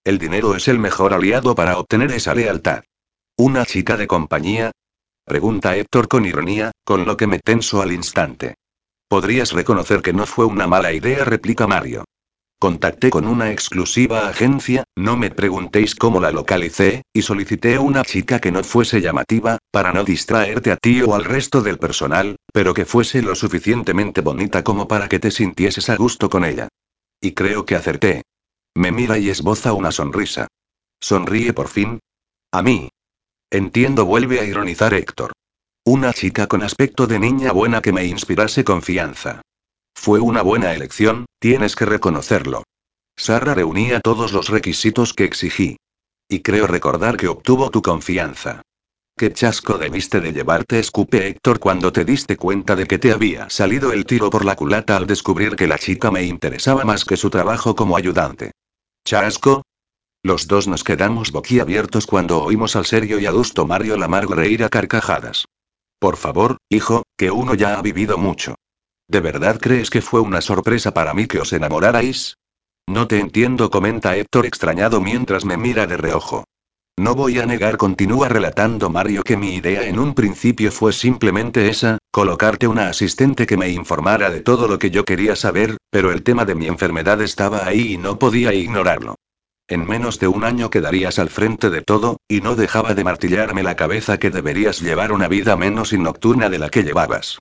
El 0.03 0.19
dinero 0.19 0.55
es 0.55 0.67
el 0.67 0.77
mejor 0.77 1.13
aliado 1.13 1.55
para 1.55 1.79
obtener 1.79 2.11
esa 2.11 2.35
lealtad. 2.35 2.83
¿Una 3.37 3.65
chica 3.65 3.97
de 3.97 4.07
compañía? 4.07 4.71
Pregunta 5.25 5.75
Héctor 5.75 6.07
con 6.07 6.25
ironía, 6.25 6.71
con 6.85 7.03
lo 7.03 7.17
que 7.17 7.27
me 7.27 7.39
tenso 7.39 7.81
al 7.81 7.91
instante. 7.91 8.55
Podrías 9.09 9.51
reconocer 9.51 10.01
que 10.01 10.13
no 10.13 10.25
fue 10.25 10.45
una 10.45 10.67
mala 10.67 10.93
idea, 10.93 11.25
replica 11.25 11.67
Mario. 11.67 12.05
Contacté 12.59 13.09
con 13.09 13.27
una 13.27 13.51
exclusiva 13.51 14.29
agencia, 14.29 14.85
no 14.95 15.17
me 15.17 15.31
preguntéis 15.31 15.95
cómo 15.95 16.21
la 16.21 16.31
localicé, 16.31 17.01
y 17.11 17.23
solicité 17.23 17.77
una 17.77 18.05
chica 18.05 18.39
que 18.39 18.53
no 18.53 18.63
fuese 18.63 19.01
llamativa, 19.01 19.57
para 19.69 19.91
no 19.91 20.05
distraerte 20.05 20.71
a 20.71 20.77
ti 20.77 21.01
o 21.01 21.13
al 21.13 21.25
resto 21.25 21.61
del 21.61 21.77
personal, 21.77 22.37
pero 22.53 22.73
que 22.73 22.85
fuese 22.85 23.21
lo 23.21 23.35
suficientemente 23.35 24.21
bonita 24.21 24.63
como 24.63 24.87
para 24.87 25.09
que 25.09 25.19
te 25.19 25.29
sintieses 25.29 25.89
a 25.89 25.97
gusto 25.97 26.29
con 26.29 26.45
ella. 26.45 26.69
Y 27.19 27.33
creo 27.33 27.65
que 27.65 27.75
acerté. 27.75 28.21
Me 28.75 28.93
mira 28.93 29.17
y 29.17 29.29
esboza 29.29 29.73
una 29.73 29.91
sonrisa. 29.91 30.47
Sonríe 31.01 31.51
por 31.51 31.67
fin. 31.67 31.99
A 32.53 32.61
mí, 32.61 32.89
Entiendo, 33.51 34.05
vuelve 34.05 34.39
a 34.39 34.43
ironizar 34.43 34.93
Héctor. 34.93 35.31
Una 35.85 36.13
chica 36.13 36.47
con 36.47 36.63
aspecto 36.63 37.07
de 37.07 37.19
niña 37.19 37.51
buena 37.51 37.81
que 37.81 37.93
me 37.93 38.05
inspirase 38.05 38.63
confianza. 38.63 39.41
Fue 39.93 40.19
una 40.19 40.41
buena 40.41 40.73
elección, 40.73 41.25
tienes 41.39 41.75
que 41.75 41.85
reconocerlo. 41.85 42.63
Sara 43.15 43.53
reunía 43.53 43.99
todos 44.01 44.33
los 44.33 44.49
requisitos 44.49 45.13
que 45.13 45.23
exigí. 45.25 45.77
Y 46.27 46.41
creo 46.41 46.67
recordar 46.67 47.17
que 47.17 47.27
obtuvo 47.27 47.69
tu 47.69 47.81
confianza. 47.81 48.61
Qué 49.17 49.31
chasco 49.31 49.77
debiste 49.77 50.19
de 50.19 50.33
llevarte, 50.33 50.79
escupe 50.79 51.27
Héctor 51.27 51.59
cuando 51.59 51.93
te 51.93 52.03
diste 52.03 52.35
cuenta 52.35 52.75
de 52.75 52.85
que 52.85 52.99
te 52.99 53.13
había 53.13 53.49
salido 53.49 53.93
el 53.93 54.05
tiro 54.05 54.29
por 54.29 54.43
la 54.43 54.57
culata 54.57 54.97
al 54.97 55.07
descubrir 55.07 55.55
que 55.55 55.67
la 55.67 55.77
chica 55.77 56.11
me 56.11 56.23
interesaba 56.23 56.83
más 56.83 57.05
que 57.05 57.15
su 57.15 57.29
trabajo 57.29 57.75
como 57.75 57.95
ayudante. 57.95 58.51
¿Chasco? 59.05 59.61
Los 60.25 60.47
dos 60.47 60.67
nos 60.67 60.83
quedamos 60.83 61.31
boquiabiertos 61.31 62.07
cuando 62.07 62.41
oímos 62.41 62.75
al 62.75 62.87
serio 62.87 63.19
y 63.19 63.27
adusto 63.27 63.67
Mario 63.67 63.95
Lamar 63.95 64.27
reír 64.27 64.63
a 64.63 64.69
carcajadas. 64.69 65.45
Por 65.99 66.17
favor, 66.17 66.57
hijo, 66.67 67.03
que 67.15 67.29
uno 67.29 67.53
ya 67.53 67.77
ha 67.77 67.81
vivido 67.83 68.17
mucho. 68.17 68.55
¿De 69.07 69.19
verdad 69.19 69.59
crees 69.61 69.91
que 69.91 70.01
fue 70.01 70.21
una 70.21 70.41
sorpresa 70.41 70.95
para 70.95 71.13
mí 71.13 71.27
que 71.27 71.37
os 71.37 71.53
enamorarais? 71.53 72.39
No 72.87 73.07
te 73.07 73.19
entiendo, 73.19 73.69
comenta 73.69 74.17
Héctor 74.17 74.47
extrañado 74.47 74.99
mientras 74.99 75.45
me 75.45 75.57
mira 75.57 75.85
de 75.85 75.95
reojo. 75.95 76.43
No 76.97 77.13
voy 77.13 77.37
a 77.37 77.45
negar, 77.45 77.77
continúa 77.77 78.27
relatando 78.27 78.89
Mario, 78.89 79.21
que 79.21 79.37
mi 79.37 79.53
idea 79.53 79.87
en 79.87 79.99
un 79.99 80.15
principio 80.15 80.71
fue 80.71 80.91
simplemente 80.91 81.69
esa, 81.69 81.99
colocarte 82.09 82.67
una 82.67 82.89
asistente 82.89 83.45
que 83.45 83.57
me 83.57 83.69
informara 83.69 84.31
de 84.31 84.41
todo 84.41 84.67
lo 84.67 84.79
que 84.79 84.89
yo 84.89 85.05
quería 85.05 85.35
saber, 85.35 85.77
pero 85.91 86.11
el 86.11 86.23
tema 86.23 86.45
de 86.45 86.55
mi 86.55 86.65
enfermedad 86.65 87.21
estaba 87.21 87.67
ahí 87.67 87.93
y 87.93 87.97
no 87.99 88.17
podía 88.17 88.55
ignorarlo. 88.55 89.13
En 89.67 89.87
menos 89.87 90.19
de 90.19 90.27
un 90.27 90.43
año 90.43 90.69
quedarías 90.69 91.17
al 91.17 91.29
frente 91.29 91.71
de 91.71 91.81
todo, 91.81 92.17
y 92.27 92.41
no 92.41 92.55
dejaba 92.55 92.93
de 92.93 93.03
martillarme 93.03 93.63
la 93.63 93.75
cabeza 93.75 94.19
que 94.19 94.29
deberías 94.29 94.79
llevar 94.79 95.11
una 95.11 95.27
vida 95.27 95.55
menos 95.55 95.91
y 95.91 95.97
de 95.97 96.59
la 96.59 96.69
que 96.69 96.83
llevabas. 96.83 97.39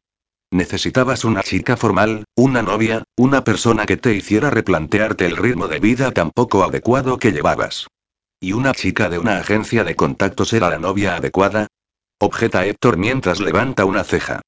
Necesitabas 0.51 1.25
una 1.25 1.43
chica 1.43 1.77
formal, 1.77 2.25
una 2.35 2.63
novia, 2.63 3.03
una 3.17 3.45
persona 3.45 3.85
que 3.85 3.99
te 3.99 4.15
hiciera 4.15 4.49
replantearte 4.49 5.27
el 5.27 5.37
ritmo 5.37 5.69
de 5.69 5.81
vida 5.81 6.13
tan 6.13 6.31
poco 6.31 6.65
adecuado 6.65 7.19
que 7.19 7.33
llevabas. 7.33 7.89
¿Y 8.41 8.53
una 8.53 8.73
chica 8.73 9.11
de 9.11 9.19
una 9.19 9.39
agencia 9.39 9.85
de 9.85 9.95
contactos 9.95 10.53
era 10.55 10.71
la 10.71 10.79
novia 10.79 11.17
adecuada? 11.17 11.67
Objeta 12.21 12.65
Héctor 12.65 12.97
mientras 12.97 13.41
levanta 13.41 13.85
una 13.85 14.05
ceja. 14.05 14.41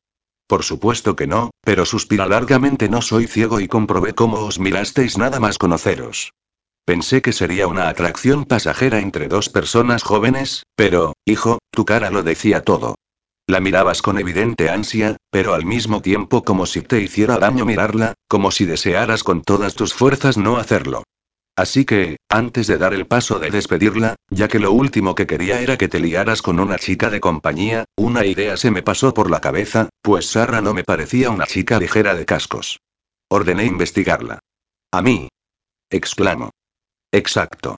Por 0.46 0.62
supuesto 0.62 1.14
que 1.14 1.26
no, 1.26 1.50
pero 1.60 1.84
suspira 1.84 2.26
largamente 2.26 2.88
no 2.88 3.02
soy 3.02 3.26
ciego 3.26 3.60
y 3.60 3.68
comprobé 3.68 4.14
cómo 4.14 4.38
os 4.38 4.58
mirasteis 4.58 5.18
nada 5.18 5.40
más 5.40 5.58
conoceros. 5.58 6.32
Pensé 6.86 7.20
que 7.20 7.32
sería 7.32 7.66
una 7.66 7.88
atracción 7.88 8.44
pasajera 8.44 9.00
entre 9.00 9.26
dos 9.26 9.48
personas 9.48 10.04
jóvenes, 10.04 10.62
pero, 10.76 11.14
hijo, 11.24 11.58
tu 11.72 11.84
cara 11.84 12.10
lo 12.10 12.22
decía 12.22 12.62
todo. 12.62 12.94
La 13.48 13.58
mirabas 13.58 14.02
con 14.02 14.18
evidente 14.18 14.70
ansia, 14.70 15.16
pero 15.30 15.54
al 15.54 15.64
mismo 15.64 16.00
tiempo 16.00 16.44
como 16.44 16.64
si 16.64 16.82
te 16.82 17.00
hiciera 17.00 17.38
daño 17.38 17.64
mirarla, 17.64 18.14
como 18.28 18.52
si 18.52 18.66
desearas 18.66 19.24
con 19.24 19.42
todas 19.42 19.74
tus 19.74 19.94
fuerzas 19.94 20.38
no 20.38 20.58
hacerlo. 20.58 21.02
Así 21.56 21.84
que, 21.84 22.18
antes 22.28 22.68
de 22.68 22.78
dar 22.78 22.94
el 22.94 23.08
paso 23.08 23.40
de 23.40 23.50
despedirla, 23.50 24.14
ya 24.30 24.46
que 24.46 24.60
lo 24.60 24.70
último 24.70 25.16
que 25.16 25.26
quería 25.26 25.60
era 25.60 25.76
que 25.76 25.88
te 25.88 25.98
liaras 25.98 26.40
con 26.40 26.60
una 26.60 26.78
chica 26.78 27.10
de 27.10 27.18
compañía, 27.18 27.84
una 27.96 28.24
idea 28.24 28.56
se 28.56 28.70
me 28.70 28.84
pasó 28.84 29.12
por 29.12 29.28
la 29.28 29.40
cabeza, 29.40 29.88
pues 30.02 30.26
Sarra 30.26 30.60
no 30.60 30.72
me 30.72 30.84
parecía 30.84 31.30
una 31.30 31.46
chica 31.46 31.80
ligera 31.80 32.14
de 32.14 32.26
cascos. 32.26 32.78
Ordené 33.28 33.64
investigarla. 33.64 34.38
A 34.92 35.02
mí. 35.02 35.28
Exclamo. 35.90 36.50
Exacto. 37.16 37.76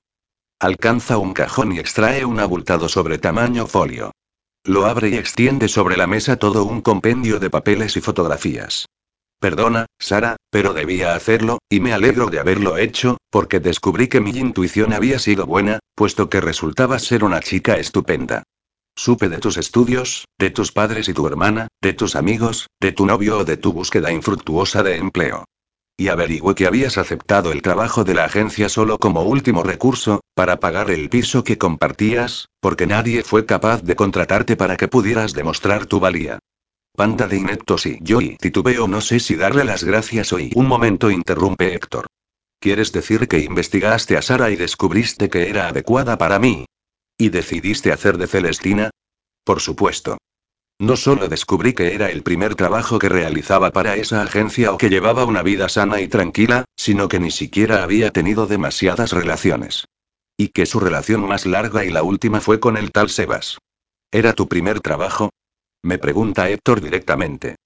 Alcanza 0.58 1.16
un 1.16 1.32
cajón 1.32 1.70
y 1.70 1.78
extrae 1.78 2.24
un 2.24 2.40
abultado 2.40 2.88
sobre 2.88 3.18
tamaño 3.18 3.68
folio. 3.68 4.10
Lo 4.64 4.86
abre 4.86 5.10
y 5.10 5.14
extiende 5.14 5.68
sobre 5.68 5.96
la 5.96 6.08
mesa 6.08 6.34
todo 6.34 6.64
un 6.64 6.80
compendio 6.80 7.38
de 7.38 7.48
papeles 7.48 7.96
y 7.96 8.00
fotografías. 8.00 8.86
Perdona, 9.38 9.86
Sara, 9.96 10.34
pero 10.50 10.74
debía 10.74 11.14
hacerlo, 11.14 11.58
y 11.70 11.78
me 11.78 11.92
alegro 11.92 12.26
de 12.26 12.40
haberlo 12.40 12.78
hecho, 12.78 13.18
porque 13.30 13.60
descubrí 13.60 14.08
que 14.08 14.20
mi 14.20 14.30
intuición 14.30 14.92
había 14.92 15.20
sido 15.20 15.46
buena, 15.46 15.78
puesto 15.94 16.28
que 16.28 16.40
resultaba 16.40 16.98
ser 16.98 17.22
una 17.22 17.38
chica 17.38 17.76
estupenda. 17.76 18.42
Supe 18.96 19.28
de 19.28 19.38
tus 19.38 19.56
estudios, 19.56 20.24
de 20.36 20.50
tus 20.50 20.72
padres 20.72 21.08
y 21.08 21.14
tu 21.14 21.28
hermana, 21.28 21.68
de 21.80 21.92
tus 21.92 22.16
amigos, 22.16 22.66
de 22.80 22.90
tu 22.90 23.06
novio 23.06 23.38
o 23.38 23.44
de 23.44 23.56
tu 23.56 23.72
búsqueda 23.72 24.10
infructuosa 24.10 24.82
de 24.82 24.96
empleo. 24.96 25.44
Y 26.00 26.08
averigüé 26.08 26.54
que 26.54 26.68
habías 26.68 26.96
aceptado 26.96 27.50
el 27.50 27.60
trabajo 27.60 28.04
de 28.04 28.14
la 28.14 28.24
agencia 28.24 28.68
solo 28.68 28.98
como 28.98 29.22
último 29.22 29.64
recurso, 29.64 30.20
para 30.34 30.60
pagar 30.60 30.92
el 30.92 31.08
piso 31.08 31.42
que 31.42 31.58
compartías, 31.58 32.46
porque 32.60 32.86
nadie 32.86 33.24
fue 33.24 33.46
capaz 33.46 33.82
de 33.82 33.96
contratarte 33.96 34.54
para 34.54 34.76
que 34.76 34.86
pudieras 34.86 35.32
demostrar 35.32 35.86
tu 35.86 35.98
valía. 35.98 36.38
panda 36.94 37.26
de 37.26 37.38
ineptos 37.38 37.84
y 37.86 37.98
yo 38.00 38.20
y 38.20 38.36
titubeo 38.36 38.86
no 38.86 39.00
sé 39.00 39.18
si 39.18 39.34
darle 39.34 39.64
las 39.64 39.82
gracias 39.82 40.32
hoy. 40.32 40.52
Un 40.54 40.66
momento 40.66 41.10
interrumpe 41.10 41.74
Héctor. 41.74 42.06
¿Quieres 42.60 42.92
decir 42.92 43.26
que 43.26 43.40
investigaste 43.40 44.16
a 44.16 44.22
Sara 44.22 44.50
y 44.50 44.56
descubriste 44.56 45.28
que 45.28 45.48
era 45.48 45.66
adecuada 45.66 46.16
para 46.16 46.38
mí? 46.38 46.64
¿Y 47.16 47.30
decidiste 47.30 47.92
hacer 47.92 48.18
de 48.18 48.28
Celestina? 48.28 48.90
Por 49.44 49.60
supuesto. 49.60 50.18
No 50.80 50.96
solo 50.96 51.26
descubrí 51.26 51.72
que 51.72 51.94
era 51.94 52.10
el 52.10 52.22
primer 52.22 52.54
trabajo 52.54 53.00
que 53.00 53.08
realizaba 53.08 53.72
para 53.72 53.96
esa 53.96 54.22
agencia 54.22 54.72
o 54.72 54.78
que 54.78 54.90
llevaba 54.90 55.24
una 55.24 55.42
vida 55.42 55.68
sana 55.68 56.00
y 56.00 56.06
tranquila, 56.06 56.64
sino 56.76 57.08
que 57.08 57.18
ni 57.18 57.32
siquiera 57.32 57.82
había 57.82 58.12
tenido 58.12 58.46
demasiadas 58.46 59.12
relaciones. 59.12 59.86
Y 60.36 60.48
que 60.48 60.66
su 60.66 60.78
relación 60.78 61.26
más 61.26 61.46
larga 61.46 61.84
y 61.84 61.90
la 61.90 62.04
última 62.04 62.40
fue 62.40 62.60
con 62.60 62.76
el 62.76 62.92
tal 62.92 63.10
Sebas. 63.10 63.58
¿Era 64.12 64.34
tu 64.34 64.46
primer 64.46 64.78
trabajo? 64.80 65.30
Me 65.82 65.98
pregunta 65.98 66.48
Héctor 66.48 66.80
directamente. 66.80 67.56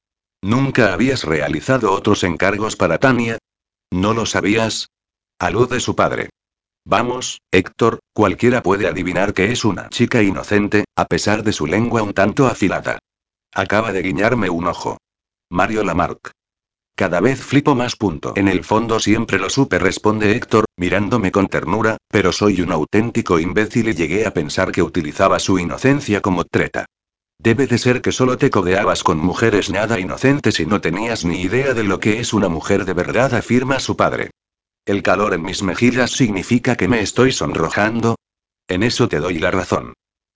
¿Nunca 0.41 0.95
habías 0.95 1.25
realizado 1.25 1.93
otros 1.93 2.25
encargos 2.25 2.77
para 2.77 2.99
Tania? 2.99 3.37
¿No 3.91 4.15
lo 4.15 4.25
sabías? 4.25 4.89
Alude 5.39 5.81
su 5.81 5.95
padre. 5.95 6.31
Vamos, 6.85 7.41
Héctor, 7.53 8.01
cualquiera 8.13 8.63
puede 8.63 8.89
adivinar 8.89 9.35
que 9.35 9.53
es 9.53 9.65
una 9.65 9.89
chica 9.89 10.23
inocente, 10.23 10.85
a 10.97 11.05
pesar 11.07 11.45
de 11.45 11.53
su 11.53 11.67
lengua 11.67 12.03
un 12.03 12.13
tanto 12.13 12.47
afilada. 12.47 12.99
Acaba 13.55 13.93
de 13.93 14.03
guiñarme 14.03 14.51
un 14.51 14.67
ojo. 14.67 14.99
Mario 15.49 15.85
Lamarck. 15.85 16.33
Cada 16.97 17.21
vez 17.21 17.41
flipo 17.41 17.75
más. 17.75 17.97
Punto. 17.97 18.33
En 18.37 18.49
el 18.49 18.65
fondo 18.65 18.99
siempre 18.99 19.39
lo 19.39 19.49
supe, 19.49 19.79
responde 19.79 20.33
Héctor, 20.33 20.65
mirándome 20.77 21.31
con 21.31 21.49
ternura, 21.49 21.99
pero 22.09 22.33
soy 22.33 22.61
un 22.61 22.73
auténtico 22.73 23.39
imbécil 23.39 23.89
y 23.89 23.95
llegué 23.95 24.27
a 24.27 24.35
pensar 24.35 24.73
que 24.73 24.83
utilizaba 24.83 25.39
su 25.39 25.59
inocencia 25.59 26.21
como 26.21 26.45
treta. 26.45 26.87
Debe 27.39 27.67
de 27.67 27.79
ser 27.79 28.03
que 28.03 28.13
solo 28.13 28.39
te 28.39 28.51
codeabas 28.51 29.03
con 29.03 29.19
mujeres 29.19 29.71
nada 29.71 29.99
inocentes 29.99 30.61
y 30.61 30.67
no 30.67 30.81
tenías 30.81 31.25
ni 31.25 31.41
idea 31.41 31.75
de 31.75 31.85
lo 31.85 31.99
que 31.99 32.21
es 32.21 32.33
una 32.33 32.49
mujer 32.49 32.85
de 32.85 32.93
verdad, 32.93 33.35
afirma 33.35 33.81
su 33.81 33.97
padre. 33.97 34.31
El 34.85 35.03
calor 35.05 35.33
en 35.33 35.43
mis 35.43 35.63
mejillas 35.63 36.11
significa 36.11 36.75
que 36.75 36.89
me 36.89 37.01
estoy 37.01 37.31
sonrojando. 37.31 38.17
En 38.67 38.83
eso 38.83 39.09
te 39.09 39.21
doy 39.21 39.39
la 39.39 39.53
razón. 39.53 39.95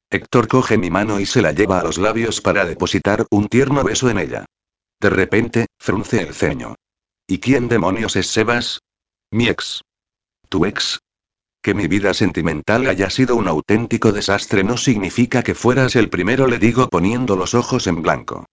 Héctor 0.09 0.47
coge 0.47 0.79
mi 0.79 0.89
mano 0.89 1.19
y 1.19 1.27
se 1.27 1.43
la 1.43 1.51
lleva 1.51 1.81
a 1.81 1.83
los 1.83 1.99
labios 1.99 2.41
para 2.41 2.65
depositar 2.65 3.27
un 3.31 3.49
tierno 3.49 3.83
beso 3.83 4.09
en 4.09 4.19
ella. 4.19 4.45
De 5.01 5.11
repente, 5.11 5.67
frunce 5.81 6.23
el 6.23 6.33
ceño. 6.33 6.77
¿Y 7.27 7.39
quién 7.39 7.69
demonios 7.69 8.15
es 8.15 8.29
Sebas? 8.29 8.79
Mi 9.33 9.49
ex. 9.49 9.83
¿Tu 10.49 10.65
ex? 10.65 11.01
Que 11.61 11.75
mi 11.75 11.89
vida 11.89 12.15
sentimental 12.15 12.87
haya 12.87 13.11
sido 13.11 13.35
un 13.35 13.49
auténtico 13.49 14.13
desastre 14.13 14.63
no 14.63 14.77
significa 14.77 15.43
que 15.43 15.57
fueras 15.57 15.97
el 15.97 16.09
primero, 16.09 16.47
le 16.47 16.61
digo 16.61 16.89
poniendo 16.89 17.35
los 17.35 17.55
ojos 17.55 17.89
en 17.89 18.01
blanco. 18.01 18.47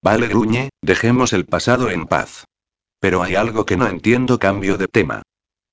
Vale, 0.00 0.28
gruñe, 0.28 0.70
dejemos 0.80 1.32
el 1.32 1.44
pasado 1.44 1.90
en 1.90 2.06
paz. 2.06 2.44
Pero 3.00 3.24
hay 3.24 3.34
algo 3.34 3.66
que 3.66 3.76
no 3.76 3.88
entiendo, 3.88 4.38
cambio 4.38 4.78
de 4.78 4.86
tema. 4.86 5.22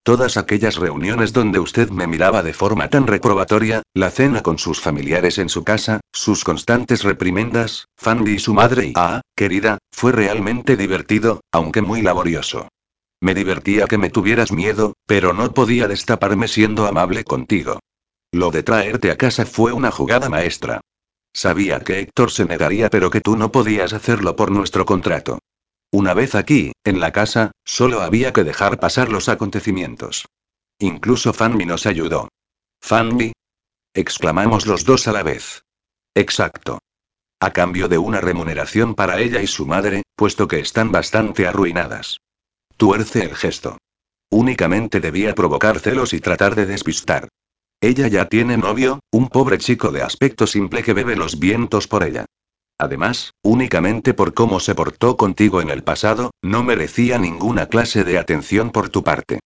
Todas 0.07 0.37
aquellas 0.37 0.77
reuniones 0.77 1.33
donde 1.33 1.59
usted 1.59 1.89
me 1.89 2.07
miraba 2.07 2.41
de 2.41 2.53
forma 2.53 2.89
tan 2.89 3.07
reprobatoria, 3.07 3.83
la 3.93 4.09
cena 4.09 4.41
con 4.41 4.57
sus 4.57 4.79
familiares 4.79 5.37
en 5.37 5.49
su 5.49 5.65
casa, 5.65 5.99
sus 6.13 6.45
constantes 6.45 7.03
reprimendas, 7.03 7.89
Fanny 7.97 8.35
y 8.35 8.39
su 8.39 8.53
madre 8.53 8.85
y, 8.85 8.93
ah, 8.95 9.19
querida, 9.35 9.79
fue 9.91 10.13
realmente 10.13 10.77
divertido, 10.77 11.41
aunque 11.51 11.81
muy 11.81 12.01
laborioso. 12.01 12.69
Me 13.19 13.35
divertía 13.35 13.85
que 13.87 13.97
me 13.97 14.09
tuvieras 14.09 14.53
miedo, 14.53 14.93
pero 15.05 15.33
no 15.33 15.53
podía 15.53 15.89
destaparme 15.89 16.47
siendo 16.47 16.87
amable 16.87 17.25
contigo. 17.25 17.81
Lo 18.31 18.49
de 18.49 18.63
traerte 18.63 19.11
a 19.11 19.17
casa 19.17 19.45
fue 19.45 19.73
una 19.73 19.91
jugada 19.91 20.29
maestra. 20.29 20.79
Sabía 21.33 21.81
que 21.81 21.99
Héctor 21.99 22.31
se 22.31 22.45
negaría, 22.45 22.89
pero 22.89 23.09
que 23.09 23.19
tú 23.19 23.35
no 23.35 23.51
podías 23.51 23.91
hacerlo 23.91 24.37
por 24.37 24.51
nuestro 24.51 24.85
contrato. 24.85 25.39
Una 25.91 26.13
vez 26.13 26.35
aquí, 26.35 26.73
en 26.83 26.99
la 26.99 27.11
casa, 27.11 27.51
solo 27.63 28.01
había 28.01 28.33
que 28.33 28.43
dejar 28.43 28.79
pasar 28.79 29.09
los 29.09 29.29
acontecimientos. 29.29 30.25
Incluso 30.79 31.33
Fanny 31.33 31.65
nos 31.65 31.85
ayudó. 31.85 32.29
¿Fanny? 32.81 33.31
exclamamos 33.93 34.67
los 34.67 34.85
dos 34.85 35.07
a 35.07 35.11
la 35.11 35.23
vez. 35.23 35.63
Exacto. 36.13 36.79
A 37.39 37.51
cambio 37.51 37.87
de 37.87 37.97
una 37.97 38.19
remuneración 38.19 38.95
para 38.95 39.19
ella 39.19 39.41
y 39.41 39.47
su 39.47 39.65
madre, 39.65 40.03
puesto 40.15 40.47
que 40.47 40.59
están 40.59 40.91
bastante 40.91 41.47
arruinadas. 41.47 42.17
Tuerce 42.75 43.23
el 43.23 43.35
gesto. 43.35 43.77
Únicamente 44.29 44.99
debía 44.99 45.33
provocar 45.35 45.79
celos 45.79 46.13
y 46.13 46.19
tratar 46.19 46.55
de 46.55 46.65
despistar. 46.65 47.29
Ella 47.79 48.07
ya 48.07 48.27
tiene 48.27 48.57
novio, 48.57 48.99
un 49.11 49.29
pobre 49.29 49.57
chico 49.57 49.91
de 49.91 50.01
aspecto 50.01 50.47
simple 50.47 50.83
que 50.83 50.93
bebe 50.93 51.15
los 51.15 51.39
vientos 51.39 51.87
por 51.87 52.03
ella. 52.03 52.25
Además, 52.79 53.33
únicamente 53.43 54.13
por 54.13 54.33
cómo 54.33 54.59
se 54.59 54.75
portó 54.75 55.17
contigo 55.17 55.61
en 55.61 55.69
el 55.69 55.83
pasado, 55.83 56.31
no 56.43 56.63
merecía 56.63 57.17
ninguna 57.17 57.67
clase 57.67 58.03
de 58.03 58.19
atención 58.19 58.71
por 58.71 58.89
tu 58.89 59.03
parte. 59.03 59.39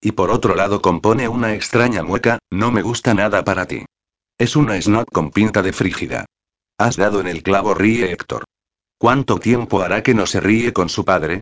Y 0.00 0.12
por 0.12 0.30
otro 0.30 0.54
lado 0.54 0.80
compone 0.80 1.28
una 1.28 1.54
extraña 1.54 2.02
mueca, 2.02 2.38
no 2.50 2.70
me 2.70 2.82
gusta 2.82 3.14
nada 3.14 3.42
para 3.44 3.66
ti. 3.66 3.84
Es 4.38 4.54
una 4.54 4.80
snot 4.80 5.10
con 5.10 5.30
pinta 5.30 5.62
de 5.62 5.72
frígida. 5.72 6.26
Has 6.78 6.96
dado 6.96 7.20
en 7.20 7.26
el 7.26 7.42
clavo, 7.42 7.74
ríe 7.74 8.12
Héctor. 8.12 8.44
¿Cuánto 8.98 9.38
tiempo 9.38 9.82
hará 9.82 10.02
que 10.02 10.14
no 10.14 10.26
se 10.26 10.40
ríe 10.40 10.72
con 10.72 10.88
su 10.88 11.04
padre? 11.04 11.40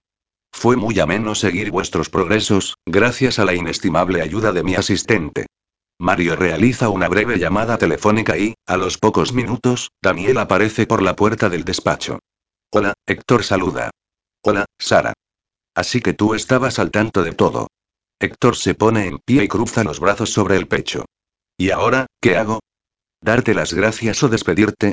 Fue 0.53 0.77
muy 0.77 0.99
ameno 1.01 1.35
seguir 1.35 1.73
vuestros 1.73 2.09
progresos, 2.09 2.77
gracias 2.87 3.39
a 3.39 3.45
la 3.45 3.55
inestimable 3.55 4.23
ayuda 4.23 4.53
de 4.53 4.63
mi 4.63 4.77
asistente. 4.77 5.47
Mario 6.05 6.37
realiza 6.37 6.91
una 6.91 7.09
breve 7.09 7.39
llamada 7.39 7.79
telefónica 7.79 8.37
y, 8.37 8.53
a 8.67 8.77
los 8.77 8.99
pocos 8.99 9.33
minutos, 9.33 9.91
Daniel 10.03 10.37
aparece 10.37 10.87
por 10.87 11.01
la 11.01 11.17
puerta 11.17 11.49
del 11.49 11.65
despacho. 11.65 12.19
Hola, 12.71 12.93
Héctor 13.07 13.43
saluda. 13.43 13.89
Hola, 14.43 14.67
Sara. 14.79 15.15
Así 15.75 16.03
que 16.03 16.13
tú 16.13 16.35
estabas 16.35 16.79
al 16.79 16.91
tanto 16.91 17.23
de 17.23 17.33
todo. 17.33 17.69
Héctor 18.21 18.55
se 18.57 18.75
pone 18.75 19.07
en 19.07 19.19
pie 19.19 19.45
y 19.45 19.49
cruza 19.49 19.83
los 19.83 19.99
brazos 19.99 20.31
sobre 20.31 20.57
el 20.59 20.69
pecho. 20.69 21.07
¿Y 21.57 21.71
ahora, 21.71 22.05
qué 22.21 22.37
hago? 22.37 22.61
¿Darte 23.23 23.55
las 23.55 23.73
gracias 23.73 24.23
o 24.23 24.29
despedirte? 24.29 24.93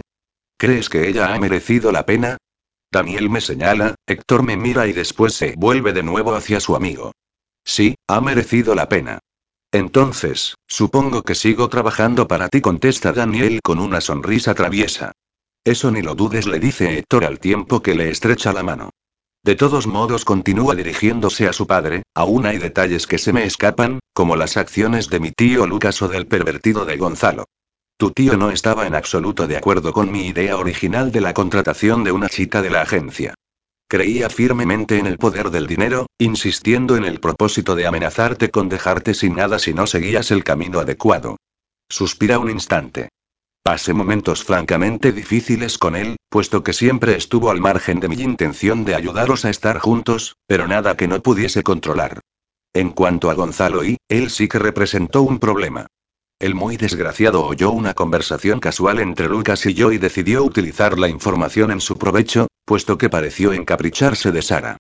¿Crees 0.57 0.87
que 0.87 1.09
ella 1.09 1.33
ha 1.33 1.39
merecido 1.39 1.91
la 1.91 2.05
pena? 2.05 2.37
Daniel 2.89 3.29
me 3.29 3.41
señala, 3.41 3.95
Héctor 4.07 4.43
me 4.43 4.55
mira 4.55 4.87
y 4.87 4.93
después 4.93 5.33
se 5.33 5.55
vuelve 5.57 5.91
de 5.91 6.03
nuevo 6.03 6.33
hacia 6.35 6.61
su 6.61 6.73
amigo. 6.73 7.11
Sí, 7.65 7.95
ha 8.07 8.21
merecido 8.21 8.75
la 8.75 8.87
pena. 8.87 9.19
Entonces, 9.71 10.55
supongo 10.67 11.23
que 11.23 11.35
sigo 11.35 11.69
trabajando 11.69 12.27
para 12.27 12.49
ti, 12.49 12.59
contesta 12.59 13.13
Daniel 13.13 13.61
con 13.63 13.79
una 13.79 14.01
sonrisa 14.01 14.53
traviesa. 14.53 15.13
Eso 15.63 15.91
ni 15.91 16.01
lo 16.01 16.15
dudes, 16.15 16.45
le 16.47 16.59
dice 16.59 16.97
Héctor 16.97 17.23
al 17.23 17.39
tiempo 17.39 17.81
que 17.81 17.95
le 17.95 18.09
estrecha 18.09 18.51
la 18.51 18.63
mano. 18.63 18.89
De 19.43 19.55
todos 19.55 19.87
modos 19.87 20.25
continúa 20.25 20.75
dirigiéndose 20.75 21.47
a 21.47 21.53
su 21.53 21.67
padre, 21.67 22.03
aún 22.13 22.45
hay 22.45 22.57
detalles 22.57 23.07
que 23.07 23.17
se 23.17 23.33
me 23.33 23.45
escapan, 23.45 23.99
como 24.13 24.35
las 24.35 24.57
acciones 24.57 25.09
de 25.09 25.19
mi 25.19 25.31
tío 25.31 25.65
Lucas 25.65 26.01
o 26.01 26.07
del 26.07 26.27
pervertido 26.27 26.85
de 26.85 26.97
Gonzalo. 26.97 27.45
Tu 27.97 28.11
tío 28.11 28.37
no 28.37 28.51
estaba 28.51 28.87
en 28.87 28.95
absoluto 28.95 29.47
de 29.47 29.57
acuerdo 29.57 29.93
con 29.93 30.11
mi 30.11 30.27
idea 30.27 30.57
original 30.57 31.11
de 31.11 31.21
la 31.21 31.33
contratación 31.33 32.03
de 32.03 32.11
una 32.11 32.29
chica 32.29 32.61
de 32.61 32.71
la 32.71 32.81
agencia. 32.81 33.35
Creía 33.91 34.29
firmemente 34.29 34.99
en 34.99 35.05
el 35.05 35.17
poder 35.17 35.49
del 35.49 35.67
dinero, 35.67 36.05
insistiendo 36.17 36.95
en 36.95 37.03
el 37.03 37.19
propósito 37.19 37.75
de 37.75 37.87
amenazarte 37.87 38.49
con 38.49 38.69
dejarte 38.69 39.13
sin 39.13 39.35
nada 39.35 39.59
si 39.59 39.73
no 39.73 39.85
seguías 39.85 40.31
el 40.31 40.45
camino 40.45 40.79
adecuado. 40.79 41.35
Suspira 41.89 42.39
un 42.39 42.49
instante. 42.49 43.09
Pasé 43.61 43.93
momentos 43.93 44.45
francamente 44.45 45.11
difíciles 45.11 45.77
con 45.77 45.97
él, 45.97 46.15
puesto 46.29 46.63
que 46.63 46.71
siempre 46.71 47.17
estuvo 47.17 47.51
al 47.51 47.59
margen 47.59 47.99
de 47.99 48.07
mi 48.07 48.15
intención 48.15 48.85
de 48.85 48.95
ayudaros 48.95 49.43
a 49.43 49.49
estar 49.49 49.77
juntos, 49.79 50.37
pero 50.47 50.69
nada 50.69 50.95
que 50.95 51.09
no 51.09 51.21
pudiese 51.21 51.61
controlar. 51.61 52.21
En 52.71 52.91
cuanto 52.91 53.29
a 53.29 53.33
Gonzalo 53.33 53.83
y, 53.83 53.97
él 54.07 54.29
sí 54.29 54.47
que 54.47 54.59
representó 54.59 55.21
un 55.21 55.37
problema. 55.37 55.87
El 56.41 56.55
muy 56.55 56.75
desgraciado 56.75 57.45
oyó 57.45 57.69
una 57.69 57.93
conversación 57.93 58.59
casual 58.59 58.97
entre 58.97 59.29
Lucas 59.29 59.63
y 59.67 59.75
yo 59.75 59.91
y 59.91 59.99
decidió 59.99 60.43
utilizar 60.43 60.97
la 60.97 61.07
información 61.07 61.69
en 61.69 61.79
su 61.79 61.99
provecho, 61.99 62.47
puesto 62.65 62.97
que 62.97 63.11
pareció 63.11 63.53
encapricharse 63.53 64.31
de 64.31 64.41
Sara. 64.41 64.77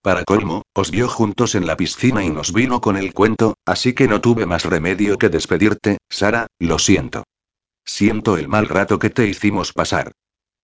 Para 0.00 0.24
colmo, 0.24 0.62
os 0.72 0.90
vio 0.90 1.08
juntos 1.08 1.54
en 1.54 1.66
la 1.66 1.76
piscina 1.76 2.24
y 2.24 2.30
nos 2.30 2.54
vino 2.54 2.80
con 2.80 2.96
el 2.96 3.12
cuento, 3.12 3.56
así 3.66 3.92
que 3.92 4.08
no 4.08 4.22
tuve 4.22 4.46
más 4.46 4.64
remedio 4.64 5.18
que 5.18 5.28
despedirte, 5.28 5.98
Sara, 6.08 6.46
lo 6.58 6.78
siento. 6.78 7.24
Siento 7.84 8.38
el 8.38 8.48
mal 8.48 8.66
rato 8.66 8.98
que 8.98 9.10
te 9.10 9.28
hicimos 9.28 9.74
pasar. 9.74 10.12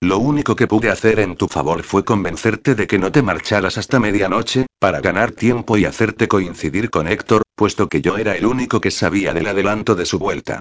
Lo 0.01 0.19
único 0.19 0.55
que 0.55 0.69
pude 0.69 0.91
hacer 0.91 1.19
en 1.19 1.35
tu 1.35 1.49
favor 1.49 1.83
fue 1.83 2.05
convencerte 2.05 2.77
de 2.77 2.87
que 2.87 3.01
no 3.01 3.11
te 3.11 3.21
marcharas 3.21 3.79
hasta 3.79 3.99
medianoche, 3.99 4.67
para 4.79 5.01
ganar 5.01 5.33
tiempo 5.33 5.77
y 5.77 5.87
hacerte 5.87 6.29
coincidir 6.29 6.89
con 6.89 7.09
Héctor, 7.09 7.43
puesto 7.57 7.89
que 7.89 8.01
yo 8.01 8.17
era 8.17 8.37
el 8.37 8.47
único 8.47 8.81
que 8.81 8.93
sabía 8.93 9.35
del 9.35 9.49
adelanto 9.49 9.97
de 9.97 10.07
su 10.07 10.21
vuelta. 10.21 10.61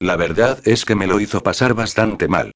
La 0.00 0.16
verdad 0.16 0.60
es 0.64 0.84
que 0.84 0.94
me 0.94 1.06
lo 1.06 1.18
hizo 1.18 1.42
pasar 1.42 1.72
bastante 1.72 2.28
mal. 2.28 2.52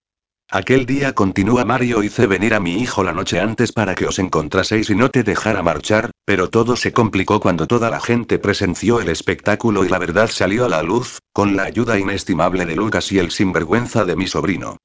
Aquel 0.51 0.85
día 0.85 1.15
continúa 1.15 1.65
Mario 1.65 2.03
hice 2.03 2.27
venir 2.27 2.53
a 2.53 2.61
mi 2.61 2.75
hijo 2.75 3.03
la 3.03 3.13
noche 3.13 3.41
antes 3.41 3.73
para 3.73 3.95
que 3.95 4.07
os 4.07 4.19
encontraseis 4.19 4.91
y 4.91 4.95
no 4.95 5.09
te 5.09 5.23
dejara 5.23 5.63
marchar, 5.63 6.11
pero 6.27 6.51
todo 6.51 6.77
se 6.77 6.93
complicó 6.93 7.41
cuando 7.41 7.67
toda 7.67 7.89
la 7.89 8.01
gente 8.01 8.39
presenció 8.39 9.01
el 9.01 9.09
espectáculo 9.09 9.83
y 9.85 9.89
la 9.89 9.99
verdad 9.99 10.29
salió 10.29 10.67
a 10.67 10.69
la 10.69 10.83
luz, 10.83 11.21
con 11.33 11.57
la 11.57 11.65
ayuda 11.65 11.99
inestimable 11.99 12.67
de 12.67 12.77
Lucas 12.77 13.13
y 13.13 13.19
el 13.19 13.31
sinvergüenza 13.31 14.05
de 14.05 14.17
mi 14.17 14.27
sobrino. 14.27 14.77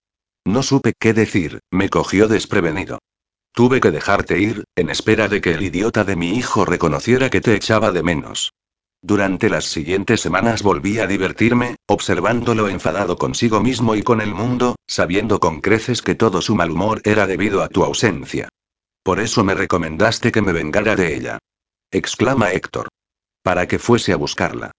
No 0.46 0.64
supe 0.64 0.94
qué 1.00 1.14
decir, 1.14 1.60
me 1.72 1.90
cogió 1.90 2.28
desprevenido. 2.28 3.00
Tuve 3.54 3.80
que 3.80 3.92
dejarte 3.92 4.40
ir, 4.40 4.64
en 4.76 4.90
espera 4.90 5.28
de 5.28 5.42
que 5.42 5.52
el 5.52 5.62
idiota 5.62 6.04
de 6.04 6.16
mi 6.16 6.38
hijo 6.38 6.66
reconociera 6.66 7.30
que 7.30 7.40
te 7.40 7.56
echaba 7.56 7.92
de 7.92 8.04
menos. 8.04 8.52
Durante 9.02 9.50
las 9.50 9.66
siguientes 9.66 10.22
semanas 10.22 10.64
volví 10.64 11.00
a 11.00 11.08
divertirme, 11.08 11.76
observándolo 11.88 12.70
enfadado 12.70 13.18
consigo 13.18 13.60
mismo 13.62 13.96
y 13.96 14.02
con 14.02 14.22
el 14.22 14.34
mundo, 14.34 14.76
sabiendo 14.88 15.40
con 15.40 15.62
creces 15.62 16.02
que 16.02 16.16
todo 16.16 16.42
su 16.42 16.56
mal 16.56 16.72
humor 16.72 17.02
era 17.04 17.28
debido 17.28 17.62
a 17.62 17.68
tu 17.68 17.84
ausencia. 17.84 18.50
Por 19.04 19.20
eso 19.20 19.44
me 19.44 19.56
recomendaste 19.56 20.32
que 20.32 20.42
me 20.42 20.54
vengara 20.54 20.96
de 20.96 21.16
ella. 21.16 21.40
Exclama 21.92 22.52
Héctor. 22.54 22.88
Para 23.44 23.68
que 23.68 23.78
fuese 23.78 24.14
a 24.14 24.18
buscarla. 24.18 24.72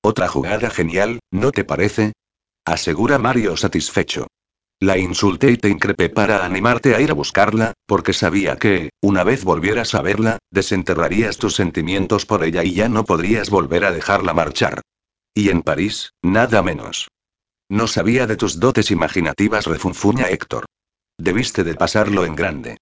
Otra 0.00 0.28
jugada 0.28 0.70
genial, 0.70 1.18
¿no 1.30 1.50
te 1.50 1.64
parece? 1.64 2.12
Asegura 2.64 3.18
Mario 3.18 3.56
satisfecho. 3.56 4.28
La 4.82 4.98
insulté 4.98 5.52
y 5.52 5.58
te 5.58 5.68
increpé 5.68 6.08
para 6.10 6.44
animarte 6.44 6.96
a 6.96 7.00
ir 7.00 7.12
a 7.12 7.14
buscarla, 7.14 7.72
porque 7.86 8.12
sabía 8.12 8.56
que, 8.56 8.90
una 9.00 9.22
vez 9.22 9.44
volvieras 9.44 9.94
a 9.94 10.02
verla, 10.02 10.38
desenterrarías 10.50 11.38
tus 11.38 11.54
sentimientos 11.54 12.26
por 12.26 12.42
ella 12.42 12.64
y 12.64 12.74
ya 12.74 12.88
no 12.88 13.04
podrías 13.04 13.48
volver 13.48 13.84
a 13.84 13.92
dejarla 13.92 14.34
marchar. 14.34 14.80
Y 15.36 15.50
en 15.50 15.62
París, 15.62 16.14
nada 16.20 16.64
menos. 16.64 17.06
No 17.68 17.86
sabía 17.86 18.26
de 18.26 18.36
tus 18.36 18.58
dotes 18.58 18.90
imaginativas, 18.90 19.66
refunfuña 19.66 20.24
Héctor. 20.24 20.64
Debiste 21.16 21.62
de 21.62 21.76
pasarlo 21.76 22.24
en 22.24 22.34
grande. 22.34 22.78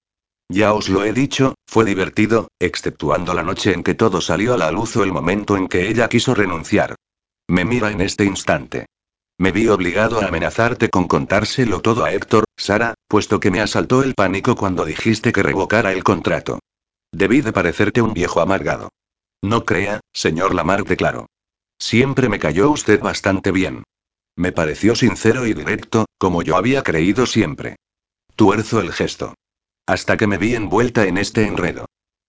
Ya 0.49 0.73
os 0.73 0.89
lo 0.89 1.03
he 1.03 1.13
dicho, 1.13 1.53
fue 1.67 1.85
divertido, 1.85 2.47
exceptuando 2.59 3.35
la 3.35 3.43
noche 3.43 3.73
en 3.73 3.83
que 3.83 3.93
todo 3.93 4.21
salió 4.21 4.55
a 4.55 4.57
la 4.57 4.71
luz 4.71 4.95
o 4.95 5.03
el 5.03 5.11
momento 5.11 5.55
en 5.55 5.67
que 5.67 5.87
ella 5.87 6.09
quiso 6.09 6.33
renunciar. 6.33 6.95
Me 7.47 7.63
mira 7.63 7.91
en 7.91 8.01
este 8.01 8.25
instante. 8.25 8.87
Me 9.41 9.51
vi 9.51 9.67
obligado 9.69 10.21
a 10.21 10.27
amenazarte 10.27 10.91
con 10.91 11.07
contárselo 11.07 11.81
todo 11.81 12.05
a 12.05 12.13
Héctor, 12.13 12.45
Sara, 12.55 12.93
puesto 13.07 13.39
que 13.39 13.49
me 13.49 13.59
asaltó 13.59 14.03
el 14.03 14.13
pánico 14.13 14.55
cuando 14.55 14.85
dijiste 14.85 15.31
que 15.31 15.41
revocara 15.41 15.93
el 15.93 16.03
contrato. 16.03 16.59
Debí 17.11 17.41
de 17.41 17.51
parecerte 17.51 18.03
un 18.03 18.13
viejo 18.13 18.39
amargado. 18.39 18.89
No 19.41 19.65
crea, 19.65 19.99
señor 20.13 20.53
Lamar, 20.53 20.83
declaró. 20.83 21.25
Siempre 21.79 22.29
me 22.29 22.37
cayó 22.37 22.69
usted 22.69 22.99
bastante 22.99 23.49
bien. 23.49 23.81
Me 24.35 24.51
pareció 24.51 24.93
sincero 24.93 25.47
y 25.47 25.55
directo, 25.55 26.05
como 26.19 26.43
yo 26.43 26.55
había 26.55 26.83
creído 26.83 27.25
siempre. 27.25 27.77
Tuerzo 28.35 28.79
el 28.79 28.93
gesto. 28.93 29.33
Hasta 29.87 30.17
que 30.17 30.27
me 30.27 30.37
vi 30.37 30.53
envuelta 30.53 31.07
en 31.07 31.17
este 31.17 31.47
enredo. 31.47 31.87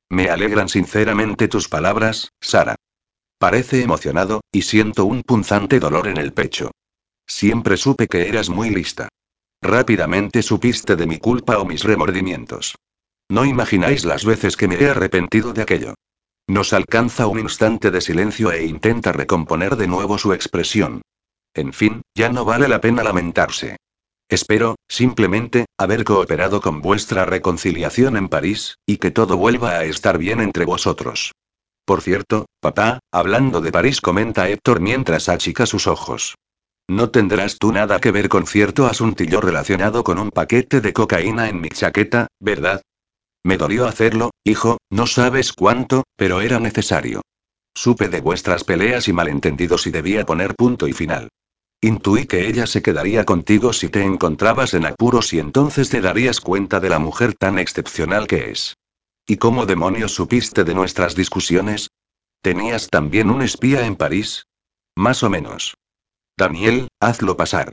Me 0.09 0.30
alegran 0.30 0.70
sinceramente 0.70 1.47
tus 1.48 1.68
palabras, 1.68 2.30
Sara. 2.40 2.76
Parece 3.36 3.82
emocionado, 3.82 4.40
y 4.51 4.62
siento 4.62 5.05
un 5.05 5.20
punzante 5.20 5.78
dolor 5.78 6.09
en 6.09 6.16
el 6.16 6.32
pecho. 6.32 6.70
Siempre 7.33 7.79
supe 7.79 8.09
que 8.09 8.29
eras 8.29 8.51
muy 8.51 8.69
lista. 8.69 9.09
Rápidamente 9.63 10.43
supiste 10.43 10.97
de 10.97 11.07
mi 11.07 11.19
culpa 11.19 11.59
o 11.59 11.65
mis 11.65 11.83
remordimientos. 11.83 12.75
No 13.31 13.47
imagináis 13.47 14.05
las 14.05 14.27
veces 14.27 14.55
que 14.55 14.69
me 14.69 14.77
he 14.77 14.91
arrepentido 14.91 15.55
de 15.55 15.63
aquello. 15.63 15.95
Nos 16.47 16.75
alcanza 16.75 17.27
un 17.27 17.39
instante 17.39 17.91
de 17.91 18.03
silencio 18.03 18.53
e 18.53 18.67
intenta 18.67 19.13
recomponer 19.13 19.77
de 19.77 19.87
nuevo 19.87 20.19
su 20.19 20.35
expresión. 20.35 21.01
En 21.55 21.73
fin, 21.73 22.03
ya 22.15 22.29
no 22.29 22.45
vale 22.45 22.69
la 22.69 22.83
pena 22.83 23.03
lamentarse. 23.03 23.77
Espero, 24.29 24.77
simplemente, 24.87 25.65
haber 25.79 26.05
cooperado 26.05 26.61
con 26.61 26.83
vuestra 26.83 27.25
reconciliación 27.25 28.19
en 28.19 28.29
París, 28.29 28.77
y 28.87 28.99
que 28.99 29.11
todo 29.11 29.39
vuelva 29.39 29.71
a 29.71 29.85
estar 29.85 30.19
bien 30.19 30.41
entre 30.41 30.67
vosotros. 30.67 31.33
Por 31.87 32.03
cierto, 32.03 32.45
papá, 32.61 32.99
hablando 33.11 33.63
de 33.63 33.73
París, 33.73 34.03
comenta 34.03 34.51
Héctor 34.51 34.81
mientras 34.81 35.31
achica 35.31 35.65
sus 35.65 35.87
ojos. 35.87 36.35
No 36.89 37.11
tendrás 37.11 37.59
tú 37.59 37.73
nada 37.73 38.01
que 38.01 38.11
ver 38.11 38.29
con 38.29 38.47
cierto 38.47 38.87
asuntillo 38.87 39.41
relacionado 39.41 40.05
con 40.05 40.19
un 40.19 40.31
paquete 40.31 40.81
de 40.81 40.93
cocaína 40.93 41.49
en 41.49 41.61
mi 41.61 41.69
chaqueta, 41.69 42.27
¿verdad? 42.41 42.83
Me 43.45 43.57
dolió 43.57 43.87
hacerlo, 43.87 44.31
hijo, 44.45 44.79
no 44.91 45.07
sabes 45.07 45.53
cuánto, 45.53 46.05
pero 46.17 46.41
era 46.41 46.61
necesario. 46.61 47.23
Supe 47.75 48.09
de 48.09 48.21
vuestras 48.21 48.65
peleas 48.65 49.09
y 49.09 49.13
malentendidos 49.13 49.87
y 49.87 49.91
debía 49.91 50.25
poner 50.25 50.55
punto 50.55 50.87
y 50.87 50.93
final. 50.93 51.29
Intuí 51.81 52.27
que 52.27 52.47
ella 52.47 52.67
se 52.67 52.83
quedaría 52.83 53.25
contigo 53.25 53.73
si 53.73 53.89
te 53.89 54.03
encontrabas 54.03 54.75
en 54.75 54.87
apuros 54.87 55.33
y 55.33 55.41
entonces 55.41 55.89
te 55.89 56.01
darías 56.01 56.41
cuenta 56.41 56.79
de 56.79 56.89
la 56.89 57.01
mujer 57.01 57.35
tan 57.35 57.59
excepcional 57.59 58.29
que 58.29 58.51
es. 58.51 58.77
¿Y 59.27 59.37
cómo 59.37 59.67
demonios 59.67 60.13
supiste 60.13 60.63
de 60.63 60.75
nuestras 60.75 61.17
discusiones? 61.17 61.91
¿Tenías 62.41 62.89
también 62.89 63.31
un 63.31 63.43
espía 63.43 63.85
en 63.85 63.97
París? 63.97 64.47
Más 64.95 65.23
o 65.25 65.31
menos. 65.31 65.75
Daniel, 66.37 66.89
hazlo 67.01 67.37
pasar. 67.37 67.73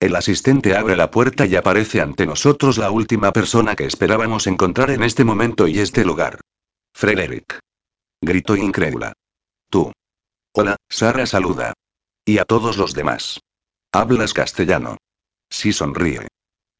El 0.00 0.14
asistente 0.14 0.76
abre 0.76 0.96
la 0.96 1.10
puerta 1.10 1.46
y 1.46 1.56
aparece 1.56 2.00
ante 2.00 2.24
nosotros 2.24 2.78
la 2.78 2.90
última 2.90 3.32
persona 3.32 3.74
que 3.74 3.84
esperábamos 3.84 4.46
encontrar 4.46 4.90
en 4.90 5.02
este 5.02 5.24
momento 5.24 5.66
y 5.66 5.80
este 5.80 6.04
lugar. 6.04 6.40
Frederick. 6.94 7.58
Gritó 8.20 8.56
incrédula. 8.56 9.12
Tú. 9.68 9.92
Hola, 10.52 10.76
Sara 10.88 11.26
saluda. 11.26 11.74
Y 12.24 12.38
a 12.38 12.44
todos 12.44 12.76
los 12.76 12.94
demás. 12.94 13.40
Hablas 13.92 14.34
castellano. 14.34 14.98
Sí 15.50 15.72
sonríe. 15.72 16.28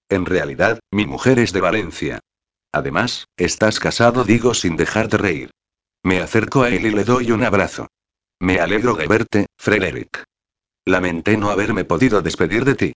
En 0.08 0.24
realidad, 0.24 0.78
mi 0.92 1.06
mujer 1.06 1.38
es 1.38 1.52
de 1.52 1.60
Valencia. 1.60 2.20
Además, 2.72 3.26
estás 3.36 3.80
casado, 3.80 4.24
digo 4.24 4.54
sin 4.54 4.76
dejar 4.76 5.08
de 5.08 5.18
reír. 5.18 5.50
Me 6.04 6.20
acerco 6.20 6.62
a 6.62 6.68
él 6.68 6.86
y 6.86 6.90
le 6.90 7.04
doy 7.04 7.32
un 7.32 7.42
abrazo. 7.42 7.88
Me 8.40 8.60
alegro 8.60 8.94
de 8.94 9.06
verte, 9.06 9.46
Frederick. 9.56 10.27
Lamenté 10.88 11.36
no 11.36 11.50
haberme 11.50 11.84
podido 11.84 12.22
despedir 12.22 12.64
de 12.64 12.74
ti. 12.74 12.92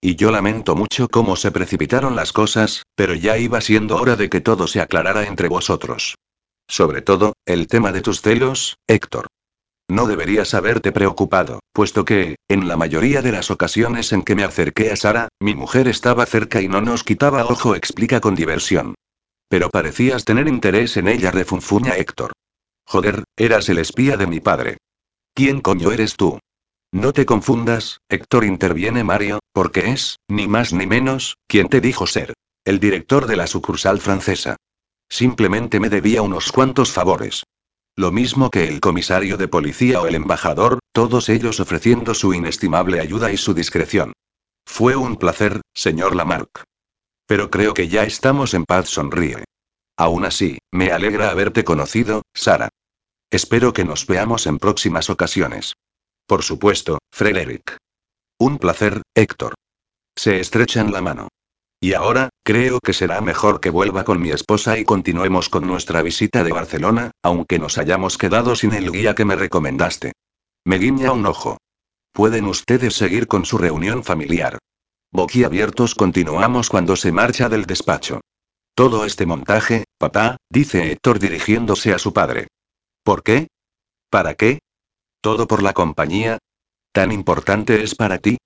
Y 0.00 0.16
yo 0.16 0.30
lamento 0.30 0.74
mucho 0.74 1.08
cómo 1.08 1.36
se 1.36 1.50
precipitaron 1.50 2.16
las 2.16 2.32
cosas, 2.32 2.84
pero 2.94 3.12
ya 3.14 3.36
iba 3.36 3.60
siendo 3.60 3.96
hora 3.96 4.16
de 4.16 4.30
que 4.30 4.40
todo 4.40 4.66
se 4.66 4.80
aclarara 4.80 5.26
entre 5.26 5.48
vosotros. 5.48 6.14
Sobre 6.66 7.02
todo, 7.02 7.34
el 7.44 7.66
tema 7.66 7.92
de 7.92 8.00
tus 8.00 8.22
celos, 8.22 8.78
Héctor. 8.86 9.26
No 9.90 10.06
deberías 10.06 10.54
haberte 10.54 10.90
preocupado, 10.90 11.60
puesto 11.74 12.06
que, 12.06 12.36
en 12.48 12.66
la 12.66 12.78
mayoría 12.78 13.20
de 13.20 13.32
las 13.32 13.50
ocasiones 13.50 14.14
en 14.14 14.22
que 14.22 14.34
me 14.34 14.44
acerqué 14.44 14.90
a 14.90 14.96
Sara, 14.96 15.28
mi 15.38 15.54
mujer 15.54 15.86
estaba 15.86 16.24
cerca 16.24 16.62
y 16.62 16.68
no 16.68 16.80
nos 16.80 17.04
quitaba 17.04 17.44
ojo, 17.44 17.74
explica 17.74 18.22
con 18.22 18.34
diversión. 18.34 18.94
Pero 19.50 19.68
parecías 19.68 20.24
tener 20.24 20.48
interés 20.48 20.96
en 20.96 21.08
ella, 21.08 21.30
refunfuña 21.30 21.98
Héctor. 21.98 22.32
Joder, 22.86 23.24
eras 23.36 23.68
el 23.68 23.76
espía 23.76 24.16
de 24.16 24.26
mi 24.26 24.40
padre. 24.40 24.78
¿Quién 25.34 25.60
coño 25.60 25.92
eres 25.92 26.16
tú? 26.16 26.38
No 26.94 27.12
te 27.12 27.26
confundas, 27.26 27.98
Héctor 28.08 28.44
interviene 28.44 29.02
Mario, 29.02 29.40
porque 29.52 29.90
es, 29.90 30.20
ni 30.28 30.46
más 30.46 30.72
ni 30.72 30.86
menos, 30.86 31.38
quien 31.48 31.68
te 31.68 31.80
dijo 31.80 32.06
ser. 32.06 32.34
El 32.64 32.78
director 32.78 33.26
de 33.26 33.34
la 33.34 33.48
sucursal 33.48 33.98
francesa. 33.98 34.58
Simplemente 35.08 35.80
me 35.80 35.88
debía 35.88 36.22
unos 36.22 36.52
cuantos 36.52 36.92
favores. 36.92 37.42
Lo 37.96 38.12
mismo 38.12 38.48
que 38.48 38.68
el 38.68 38.80
comisario 38.80 39.36
de 39.36 39.48
policía 39.48 40.00
o 40.00 40.06
el 40.06 40.14
embajador, 40.14 40.78
todos 40.92 41.28
ellos 41.30 41.58
ofreciendo 41.58 42.14
su 42.14 42.32
inestimable 42.32 43.00
ayuda 43.00 43.32
y 43.32 43.38
su 43.38 43.54
discreción. 43.54 44.12
Fue 44.64 44.94
un 44.94 45.16
placer, 45.16 45.62
señor 45.74 46.14
Lamarck. 46.14 46.62
Pero 47.26 47.50
creo 47.50 47.74
que 47.74 47.88
ya 47.88 48.04
estamos 48.04 48.54
en 48.54 48.66
paz, 48.66 48.88
sonríe. 48.88 49.42
Aún 49.96 50.24
así, 50.24 50.58
me 50.70 50.92
alegra 50.92 51.30
haberte 51.30 51.64
conocido, 51.64 52.22
Sara. 52.32 52.68
Espero 53.32 53.72
que 53.72 53.84
nos 53.84 54.06
veamos 54.06 54.46
en 54.46 54.58
próximas 54.58 55.10
ocasiones. 55.10 55.74
Por 56.26 56.42
supuesto, 56.42 56.98
Frederick. 57.12 57.76
Un 58.38 58.58
placer, 58.58 59.02
Héctor. 59.14 59.54
Se 60.16 60.40
estrechan 60.40 60.92
la 60.92 61.00
mano. 61.00 61.28
Y 61.80 61.92
ahora, 61.92 62.30
creo 62.42 62.78
que 62.80 62.94
será 62.94 63.20
mejor 63.20 63.60
que 63.60 63.68
vuelva 63.68 64.04
con 64.04 64.20
mi 64.20 64.30
esposa 64.30 64.78
y 64.78 64.84
continuemos 64.84 65.50
con 65.50 65.66
nuestra 65.66 66.00
visita 66.00 66.42
de 66.42 66.52
Barcelona, 66.52 67.10
aunque 67.22 67.58
nos 67.58 67.76
hayamos 67.76 68.16
quedado 68.16 68.56
sin 68.56 68.72
el 68.72 68.90
guía 68.90 69.14
que 69.14 69.26
me 69.26 69.36
recomendaste. 69.36 70.12
Me 70.64 70.78
guiña 70.78 71.12
un 71.12 71.26
ojo. 71.26 71.58
Pueden 72.12 72.46
ustedes 72.46 72.94
seguir 72.94 73.26
con 73.26 73.44
su 73.44 73.58
reunión 73.58 74.02
familiar. 74.02 74.58
Boquiabiertos 75.12 75.94
continuamos 75.94 76.70
cuando 76.70 76.96
se 76.96 77.12
marcha 77.12 77.48
del 77.48 77.66
despacho. 77.66 78.20
Todo 78.74 79.04
este 79.04 79.26
montaje, 79.26 79.84
papá, 79.98 80.36
dice 80.48 80.90
Héctor 80.90 81.18
dirigiéndose 81.18 81.92
a 81.92 81.98
su 81.98 82.12
padre. 82.12 82.48
¿Por 83.02 83.22
qué? 83.22 83.48
¿Para 84.10 84.34
qué? 84.34 84.60
¿Todo 85.24 85.48
por 85.48 85.62
la 85.62 85.72
compañía? 85.72 86.36
¿Tan 86.92 87.10
importante 87.10 87.82
es 87.82 87.94
para 87.94 88.18
ti? 88.18 88.36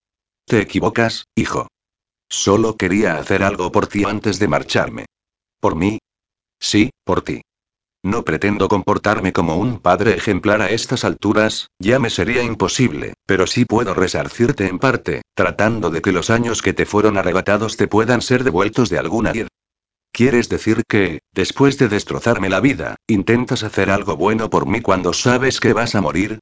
Te 0.47 0.61
equivocas, 0.61 1.25
hijo. 1.35 1.67
Solo 2.29 2.77
quería 2.77 3.19
hacer 3.19 3.43
algo 3.43 3.73
por 3.73 3.89
ti 3.89 4.05
antes 4.05 4.39
de 4.39 4.47
marcharme. 4.47 5.07
¿Por 5.59 5.75
mí? 5.75 5.99
Sí, 6.61 6.91
por 7.03 7.23
ti. 7.23 7.41
No 8.05 8.25
pretendo 8.25 8.69
comportarme 8.69 9.33
como 9.33 9.57
un 9.57 9.81
padre 9.81 10.15
ejemplar 10.15 10.63
a 10.63 10.71
estas 10.71 11.05
alturas, 11.05 11.67
ya 11.81 11.99
me 11.99 12.11
sería 12.11 12.45
imposible, 12.45 13.15
pero 13.27 13.49
sí 13.49 13.65
puedo 13.65 13.93
resarcirte 13.93 14.69
en 14.69 14.79
parte, 14.79 15.23
tratando 15.35 15.91
de 15.91 16.01
que 16.01 16.13
los 16.13 16.31
años 16.31 16.63
que 16.63 16.75
te 16.75 16.87
fueron 16.87 17.19
arrebatados 17.19 17.77
te 17.77 17.89
puedan 17.89 18.23
ser 18.23 18.45
devueltos 18.45 18.89
de 18.89 19.01
alguna 19.01 19.31
manera. 19.31 19.49
¿Quieres 20.13 20.49
decir 20.49 20.85
que, 20.89 21.23
después 21.33 21.77
de 21.77 21.89
destrozarme 21.89 22.49
la 22.49 22.61
vida, 22.61 22.95
intentas 23.09 23.65
hacer 23.65 23.91
algo 23.91 24.17
bueno 24.17 24.49
por 24.49 24.69
mí 24.69 24.81
cuando 24.81 25.13
sabes 25.13 25.59
que 25.59 25.73
vas 25.73 25.97
a 25.97 26.01
morir? 26.01 26.39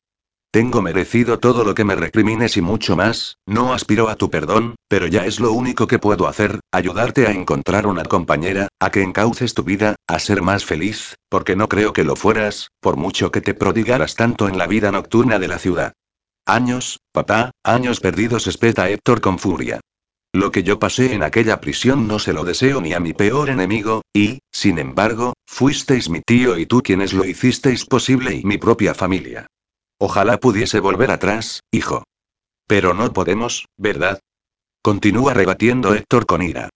Tengo 0.51 0.81
merecido 0.81 1.39
todo 1.39 1.65
lo 1.65 1.75
que 1.75 1.85
me 1.85 1.97
recrimines 1.97 2.57
y 2.57 2.63
mucho 2.63 2.97
más, 2.97 3.37
no 3.47 3.75
aspiro 3.75 4.09
a 4.09 4.17
tu 4.17 4.31
perdón, 4.31 4.75
pero 4.89 5.07
ya 5.07 5.27
es 5.27 5.39
lo 5.39 5.53
único 5.53 5.87
que 5.87 5.99
puedo 5.99 6.29
hacer, 6.29 6.61
ayudarte 6.73 7.27
a 7.27 7.33
encontrar 7.33 7.87
una 7.87 8.05
compañera, 8.05 8.69
a 8.81 8.91
que 8.91 9.03
encauces 9.03 9.53
tu 9.53 9.65
vida, 9.65 9.97
a 10.07 10.19
ser 10.19 10.43
más 10.43 10.65
feliz, 10.65 11.17
porque 11.29 11.57
no 11.57 11.69
creo 11.69 11.93
que 11.93 12.05
lo 12.05 12.17
fueras, 12.17 12.71
por 12.81 12.97
mucho 12.97 13.31
que 13.31 13.43
te 13.43 13.53
prodigaras 13.53 14.15
tanto 14.15 14.49
en 14.49 14.57
la 14.57 14.67
vida 14.67 14.91
nocturna 14.93 15.39
de 15.39 15.49
la 15.49 15.59
ciudad. 15.59 15.93
Años, 16.47 17.01
papá, 17.13 17.51
años 17.65 18.01
perdidos, 18.01 18.47
espeta 18.47 18.89
Héctor 18.89 19.21
con 19.21 19.39
furia. 19.39 19.81
Lo 20.33 20.53
que 20.53 20.63
yo 20.63 20.79
pasé 20.79 21.13
en 21.13 21.23
aquella 21.23 21.61
prisión 21.61 22.07
no 22.07 22.19
se 22.19 22.33
lo 22.33 22.45
deseo 22.45 22.81
ni 22.81 22.93
a 22.93 23.01
mi 23.01 23.13
peor 23.15 23.51
enemigo, 23.51 24.03
y, 24.15 24.39
sin 24.53 24.79
embargo, 24.79 25.35
fuisteis 25.47 26.09
mi 26.09 26.21
tío 26.21 26.57
y 26.59 26.67
tú 26.67 26.83
quienes 26.83 27.13
lo 27.13 27.25
hicisteis 27.25 27.85
posible 27.85 28.35
y 28.35 28.45
mi 28.45 28.59
propia 28.59 28.95
familia. 28.95 29.47
Ojalá 29.99 30.39
pudiese 30.39 30.81
volver 30.81 31.11
atrás, 31.11 31.61
hijo. 31.71 32.05
Pero 32.67 32.95
no 32.95 33.13
podemos, 33.13 33.67
¿verdad? 33.77 34.21
Continúa 34.83 35.35
rebatiendo 35.35 35.95
Héctor 35.95 36.27
con 36.27 36.43
ira. 36.43 36.69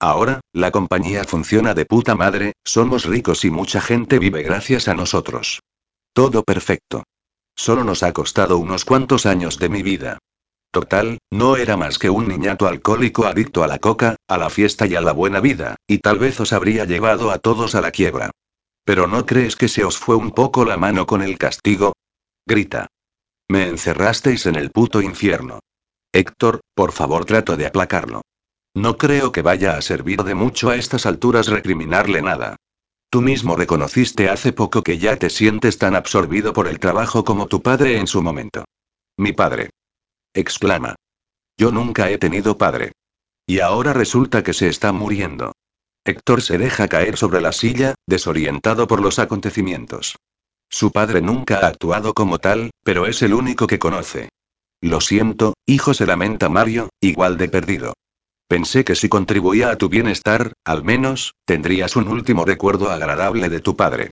Ahora, 0.00 0.40
la 0.52 0.70
compañía 0.70 1.24
funciona 1.24 1.72
de 1.72 1.86
puta 1.86 2.14
madre, 2.14 2.52
somos 2.64 3.04
ricos 3.04 3.44
y 3.44 3.50
mucha 3.50 3.80
gente 3.80 4.18
vive 4.18 4.42
gracias 4.42 4.88
a 4.88 4.94
nosotros. 4.94 5.60
Todo 6.12 6.42
perfecto. 6.42 7.04
Solo 7.56 7.84
nos 7.84 8.02
ha 8.02 8.12
costado 8.12 8.58
unos 8.58 8.84
cuantos 8.84 9.24
años 9.24 9.58
de 9.58 9.68
mi 9.68 9.82
vida. 9.82 10.18
Total, 10.72 11.18
no 11.30 11.56
era 11.56 11.76
más 11.76 11.98
que 11.98 12.10
un 12.10 12.26
niñato 12.26 12.66
alcohólico 12.66 13.26
adicto 13.26 13.62
a 13.62 13.68
la 13.68 13.78
coca, 13.78 14.16
a 14.28 14.36
la 14.36 14.50
fiesta 14.50 14.86
y 14.86 14.96
a 14.96 15.00
la 15.00 15.12
buena 15.12 15.38
vida, 15.40 15.76
y 15.86 15.98
tal 15.98 16.18
vez 16.18 16.40
os 16.40 16.52
habría 16.52 16.84
llevado 16.84 17.30
a 17.30 17.38
todos 17.38 17.76
a 17.76 17.80
la 17.80 17.92
quiebra. 17.92 18.32
Pero 18.84 19.06
¿no 19.06 19.24
crees 19.24 19.56
que 19.56 19.68
se 19.68 19.84
os 19.84 19.96
fue 19.96 20.16
un 20.16 20.32
poco 20.32 20.64
la 20.64 20.76
mano 20.76 21.06
con 21.06 21.22
el 21.22 21.38
castigo? 21.38 21.93
Grita. 22.46 22.88
Me 23.48 23.68
encerrasteis 23.68 24.44
en 24.46 24.56
el 24.56 24.70
puto 24.70 25.00
infierno. 25.00 25.60
Héctor, 26.12 26.60
por 26.74 26.92
favor 26.92 27.24
trato 27.24 27.56
de 27.56 27.66
aplacarlo. 27.66 28.20
No 28.74 28.98
creo 28.98 29.32
que 29.32 29.40
vaya 29.40 29.76
a 29.76 29.82
servir 29.82 30.22
de 30.24 30.34
mucho 30.34 30.68
a 30.68 30.76
estas 30.76 31.06
alturas 31.06 31.48
recriminarle 31.48 32.20
nada. 32.20 32.56
Tú 33.08 33.22
mismo 33.22 33.56
reconociste 33.56 34.28
hace 34.28 34.52
poco 34.52 34.82
que 34.82 34.98
ya 34.98 35.16
te 35.16 35.30
sientes 35.30 35.78
tan 35.78 35.94
absorbido 35.94 36.52
por 36.52 36.68
el 36.68 36.80
trabajo 36.80 37.24
como 37.24 37.46
tu 37.46 37.62
padre 37.62 37.98
en 37.98 38.06
su 38.06 38.22
momento. 38.22 38.64
Mi 39.16 39.32
padre. 39.32 39.70
exclama. 40.34 40.96
Yo 41.56 41.70
nunca 41.70 42.10
he 42.10 42.18
tenido 42.18 42.58
padre. 42.58 42.92
Y 43.46 43.60
ahora 43.60 43.92
resulta 43.92 44.42
que 44.42 44.52
se 44.52 44.68
está 44.68 44.92
muriendo. 44.92 45.52
Héctor 46.04 46.42
se 46.42 46.58
deja 46.58 46.88
caer 46.88 47.16
sobre 47.16 47.40
la 47.40 47.52
silla, 47.52 47.94
desorientado 48.06 48.86
por 48.86 49.00
los 49.00 49.18
acontecimientos. 49.18 50.16
Su 50.70 50.90
padre 50.90 51.20
nunca 51.20 51.58
ha 51.58 51.68
actuado 51.68 52.14
como 52.14 52.38
tal, 52.38 52.70
pero 52.82 53.06
es 53.06 53.22
el 53.22 53.34
único 53.34 53.66
que 53.66 53.78
conoce. 53.78 54.28
Lo 54.80 55.00
siento, 55.00 55.54
hijo, 55.66 55.94
se 55.94 56.06
lamenta 56.06 56.48
Mario, 56.48 56.90
igual 57.00 57.38
de 57.38 57.48
perdido. 57.48 57.94
Pensé 58.48 58.84
que 58.84 58.94
si 58.94 59.08
contribuía 59.08 59.70
a 59.70 59.76
tu 59.76 59.88
bienestar, 59.88 60.52
al 60.64 60.84
menos, 60.84 61.34
tendrías 61.46 61.96
un 61.96 62.08
último 62.08 62.44
recuerdo 62.44 62.90
agradable 62.90 63.48
de 63.48 63.60
tu 63.60 63.76
padre. 63.76 64.10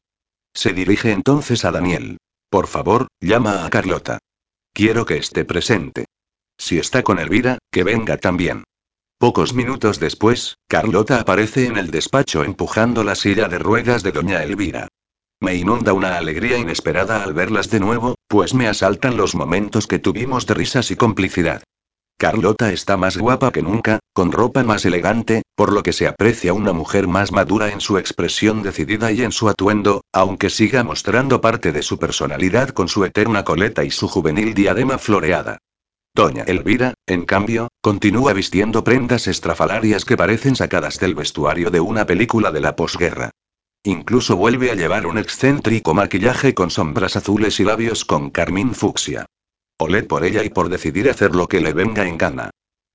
Se 0.54 0.72
dirige 0.72 1.12
entonces 1.12 1.64
a 1.64 1.70
Daniel. 1.70 2.18
Por 2.48 2.66
favor, 2.66 3.08
llama 3.20 3.66
a 3.66 3.70
Carlota. 3.70 4.18
Quiero 4.72 5.04
que 5.04 5.16
esté 5.16 5.44
presente. 5.44 6.06
Si 6.58 6.78
está 6.78 7.02
con 7.02 7.18
Elvira, 7.18 7.58
que 7.70 7.84
venga 7.84 8.16
también. 8.16 8.64
Pocos 9.18 9.54
minutos 9.54 10.00
después, 10.00 10.56
Carlota 10.68 11.20
aparece 11.20 11.66
en 11.66 11.76
el 11.76 11.90
despacho 11.90 12.44
empujando 12.44 13.04
la 13.04 13.14
silla 13.14 13.48
de 13.48 13.58
ruedas 13.58 14.02
de 14.02 14.12
doña 14.12 14.42
Elvira. 14.42 14.88
Me 15.42 15.56
inunda 15.56 15.92
una 15.92 16.18
alegría 16.18 16.56
inesperada 16.56 17.24
al 17.24 17.34
verlas 17.34 17.68
de 17.68 17.80
nuevo, 17.80 18.14
pues 18.28 18.54
me 18.54 18.68
asaltan 18.68 19.16
los 19.16 19.34
momentos 19.34 19.88
que 19.88 19.98
tuvimos 19.98 20.46
de 20.46 20.54
risas 20.54 20.92
y 20.92 20.96
complicidad. 20.96 21.64
Carlota 22.16 22.70
está 22.72 22.96
más 22.96 23.16
guapa 23.16 23.50
que 23.50 23.60
nunca, 23.60 23.98
con 24.12 24.30
ropa 24.30 24.62
más 24.62 24.84
elegante, 24.84 25.42
por 25.56 25.72
lo 25.72 25.82
que 25.82 25.92
se 25.92 26.06
aprecia 26.06 26.52
una 26.52 26.72
mujer 26.72 27.08
más 27.08 27.32
madura 27.32 27.72
en 27.72 27.80
su 27.80 27.98
expresión 27.98 28.62
decidida 28.62 29.10
y 29.10 29.22
en 29.22 29.32
su 29.32 29.48
atuendo, 29.48 30.02
aunque 30.12 30.48
siga 30.48 30.84
mostrando 30.84 31.40
parte 31.40 31.72
de 31.72 31.82
su 31.82 31.98
personalidad 31.98 32.68
con 32.68 32.86
su 32.86 33.04
eterna 33.04 33.42
coleta 33.42 33.82
y 33.82 33.90
su 33.90 34.06
juvenil 34.06 34.54
diadema 34.54 34.96
floreada. 34.96 35.58
Doña 36.14 36.44
Elvira, 36.44 36.94
en 37.04 37.24
cambio, 37.24 37.66
continúa 37.80 38.32
vistiendo 38.32 38.84
prendas 38.84 39.26
estrafalarias 39.26 40.04
que 40.04 40.16
parecen 40.16 40.54
sacadas 40.54 41.00
del 41.00 41.16
vestuario 41.16 41.72
de 41.72 41.80
una 41.80 42.06
película 42.06 42.52
de 42.52 42.60
la 42.60 42.76
posguerra. 42.76 43.32
Incluso 43.84 44.36
vuelve 44.36 44.70
a 44.70 44.76
llevar 44.76 45.06
un 45.06 45.18
excéntrico 45.18 45.92
maquillaje 45.92 46.54
con 46.54 46.70
sombras 46.70 47.16
azules 47.16 47.58
y 47.58 47.64
labios 47.64 48.04
con 48.04 48.30
carmín 48.30 48.74
fucsia. 48.74 49.26
Olé 49.76 50.04
por 50.04 50.24
ella 50.24 50.44
y 50.44 50.50
por 50.50 50.68
decidir 50.68 51.10
hacer 51.10 51.34
lo 51.34 51.48
que 51.48 51.60
le 51.60 51.72
venga 51.72 52.06
en 52.06 52.16
gana. 52.16 52.50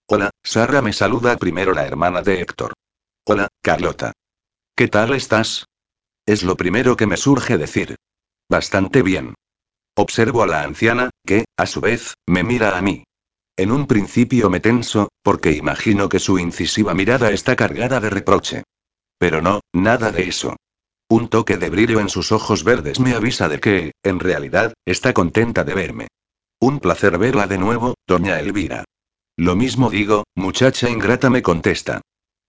Hola, 0.07 0.29
Sara 0.43 0.81
me 0.81 0.93
saluda 0.93 1.35
primero 1.35 1.73
la 1.73 1.85
hermana 1.85 2.21
de 2.21 2.39
Héctor. 2.39 2.73
Hola, 3.25 3.49
Carlota. 3.61 4.13
¿Qué 4.73 4.87
tal 4.87 5.13
estás? 5.13 5.65
Es 6.25 6.43
lo 6.43 6.55
primero 6.55 6.95
que 6.95 7.05
me 7.05 7.17
surge 7.17 7.57
decir. 7.57 7.97
Bastante 8.49 9.01
bien. 9.01 9.33
Observo 9.97 10.43
a 10.43 10.47
la 10.47 10.61
anciana, 10.61 11.09
que, 11.25 11.43
a 11.57 11.65
su 11.65 11.81
vez, 11.81 12.13
me 12.25 12.43
mira 12.43 12.77
a 12.77 12.81
mí. 12.81 13.03
En 13.57 13.73
un 13.73 13.87
principio 13.87 14.49
me 14.49 14.61
tenso, 14.61 15.09
porque 15.21 15.51
imagino 15.51 16.07
que 16.07 16.19
su 16.19 16.39
incisiva 16.39 16.93
mirada 16.93 17.31
está 17.31 17.57
cargada 17.57 17.99
de 17.99 18.09
reproche. 18.09 18.63
Pero 19.17 19.41
no, 19.41 19.59
nada 19.73 20.11
de 20.11 20.29
eso. 20.29 20.55
Un 21.09 21.29
toque 21.29 21.55
de 21.55 21.69
brillo 21.69 22.01
en 22.01 22.09
sus 22.09 22.33
ojos 22.33 22.65
verdes 22.65 22.99
me 22.99 23.13
avisa 23.13 23.47
de 23.47 23.61
que, 23.61 23.93
en 24.03 24.19
realidad, 24.19 24.73
está 24.85 25.13
contenta 25.13 25.63
de 25.63 25.73
verme. 25.73 26.07
Un 26.59 26.79
placer 26.79 27.17
verla 27.17 27.47
de 27.47 27.57
nuevo, 27.57 27.95
doña 28.05 28.39
Elvira. 28.39 28.83
Lo 29.37 29.55
mismo 29.55 29.89
digo, 29.89 30.25
muchacha 30.35 30.89
ingrata 30.89 31.29
me 31.29 31.41
contesta. 31.41 32.01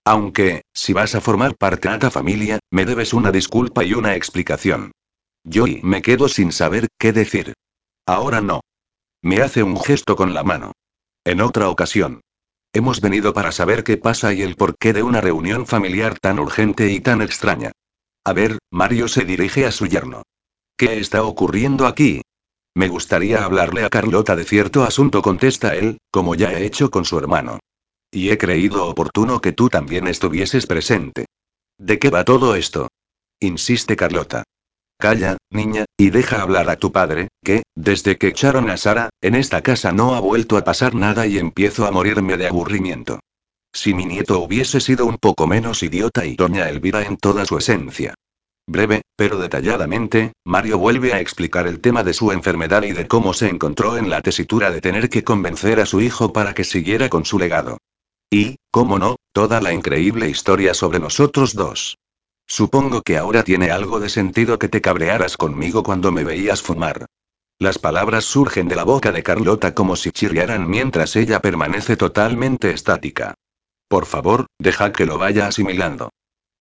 Aunque, 0.05 0.63
si 0.73 0.93
vas 0.93 1.15
a 1.15 1.21
formar 1.21 1.55
parte 1.57 1.89
de 1.89 1.95
esta 1.95 2.11
familia, 2.11 2.59
me 2.73 2.85
debes 2.85 3.13
una 3.13 3.31
disculpa 3.31 3.85
y 3.85 3.95
una 3.95 4.17
explicación. 4.17 4.91
Yo 5.45 5.69
y 5.69 5.81
me 5.85 6.03
quedo 6.03 6.29
sin 6.29 6.51
saber 6.51 6.89
qué 6.99 7.13
decir. 7.13 7.55
Ahora 8.07 8.41
no. 8.41 8.63
Me 9.23 9.41
hace 9.41 9.63
un 9.63 9.79
gesto 9.79 10.17
con 10.17 10.35
la 10.35 10.43
mano. 10.43 10.73
En 11.25 11.41
otra 11.43 11.69
ocasión. 11.69 12.23
Hemos 12.73 13.01
venido 13.01 13.33
para 13.35 13.53
saber 13.53 13.85
qué 13.85 13.99
pasa 13.99 14.33
y 14.33 14.43
el 14.43 14.57
porqué 14.57 14.93
de 14.93 15.05
una 15.05 15.21
reunión 15.21 15.65
familiar 15.67 16.19
tan 16.19 16.41
urgente 16.41 16.91
y 16.91 17.01
tan 17.01 17.23
extraña. 17.23 17.71
A 18.29 18.35
ver, 18.35 18.59
Mario 18.71 19.09
se 19.09 19.25
dirige 19.25 19.65
a 19.65 19.73
su 19.73 19.87
yerno. 19.87 20.21
¿Qué 20.77 20.99
está 20.99 21.23
ocurriendo 21.23 21.87
aquí? 21.87 22.21
Me 22.75 22.89
gustaría 22.89 23.43
hablarle 23.43 23.85
a 23.85 23.89
Carlota 23.89 24.37
de 24.37 24.45
cierto 24.45 24.85
asunto, 24.85 25.23
contesta 25.23 25.75
él, 25.75 25.97
como 26.11 26.35
ya 26.35 26.53
he 26.53 26.67
hecho 26.67 26.91
con 26.91 27.07
su 27.07 27.19
hermano. 27.19 27.59
Y 28.11 28.29
he 28.29 28.37
creído 28.37 28.87
oportuno 28.87 29.41
que 29.41 29.53
tú 29.53 29.71
también 29.71 30.07
estuvieses 30.07 30.67
presente. 30.67 31.25
¿De 31.79 31.99
qué 31.99 32.11
va 32.11 32.27
todo 32.27 32.55
esto? 32.55 32.89
Insiste 33.41 33.97
Carlota. 33.97 34.45
Calla, 34.99 35.39
niña, 35.51 35.87
y 35.97 36.11
deja 36.11 36.43
hablar 36.43 36.69
a 36.69 36.77
tu 36.77 36.93
padre, 36.93 37.29
que, 37.43 37.63
desde 37.75 38.19
que 38.19 38.29
echaron 38.29 38.69
a 38.69 38.77
Sara, 38.77 39.09
en 39.23 39.37
esta 39.37 39.63
casa 39.63 39.93
no 39.93 40.15
ha 40.15 40.21
vuelto 40.21 40.59
a 40.59 40.65
pasar 40.65 40.95
nada 40.95 41.27
y 41.27 41.39
empiezo 41.39 41.87
a 41.87 41.93
morirme 41.93 42.37
de 42.37 42.49
aburrimiento. 42.49 43.21
Si 43.81 43.95
mi 43.95 44.07
nieto 44.07 44.41
hubiese 44.41 44.81
sido 44.81 45.07
un 45.07 45.19
poco 45.19 45.47
menos 45.47 45.85
idiota 45.85 46.27
y 46.27 46.35
doña 46.35 46.69
Elvira 46.69 47.03
en 47.03 47.17
toda 47.17 47.45
su 47.45 47.57
esencia. 47.59 48.13
Breve, 48.67 49.03
pero 49.15 49.39
detalladamente, 49.39 50.33
Mario 50.45 50.79
vuelve 50.79 51.13
a 51.13 51.21
explicar 51.21 51.69
el 51.69 51.79
tema 51.79 52.03
de 52.03 52.13
su 52.13 52.33
enfermedad 52.33 52.83
y 52.83 52.91
de 52.91 53.07
cómo 53.07 53.35
se 53.35 53.49
encontró 53.49 53.97
en 53.97 54.11
la 54.11 54.21
tesitura 54.21 54.73
de 54.73 54.81
tener 54.81 55.09
que 55.09 55.23
convencer 55.23 55.79
a 55.79 55.87
su 55.87 56.01
hijo 56.01 56.33
para 56.33 56.55
que 56.55 56.65
siguiera 56.65 57.09
con 57.09 57.25
su 57.25 57.39
legado. 57.39 57.79
Y, 58.29 58.57
cómo 58.73 58.99
no, 58.99 59.15
toda 59.33 59.61
la 59.61 59.73
increíble 59.73 60.29
historia 60.29 60.75
sobre 60.75 60.99
nosotros 60.99 61.55
dos. 61.55 61.99
Supongo 62.49 63.03
que 63.03 63.17
ahora 63.17 63.45
tiene 63.45 63.71
algo 63.71 64.01
de 64.01 64.09
sentido 64.09 64.59
que 64.59 64.69
te 64.69 64.81
cabrearas 64.81 65.37
conmigo 65.37 65.85
cuando 65.85 66.11
me 66.11 66.25
veías 66.25 66.63
fumar. 66.63 67.07
Las 67.61 67.79
palabras 67.79 68.25
surgen 68.25 68.67
de 68.67 68.75
la 68.75 68.83
boca 68.83 69.13
de 69.13 69.23
Carlota 69.23 69.73
como 69.73 69.95
si 69.95 70.11
chirriaran 70.11 70.69
mientras 70.69 71.15
ella 71.15 71.39
permanece 71.39 71.97
totalmente 71.97 72.73
estática. 72.73 73.37
Por 73.89 74.07
favor, 74.07 74.47
deja 74.59 74.93
que 74.93 75.07
lo 75.07 75.19
vaya 75.19 75.47
asimilando. 75.47 76.11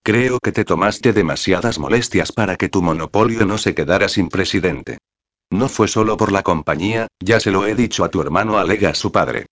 Creo 0.04 0.40
que 0.40 0.54
te 0.54 0.64
tomaste 0.64 1.12
demasiadas 1.12 1.80
molestias 1.80 2.32
para 2.32 2.56
que 2.56 2.70
tu 2.70 2.82
monopolio 2.82 3.46
no 3.46 3.58
se 3.58 3.76
quedara 3.76 4.08
sin 4.08 4.30
presidente. 4.30 5.00
No 5.50 5.68
fue 5.68 5.88
solo 5.88 6.16
por 6.16 6.32
la 6.32 6.44
compañía, 6.44 7.08
ya 7.20 7.40
se 7.40 7.52
lo 7.52 7.66
he 7.66 7.76
dicho 7.76 8.06
a 8.06 8.10
tu 8.10 8.22
hermano, 8.22 8.58
alega 8.58 8.94
su 8.94 9.12
padre. 9.12 9.48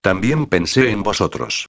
También 0.00 0.46
pensé 0.46 0.90
en 0.90 1.02
vosotros. 1.02 1.66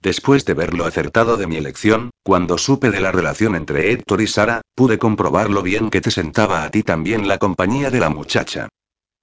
Después 0.00 0.44
de 0.44 0.54
ver 0.54 0.74
lo 0.74 0.84
acertado 0.84 1.36
de 1.36 1.46
mi 1.46 1.56
elección, 1.56 2.10
cuando 2.22 2.58
supe 2.58 2.90
de 2.90 3.00
la 3.00 3.12
relación 3.12 3.54
entre 3.54 3.92
Héctor 3.92 4.20
y 4.20 4.26
Sara, 4.26 4.60
pude 4.74 4.98
comprobar 4.98 5.50
lo 5.50 5.62
bien 5.62 5.90
que 5.90 6.00
te 6.00 6.10
sentaba 6.10 6.64
a 6.64 6.70
ti 6.70 6.82
también 6.82 7.28
la 7.28 7.38
compañía 7.38 7.90
de 7.90 8.00
la 8.00 8.10
muchacha. 8.10 8.68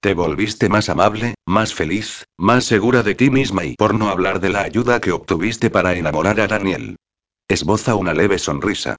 Te 0.04 0.12
volviste 0.12 0.68
más 0.68 0.90
amable, 0.90 1.34
más 1.46 1.72
feliz, 1.72 2.26
más 2.36 2.66
segura 2.66 3.02
de 3.02 3.14
ti 3.14 3.30
misma 3.30 3.64
y 3.64 3.74
por 3.74 3.94
no 3.94 4.10
hablar 4.10 4.38
de 4.38 4.50
la 4.50 4.60
ayuda 4.60 5.00
que 5.00 5.12
obtuviste 5.12 5.70
para 5.70 5.94
enamorar 5.94 6.38
a 6.40 6.46
Daniel. 6.46 6.96
Esboza 7.48 7.94
una 7.94 8.12
leve 8.12 8.38
sonrisa. 8.38 8.96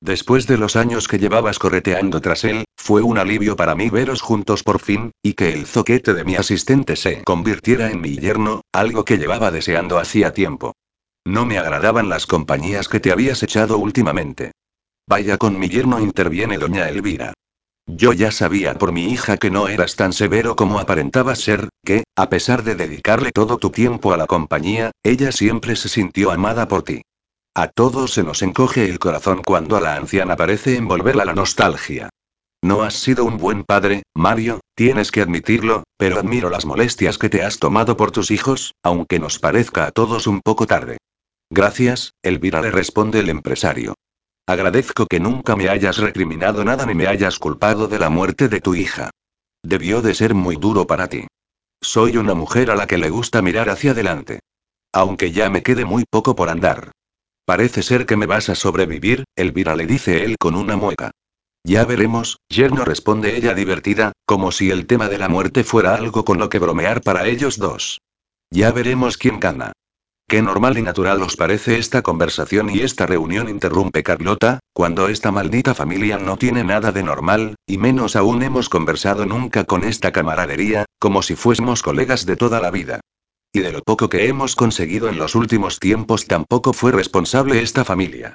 Después 0.00 0.46
de 0.46 0.56
los 0.56 0.74
años 0.74 1.08
que 1.08 1.18
llevabas 1.18 1.58
correteando 1.58 2.22
tras 2.22 2.44
él, 2.44 2.64
fue 2.74 3.02
un 3.02 3.18
alivio 3.18 3.54
para 3.54 3.74
mí 3.74 3.90
veros 3.90 4.22
juntos 4.22 4.62
por 4.62 4.80
fin, 4.80 5.10
y 5.22 5.34
que 5.34 5.52
el 5.52 5.66
zoquete 5.66 6.14
de 6.14 6.24
mi 6.24 6.36
asistente 6.36 6.96
se 6.96 7.22
convirtiera 7.22 7.90
en 7.90 8.00
mi 8.00 8.16
yerno, 8.16 8.62
algo 8.72 9.04
que 9.04 9.18
llevaba 9.18 9.50
deseando 9.50 9.98
hacía 9.98 10.32
tiempo. 10.32 10.72
No 11.26 11.44
me 11.44 11.58
agradaban 11.58 12.08
las 12.08 12.26
compañías 12.26 12.88
que 12.88 12.98
te 12.98 13.12
habías 13.12 13.42
echado 13.42 13.76
últimamente. 13.76 14.52
Vaya 15.06 15.36
con 15.36 15.58
mi 15.58 15.68
yerno 15.68 16.00
interviene 16.00 16.56
doña 16.56 16.88
Elvira. 16.88 17.34
Yo 17.86 18.12
ya 18.12 18.32
sabía 18.32 18.74
por 18.74 18.90
mi 18.90 19.12
hija 19.12 19.36
que 19.36 19.50
no 19.50 19.68
eras 19.68 19.94
tan 19.94 20.12
severo 20.12 20.56
como 20.56 20.80
aparentabas 20.80 21.38
ser, 21.38 21.68
que, 21.84 22.02
a 22.16 22.28
pesar 22.28 22.64
de 22.64 22.74
dedicarle 22.74 23.30
todo 23.30 23.58
tu 23.58 23.70
tiempo 23.70 24.12
a 24.12 24.16
la 24.16 24.26
compañía, 24.26 24.90
ella 25.04 25.30
siempre 25.30 25.76
se 25.76 25.88
sintió 25.88 26.32
amada 26.32 26.66
por 26.66 26.82
ti. 26.82 27.02
A 27.54 27.68
todos 27.68 28.12
se 28.12 28.24
nos 28.24 28.42
encoge 28.42 28.86
el 28.86 28.98
corazón 28.98 29.40
cuando 29.42 29.76
a 29.76 29.80
la 29.80 29.94
anciana 29.94 30.36
parece 30.36 30.76
envolverla 30.76 31.24
la 31.24 31.34
nostalgia. 31.34 32.10
No 32.62 32.82
has 32.82 32.94
sido 32.94 33.24
un 33.24 33.38
buen 33.38 33.62
padre, 33.62 34.02
Mario, 34.14 34.60
tienes 34.74 35.12
que 35.12 35.22
admitirlo, 35.22 35.84
pero 35.96 36.18
admiro 36.18 36.50
las 36.50 36.66
molestias 36.66 37.18
que 37.18 37.28
te 37.28 37.44
has 37.44 37.58
tomado 37.58 37.96
por 37.96 38.10
tus 38.10 38.32
hijos, 38.32 38.74
aunque 38.82 39.20
nos 39.20 39.38
parezca 39.38 39.86
a 39.86 39.92
todos 39.92 40.26
un 40.26 40.40
poco 40.40 40.66
tarde. 40.66 40.98
Gracias, 41.50 42.10
Elvira 42.22 42.60
le 42.60 42.72
responde 42.72 43.20
el 43.20 43.28
empresario. 43.28 43.94
Agradezco 44.48 45.06
que 45.06 45.18
nunca 45.18 45.56
me 45.56 45.68
hayas 45.68 45.98
recriminado 45.98 46.64
nada 46.64 46.86
ni 46.86 46.94
me 46.94 47.08
hayas 47.08 47.40
culpado 47.40 47.88
de 47.88 47.98
la 47.98 48.10
muerte 48.10 48.48
de 48.48 48.60
tu 48.60 48.76
hija. 48.76 49.10
Debió 49.64 50.02
de 50.02 50.14
ser 50.14 50.34
muy 50.34 50.54
duro 50.54 50.86
para 50.86 51.08
ti. 51.08 51.26
Soy 51.82 52.16
una 52.16 52.34
mujer 52.34 52.70
a 52.70 52.76
la 52.76 52.86
que 52.86 52.96
le 52.96 53.10
gusta 53.10 53.42
mirar 53.42 53.68
hacia 53.68 53.90
adelante. 53.90 54.38
Aunque 54.92 55.32
ya 55.32 55.50
me 55.50 55.64
quede 55.64 55.84
muy 55.84 56.04
poco 56.08 56.36
por 56.36 56.48
andar. 56.48 56.92
Parece 57.44 57.82
ser 57.82 58.06
que 58.06 58.16
me 58.16 58.26
vas 58.26 58.48
a 58.48 58.54
sobrevivir, 58.54 59.24
Elvira 59.36 59.74
le 59.74 59.86
dice 59.86 60.24
él 60.24 60.36
con 60.38 60.54
una 60.54 60.76
mueca. 60.76 61.10
Ya 61.64 61.84
veremos, 61.84 62.38
yerno 62.48 62.84
responde 62.84 63.36
ella 63.36 63.52
divertida, 63.52 64.12
como 64.24 64.52
si 64.52 64.70
el 64.70 64.86
tema 64.86 65.08
de 65.08 65.18
la 65.18 65.28
muerte 65.28 65.64
fuera 65.64 65.96
algo 65.96 66.24
con 66.24 66.38
lo 66.38 66.48
que 66.48 66.60
bromear 66.60 67.02
para 67.02 67.26
ellos 67.26 67.58
dos. 67.58 68.00
Ya 68.50 68.70
veremos 68.70 69.16
quién 69.16 69.40
gana. 69.40 69.72
Qué 70.28 70.42
normal 70.42 70.76
y 70.76 70.82
natural 70.82 71.22
os 71.22 71.36
parece 71.36 71.78
esta 71.78 72.02
conversación 72.02 72.68
y 72.68 72.80
esta 72.80 73.06
reunión, 73.06 73.48
interrumpe 73.48 74.02
Carlota, 74.02 74.58
cuando 74.72 75.06
esta 75.06 75.30
maldita 75.30 75.72
familia 75.72 76.18
no 76.18 76.36
tiene 76.36 76.64
nada 76.64 76.90
de 76.90 77.04
normal, 77.04 77.54
y 77.64 77.78
menos 77.78 78.16
aún 78.16 78.42
hemos 78.42 78.68
conversado 78.68 79.24
nunca 79.24 79.62
con 79.62 79.84
esta 79.84 80.10
camaradería, 80.10 80.84
como 80.98 81.22
si 81.22 81.36
fuésemos 81.36 81.80
colegas 81.80 82.26
de 82.26 82.34
toda 82.34 82.60
la 82.60 82.72
vida. 82.72 82.98
Y 83.52 83.60
de 83.60 83.70
lo 83.70 83.82
poco 83.82 84.08
que 84.08 84.26
hemos 84.26 84.56
conseguido 84.56 85.08
en 85.08 85.16
los 85.16 85.36
últimos 85.36 85.78
tiempos 85.78 86.26
tampoco 86.26 86.72
fue 86.72 86.90
responsable 86.90 87.62
esta 87.62 87.84
familia. 87.84 88.34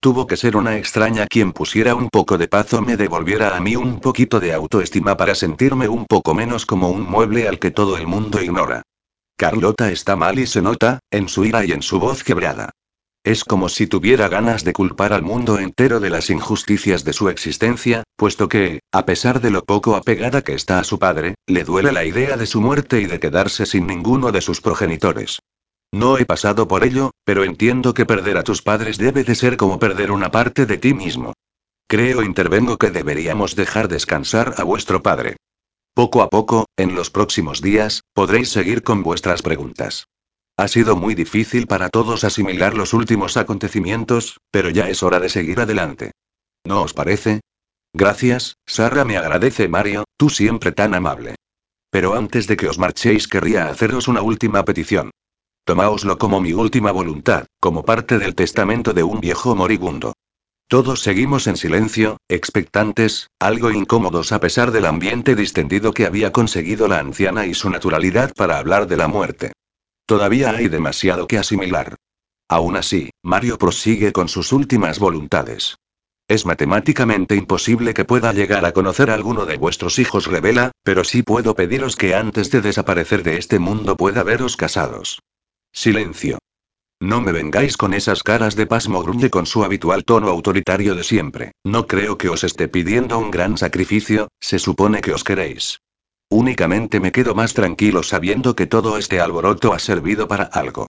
Tuvo 0.00 0.26
que 0.26 0.36
ser 0.36 0.56
una 0.56 0.76
extraña 0.76 1.28
quien 1.28 1.52
pusiera 1.52 1.94
un 1.94 2.08
poco 2.08 2.36
de 2.36 2.48
paz 2.48 2.74
o 2.74 2.82
me 2.82 2.96
devolviera 2.96 3.56
a 3.56 3.60
mí 3.60 3.76
un 3.76 4.00
poquito 4.00 4.40
de 4.40 4.52
autoestima 4.54 5.16
para 5.16 5.36
sentirme 5.36 5.86
un 5.86 6.04
poco 6.06 6.34
menos 6.34 6.66
como 6.66 6.90
un 6.90 7.02
mueble 7.08 7.46
al 7.46 7.60
que 7.60 7.70
todo 7.70 7.96
el 7.96 8.08
mundo 8.08 8.42
ignora. 8.42 8.82
Carlota 9.38 9.92
está 9.92 10.16
mal 10.16 10.40
y 10.40 10.48
se 10.48 10.60
nota, 10.62 10.98
en 11.12 11.28
su 11.28 11.44
ira 11.44 11.64
y 11.64 11.70
en 11.70 11.80
su 11.80 12.00
voz 12.00 12.24
quebrada. 12.24 12.70
Es 13.22 13.44
como 13.44 13.68
si 13.68 13.86
tuviera 13.86 14.26
ganas 14.26 14.64
de 14.64 14.72
culpar 14.72 15.12
al 15.12 15.22
mundo 15.22 15.60
entero 15.60 16.00
de 16.00 16.10
las 16.10 16.28
injusticias 16.28 17.04
de 17.04 17.12
su 17.12 17.28
existencia, 17.28 18.02
puesto 18.16 18.48
que, 18.48 18.80
a 18.90 19.06
pesar 19.06 19.40
de 19.40 19.52
lo 19.52 19.62
poco 19.62 19.94
apegada 19.94 20.42
que 20.42 20.54
está 20.54 20.80
a 20.80 20.84
su 20.84 20.98
padre, 20.98 21.36
le 21.46 21.62
duele 21.62 21.92
la 21.92 22.04
idea 22.04 22.36
de 22.36 22.46
su 22.46 22.60
muerte 22.60 23.00
y 23.00 23.06
de 23.06 23.20
quedarse 23.20 23.64
sin 23.64 23.86
ninguno 23.86 24.32
de 24.32 24.40
sus 24.40 24.60
progenitores. 24.60 25.38
No 25.92 26.18
he 26.18 26.24
pasado 26.24 26.66
por 26.66 26.82
ello, 26.82 27.12
pero 27.24 27.44
entiendo 27.44 27.94
que 27.94 28.06
perder 28.06 28.38
a 28.38 28.42
tus 28.42 28.60
padres 28.62 28.98
debe 28.98 29.22
de 29.22 29.36
ser 29.36 29.56
como 29.56 29.78
perder 29.78 30.10
una 30.10 30.32
parte 30.32 30.66
de 30.66 30.78
ti 30.78 30.94
mismo. 30.94 31.34
Creo 31.86 32.24
intervengo 32.24 32.76
que 32.76 32.90
deberíamos 32.90 33.54
dejar 33.54 33.86
descansar 33.86 34.54
a 34.56 34.64
vuestro 34.64 35.00
padre. 35.00 35.36
Poco 35.98 36.22
a 36.22 36.28
poco, 36.28 36.66
en 36.76 36.94
los 36.94 37.10
próximos 37.10 37.60
días, 37.60 38.04
podréis 38.14 38.50
seguir 38.50 38.84
con 38.84 39.02
vuestras 39.02 39.42
preguntas. 39.42 40.06
Ha 40.56 40.68
sido 40.68 40.94
muy 40.94 41.16
difícil 41.16 41.66
para 41.66 41.88
todos 41.88 42.22
asimilar 42.22 42.74
los 42.74 42.94
últimos 42.94 43.36
acontecimientos, 43.36 44.38
pero 44.52 44.70
ya 44.70 44.88
es 44.88 45.02
hora 45.02 45.18
de 45.18 45.28
seguir 45.28 45.58
adelante. 45.58 46.12
¿No 46.64 46.82
os 46.82 46.94
parece? 46.94 47.40
Gracias, 47.92 48.54
Sara 48.64 49.04
me 49.04 49.16
agradece 49.16 49.66
Mario, 49.66 50.04
tú 50.16 50.30
siempre 50.30 50.70
tan 50.70 50.94
amable. 50.94 51.34
Pero 51.90 52.14
antes 52.14 52.46
de 52.46 52.56
que 52.56 52.68
os 52.68 52.78
marchéis 52.78 53.26
querría 53.26 53.66
haceros 53.68 54.06
una 54.06 54.22
última 54.22 54.64
petición. 54.64 55.10
Tomáoslo 55.64 56.16
como 56.16 56.40
mi 56.40 56.52
última 56.52 56.92
voluntad, 56.92 57.46
como 57.58 57.84
parte 57.84 58.20
del 58.20 58.36
testamento 58.36 58.92
de 58.92 59.02
un 59.02 59.18
viejo 59.18 59.56
moribundo. 59.56 60.12
Todos 60.68 61.00
seguimos 61.00 61.46
en 61.46 61.56
silencio, 61.56 62.18
expectantes, 62.28 63.30
algo 63.40 63.70
incómodos 63.70 64.32
a 64.32 64.40
pesar 64.40 64.70
del 64.70 64.84
ambiente 64.84 65.34
distendido 65.34 65.94
que 65.94 66.04
había 66.04 66.30
conseguido 66.30 66.88
la 66.88 66.98
anciana 66.98 67.46
y 67.46 67.54
su 67.54 67.70
naturalidad 67.70 68.34
para 68.34 68.58
hablar 68.58 68.86
de 68.86 68.98
la 68.98 69.08
muerte. 69.08 69.52
Todavía 70.04 70.50
hay 70.50 70.68
demasiado 70.68 71.26
que 71.26 71.38
asimilar. 71.38 71.96
Aún 72.50 72.76
así, 72.76 73.08
Mario 73.22 73.56
prosigue 73.56 74.12
con 74.12 74.28
sus 74.28 74.52
últimas 74.52 74.98
voluntades. 74.98 75.76
Es 76.28 76.44
matemáticamente 76.44 77.34
imposible 77.34 77.94
que 77.94 78.04
pueda 78.04 78.34
llegar 78.34 78.66
a 78.66 78.72
conocer 78.72 79.10
a 79.10 79.14
alguno 79.14 79.46
de 79.46 79.56
vuestros 79.56 79.98
hijos 79.98 80.26
revela, 80.26 80.72
pero 80.82 81.02
sí 81.02 81.22
puedo 81.22 81.54
pediros 81.54 81.96
que 81.96 82.14
antes 82.14 82.50
de 82.50 82.60
desaparecer 82.60 83.22
de 83.22 83.38
este 83.38 83.58
mundo 83.58 83.96
pueda 83.96 84.22
veros 84.22 84.58
casados. 84.58 85.20
Silencio. 85.72 86.38
No 87.00 87.20
me 87.20 87.30
vengáis 87.30 87.76
con 87.76 87.94
esas 87.94 88.24
caras 88.24 88.56
de 88.56 88.66
pasmo 88.66 89.02
gruñe 89.02 89.30
con 89.30 89.46
su 89.46 89.62
habitual 89.62 90.04
tono 90.04 90.28
autoritario 90.28 90.96
de 90.96 91.04
siempre. 91.04 91.52
No 91.64 91.86
creo 91.86 92.18
que 92.18 92.28
os 92.28 92.42
esté 92.42 92.66
pidiendo 92.66 93.18
un 93.18 93.30
gran 93.30 93.56
sacrificio, 93.56 94.28
se 94.40 94.58
supone 94.58 95.00
que 95.00 95.12
os 95.12 95.22
queréis. 95.22 95.80
Únicamente 96.28 96.98
me 96.98 97.12
quedo 97.12 97.34
más 97.34 97.54
tranquilo 97.54 98.02
sabiendo 98.02 98.56
que 98.56 98.66
todo 98.66 98.98
este 98.98 99.20
alboroto 99.20 99.72
ha 99.72 99.78
servido 99.78 100.26
para 100.26 100.44
algo. 100.44 100.88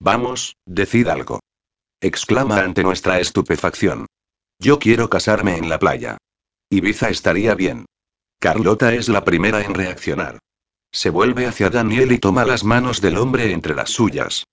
Vamos, 0.00 0.56
decid 0.64 1.08
algo. 1.08 1.40
Exclama 2.00 2.60
ante 2.60 2.84
nuestra 2.84 3.18
estupefacción. 3.18 4.06
Yo 4.60 4.78
quiero 4.78 5.10
casarme 5.10 5.56
en 5.56 5.68
la 5.68 5.80
playa. 5.80 6.18
Ibiza 6.70 7.10
estaría 7.10 7.54
bien. 7.54 7.86
Carlota 8.38 8.94
es 8.94 9.08
la 9.08 9.24
primera 9.24 9.62
en 9.62 9.74
reaccionar. 9.74 10.38
Se 10.92 11.10
vuelve 11.10 11.46
hacia 11.46 11.70
Daniel 11.70 12.12
y 12.12 12.18
toma 12.18 12.44
las 12.44 12.62
manos 12.62 13.00
del 13.00 13.18
hombre 13.18 13.52
entre 13.52 13.74
las 13.74 13.90
suyas. 13.90 14.44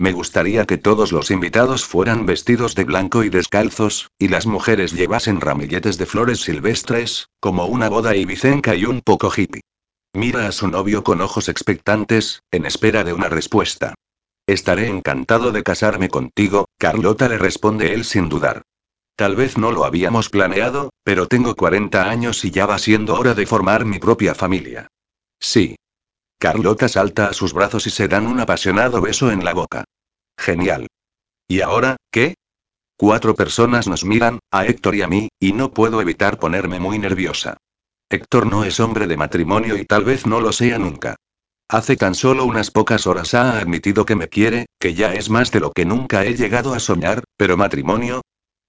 Me 0.00 0.12
gustaría 0.12 0.64
que 0.64 0.78
todos 0.78 1.12
los 1.12 1.30
invitados 1.30 1.84
fueran 1.84 2.24
vestidos 2.24 2.74
de 2.74 2.84
blanco 2.84 3.22
y 3.22 3.28
descalzos, 3.28 4.10
y 4.18 4.28
las 4.28 4.46
mujeres 4.46 4.92
llevasen 4.92 5.42
ramilletes 5.42 5.98
de 5.98 6.06
flores 6.06 6.40
silvestres, 6.40 7.28
como 7.38 7.66
una 7.66 7.90
boda 7.90 8.16
ibicenca 8.16 8.74
y 8.74 8.86
un 8.86 9.02
poco 9.02 9.30
hippie. 9.30 9.60
Mira 10.14 10.46
a 10.46 10.52
su 10.52 10.68
novio 10.68 11.04
con 11.04 11.20
ojos 11.20 11.50
expectantes, 11.50 12.42
en 12.50 12.64
espera 12.64 13.04
de 13.04 13.12
una 13.12 13.28
respuesta. 13.28 13.92
Estaré 14.46 14.88
encantado 14.88 15.52
de 15.52 15.62
casarme 15.62 16.08
contigo, 16.08 16.64
Carlota 16.78 17.28
le 17.28 17.36
responde 17.36 17.92
él 17.92 18.06
sin 18.06 18.30
dudar. 18.30 18.62
Tal 19.16 19.36
vez 19.36 19.58
no 19.58 19.70
lo 19.70 19.84
habíamos 19.84 20.30
planeado, 20.30 20.94
pero 21.04 21.26
tengo 21.26 21.54
40 21.54 22.08
años 22.08 22.42
y 22.46 22.50
ya 22.50 22.64
va 22.64 22.78
siendo 22.78 23.16
hora 23.16 23.34
de 23.34 23.44
formar 23.44 23.84
mi 23.84 23.98
propia 23.98 24.34
familia. 24.34 24.88
Sí. 25.38 25.76
Carlota 26.40 26.88
salta 26.88 27.26
a 27.26 27.34
sus 27.34 27.52
brazos 27.52 27.86
y 27.86 27.90
se 27.90 28.08
dan 28.08 28.26
un 28.26 28.40
apasionado 28.40 29.02
beso 29.02 29.30
en 29.30 29.44
la 29.44 29.52
boca. 29.52 29.84
Genial. 30.38 30.86
¿Y 31.46 31.60
ahora, 31.60 31.96
qué? 32.10 32.34
Cuatro 32.96 33.34
personas 33.34 33.86
nos 33.86 34.06
miran, 34.06 34.38
a 34.50 34.64
Héctor 34.64 34.94
y 34.94 35.02
a 35.02 35.06
mí, 35.06 35.28
y 35.38 35.52
no 35.52 35.74
puedo 35.74 36.00
evitar 36.00 36.38
ponerme 36.38 36.80
muy 36.80 36.98
nerviosa. 36.98 37.58
Héctor 38.08 38.46
no 38.46 38.64
es 38.64 38.80
hombre 38.80 39.06
de 39.06 39.18
matrimonio 39.18 39.76
y 39.76 39.84
tal 39.84 40.04
vez 40.04 40.26
no 40.26 40.40
lo 40.40 40.52
sea 40.52 40.78
nunca. 40.78 41.16
Hace 41.68 41.96
tan 41.96 42.14
solo 42.14 42.46
unas 42.46 42.70
pocas 42.70 43.06
horas 43.06 43.34
ha 43.34 43.58
admitido 43.58 44.06
que 44.06 44.16
me 44.16 44.28
quiere, 44.28 44.64
que 44.80 44.94
ya 44.94 45.12
es 45.12 45.28
más 45.28 45.52
de 45.52 45.60
lo 45.60 45.72
que 45.72 45.84
nunca 45.84 46.24
he 46.24 46.36
llegado 46.36 46.72
a 46.72 46.80
soñar, 46.80 47.22
pero 47.36 47.58
matrimonio? 47.58 48.22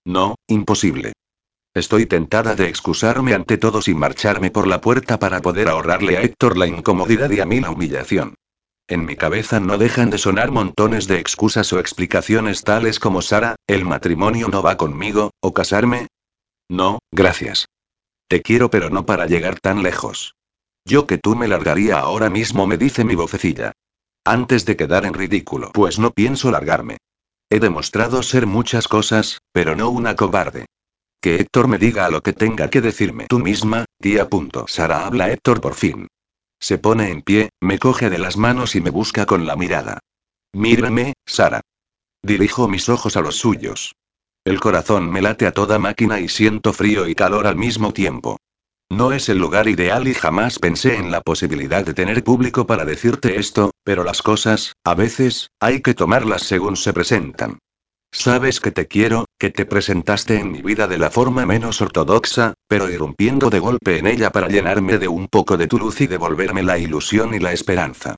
No, 0.05 0.35
imposible. 0.45 1.13
Estoy 1.73 2.05
tentada 2.05 2.55
de 2.55 2.67
excusarme 2.67 3.33
ante 3.33 3.57
todos 3.57 3.87
y 3.87 3.93
marcharme 3.93 4.51
por 4.51 4.67
la 4.67 4.81
puerta 4.81 5.19
para 5.19 5.41
poder 5.41 5.69
ahorrarle 5.69 6.17
a 6.17 6.21
Héctor 6.21 6.57
la 6.57 6.67
incomodidad 6.67 7.29
y 7.31 7.39
a 7.39 7.45
mí 7.45 7.61
la 7.61 7.69
humillación. 7.71 8.35
En 8.89 9.05
mi 9.05 9.15
cabeza 9.15 9.61
no 9.61 9.77
dejan 9.77 10.09
de 10.09 10.17
sonar 10.17 10.51
montones 10.51 11.07
de 11.07 11.17
excusas 11.19 11.71
o 11.71 11.79
explicaciones 11.79 12.65
tales 12.65 12.99
como 12.99 13.21
Sara, 13.21 13.55
el 13.67 13.85
matrimonio 13.85 14.49
no 14.49 14.61
va 14.61 14.75
conmigo, 14.75 15.31
o 15.39 15.53
casarme. 15.53 16.07
No, 16.67 16.99
gracias. 17.09 17.67
Te 18.27 18.41
quiero 18.41 18.69
pero 18.69 18.89
no 18.89 19.05
para 19.05 19.25
llegar 19.25 19.61
tan 19.61 19.81
lejos. 19.81 20.35
Yo 20.83 21.07
que 21.07 21.19
tú 21.19 21.37
me 21.37 21.47
largaría 21.47 21.99
ahora 21.99 22.29
mismo, 22.29 22.67
me 22.67 22.77
dice 22.77 23.05
mi 23.05 23.15
vocecilla. 23.15 23.71
Antes 24.25 24.65
de 24.65 24.75
quedar 24.75 25.05
en 25.05 25.13
ridículo, 25.13 25.71
pues 25.71 25.99
no 25.99 26.11
pienso 26.11 26.51
largarme. 26.51 26.97
He 27.49 27.61
demostrado 27.61 28.23
ser 28.23 28.45
muchas 28.45 28.89
cosas, 28.89 29.39
pero 29.53 29.73
no 29.75 29.89
una 29.89 30.17
cobarde. 30.17 30.65
Que 31.21 31.35
Héctor 31.35 31.67
me 31.67 31.77
diga 31.77 32.09
lo 32.09 32.21
que 32.21 32.33
tenga 32.33 32.69
que 32.71 32.81
decirme 32.81 33.27
tú 33.27 33.37
misma, 33.37 33.85
tía. 33.99 34.27
Sara 34.67 35.05
habla 35.05 35.31
Héctor 35.31 35.61
por 35.61 35.75
fin. 35.75 36.07
Se 36.59 36.79
pone 36.79 37.11
en 37.11 37.21
pie, 37.21 37.49
me 37.61 37.77
coge 37.77 38.09
de 38.09 38.17
las 38.17 38.37
manos 38.37 38.75
y 38.75 38.81
me 38.81 38.89
busca 38.89 39.27
con 39.27 39.45
la 39.45 39.55
mirada. 39.55 39.99
Mírame, 40.53 41.13
Sara. 41.25 41.61
Dirijo 42.23 42.67
mis 42.67 42.89
ojos 42.89 43.17
a 43.17 43.21
los 43.21 43.37
suyos. 43.37 43.93
El 44.43 44.59
corazón 44.59 45.11
me 45.11 45.21
late 45.21 45.45
a 45.45 45.51
toda 45.51 45.77
máquina 45.77 46.19
y 46.19 46.27
siento 46.27 46.73
frío 46.73 47.07
y 47.07 47.13
calor 47.13 47.45
al 47.45 47.55
mismo 47.55 47.93
tiempo. 47.93 48.37
No 48.89 49.11
es 49.11 49.29
el 49.29 49.37
lugar 49.37 49.67
ideal 49.67 50.07
y 50.07 50.15
jamás 50.15 50.59
pensé 50.59 50.95
en 50.95 51.11
la 51.11 51.21
posibilidad 51.21 51.85
de 51.85 51.93
tener 51.93 52.23
público 52.23 52.65
para 52.65 52.83
decirte 52.83 53.39
esto, 53.39 53.71
pero 53.83 54.03
las 54.03 54.21
cosas, 54.21 54.73
a 54.83 54.95
veces, 54.95 55.49
hay 55.59 55.81
que 55.81 55.93
tomarlas 55.93 56.41
según 56.41 56.75
se 56.75 56.91
presentan. 56.91 57.59
Sabes 58.11 58.59
que 58.59 58.71
te 58.71 58.87
quiero, 58.87 59.25
que 59.41 59.49
te 59.49 59.65
presentaste 59.65 60.37
en 60.37 60.51
mi 60.51 60.61
vida 60.61 60.87
de 60.87 60.99
la 60.99 61.09
forma 61.09 61.47
menos 61.47 61.81
ortodoxa, 61.81 62.53
pero 62.67 62.87
irrumpiendo 62.91 63.49
de 63.49 63.57
golpe 63.57 63.97
en 63.97 64.05
ella 64.05 64.31
para 64.31 64.47
llenarme 64.47 64.99
de 64.99 65.07
un 65.07 65.27
poco 65.27 65.57
de 65.57 65.65
tu 65.65 65.79
luz 65.79 65.99
y 65.99 66.05
devolverme 66.05 66.61
la 66.61 66.77
ilusión 66.77 67.33
y 67.33 67.39
la 67.39 67.51
esperanza. 67.51 68.17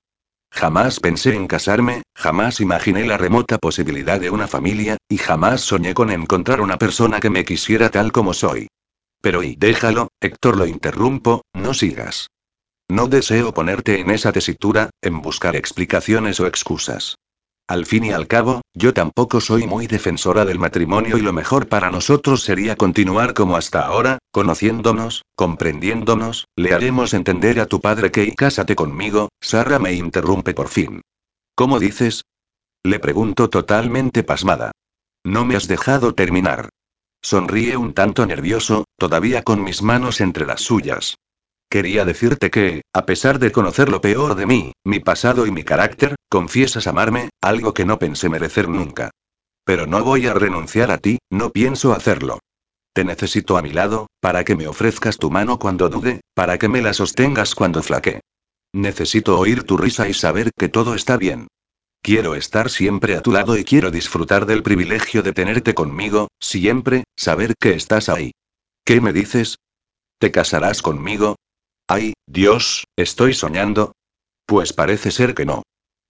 Jamás 0.51 0.99
pensé 0.99 1.33
en 1.33 1.47
casarme, 1.47 2.03
jamás 2.13 2.59
imaginé 2.59 3.05
la 3.05 3.17
remota 3.17 3.57
posibilidad 3.57 4.19
de 4.19 4.31
una 4.31 4.49
familia, 4.49 4.97
y 5.07 5.17
jamás 5.17 5.61
soñé 5.61 5.93
con 5.93 6.11
encontrar 6.11 6.59
una 6.59 6.77
persona 6.77 7.21
que 7.21 7.29
me 7.29 7.45
quisiera 7.45 7.87
tal 7.87 8.11
como 8.11 8.33
soy. 8.33 8.67
Pero 9.21 9.43
y 9.43 9.55
déjalo, 9.55 10.09
Héctor 10.19 10.57
lo 10.57 10.67
interrumpo, 10.67 11.43
no 11.53 11.73
sigas. 11.73 12.27
No 12.89 13.07
deseo 13.07 13.53
ponerte 13.53 14.01
en 14.01 14.11
esa 14.11 14.33
tesitura, 14.33 14.89
en 15.01 15.21
buscar 15.21 15.55
explicaciones 15.55 16.41
o 16.41 16.47
excusas. 16.47 17.15
Al 17.67 17.85
fin 17.85 18.03
y 18.03 18.11
al 18.11 18.27
cabo, 18.27 18.61
yo 18.73 18.93
tampoco 18.93 19.39
soy 19.39 19.65
muy 19.65 19.87
defensora 19.87 20.43
del 20.43 20.59
matrimonio 20.59 21.17
y 21.17 21.21
lo 21.21 21.31
mejor 21.31 21.69
para 21.69 21.91
nosotros 21.91 22.43
sería 22.43 22.75
continuar 22.75 23.33
como 23.33 23.55
hasta 23.55 23.85
ahora, 23.85 24.19
conociéndonos, 24.31 25.23
comprendiéndonos, 25.35 26.45
le 26.57 26.73
haremos 26.73 27.13
entender 27.13 27.61
a 27.61 27.65
tu 27.65 27.79
padre 27.79 28.11
que 28.11 28.25
y 28.25 28.35
cásate 28.35 28.75
conmigo, 28.75 29.29
Sara 29.39 29.79
me 29.79 29.93
interrumpe 29.93 30.53
por 30.53 30.67
fin. 30.67 31.01
¿Cómo 31.55 31.79
dices? 31.79 32.25
Le 32.83 32.99
pregunto 32.99 33.49
totalmente 33.49 34.23
pasmada. 34.23 34.71
No 35.23 35.45
me 35.45 35.55
has 35.55 35.69
dejado 35.69 36.13
terminar. 36.15 36.67
Sonríe 37.21 37.77
un 37.77 37.93
tanto 37.93 38.25
nervioso, 38.25 38.83
todavía 38.97 39.41
con 39.41 39.63
mis 39.63 39.81
manos 39.81 40.19
entre 40.19 40.45
las 40.45 40.59
suyas. 40.59 41.15
Quería 41.69 42.05
decirte 42.05 42.51
que, 42.51 42.83
a 42.93 43.05
pesar 43.05 43.39
de 43.39 43.51
conocer 43.51 43.89
lo 43.89 43.99
peor 44.01 44.35
de 44.35 44.45
mí, 44.45 44.73
mi 44.83 44.99
pasado 44.99 45.47
y 45.47 45.51
mi 45.51 45.63
carácter, 45.63 46.15
confiesas 46.29 46.87
amarme, 46.87 47.29
algo 47.41 47.73
que 47.73 47.85
no 47.85 47.97
pensé 47.99 48.29
merecer 48.29 48.69
nunca. 48.69 49.11
Pero 49.65 49.87
no 49.87 50.03
voy 50.03 50.27
a 50.27 50.33
renunciar 50.33 50.91
a 50.91 50.97
ti, 50.97 51.19
no 51.29 51.51
pienso 51.51 51.93
hacerlo. 51.93 52.39
Te 52.93 53.03
necesito 53.03 53.57
a 53.57 53.61
mi 53.61 53.71
lado, 53.71 54.07
para 54.19 54.43
que 54.43 54.55
me 54.55 54.67
ofrezcas 54.67 55.17
tu 55.17 55.31
mano 55.31 55.57
cuando 55.57 55.89
dude, 55.89 56.21
para 56.35 56.59
que 56.59 56.69
me 56.69 56.81
la 56.81 56.93
sostengas 56.93 57.55
cuando 57.55 57.81
flaque. 57.81 58.21
Necesito 58.71 59.39
oír 59.39 59.63
tu 59.63 59.77
risa 59.77 60.07
y 60.07 60.13
saber 60.13 60.51
que 60.57 60.69
todo 60.69 60.93
está 60.93 61.17
bien. 61.17 61.47
Quiero 62.03 62.35
estar 62.35 62.69
siempre 62.69 63.15
a 63.15 63.21
tu 63.21 63.31
lado 63.31 63.57
y 63.57 63.63
quiero 63.63 63.89
disfrutar 63.89 64.45
del 64.45 64.61
privilegio 64.61 65.23
de 65.23 65.31
tenerte 65.31 65.73
conmigo, 65.73 66.27
siempre, 66.39 67.05
saber 67.15 67.55
que 67.59 67.73
estás 67.73 68.09
ahí. 68.09 68.33
¿Qué 68.85 68.99
me 68.99 69.13
dices? 69.13 69.57
¿Te 70.19 70.29
casarás 70.31 70.81
conmigo? 70.81 71.37
Ay, 71.95 72.13
Dios, 72.25 72.87
¿estoy 72.95 73.35
soñando? 73.35 73.91
Pues 74.47 74.73
parece 74.73 75.11
ser 75.11 75.35
que 75.35 75.45
no. 75.45 75.61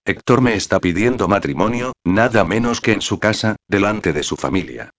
Héctor 0.06 0.40
me 0.40 0.56
está 0.56 0.80
pidiendo 0.80 1.28
matrimonio, 1.28 1.92
nada 2.06 2.46
menos 2.46 2.80
que 2.80 2.94
en 2.94 3.02
su 3.02 3.20
casa, 3.20 3.58
delante 3.68 4.14
de 4.14 4.24
su 4.24 4.38
familia. 4.38 4.92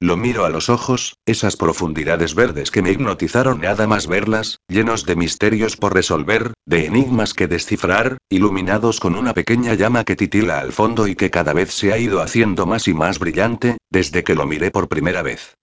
Lo 0.00 0.16
miro 0.16 0.46
a 0.46 0.48
los 0.48 0.70
ojos, 0.70 1.18
esas 1.26 1.58
profundidades 1.58 2.34
verdes 2.34 2.70
que 2.70 2.80
me 2.80 2.90
hipnotizaron 2.90 3.60
nada 3.60 3.86
más 3.86 4.06
verlas, 4.06 4.60
llenos 4.66 5.04
de 5.04 5.14
misterios 5.14 5.76
por 5.76 5.92
resolver, 5.92 6.54
de 6.64 6.86
enigmas 6.86 7.34
que 7.34 7.46
descifrar, 7.46 8.16
iluminados 8.30 8.98
con 8.98 9.16
una 9.16 9.34
pequeña 9.34 9.74
llama 9.74 10.04
que 10.04 10.16
titila 10.16 10.60
al 10.60 10.72
fondo 10.72 11.06
y 11.06 11.16
que 11.16 11.30
cada 11.30 11.52
vez 11.52 11.70
se 11.74 11.92
ha 11.92 11.98
ido 11.98 12.22
haciendo 12.22 12.64
más 12.64 12.88
y 12.88 12.94
más 12.94 13.18
brillante, 13.18 13.76
desde 13.90 14.24
que 14.24 14.34
lo 14.34 14.46
miré 14.46 14.70
por 14.70 14.88
primera 14.88 15.20
vez. 15.20 15.58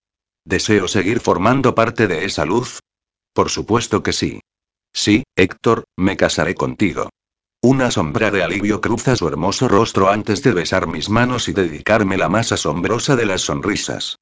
¿Deseo 0.45 0.87
seguir 0.87 1.19
formando 1.19 1.73
parte 1.73 2.07
de 2.07 2.25
esa 2.25 2.45
luz? 2.45 2.79
Por 3.33 3.49
supuesto 3.49 4.03
que 4.03 4.13
sí. 4.13 4.39
Sí, 4.97 5.25
Héctor, 5.35 5.83
me 5.95 6.17
casaré 6.17 6.55
contigo. 6.55 7.09
Una 7.61 7.91
sombra 7.91 8.31
de 8.31 8.41
alivio 8.41 8.81
cruza 8.81 9.15
su 9.15 9.27
hermoso 9.27 9.67
rostro 9.67 10.09
antes 10.09 10.41
de 10.41 10.53
besar 10.53 10.87
mis 10.87 11.07
manos 11.11 11.47
y 11.49 11.53
dedicarme 11.53 12.17
la 12.17 12.29
más 12.29 12.51
asombrosa 12.51 13.15
de 13.15 13.27
las 13.27 13.41
sonrisas. 13.41 14.17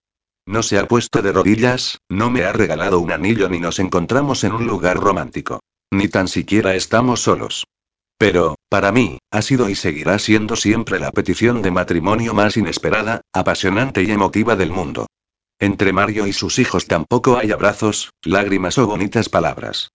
No 0.45 0.64
se 0.64 0.77
ha 0.77 0.85
puesto 0.85 1.22
de 1.22 1.31
rodillas, 1.31 1.99
no 2.10 2.30
me 2.30 2.43
ha 2.43 2.52
regalado 2.52 2.99
un 2.99 3.14
anillo 3.14 3.47
ni 3.47 3.61
nos 3.61 3.80
encontramos 3.80 4.43
en 4.43 4.52
un 4.52 4.68
lugar 4.68 4.97
romántico. 4.97 5.61
Ni 5.91 6.10
tan 6.10 6.27
siquiera 6.27 6.76
estamos 6.76 7.22
solos. 7.22 7.64
Pero, 8.18 8.56
para 8.68 8.91
mí, 8.91 9.19
ha 9.31 9.41
sido 9.41 9.69
y 9.69 9.76
seguirá 9.76 10.19
siendo 10.19 10.57
siempre 10.57 10.99
la 10.99 11.11
petición 11.11 11.61
de 11.61 11.72
matrimonio 11.72 12.34
más 12.34 12.57
inesperada, 12.57 13.22
apasionante 13.31 14.03
y 14.03 14.11
emotiva 14.11 14.57
del 14.57 14.72
mundo. 14.72 15.07
Entre 15.57 15.93
Mario 15.93 16.27
y 16.27 16.34
sus 16.34 16.60
hijos 16.60 16.85
tampoco 16.85 17.38
hay 17.38 17.53
abrazos, 17.53 18.11
lágrimas 18.23 18.77
o 18.77 18.85
bonitas 18.88 19.30
palabras. 19.30 19.91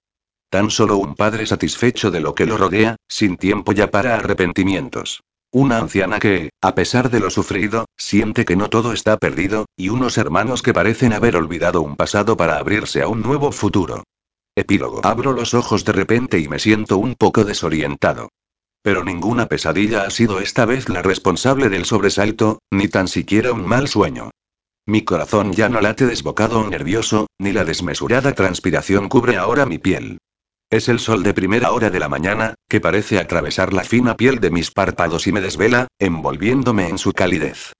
Tan 0.50 0.68
solo 0.70 0.96
un 0.96 1.14
padre 1.14 1.46
satisfecho 1.46 2.10
de 2.10 2.18
lo 2.18 2.34
que 2.34 2.44
lo 2.44 2.56
rodea, 2.56 2.96
sin 3.08 3.36
tiempo 3.36 3.70
ya 3.70 3.92
para 3.92 4.16
arrepentimientos. 4.16 5.22
Una 5.52 5.78
anciana 5.78 6.18
que, 6.18 6.50
a 6.60 6.74
pesar 6.74 7.08
de 7.08 7.20
lo 7.20 7.30
sufrido, 7.30 7.86
siente 7.96 8.44
que 8.44 8.56
no 8.56 8.68
todo 8.68 8.92
está 8.92 9.16
perdido, 9.16 9.66
y 9.76 9.90
unos 9.90 10.18
hermanos 10.18 10.62
que 10.62 10.74
parecen 10.74 11.12
haber 11.12 11.36
olvidado 11.36 11.82
un 11.82 11.94
pasado 11.94 12.36
para 12.36 12.58
abrirse 12.58 13.00
a 13.00 13.06
un 13.06 13.22
nuevo 13.22 13.52
futuro. 13.52 14.02
Epílogo. 14.56 15.00
Abro 15.04 15.32
los 15.32 15.54
ojos 15.54 15.84
de 15.84 15.92
repente 15.92 16.40
y 16.40 16.48
me 16.48 16.58
siento 16.58 16.98
un 16.98 17.14
poco 17.14 17.44
desorientado. 17.44 18.30
Pero 18.82 19.04
ninguna 19.04 19.46
pesadilla 19.46 20.02
ha 20.02 20.10
sido 20.10 20.40
esta 20.40 20.64
vez 20.64 20.88
la 20.88 21.02
responsable 21.02 21.68
del 21.68 21.84
sobresalto, 21.84 22.58
ni 22.72 22.88
tan 22.88 23.06
siquiera 23.06 23.52
un 23.52 23.66
mal 23.66 23.86
sueño. 23.86 24.30
Mi 24.84 25.02
corazón 25.02 25.52
ya 25.52 25.68
no 25.68 25.80
late 25.80 26.06
desbocado 26.06 26.58
o 26.58 26.68
nervioso, 26.68 27.28
ni 27.38 27.52
la 27.52 27.64
desmesurada 27.64 28.32
transpiración 28.32 29.08
cubre 29.08 29.36
ahora 29.36 29.64
mi 29.64 29.78
piel. 29.78 30.18
Es 30.70 30.88
el 30.88 31.00
sol 31.00 31.24
de 31.24 31.34
primera 31.34 31.72
hora 31.72 31.90
de 31.90 31.98
la 31.98 32.08
mañana, 32.08 32.54
que 32.68 32.80
parece 32.80 33.18
atravesar 33.18 33.72
la 33.72 33.82
fina 33.82 34.16
piel 34.16 34.38
de 34.38 34.52
mis 34.52 34.70
párpados 34.70 35.26
y 35.26 35.32
me 35.32 35.40
desvela, 35.40 35.88
envolviéndome 35.98 36.88
en 36.88 36.96
su 36.96 37.12
calidez. 37.12 37.72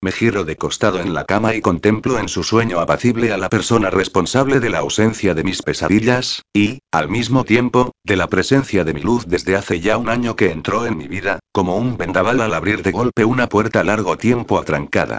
Me 0.00 0.12
giro 0.12 0.44
de 0.44 0.54
costado 0.54 1.00
en 1.00 1.12
la 1.12 1.24
cama 1.24 1.56
y 1.56 1.60
contemplo 1.60 2.20
en 2.20 2.28
su 2.28 2.44
sueño 2.44 2.78
apacible 2.78 3.32
a 3.32 3.36
la 3.36 3.48
persona 3.48 3.90
responsable 3.90 4.60
de 4.60 4.70
la 4.70 4.78
ausencia 4.78 5.34
de 5.34 5.42
mis 5.42 5.60
pesadillas, 5.60 6.42
y, 6.54 6.78
al 6.92 7.08
mismo 7.08 7.42
tiempo, 7.42 7.90
de 8.04 8.14
la 8.14 8.28
presencia 8.28 8.84
de 8.84 8.94
mi 8.94 9.00
luz 9.00 9.26
desde 9.26 9.56
hace 9.56 9.80
ya 9.80 9.96
un 9.96 10.08
año 10.08 10.36
que 10.36 10.52
entró 10.52 10.86
en 10.86 10.96
mi 10.96 11.08
vida, 11.08 11.40
como 11.50 11.76
un 11.76 11.96
vendaval 11.96 12.40
al 12.40 12.54
abrir 12.54 12.84
de 12.84 12.92
golpe 12.92 13.24
una 13.24 13.48
puerta 13.48 13.82
largo 13.82 14.16
tiempo 14.18 14.60
atrancada. 14.60 15.18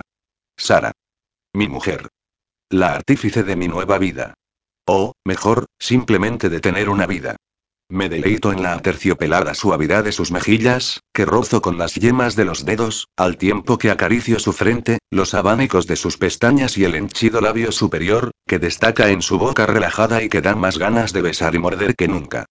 Sara. 0.55 0.93
Mi 1.51 1.67
mujer. 1.67 2.07
La 2.69 2.93
artífice 2.93 3.43
de 3.43 3.57
mi 3.57 3.67
nueva 3.67 3.97
vida. 3.97 4.33
O, 4.87 5.13
mejor, 5.25 5.65
simplemente 5.77 6.49
de 6.49 6.61
tener 6.61 6.87
una 6.89 7.05
vida. 7.05 7.35
Me 7.89 8.07
deleito 8.09 8.51
en 8.51 8.63
la 8.63 8.73
aterciopelada 8.73 9.53
suavidad 9.53 10.03
de 10.05 10.11
sus 10.11 10.31
mejillas, 10.31 11.01
que 11.13 11.25
rozo 11.25 11.61
con 11.61 11.77
las 11.77 11.95
yemas 11.95 12.35
de 12.35 12.45
los 12.45 12.65
dedos, 12.65 13.07
al 13.17 13.37
tiempo 13.37 13.77
que 13.77 13.91
acaricio 13.91 14.39
su 14.39 14.53
frente, 14.53 14.99
los 15.09 15.33
abanicos 15.33 15.87
de 15.87 15.95
sus 15.97 16.17
pestañas 16.17 16.77
y 16.77 16.85
el 16.85 16.95
henchido 16.95 17.41
labio 17.41 17.71
superior, 17.71 18.31
que 18.45 18.59
destaca 18.59 19.09
en 19.09 19.21
su 19.21 19.37
boca 19.37 19.65
relajada 19.65 20.23
y 20.23 20.29
que 20.29 20.41
da 20.41 20.55
más 20.55 20.77
ganas 20.77 21.11
de 21.11 21.21
besar 21.21 21.55
y 21.55 21.59
morder 21.59 21.95
que 21.95 22.07
nunca. 22.07 22.45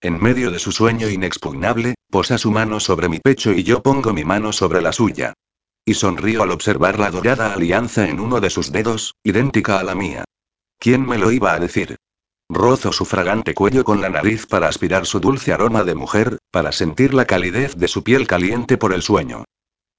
En 0.00 0.20
medio 0.20 0.50
de 0.50 0.58
su 0.58 0.72
sueño 0.72 1.08
inexpugnable, 1.08 1.94
posa 2.08 2.38
su 2.38 2.50
mano 2.50 2.80
sobre 2.80 3.08
mi 3.08 3.18
pecho 3.18 3.52
y 3.52 3.64
yo 3.64 3.82
pongo 3.82 4.12
mi 4.12 4.24
mano 4.24 4.52
sobre 4.52 4.80
la 4.80 4.92
suya. 4.92 5.34
Y 5.84 5.94
sonrío 5.94 6.42
al 6.42 6.52
observar 6.52 6.98
la 6.98 7.10
dorada 7.10 7.52
alianza 7.52 8.08
en 8.08 8.20
uno 8.20 8.40
de 8.40 8.50
sus 8.50 8.72
dedos, 8.72 9.14
idéntica 9.24 9.78
a 9.78 9.84
la 9.84 9.94
mía. 9.94 10.24
¿Quién 10.80 11.06
me 11.06 11.18
lo 11.18 11.30
iba 11.30 11.52
a 11.52 11.58
decir? 11.58 11.96
Rozo 12.48 12.90
su 12.90 13.04
fragante 13.04 13.52
cuello 13.52 13.84
con 13.84 14.00
la 14.00 14.08
nariz 14.08 14.46
para 14.46 14.66
aspirar 14.66 15.04
su 15.04 15.20
dulce 15.20 15.52
aroma 15.52 15.84
de 15.84 15.94
mujer, 15.94 16.38
para 16.50 16.72
sentir 16.72 17.12
la 17.12 17.26
calidez 17.26 17.76
de 17.76 17.86
su 17.86 18.02
piel 18.02 18.26
caliente 18.26 18.78
por 18.78 18.94
el 18.94 19.02
sueño. 19.02 19.44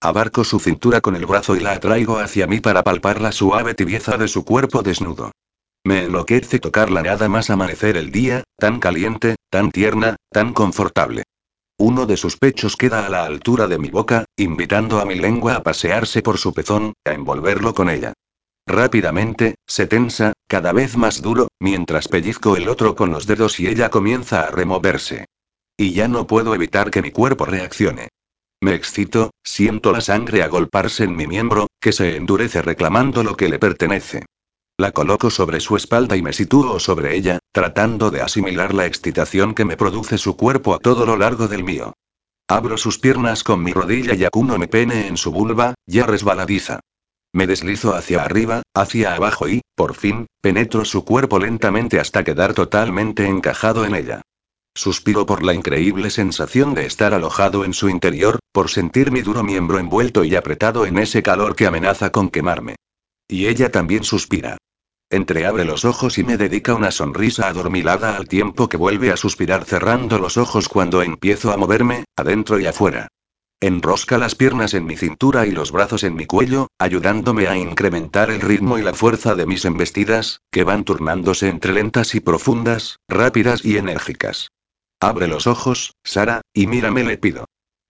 Abarco 0.01 0.43
su 0.43 0.59
cintura 0.59 0.99
con 0.99 1.15
el 1.15 1.27
brazo 1.27 1.55
y 1.55 1.59
la 1.59 1.73
atraigo 1.73 2.17
hacia 2.17 2.47
mí 2.47 2.59
para 2.61 2.81
palpar 2.81 3.21
la 3.21 3.31
suave 3.31 3.75
tibieza 3.75 4.17
de 4.17 4.27
su 4.27 4.43
cuerpo 4.43 4.81
desnudo. 4.81 5.31
Me 5.83 6.05
enloquece 6.05 6.57
tocarla 6.57 7.03
nada 7.03 7.29
más 7.29 7.51
amanecer 7.51 7.95
el 7.95 8.11
día, 8.11 8.43
tan 8.57 8.79
caliente, 8.79 9.35
tan 9.51 9.69
tierna, 9.69 10.15
tan 10.31 10.51
confortable. 10.51 11.23
Uno 11.77 12.07
de 12.07 12.17
sus 12.17 12.37
pechos 12.37 12.75
queda 12.75 13.05
a 13.05 13.09
la 13.09 13.23
altura 13.23 13.67
de 13.67 13.77
mi 13.77 13.89
boca, 13.89 14.25
invitando 14.35 14.99
a 14.99 15.05
mi 15.05 15.13
lengua 15.13 15.57
a 15.57 15.63
pasearse 15.63 16.23
por 16.23 16.39
su 16.39 16.53
pezón, 16.55 16.93
a 17.05 17.11
envolverlo 17.11 17.75
con 17.75 17.89
ella. 17.91 18.13
Rápidamente, 18.71 19.55
se 19.67 19.85
tensa, 19.85 20.31
cada 20.47 20.71
vez 20.71 20.95
más 20.95 21.21
duro, 21.21 21.49
mientras 21.59 22.07
pellizco 22.07 22.55
el 22.55 22.69
otro 22.69 22.95
con 22.95 23.11
los 23.11 23.27
dedos 23.27 23.59
y 23.59 23.67
ella 23.67 23.89
comienza 23.89 24.43
a 24.43 24.49
removerse. 24.49 25.25
Y 25.75 25.91
ya 25.91 26.07
no 26.07 26.25
puedo 26.25 26.55
evitar 26.55 26.89
que 26.89 27.01
mi 27.01 27.11
cuerpo 27.11 27.43
reaccione. 27.43 28.07
Me 28.61 28.73
excito, 28.73 29.31
siento 29.43 29.91
la 29.91 29.99
sangre 29.99 30.41
agolparse 30.41 31.03
en 31.03 31.17
mi 31.17 31.27
miembro, 31.27 31.67
que 31.81 31.91
se 31.91 32.15
endurece 32.15 32.61
reclamando 32.61 33.23
lo 33.23 33.35
que 33.35 33.49
le 33.49 33.59
pertenece. 33.59 34.23
La 34.77 34.93
coloco 34.93 35.29
sobre 35.29 35.59
su 35.59 35.75
espalda 35.75 36.15
y 36.15 36.21
me 36.21 36.31
sitúo 36.31 36.79
sobre 36.79 37.17
ella, 37.17 37.39
tratando 37.51 38.09
de 38.09 38.21
asimilar 38.21 38.73
la 38.73 38.85
excitación 38.85 39.53
que 39.53 39.65
me 39.65 39.75
produce 39.75 40.17
su 40.17 40.37
cuerpo 40.37 40.75
a 40.75 40.79
todo 40.79 41.05
lo 41.05 41.17
largo 41.17 41.49
del 41.49 41.65
mío. 41.65 41.91
Abro 42.47 42.77
sus 42.77 42.99
piernas 42.99 43.43
con 43.43 43.61
mi 43.61 43.73
rodilla 43.73 44.13
y 44.15 44.23
acuno 44.23 44.57
mi 44.57 44.67
pene 44.67 45.07
en 45.07 45.17
su 45.17 45.29
vulva, 45.31 45.73
ya 45.85 46.05
resbaladiza. 46.05 46.79
Me 47.33 47.47
deslizo 47.47 47.95
hacia 47.95 48.23
arriba, 48.23 48.61
hacia 48.73 49.15
abajo 49.15 49.47
y, 49.47 49.61
por 49.75 49.95
fin, 49.95 50.27
penetro 50.41 50.83
su 50.83 51.05
cuerpo 51.05 51.39
lentamente 51.39 51.99
hasta 51.99 52.23
quedar 52.23 52.53
totalmente 52.53 53.25
encajado 53.25 53.85
en 53.85 53.95
ella. 53.95 54.21
Suspiro 54.75 55.25
por 55.25 55.43
la 55.43 55.53
increíble 55.53 56.09
sensación 56.09 56.73
de 56.73 56.85
estar 56.85 57.13
alojado 57.13 57.65
en 57.65 57.73
su 57.73 57.89
interior, 57.89 58.39
por 58.51 58.69
sentir 58.69 59.11
mi 59.11 59.21
duro 59.21 59.43
miembro 59.43 59.79
envuelto 59.79 60.23
y 60.23 60.35
apretado 60.35 60.85
en 60.85 60.97
ese 60.97 61.23
calor 61.23 61.55
que 61.55 61.67
amenaza 61.67 62.11
con 62.11 62.29
quemarme. 62.29 62.75
Y 63.27 63.47
ella 63.47 63.71
también 63.71 64.03
suspira. 64.03 64.57
Entreabre 65.09 65.65
los 65.65 65.83
ojos 65.83 66.17
y 66.17 66.23
me 66.23 66.37
dedica 66.37 66.73
una 66.73 66.91
sonrisa 66.91 67.47
adormilada 67.47 68.15
al 68.15 68.29
tiempo 68.29 68.69
que 68.69 68.77
vuelve 68.77 69.11
a 69.11 69.17
suspirar 69.17 69.65
cerrando 69.65 70.19
los 70.19 70.37
ojos 70.37 70.69
cuando 70.69 71.01
empiezo 71.01 71.51
a 71.51 71.57
moverme, 71.57 72.05
adentro 72.15 72.59
y 72.59 72.65
afuera. 72.65 73.09
Enrosca 73.63 74.17
las 74.17 74.33
piernas 74.33 74.73
en 74.73 74.85
mi 74.85 74.97
cintura 74.97 75.45
y 75.45 75.51
los 75.51 75.71
brazos 75.71 76.03
en 76.03 76.15
mi 76.15 76.25
cuello, 76.25 76.69
ayudándome 76.79 77.47
a 77.47 77.55
incrementar 77.55 78.31
el 78.31 78.41
ritmo 78.41 78.79
y 78.79 78.81
la 78.81 78.95
fuerza 78.95 79.35
de 79.35 79.45
mis 79.45 79.65
embestidas, 79.65 80.41
que 80.51 80.63
van 80.63 80.83
turnándose 80.83 81.47
entre 81.47 81.71
lentas 81.71 82.15
y 82.15 82.21
profundas, 82.21 82.97
rápidas 83.07 83.63
y 83.63 83.77
enérgicas. 83.77 84.47
Abre 84.99 85.27
los 85.27 85.45
ojos, 85.45 85.93
Sara, 86.03 86.41
y 86.55 86.65
mírame, 86.65 87.03
le 87.03 87.19
pido. 87.19 87.45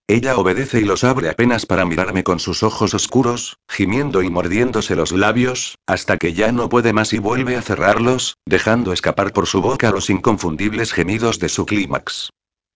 Ella 0.08 0.36
obedece 0.36 0.82
y 0.82 0.84
los 0.84 1.06
abre 1.06 1.30
apenas 1.30 1.66
para 1.66 1.86
mirarme 1.86 2.26
con 2.26 2.42
sus 2.42 2.64
ojos 2.64 2.94
oscuros, 2.94 3.56
gimiendo 3.70 4.24
y 4.24 4.30
mordiéndose 4.30 4.98
los 4.98 5.14
labios, 5.14 5.76
hasta 5.88 6.18
que 6.18 6.34
ya 6.34 6.52
no 6.52 6.68
puede 6.68 6.92
más 6.92 7.14
y 7.14 7.20
vuelve 7.20 7.56
a 7.56 7.62
cerrarlos, 7.62 8.36
dejando 8.46 8.92
escapar 8.92 9.32
por 9.32 9.48
su 9.48 9.62
boca 9.62 9.90
los 9.92 10.10
inconfundibles 10.10 10.92
gemidos 10.92 11.40
de 11.40 11.48
su 11.48 11.66
clímax. 11.66 12.30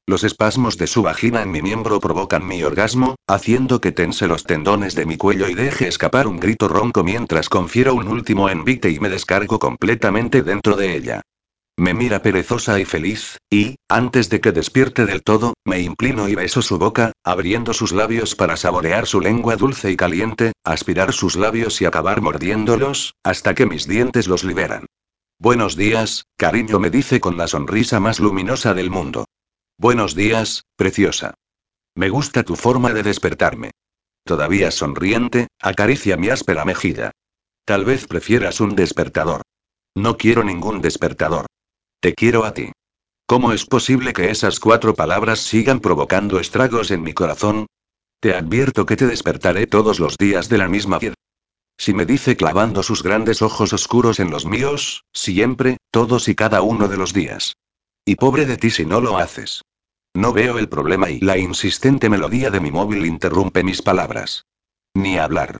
Los 0.07 0.23
espasmos 0.23 0.77
de 0.77 0.85
su 0.85 1.01
vagina 1.01 1.41
en 1.41 1.49
mi 1.49 1.63
miembro 1.63 1.99
provocan 1.99 2.45
mi 2.45 2.61
orgasmo, 2.61 3.15
haciendo 3.27 3.81
que 3.81 3.91
tense 3.91 4.27
los 4.27 4.43
tendones 4.43 4.93
de 4.93 5.07
mi 5.07 5.17
cuello 5.17 5.49
y 5.49 5.55
deje 5.55 5.87
escapar 5.87 6.27
un 6.27 6.39
grito 6.39 6.67
ronco 6.67 7.03
mientras 7.03 7.49
confiero 7.49 7.95
un 7.95 8.07
último 8.07 8.47
envite 8.47 8.91
y 8.91 8.99
me 8.99 9.09
descargo 9.09 9.57
completamente 9.57 10.43
dentro 10.43 10.75
de 10.75 10.95
ella. 10.95 11.21
Me 11.75 11.95
mira 11.95 12.21
perezosa 12.21 12.79
y 12.79 12.85
feliz, 12.85 13.39
y, 13.49 13.77
antes 13.89 14.29
de 14.29 14.41
que 14.41 14.51
despierte 14.51 15.07
del 15.07 15.23
todo, 15.23 15.55
me 15.65 15.81
inclino 15.81 16.29
y 16.29 16.35
beso 16.35 16.61
su 16.61 16.77
boca, 16.77 17.11
abriendo 17.23 17.73
sus 17.73 17.91
labios 17.91 18.35
para 18.35 18.57
saborear 18.57 19.07
su 19.07 19.19
lengua 19.19 19.55
dulce 19.55 19.89
y 19.89 19.97
caliente, 19.97 20.53
aspirar 20.63 21.13
sus 21.13 21.35
labios 21.35 21.81
y 21.81 21.85
acabar 21.85 22.21
mordiéndolos, 22.21 23.15
hasta 23.23 23.55
que 23.55 23.65
mis 23.65 23.87
dientes 23.87 24.27
los 24.27 24.43
liberan. 24.43 24.85
Buenos 25.39 25.75
días, 25.75 26.27
cariño, 26.37 26.79
me 26.79 26.91
dice 26.91 27.19
con 27.19 27.37
la 27.37 27.47
sonrisa 27.47 27.99
más 27.99 28.19
luminosa 28.19 28.75
del 28.75 28.91
mundo. 28.91 29.25
Buenos 29.77 30.15
días, 30.15 30.63
preciosa. 30.77 31.33
Me 31.95 32.07
gusta 32.07 32.43
tu 32.43 32.55
forma 32.55 32.93
de 32.93 33.03
despertarme. 33.03 33.71
Todavía 34.23 34.71
sonriente, 34.71 35.47
acaricia 35.59 36.15
mi 36.15 36.29
áspera 36.29 36.63
mejilla. 36.63 37.11
Tal 37.65 37.83
vez 37.83 38.07
prefieras 38.07 38.61
un 38.61 38.77
despertador. 38.77 39.41
No 39.93 40.15
quiero 40.15 40.45
ningún 40.45 40.81
despertador. 40.81 41.47
Te 41.99 42.13
quiero 42.13 42.45
a 42.45 42.53
ti. 42.53 42.71
¿Cómo 43.27 43.51
es 43.51 43.65
posible 43.65 44.13
que 44.13 44.31
esas 44.31 44.61
cuatro 44.61 44.93
palabras 44.93 45.39
sigan 45.39 45.81
provocando 45.81 46.39
estragos 46.39 46.89
en 46.91 47.03
mi 47.03 47.13
corazón? 47.13 47.65
Te 48.21 48.33
advierto 48.33 48.85
que 48.85 48.95
te 48.95 49.07
despertaré 49.07 49.67
todos 49.67 49.99
los 49.99 50.15
días 50.17 50.47
de 50.47 50.57
la 50.57 50.69
misma 50.69 50.97
manera. 50.97 51.15
Si 51.77 51.93
me 51.93 52.05
dice 52.05 52.37
clavando 52.37 52.81
sus 52.81 53.03
grandes 53.03 53.41
ojos 53.41 53.73
oscuros 53.73 54.21
en 54.21 54.31
los 54.31 54.45
míos, 54.45 55.03
siempre, 55.11 55.75
todos 55.91 56.29
y 56.29 56.35
cada 56.35 56.61
uno 56.61 56.87
de 56.87 56.95
los 56.95 57.11
días. 57.11 57.57
Y 58.05 58.15
pobre 58.15 58.45
de 58.45 58.57
ti 58.57 58.69
si 58.69 58.85
no 58.85 59.01
lo 59.01 59.17
haces. 59.17 59.63
No 60.13 60.31
veo 60.31 60.59
el 60.59 60.69
problema 60.69 61.09
y 61.09 61.19
la 61.19 61.37
insistente 61.37 62.07
melodía 62.07 62.51
de 62.51 62.59
mi 62.59 62.71
móvil 62.71 63.05
interrumpe 63.05 63.63
mis 63.63 63.81
palabras. 63.81 64.45
Ni 64.93 65.17
hablar. 65.17 65.57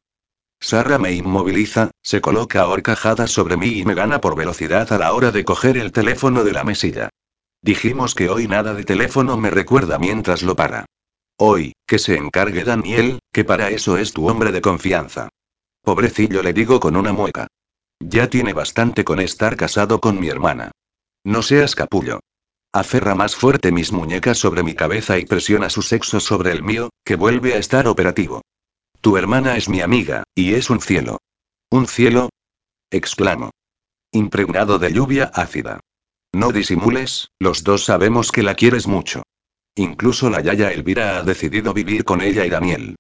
Sara 0.62 1.00
me 1.00 1.12
inmoviliza, 1.12 1.92
se 2.04 2.22
coloca 2.22 2.62
a 2.62 2.68
horcajadas 2.68 3.32
sobre 3.32 3.58
mí 3.58 3.80
y 3.80 3.86
me 3.86 3.96
gana 3.96 4.22
por 4.22 4.36
velocidad 4.36 4.94
a 4.94 4.98
la 4.98 5.14
hora 5.14 5.32
de 5.32 5.44
coger 5.44 5.78
el 5.78 5.92
teléfono 5.92 6.44
de 6.44 6.54
la 6.54 6.64
mesilla. 6.64 7.10
Dijimos 7.62 8.14
que 8.14 8.30
hoy 8.30 8.48
nada 8.48 8.76
de 8.76 8.84
teléfono 8.84 9.38
me 9.38 9.50
recuerda 9.50 9.98
mientras 9.98 10.44
lo 10.44 10.56
para. 10.56 10.86
Hoy, 11.38 11.74
que 11.88 12.00
se 12.00 12.16
encargue 12.16 12.64
Daniel, 12.64 13.20
que 13.34 13.44
para 13.44 13.70
eso 13.70 13.98
es 13.98 14.14
tu 14.14 14.30
hombre 14.30 14.52
de 14.52 14.62
confianza. 14.62 15.30
Pobrecillo 15.82 16.42
le 16.44 16.54
digo 16.54 16.80
con 16.80 16.96
una 16.96 17.12
mueca. 17.12 17.48
Ya 18.00 18.30
tiene 18.30 18.54
bastante 18.54 19.04
con 19.04 19.20
estar 19.20 19.58
casado 19.58 20.00
con 20.00 20.20
mi 20.20 20.30
hermana. 20.30 20.72
No 21.24 21.42
seas 21.42 21.76
capullo. 21.76 22.20
Aferra 22.76 23.16
más 23.16 23.38
fuerte 23.38 23.72
mis 23.72 23.94
muñecas 23.94 24.38
sobre 24.38 24.62
mi 24.62 24.74
cabeza 24.74 25.18
y 25.18 25.24
presiona 25.24 25.70
su 25.70 25.82
sexo 25.82 26.20
sobre 26.20 26.52
el 26.52 26.62
mío, 26.62 26.90
que 27.06 27.16
vuelve 27.16 27.54
a 27.54 27.58
estar 27.58 27.88
operativo. 27.88 28.42
Tu 29.00 29.16
hermana 29.16 29.56
es 29.56 29.70
mi 29.70 29.80
amiga, 29.80 30.24
y 30.36 30.56
es 30.56 30.70
un 30.70 30.82
cielo. 30.82 31.20
¿Un 31.72 31.88
cielo? 31.88 32.32
exclamo. 32.92 33.52
Impregnado 34.12 34.78
de 34.78 34.92
lluvia 34.92 35.32
ácida. 35.34 35.80
No 36.34 36.52
disimules, 36.52 37.30
los 37.40 37.64
dos 37.64 37.86
sabemos 37.86 38.34
que 38.34 38.44
la 38.44 38.56
quieres 38.56 38.88
mucho. 38.88 39.24
Incluso 39.76 40.30
la 40.30 40.42
Yaya 40.42 40.74
Elvira 40.74 41.20
ha 41.20 41.24
decidido 41.24 41.74
vivir 41.74 42.04
con 42.04 42.20
ella 42.20 42.46
y 42.46 42.50
Daniel. 42.50 42.98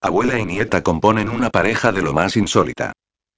Abuela 0.00 0.38
y 0.38 0.46
nieta 0.46 0.82
componen 0.82 1.28
una 1.28 1.50
pareja 1.50 1.92
de 1.92 2.00
lo 2.00 2.14
más 2.14 2.38
insólita. 2.38 2.94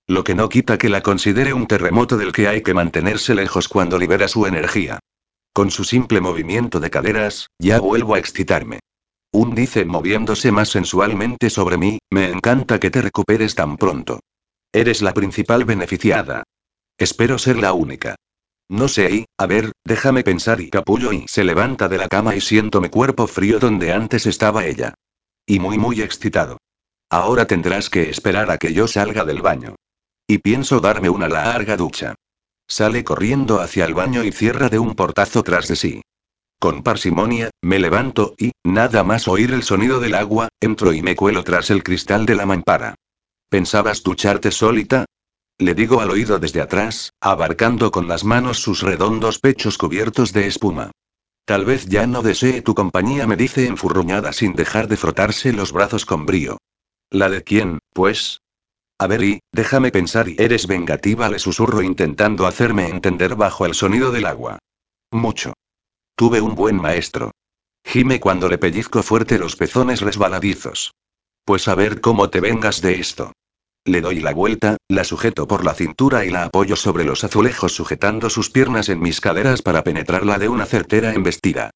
Lo 0.06 0.22
que 0.22 0.36
no 0.36 0.48
quita 0.48 0.78
que 0.78 0.88
la 0.88 1.02
considere 1.02 1.52
un 1.52 1.66
terremoto 1.66 2.16
del 2.16 2.30
que 2.30 2.46
hay 2.46 2.62
que 2.62 2.74
mantenerse 2.74 3.34
lejos 3.34 3.66
cuando 3.66 3.98
libera 3.98 4.28
su 4.28 4.46
energía. 4.46 5.00
Con 5.60 5.70
su 5.70 5.84
simple 5.84 6.22
movimiento 6.22 6.80
de 6.80 6.88
caderas, 6.88 7.50
ya 7.58 7.80
vuelvo 7.80 8.14
a 8.14 8.18
excitarme. 8.18 8.80
Un 9.30 9.54
dice 9.54 9.84
moviéndose 9.84 10.50
más 10.52 10.70
sensualmente 10.70 11.50
sobre 11.50 11.76
mí, 11.76 11.98
me 12.10 12.30
encanta 12.30 12.80
que 12.80 12.90
te 12.90 13.02
recuperes 13.02 13.56
tan 13.56 13.76
pronto. 13.76 14.20
Eres 14.72 15.02
la 15.02 15.12
principal 15.12 15.66
beneficiada. 15.66 16.44
Espero 16.96 17.36
ser 17.36 17.58
la 17.58 17.74
única. 17.74 18.16
No 18.70 18.88
sé 18.88 19.26
a 19.36 19.46
ver, 19.46 19.72
déjame 19.84 20.24
pensar 20.24 20.62
y 20.62 20.70
capullo 20.70 21.12
y 21.12 21.28
se 21.28 21.44
levanta 21.44 21.90
de 21.90 21.98
la 21.98 22.08
cama 22.08 22.34
y 22.34 22.40
siento 22.40 22.80
mi 22.80 22.88
cuerpo 22.88 23.26
frío 23.26 23.58
donde 23.58 23.92
antes 23.92 24.24
estaba 24.24 24.64
ella. 24.64 24.94
Y 25.44 25.58
muy 25.58 25.76
muy 25.76 26.00
excitado. 26.00 26.56
Ahora 27.10 27.46
tendrás 27.46 27.90
que 27.90 28.08
esperar 28.08 28.50
a 28.50 28.56
que 28.56 28.72
yo 28.72 28.88
salga 28.88 29.26
del 29.26 29.42
baño. 29.42 29.74
Y 30.26 30.38
pienso 30.38 30.80
darme 30.80 31.10
una 31.10 31.28
larga 31.28 31.76
ducha. 31.76 32.14
Sale 32.70 33.02
corriendo 33.02 33.60
hacia 33.60 33.84
el 33.84 33.94
baño 33.94 34.22
y 34.22 34.30
cierra 34.30 34.68
de 34.68 34.78
un 34.78 34.94
portazo 34.94 35.42
tras 35.42 35.66
de 35.66 35.74
sí. 35.74 36.02
Con 36.60 36.84
parsimonia, 36.84 37.50
me 37.60 37.80
levanto 37.80 38.36
y, 38.38 38.52
nada 38.62 39.02
más 39.02 39.26
oír 39.26 39.50
el 39.52 39.64
sonido 39.64 39.98
del 39.98 40.14
agua, 40.14 40.50
entro 40.60 40.92
y 40.92 41.02
me 41.02 41.16
cuelo 41.16 41.42
tras 41.42 41.70
el 41.70 41.82
cristal 41.82 42.26
de 42.26 42.36
la 42.36 42.46
mampara. 42.46 42.94
¿Pensabas 43.48 44.04
ducharte 44.04 44.52
solita? 44.52 45.04
Le 45.58 45.74
digo 45.74 46.00
al 46.00 46.10
oído 46.10 46.38
desde 46.38 46.60
atrás, 46.60 47.12
abarcando 47.20 47.90
con 47.90 48.06
las 48.06 48.22
manos 48.22 48.60
sus 48.60 48.82
redondos 48.82 49.40
pechos 49.40 49.76
cubiertos 49.76 50.32
de 50.32 50.46
espuma. 50.46 50.92
Tal 51.46 51.64
vez 51.64 51.86
ya 51.86 52.06
no 52.06 52.22
desee 52.22 52.62
tu 52.62 52.76
compañía, 52.76 53.26
me 53.26 53.34
dice 53.34 53.66
enfurruñada 53.66 54.32
sin 54.32 54.54
dejar 54.54 54.86
de 54.86 54.96
frotarse 54.96 55.52
los 55.52 55.72
brazos 55.72 56.06
con 56.06 56.24
brío. 56.24 56.58
¿La 57.10 57.28
de 57.28 57.42
quién, 57.42 57.80
pues? 57.92 58.39
A 59.00 59.06
ver 59.06 59.24
y, 59.24 59.40
déjame 59.50 59.90
pensar 59.90 60.28
y 60.28 60.36
eres 60.38 60.66
vengativa, 60.66 61.30
le 61.30 61.38
susurro 61.38 61.80
intentando 61.80 62.46
hacerme 62.46 62.86
entender 62.86 63.34
bajo 63.34 63.64
el 63.64 63.72
sonido 63.72 64.12
del 64.12 64.26
agua. 64.26 64.58
Mucho. 65.10 65.54
Tuve 66.14 66.42
un 66.42 66.54
buen 66.54 66.76
maestro. 66.76 67.30
Gime 67.82 68.20
cuando 68.20 68.46
le 68.46 68.58
pellizco 68.58 69.02
fuerte 69.02 69.38
los 69.38 69.56
pezones 69.56 70.02
resbaladizos. 70.02 70.92
Pues 71.46 71.66
a 71.68 71.74
ver 71.74 72.02
cómo 72.02 72.28
te 72.28 72.40
vengas 72.40 72.82
de 72.82 73.00
esto. 73.00 73.32
Le 73.86 74.02
doy 74.02 74.20
la 74.20 74.34
vuelta, 74.34 74.76
la 74.86 75.04
sujeto 75.04 75.48
por 75.48 75.64
la 75.64 75.72
cintura 75.72 76.26
y 76.26 76.30
la 76.30 76.44
apoyo 76.44 76.76
sobre 76.76 77.04
los 77.04 77.24
azulejos 77.24 77.72
sujetando 77.72 78.28
sus 78.28 78.50
piernas 78.50 78.90
en 78.90 79.00
mis 79.00 79.22
caderas 79.22 79.62
para 79.62 79.82
penetrarla 79.82 80.38
de 80.38 80.50
una 80.50 80.66
certera 80.66 81.14
embestida. 81.14 81.70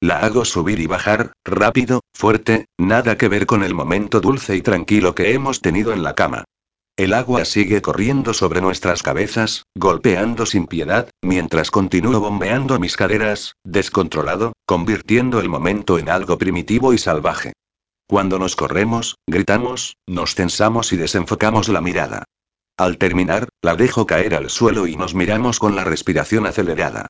La 0.00 0.20
hago 0.20 0.44
subir 0.44 0.78
y 0.78 0.86
bajar, 0.86 1.32
rápido, 1.44 2.02
fuerte, 2.14 2.66
nada 2.78 3.18
que 3.18 3.26
ver 3.26 3.46
con 3.46 3.64
el 3.64 3.74
momento 3.74 4.20
dulce 4.20 4.54
y 4.54 4.62
tranquilo 4.62 5.16
que 5.16 5.32
hemos 5.32 5.60
tenido 5.60 5.92
en 5.92 6.04
la 6.04 6.14
cama. 6.14 6.44
El 6.98 7.14
agua 7.14 7.44
sigue 7.44 7.80
corriendo 7.80 8.34
sobre 8.34 8.60
nuestras 8.60 9.04
cabezas, 9.04 9.62
golpeando 9.76 10.46
sin 10.46 10.66
piedad, 10.66 11.08
mientras 11.22 11.70
continúo 11.70 12.18
bombeando 12.18 12.80
mis 12.80 12.96
caderas, 12.96 13.54
descontrolado, 13.62 14.54
convirtiendo 14.66 15.38
el 15.38 15.48
momento 15.48 16.00
en 16.00 16.10
algo 16.10 16.38
primitivo 16.38 16.92
y 16.92 16.98
salvaje. 16.98 17.52
Cuando 18.08 18.40
nos 18.40 18.56
corremos, 18.56 19.14
gritamos, 19.28 19.96
nos 20.08 20.34
tensamos 20.34 20.92
y 20.92 20.96
desenfocamos 20.96 21.68
la 21.68 21.80
mirada. 21.80 22.24
Al 22.76 22.98
terminar, 22.98 23.48
la 23.62 23.76
dejo 23.76 24.04
caer 24.04 24.34
al 24.34 24.50
suelo 24.50 24.88
y 24.88 24.96
nos 24.96 25.14
miramos 25.14 25.60
con 25.60 25.76
la 25.76 25.84
respiración 25.84 26.46
acelerada. 26.46 27.06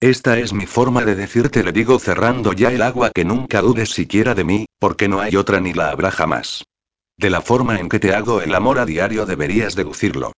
Esta 0.00 0.36
es 0.40 0.52
mi 0.52 0.66
forma 0.66 1.04
de 1.04 1.14
decirte, 1.14 1.62
le 1.62 1.70
digo 1.70 2.00
cerrando 2.00 2.54
ya 2.54 2.72
el 2.72 2.82
agua 2.82 3.12
que 3.14 3.24
nunca 3.24 3.60
dudes 3.60 3.90
siquiera 3.90 4.34
de 4.34 4.42
mí, 4.42 4.66
porque 4.80 5.06
no 5.06 5.20
hay 5.20 5.36
otra 5.36 5.60
ni 5.60 5.74
la 5.74 5.90
habrá 5.90 6.10
jamás. 6.10 6.64
De 7.18 7.30
la 7.30 7.40
forma 7.40 7.80
en 7.80 7.88
que 7.88 7.98
te 7.98 8.14
hago 8.14 8.40
el 8.42 8.54
amor 8.54 8.78
a 8.78 8.86
diario 8.86 9.26
deberías 9.26 9.74
deducirlo. 9.74 10.32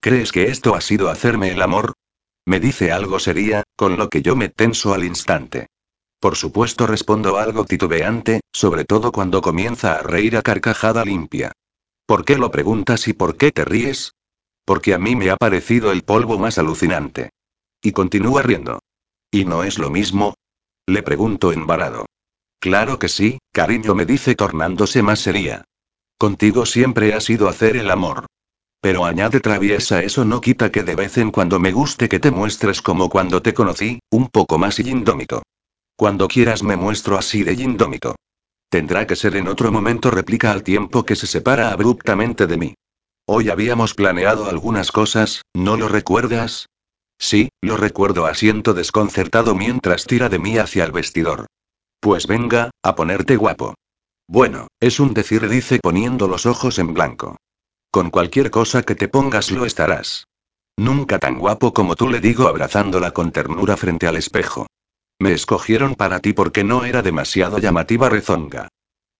¿Crees 0.00 0.32
que 0.32 0.44
esto 0.44 0.74
ha 0.74 0.80
sido 0.80 1.10
hacerme 1.10 1.50
el 1.50 1.60
amor? 1.60 1.92
Me 2.46 2.58
dice 2.58 2.90
algo 2.90 3.18
sería, 3.18 3.64
con 3.76 3.98
lo 3.98 4.08
que 4.08 4.22
yo 4.22 4.34
me 4.34 4.48
tenso 4.48 4.94
al 4.94 5.04
instante. 5.04 5.66
Por 6.18 6.36
supuesto 6.36 6.86
respondo 6.86 7.36
algo 7.36 7.66
titubeante, 7.66 8.40
sobre 8.50 8.86
todo 8.86 9.12
cuando 9.12 9.42
comienza 9.42 9.96
a 9.96 10.02
reír 10.02 10.38
a 10.38 10.42
carcajada 10.42 11.04
limpia. 11.04 11.52
¿Por 12.06 12.24
qué 12.24 12.38
lo 12.38 12.50
preguntas 12.50 13.08
y 13.08 13.12
por 13.12 13.36
qué 13.36 13.52
te 13.52 13.66
ríes? 13.66 14.14
Porque 14.64 14.94
a 14.94 14.98
mí 14.98 15.14
me 15.14 15.30
ha 15.30 15.36
parecido 15.36 15.92
el 15.92 16.02
polvo 16.02 16.38
más 16.38 16.56
alucinante. 16.56 17.30
Y 17.82 17.92
continúa 17.92 18.40
riendo. 18.40 18.78
¿Y 19.30 19.44
no 19.44 19.64
es 19.64 19.78
lo 19.78 19.90
mismo? 19.90 20.34
Le 20.86 21.02
pregunto 21.02 21.52
embarado. 21.52 22.06
Claro 22.58 22.98
que 22.98 23.08
sí, 23.08 23.38
cariño 23.52 23.94
me 23.94 24.06
dice 24.06 24.34
tornándose 24.34 25.02
más 25.02 25.20
seria. 25.20 25.64
Contigo 26.22 26.66
siempre 26.66 27.14
ha 27.14 27.20
sido 27.20 27.48
hacer 27.48 27.76
el 27.76 27.90
amor. 27.90 28.26
Pero 28.80 29.04
añade 29.04 29.40
traviesa, 29.40 30.04
eso 30.04 30.24
no 30.24 30.40
quita 30.40 30.70
que 30.70 30.84
de 30.84 30.94
vez 30.94 31.18
en 31.18 31.32
cuando 31.32 31.58
me 31.58 31.72
guste 31.72 32.08
que 32.08 32.20
te 32.20 32.30
muestres 32.30 32.80
como 32.80 33.08
cuando 33.08 33.42
te 33.42 33.52
conocí, 33.52 33.98
un 34.08 34.28
poco 34.28 34.56
más 34.56 34.78
indómito. 34.78 35.42
Cuando 35.96 36.28
quieras 36.28 36.62
me 36.62 36.76
muestro 36.76 37.18
así 37.18 37.42
de 37.42 37.54
indómito. 37.54 38.14
Tendrá 38.68 39.04
que 39.04 39.16
ser 39.16 39.34
en 39.34 39.48
otro 39.48 39.72
momento, 39.72 40.12
replica 40.12 40.52
al 40.52 40.62
tiempo 40.62 41.04
que 41.04 41.16
se 41.16 41.26
separa 41.26 41.72
abruptamente 41.72 42.46
de 42.46 42.56
mí. 42.56 42.74
Hoy 43.26 43.50
habíamos 43.50 43.94
planeado 43.94 44.48
algunas 44.48 44.92
cosas, 44.92 45.42
¿no 45.52 45.76
lo 45.76 45.88
recuerdas? 45.88 46.66
Sí, 47.18 47.48
lo 47.60 47.76
recuerdo, 47.76 48.26
asiento 48.26 48.74
desconcertado 48.74 49.56
mientras 49.56 50.06
tira 50.06 50.28
de 50.28 50.38
mí 50.38 50.56
hacia 50.56 50.84
el 50.84 50.92
vestidor. 50.92 51.46
Pues 51.98 52.28
venga, 52.28 52.70
a 52.84 52.94
ponerte 52.94 53.34
guapo. 53.34 53.74
Bueno, 54.32 54.68
es 54.80 54.98
un 54.98 55.12
decir, 55.12 55.46
dice 55.46 55.78
poniendo 55.78 56.26
los 56.26 56.46
ojos 56.46 56.78
en 56.78 56.94
blanco. 56.94 57.36
Con 57.90 58.08
cualquier 58.08 58.50
cosa 58.50 58.82
que 58.82 58.94
te 58.94 59.06
pongas 59.06 59.50
lo 59.50 59.66
estarás. 59.66 60.24
Nunca 60.74 61.18
tan 61.18 61.38
guapo 61.38 61.74
como 61.74 61.96
tú 61.96 62.08
le 62.08 62.18
digo 62.18 62.48
abrazándola 62.48 63.10
con 63.10 63.30
ternura 63.30 63.76
frente 63.76 64.06
al 64.06 64.16
espejo. 64.16 64.68
Me 65.20 65.34
escogieron 65.34 65.96
para 65.96 66.20
ti 66.20 66.32
porque 66.32 66.64
no 66.64 66.86
era 66.86 67.02
demasiado 67.02 67.58
llamativa 67.58 68.08
rezonga. 68.08 68.68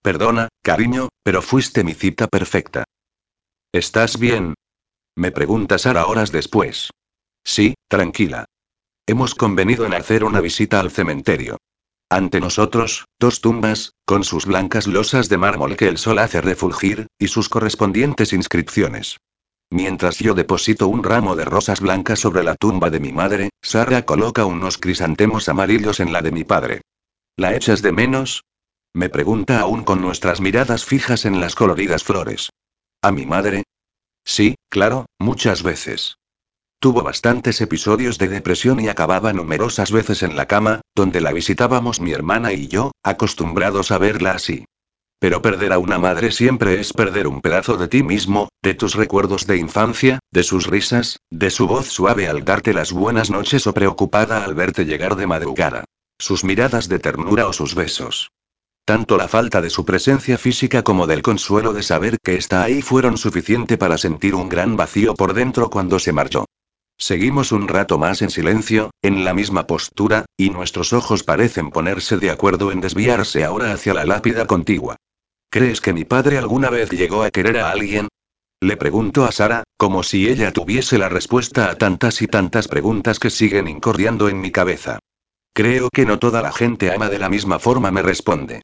Perdona, 0.00 0.48
cariño, 0.62 1.10
pero 1.22 1.42
fuiste 1.42 1.84
mi 1.84 1.92
cita 1.92 2.26
perfecta. 2.26 2.84
¿Estás 3.70 4.18
bien? 4.18 4.54
Me 5.14 5.30
pregunta 5.30 5.76
Sara 5.76 6.06
horas 6.06 6.32
después. 6.32 6.88
Sí, 7.44 7.74
tranquila. 7.86 8.46
Hemos 9.06 9.34
convenido 9.34 9.84
en 9.84 9.92
hacer 9.92 10.24
una 10.24 10.40
visita 10.40 10.80
al 10.80 10.90
cementerio. 10.90 11.58
Ante 12.12 12.40
nosotros, 12.40 13.06
dos 13.18 13.40
tumbas, 13.40 13.94
con 14.04 14.22
sus 14.22 14.44
blancas 14.44 14.86
losas 14.86 15.30
de 15.30 15.38
mármol 15.38 15.78
que 15.78 15.88
el 15.88 15.96
sol 15.96 16.18
hace 16.18 16.42
refulgir, 16.42 17.06
y 17.18 17.28
sus 17.28 17.48
correspondientes 17.48 18.34
inscripciones. 18.34 19.16
Mientras 19.70 20.18
yo 20.18 20.34
deposito 20.34 20.88
un 20.88 21.04
ramo 21.04 21.36
de 21.36 21.46
rosas 21.46 21.80
blancas 21.80 22.20
sobre 22.20 22.44
la 22.44 22.54
tumba 22.54 22.90
de 22.90 23.00
mi 23.00 23.12
madre, 23.12 23.48
Sara 23.62 24.04
coloca 24.04 24.44
unos 24.44 24.76
crisantemos 24.76 25.48
amarillos 25.48 26.00
en 26.00 26.12
la 26.12 26.20
de 26.20 26.32
mi 26.32 26.44
padre. 26.44 26.82
¿La 27.38 27.56
echas 27.56 27.80
de 27.80 27.92
menos? 27.92 28.44
Me 28.92 29.08
pregunta 29.08 29.60
aún 29.60 29.82
con 29.82 30.02
nuestras 30.02 30.42
miradas 30.42 30.84
fijas 30.84 31.24
en 31.24 31.40
las 31.40 31.54
coloridas 31.54 32.04
flores. 32.04 32.50
¿A 33.00 33.10
mi 33.10 33.24
madre? 33.24 33.62
Sí, 34.22 34.56
claro, 34.68 35.06
muchas 35.18 35.62
veces. 35.62 36.18
Tuvo 36.82 37.04
bastantes 37.04 37.60
episodios 37.60 38.18
de 38.18 38.26
depresión 38.26 38.80
y 38.80 38.88
acababa 38.88 39.32
numerosas 39.32 39.92
veces 39.92 40.24
en 40.24 40.34
la 40.34 40.46
cama, 40.46 40.80
donde 40.96 41.20
la 41.20 41.32
visitábamos 41.32 42.00
mi 42.00 42.10
hermana 42.10 42.54
y 42.54 42.66
yo, 42.66 42.90
acostumbrados 43.04 43.92
a 43.92 43.98
verla 43.98 44.32
así. 44.32 44.64
Pero 45.20 45.42
perder 45.42 45.72
a 45.72 45.78
una 45.78 46.00
madre 46.00 46.32
siempre 46.32 46.80
es 46.80 46.92
perder 46.92 47.28
un 47.28 47.40
pedazo 47.40 47.76
de 47.76 47.86
ti 47.86 48.02
mismo, 48.02 48.48
de 48.64 48.74
tus 48.74 48.96
recuerdos 48.96 49.46
de 49.46 49.58
infancia, 49.58 50.18
de 50.32 50.42
sus 50.42 50.66
risas, 50.66 51.20
de 51.30 51.50
su 51.50 51.68
voz 51.68 51.86
suave 51.86 52.26
al 52.26 52.44
darte 52.44 52.74
las 52.74 52.90
buenas 52.90 53.30
noches 53.30 53.68
o 53.68 53.72
preocupada 53.72 54.44
al 54.44 54.56
verte 54.56 54.84
llegar 54.84 55.14
de 55.14 55.28
madrugada. 55.28 55.84
Sus 56.18 56.42
miradas 56.42 56.88
de 56.88 56.98
ternura 56.98 57.46
o 57.46 57.52
sus 57.52 57.76
besos. 57.76 58.32
Tanto 58.84 59.16
la 59.16 59.28
falta 59.28 59.60
de 59.60 59.70
su 59.70 59.84
presencia 59.84 60.36
física 60.36 60.82
como 60.82 61.06
del 61.06 61.22
consuelo 61.22 61.74
de 61.74 61.84
saber 61.84 62.18
que 62.20 62.34
está 62.34 62.64
ahí 62.64 62.82
fueron 62.82 63.18
suficiente 63.18 63.78
para 63.78 63.98
sentir 63.98 64.34
un 64.34 64.48
gran 64.48 64.76
vacío 64.76 65.14
por 65.14 65.32
dentro 65.32 65.70
cuando 65.70 66.00
se 66.00 66.12
marchó. 66.12 66.44
Seguimos 66.98 67.52
un 67.52 67.68
rato 67.68 67.98
más 67.98 68.22
en 68.22 68.30
silencio, 68.30 68.90
en 69.02 69.24
la 69.24 69.34
misma 69.34 69.66
postura, 69.66 70.24
y 70.36 70.50
nuestros 70.50 70.92
ojos 70.92 71.24
parecen 71.24 71.70
ponerse 71.70 72.16
de 72.16 72.30
acuerdo 72.30 72.70
en 72.70 72.80
desviarse 72.80 73.44
ahora 73.44 73.72
hacia 73.72 73.94
la 73.94 74.04
lápida 74.04 74.46
contigua. 74.46 74.96
¿Crees 75.50 75.80
que 75.80 75.92
mi 75.92 76.04
padre 76.04 76.38
alguna 76.38 76.70
vez 76.70 76.90
llegó 76.90 77.22
a 77.24 77.30
querer 77.30 77.58
a 77.58 77.70
alguien? 77.70 78.08
Le 78.60 78.76
pregunto 78.76 79.24
a 79.24 79.32
Sara, 79.32 79.64
como 79.76 80.04
si 80.04 80.28
ella 80.28 80.52
tuviese 80.52 80.96
la 80.96 81.08
respuesta 81.08 81.68
a 81.68 81.74
tantas 81.74 82.22
y 82.22 82.28
tantas 82.28 82.68
preguntas 82.68 83.18
que 83.18 83.28
siguen 83.28 83.66
incordiando 83.66 84.28
en 84.28 84.40
mi 84.40 84.52
cabeza. 84.52 85.00
Creo 85.52 85.90
que 85.90 86.06
no 86.06 86.18
toda 86.18 86.40
la 86.40 86.52
gente 86.52 86.92
ama 86.92 87.08
de 87.08 87.18
la 87.18 87.28
misma 87.28 87.58
forma, 87.58 87.90
me 87.90 88.02
responde. 88.02 88.62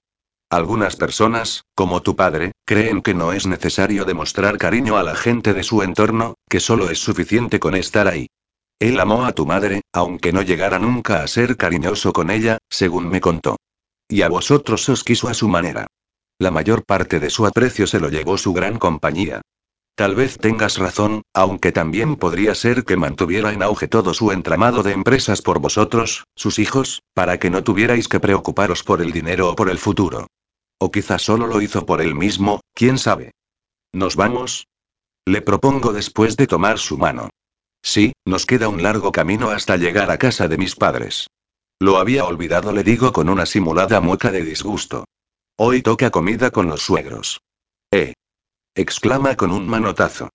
Algunas 0.51 0.97
personas, 0.97 1.65
como 1.75 2.01
tu 2.01 2.17
padre, 2.17 2.53
creen 2.65 3.03
que 3.03 3.13
no 3.13 3.35
es 3.35 3.47
necesario 3.47 4.07
demostrar 4.07 4.57
cariño 4.57 4.97
a 4.97 5.03
la 5.03 5.15
gente 5.15 5.53
de 5.53 5.63
su 5.63 5.83
entorno, 5.83 6.37
que 6.49 6.59
solo 6.59 6.89
es 6.89 6.99
suficiente 6.99 7.61
con 7.61 7.75
estar 7.75 8.09
ahí. 8.09 8.29
Él 8.79 8.99
amó 8.99 9.27
a 9.27 9.33
tu 9.33 9.45
madre, 9.45 9.83
aunque 9.93 10.33
no 10.33 10.41
llegara 10.41 10.79
nunca 10.79 11.23
a 11.23 11.27
ser 11.27 11.59
cariñoso 11.59 12.15
con 12.15 12.31
ella, 12.31 12.57
según 12.71 13.11
me 13.11 13.21
contó. 13.21 13.57
Y 14.09 14.23
a 14.23 14.31
vosotros 14.31 14.89
os 14.89 15.05
quiso 15.05 15.29
a 15.29 15.35
su 15.35 15.49
manera. 15.49 15.87
La 16.39 16.51
mayor 16.51 16.83
parte 16.87 17.21
de 17.21 17.29
su 17.29 17.45
aprecio 17.45 17.87
se 17.87 18.01
lo 18.01 18.09
llevó 18.09 18.39
su 18.39 18.55
gran 18.55 18.79
compañía. 18.79 19.43
Tal 19.97 20.15
vez 20.15 20.39
tengas 20.39 20.79
razón, 20.79 21.23
aunque 21.35 21.73
también 21.73 22.17
podría 22.17 22.55
ser 22.55 22.85
que 22.85 22.97
mantuviera 22.97 23.53
en 23.53 23.63
auge 23.63 23.87
todo 23.87 24.15
su 24.15 24.33
entramado 24.33 24.83
de 24.83 24.93
empresas 24.93 25.43
por 25.43 25.59
vosotros, 25.59 26.25
sus 26.37 26.59
hijos, 26.59 27.03
para 27.13 27.39
que 27.39 27.51
no 27.51 27.65
tuvierais 27.65 28.09
que 28.09 28.21
preocuparos 28.21 28.83
por 28.83 29.03
el 29.03 29.13
dinero 29.13 29.51
o 29.51 29.57
por 29.57 29.69
el 29.69 29.77
futuro. 29.77 30.29
O 30.79 30.91
quizá 30.91 31.19
solo 31.19 31.47
lo 31.47 31.61
hizo 31.61 31.87
por 31.87 32.01
él 32.01 32.15
mismo, 32.15 32.61
quién 32.75 32.99
sabe. 32.99 33.33
¿Nos 33.93 34.17
vamos? 34.17 34.67
Le 35.27 35.43
propongo 35.43 35.93
después 35.93 36.37
de 36.37 36.47
tomar 36.47 36.79
su 36.79 36.97
mano. 36.97 37.31
Sí, 37.83 38.13
nos 38.25 38.47
queda 38.47 38.69
un 38.69 38.83
largo 38.83 39.13
camino 39.13 39.51
hasta 39.51 39.77
llegar 39.77 40.11
a 40.11 40.19
casa 40.19 40.49
de 40.49 40.59
mis 40.59 40.77
padres. 40.77 41.29
Lo 41.81 41.99
había 41.99 42.25
olvidado, 42.25 42.73
le 42.73 42.83
digo 42.83 43.13
con 43.13 43.29
una 43.29 43.47
simulada 43.47 44.01
mueca 44.01 44.31
de 44.31 44.43
disgusto. 44.43 45.05
Hoy 45.57 45.83
toca 45.83 46.11
comida 46.11 46.51
con 46.51 46.69
los 46.69 46.83
suegros. 46.83 47.41
Eh. 47.91 48.15
exclama 48.75 49.37
con 49.37 49.51
un 49.51 49.69
manotazo. 49.69 50.31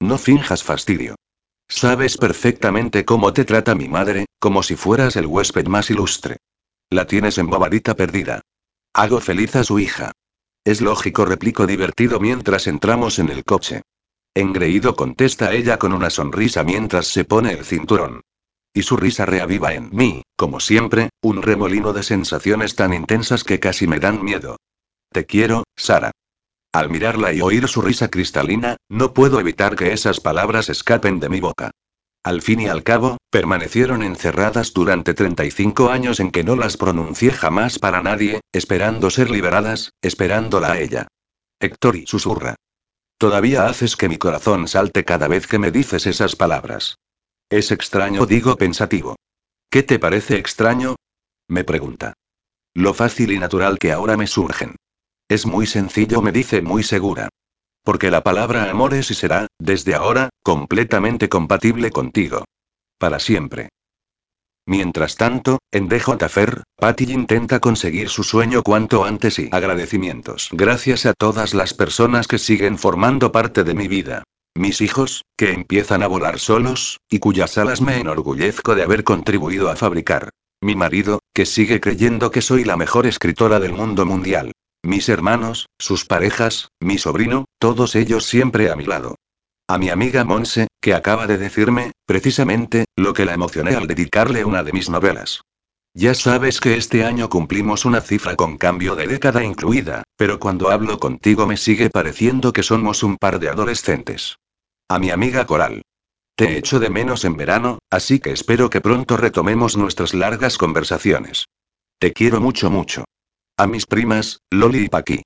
No 0.00 0.18
finjas 0.18 0.62
fastidio. 0.62 1.16
Sabes 1.68 2.16
perfectamente 2.16 3.04
cómo 3.04 3.32
te 3.32 3.44
trata 3.44 3.74
mi 3.74 3.88
madre, 3.88 4.26
como 4.38 4.62
si 4.62 4.76
fueras 4.76 5.16
el 5.16 5.26
huésped 5.26 5.66
más 5.66 5.90
ilustre. 5.90 6.36
La 6.90 7.06
tienes 7.06 7.38
embobadita 7.38 7.94
perdida. 7.94 8.42
Hago 8.96 9.20
feliz 9.20 9.54
a 9.56 9.62
su 9.62 9.78
hija. 9.78 10.12
Es 10.64 10.80
lógico, 10.80 11.26
replico 11.26 11.66
divertido 11.66 12.18
mientras 12.18 12.66
entramos 12.66 13.18
en 13.18 13.28
el 13.28 13.44
coche. 13.44 13.82
Engreído 14.34 14.96
contesta 14.96 15.52
ella 15.52 15.78
con 15.78 15.92
una 15.92 16.08
sonrisa 16.08 16.64
mientras 16.64 17.06
se 17.06 17.26
pone 17.26 17.52
el 17.52 17.66
cinturón. 17.66 18.22
Y 18.72 18.84
su 18.84 18.96
risa 18.96 19.26
reaviva 19.26 19.74
en 19.74 19.94
mí, 19.94 20.22
como 20.34 20.60
siempre, 20.60 21.10
un 21.20 21.42
remolino 21.42 21.92
de 21.92 22.02
sensaciones 22.02 22.74
tan 22.74 22.94
intensas 22.94 23.44
que 23.44 23.60
casi 23.60 23.86
me 23.86 24.00
dan 24.00 24.24
miedo. 24.24 24.56
Te 25.12 25.26
quiero, 25.26 25.64
Sara. 25.76 26.12
Al 26.72 26.88
mirarla 26.88 27.34
y 27.34 27.42
oír 27.42 27.68
su 27.68 27.82
risa 27.82 28.08
cristalina, 28.08 28.78
no 28.88 29.12
puedo 29.12 29.38
evitar 29.40 29.76
que 29.76 29.92
esas 29.92 30.20
palabras 30.20 30.70
escapen 30.70 31.20
de 31.20 31.28
mi 31.28 31.40
boca. 31.40 31.70
Al 32.22 32.42
fin 32.42 32.60
y 32.60 32.68
al 32.68 32.82
cabo, 32.82 33.18
permanecieron 33.30 34.02
encerradas 34.02 34.72
durante 34.72 35.14
35 35.14 35.90
años 35.90 36.20
en 36.20 36.30
que 36.30 36.42
no 36.42 36.56
las 36.56 36.76
pronuncié 36.76 37.30
jamás 37.30 37.78
para 37.78 38.02
nadie, 38.02 38.40
esperando 38.52 39.10
ser 39.10 39.30
liberadas, 39.30 39.92
esperándola 40.02 40.72
a 40.72 40.80
ella. 40.80 41.06
Héctor 41.60 41.96
susurra. 42.06 42.56
Todavía 43.18 43.66
haces 43.66 43.96
que 43.96 44.08
mi 44.08 44.18
corazón 44.18 44.68
salte 44.68 45.04
cada 45.04 45.28
vez 45.28 45.46
que 45.46 45.58
me 45.58 45.70
dices 45.70 46.06
esas 46.06 46.36
palabras. 46.36 46.96
Es 47.48 47.70
extraño, 47.70 48.26
digo 48.26 48.56
pensativo. 48.56 49.16
¿Qué 49.70 49.82
te 49.82 49.98
parece 49.98 50.36
extraño? 50.36 50.96
Me 51.48 51.64
pregunta. 51.64 52.14
Lo 52.74 52.92
fácil 52.92 53.32
y 53.32 53.38
natural 53.38 53.78
que 53.78 53.92
ahora 53.92 54.16
me 54.16 54.26
surgen. 54.26 54.76
Es 55.28 55.46
muy 55.46 55.66
sencillo, 55.66 56.20
me 56.20 56.32
dice 56.32 56.60
muy 56.60 56.82
segura. 56.82 57.28
Porque 57.86 58.10
la 58.10 58.24
palabra 58.24 58.68
amor 58.68 58.94
es 58.94 59.12
y 59.12 59.14
será, 59.14 59.46
desde 59.60 59.94
ahora, 59.94 60.30
completamente 60.42 61.28
compatible 61.28 61.92
contigo. 61.92 62.44
Para 62.98 63.20
siempre. 63.20 63.68
Mientras 64.66 65.14
tanto, 65.14 65.60
en 65.70 65.88
DJ 65.88 66.16
Patty 66.80 67.12
intenta 67.12 67.60
conseguir 67.60 68.08
su 68.08 68.24
sueño 68.24 68.64
cuanto 68.64 69.04
antes 69.04 69.38
y 69.38 69.48
agradecimientos. 69.52 70.48
Gracias 70.50 71.06
a 71.06 71.12
todas 71.12 71.54
las 71.54 71.74
personas 71.74 72.26
que 72.26 72.38
siguen 72.38 72.76
formando 72.76 73.30
parte 73.30 73.62
de 73.62 73.74
mi 73.74 73.86
vida. 73.86 74.24
Mis 74.56 74.80
hijos, 74.80 75.22
que 75.36 75.52
empiezan 75.52 76.02
a 76.02 76.08
volar 76.08 76.40
solos, 76.40 76.98
y 77.08 77.20
cuyas 77.20 77.56
alas 77.56 77.80
me 77.80 78.00
enorgullezco 78.00 78.74
de 78.74 78.82
haber 78.82 79.04
contribuido 79.04 79.70
a 79.70 79.76
fabricar. 79.76 80.30
Mi 80.60 80.74
marido, 80.74 81.20
que 81.32 81.46
sigue 81.46 81.80
creyendo 81.80 82.32
que 82.32 82.42
soy 82.42 82.64
la 82.64 82.76
mejor 82.76 83.06
escritora 83.06 83.60
del 83.60 83.74
mundo 83.74 84.04
mundial. 84.06 84.50
Mis 84.86 85.08
hermanos, 85.08 85.66
sus 85.80 86.04
parejas, 86.04 86.68
mi 86.78 86.96
sobrino, 86.96 87.46
todos 87.58 87.96
ellos 87.96 88.24
siempre 88.24 88.70
a 88.70 88.76
mi 88.76 88.84
lado. 88.84 89.16
A 89.66 89.78
mi 89.78 89.90
amiga 89.90 90.24
Monse, 90.24 90.68
que 90.80 90.94
acaba 90.94 91.26
de 91.26 91.38
decirme, 91.38 91.90
precisamente, 92.06 92.84
lo 92.94 93.12
que 93.12 93.24
la 93.24 93.34
emocioné 93.34 93.74
al 93.74 93.88
dedicarle 93.88 94.44
una 94.44 94.62
de 94.62 94.72
mis 94.72 94.88
novelas. 94.88 95.40
Ya 95.92 96.14
sabes 96.14 96.60
que 96.60 96.76
este 96.76 97.04
año 97.04 97.28
cumplimos 97.28 97.84
una 97.84 98.00
cifra 98.00 98.36
con 98.36 98.58
cambio 98.58 98.94
de 98.94 99.08
década 99.08 99.42
incluida, 99.42 100.04
Pero 100.16 100.38
cuando 100.38 100.70
hablo 100.70 101.00
contigo 101.00 101.48
me 101.48 101.56
sigue 101.56 101.90
pareciendo 101.90 102.52
que 102.52 102.62
somos 102.62 103.02
un 103.02 103.16
par 103.16 103.40
de 103.40 103.48
adolescentes. 103.48 104.38
A 104.88 105.00
mi 105.00 105.10
amiga 105.10 105.46
Coral. 105.46 105.82
Te 106.36 106.56
echo 106.58 106.78
de 106.78 106.90
menos 106.90 107.24
en 107.24 107.36
verano, 107.36 107.80
así 107.90 108.20
que 108.20 108.30
espero 108.30 108.70
que 108.70 108.80
pronto 108.80 109.16
retomemos 109.16 109.76
nuestras 109.76 110.14
largas 110.14 110.56
conversaciones. 110.56 111.46
Te 111.98 112.12
quiero 112.12 112.40
mucho 112.40 112.70
mucho. 112.70 113.04
A 113.58 113.66
mis 113.66 113.86
primas, 113.86 114.40
Loli 114.50 114.84
y 114.84 114.88
Paqui. 114.88 115.22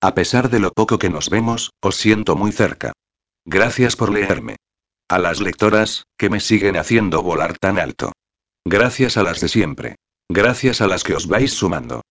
A 0.00 0.14
pesar 0.14 0.50
de 0.50 0.60
lo 0.60 0.70
poco 0.70 0.98
que 0.98 1.10
nos 1.10 1.30
vemos, 1.30 1.72
os 1.82 1.96
siento 1.96 2.36
muy 2.36 2.52
cerca. 2.52 2.92
Gracias 3.44 3.96
por 3.96 4.12
leerme. 4.12 4.54
A 5.08 5.18
las 5.18 5.40
lectoras, 5.40 6.04
que 6.16 6.30
me 6.30 6.38
siguen 6.38 6.76
haciendo 6.76 7.22
volar 7.22 7.58
tan 7.58 7.80
alto. 7.80 8.12
Gracias 8.64 9.16
a 9.16 9.24
las 9.24 9.40
de 9.40 9.48
siempre. 9.48 9.96
Gracias 10.28 10.80
a 10.80 10.86
las 10.86 11.02
que 11.02 11.14
os 11.14 11.26
vais 11.26 11.52
sumando. 11.52 12.02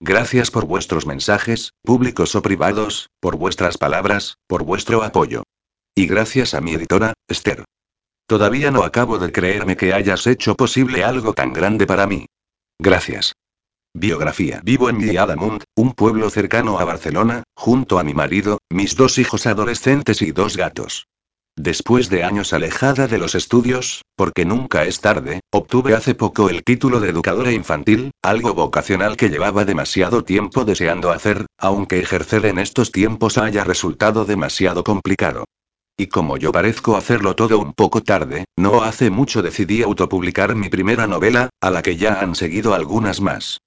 Gracias 0.00 0.50
por 0.50 0.64
vuestros 0.64 1.04
mensajes, 1.04 1.72
públicos 1.82 2.34
o 2.34 2.40
privados, 2.40 3.10
por 3.20 3.36
vuestras 3.36 3.76
palabras, 3.76 4.38
por 4.46 4.62
vuestro 4.64 5.02
apoyo. 5.02 5.42
Y 5.94 6.06
gracias 6.06 6.54
a 6.54 6.62
mi 6.62 6.72
editora, 6.72 7.12
Esther. 7.28 7.64
Todavía 8.26 8.70
no 8.70 8.82
acabo 8.82 9.18
de 9.18 9.30
creerme 9.30 9.76
que 9.76 9.92
hayas 9.92 10.26
hecho 10.26 10.54
posible 10.54 11.04
algo 11.04 11.34
tan 11.34 11.52
grande 11.52 11.86
para 11.86 12.06
mí. 12.06 12.24
Gracias. 12.78 13.34
Biografía. 13.98 14.60
Vivo 14.64 14.88
en 14.88 14.98
Villadamund, 14.98 15.64
un 15.74 15.92
pueblo 15.92 16.30
cercano 16.30 16.78
a 16.78 16.84
Barcelona, 16.84 17.42
junto 17.54 17.98
a 17.98 18.04
mi 18.04 18.14
marido, 18.14 18.58
mis 18.70 18.96
dos 18.96 19.18
hijos 19.18 19.46
adolescentes 19.46 20.22
y 20.22 20.30
dos 20.32 20.56
gatos. 20.56 21.06
Después 21.56 22.08
de 22.08 22.22
años 22.22 22.52
alejada 22.52 23.08
de 23.08 23.18
los 23.18 23.34
estudios, 23.34 24.02
porque 24.14 24.44
nunca 24.44 24.84
es 24.84 25.00
tarde, 25.00 25.40
obtuve 25.50 25.94
hace 25.94 26.14
poco 26.14 26.48
el 26.48 26.62
título 26.62 27.00
de 27.00 27.08
educadora 27.08 27.50
infantil, 27.50 28.12
algo 28.22 28.54
vocacional 28.54 29.16
que 29.16 29.28
llevaba 29.28 29.64
demasiado 29.64 30.22
tiempo 30.22 30.64
deseando 30.64 31.10
hacer, 31.10 31.46
aunque 31.58 31.98
ejercer 31.98 32.46
en 32.46 32.60
estos 32.60 32.92
tiempos 32.92 33.38
haya 33.38 33.64
resultado 33.64 34.24
demasiado 34.24 34.84
complicado. 34.84 35.46
Y 35.96 36.06
como 36.06 36.36
yo 36.36 36.52
parezco 36.52 36.96
hacerlo 36.96 37.34
todo 37.34 37.58
un 37.58 37.72
poco 37.72 38.04
tarde, 38.04 38.44
no 38.56 38.84
hace 38.84 39.10
mucho 39.10 39.42
decidí 39.42 39.82
autopublicar 39.82 40.54
mi 40.54 40.68
primera 40.68 41.08
novela, 41.08 41.50
a 41.60 41.70
la 41.70 41.82
que 41.82 41.96
ya 41.96 42.20
han 42.20 42.36
seguido 42.36 42.72
algunas 42.72 43.20
más. 43.20 43.58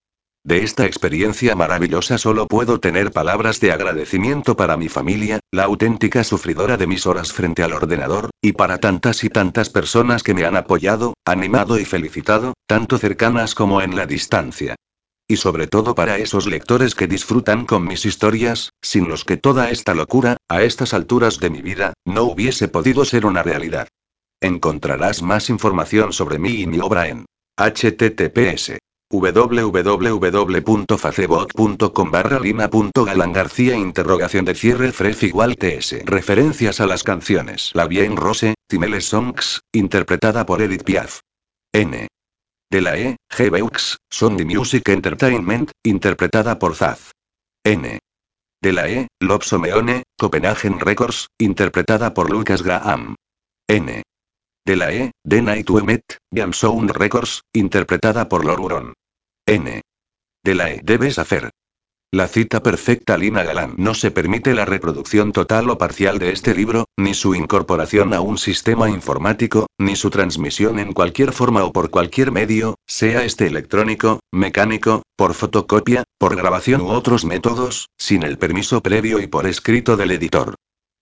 De 0.44 0.64
esta 0.64 0.88
experiencia 0.88 1.56
maravillosa 1.56 2.18
solo 2.18 2.48
puedo 2.48 2.80
tener 2.80 3.12
palabras 3.12 3.60
de 3.60 3.72
agradecimiento 3.72 4.58
para 4.58 4.76
mi 4.76 4.90
familia, 4.90 5.40
la 5.52 5.66
auténtica 5.66 6.24
sufridora 6.24 6.78
de 6.78 6.88
mis 6.88 7.06
horas 7.06 7.32
frente 7.32 7.62
al 7.62 7.74
ordenador, 7.74 8.32
y 8.42 8.54
para 8.54 8.80
tantas 8.80 9.24
y 9.24 9.30
tantas 9.30 9.70
personas 9.70 10.24
que 10.24 10.34
me 10.34 10.44
han 10.44 10.58
apoyado, 10.58 11.14
animado 11.26 11.80
y 11.80 11.86
felicitado, 11.86 12.56
tanto 12.66 12.98
cercanas 12.98 13.54
como 13.54 13.84
en 13.84 13.96
la 13.96 14.08
distancia. 14.08 14.76
Y 15.28 15.38
sobre 15.38 15.68
todo 15.68 15.94
para 15.94 16.18
esos 16.18 16.48
lectores 16.48 16.96
que 16.96 17.08
disfrutan 17.08 17.66
con 17.68 17.86
mis 17.86 18.06
historias, 18.06 18.72
sin 18.82 19.08
los 19.08 19.26
que 19.26 19.38
toda 19.38 19.70
esta 19.70 19.94
locura, 19.94 20.38
a 20.50 20.64
estas 20.64 20.96
alturas 20.96 21.40
de 21.40 21.52
mi 21.52 21.62
vida, 21.62 21.94
no 22.04 22.24
hubiese 22.24 22.68
podido 22.68 23.06
ser 23.06 23.28
una 23.28 23.44
realidad. 23.44 23.88
Encontrarás 24.42 25.22
más 25.22 25.52
información 25.52 26.14
sobre 26.14 26.40
mí 26.40 26.62
y 26.62 26.66
mi 26.66 26.80
obra 26.80 27.08
en 27.10 27.26
https 27.58 28.80
www.facebook.com 29.12 32.12
barra 32.12 32.40
lina.galangarcía 32.40 33.76
interrogación 33.76 34.46
de 34.46 34.56
cierre 34.56 34.92
fref 34.92 35.24
igual 35.24 35.58
ts 35.58 36.06
Referencias 36.06 36.80
a 36.80 36.88
las 36.88 37.04
canciones 37.04 37.72
La 37.74 37.88
Bien 37.88 38.16
Rose, 38.16 38.56
Timele 38.68 39.02
Songs, 39.02 39.60
interpretada 39.74 40.46
por 40.46 40.62
Edith 40.62 40.84
Piaf. 40.84 41.20
N. 41.74 42.08
De 42.72 42.82
la 42.82 42.98
E, 42.98 43.18
G. 43.30 43.50
Beux, 43.50 43.98
Sondy 44.10 44.46
Music 44.46 44.88
Entertainment, 44.90 45.72
interpretada 45.84 46.58
por 46.58 46.76
Zaz. 46.76 47.12
N. 47.66 48.00
De 48.62 48.72
la 48.72 48.90
E, 48.90 49.08
Lobso 49.20 49.60
Meone, 49.60 50.04
Copenhagen 50.18 50.80
Records, 50.80 51.28
interpretada 51.38 52.14
por 52.14 52.32
Lucas 52.32 52.62
Graham. 52.62 53.16
N. 53.68 54.04
De 54.66 54.76
la 54.76 54.94
E, 54.94 55.12
The 55.28 55.42
Night 55.42 55.70
We 55.70 55.84
Met, 55.84 56.04
Records, 56.32 57.42
interpretada 57.54 58.30
por 58.30 58.46
Loruron. 58.46 58.94
N. 59.48 59.82
De 60.44 60.56
la 60.56 60.72
E. 60.72 60.82
Debes 60.84 61.18
hacer. 61.18 61.50
La 62.14 62.28
cita 62.28 62.62
perfecta 62.62 63.18
Lina 63.18 63.44
Galán 63.44 63.74
no 63.78 63.94
se 63.94 64.12
permite 64.12 64.54
la 64.54 64.66
reproducción 64.66 65.32
total 65.32 65.70
o 65.70 65.78
parcial 65.78 66.20
de 66.20 66.32
este 66.32 66.54
libro, 66.54 66.86
ni 66.98 67.14
su 67.14 67.36
incorporación 67.36 68.14
a 68.14 68.22
un 68.22 68.38
sistema 68.38 68.90
informático, 68.90 69.68
ni 69.80 69.96
su 69.96 70.10
transmisión 70.10 70.78
en 70.78 70.94
cualquier 70.94 71.32
forma 71.32 71.64
o 71.64 71.72
por 71.72 71.90
cualquier 71.90 72.32
medio, 72.32 72.76
sea 72.86 73.24
este 73.24 73.48
electrónico, 73.48 74.20
mecánico, 74.32 75.04
por 75.16 75.34
fotocopia, 75.34 76.04
por 76.20 76.36
grabación 76.36 76.82
u 76.82 76.90
otros 76.90 77.26
métodos, 77.26 77.88
sin 77.98 78.24
el 78.24 78.38
permiso 78.38 78.82
previo 78.82 79.20
y 79.20 79.28
por 79.28 79.48
escrito 79.48 79.98
del 79.98 80.12
editor. 80.12 80.56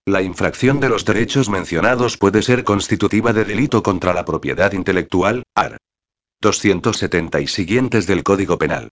La 0.06 0.22
infracción 0.22 0.80
de 0.80 0.90
los 0.90 1.06
derechos 1.06 1.50
mencionados 1.50 2.18
puede 2.18 2.42
ser 2.42 2.64
constitutiva 2.64 3.34
de 3.34 3.46
delito 3.46 3.84
contra 3.84 4.14
la 4.14 4.26
propiedad 4.26 4.72
intelectual, 4.74 5.44
AR. 5.56 5.78
270 6.42 7.42
y 7.42 7.48
siguientes 7.48 8.08
del 8.08 8.24
Código 8.24 8.58
Penal. 8.58 8.90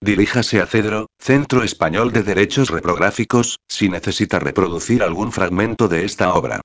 Diríjase 0.00 0.60
a 0.60 0.66
Cedro, 0.66 1.06
Centro 1.18 1.62
Español 1.62 2.12
de 2.12 2.22
Derechos 2.22 2.68
Reprográficos, 2.70 3.58
si 3.68 3.88
necesita 3.88 4.38
reproducir 4.38 5.02
algún 5.02 5.32
fragmento 5.32 5.88
de 5.88 6.04
esta 6.04 6.34
obra. 6.34 6.60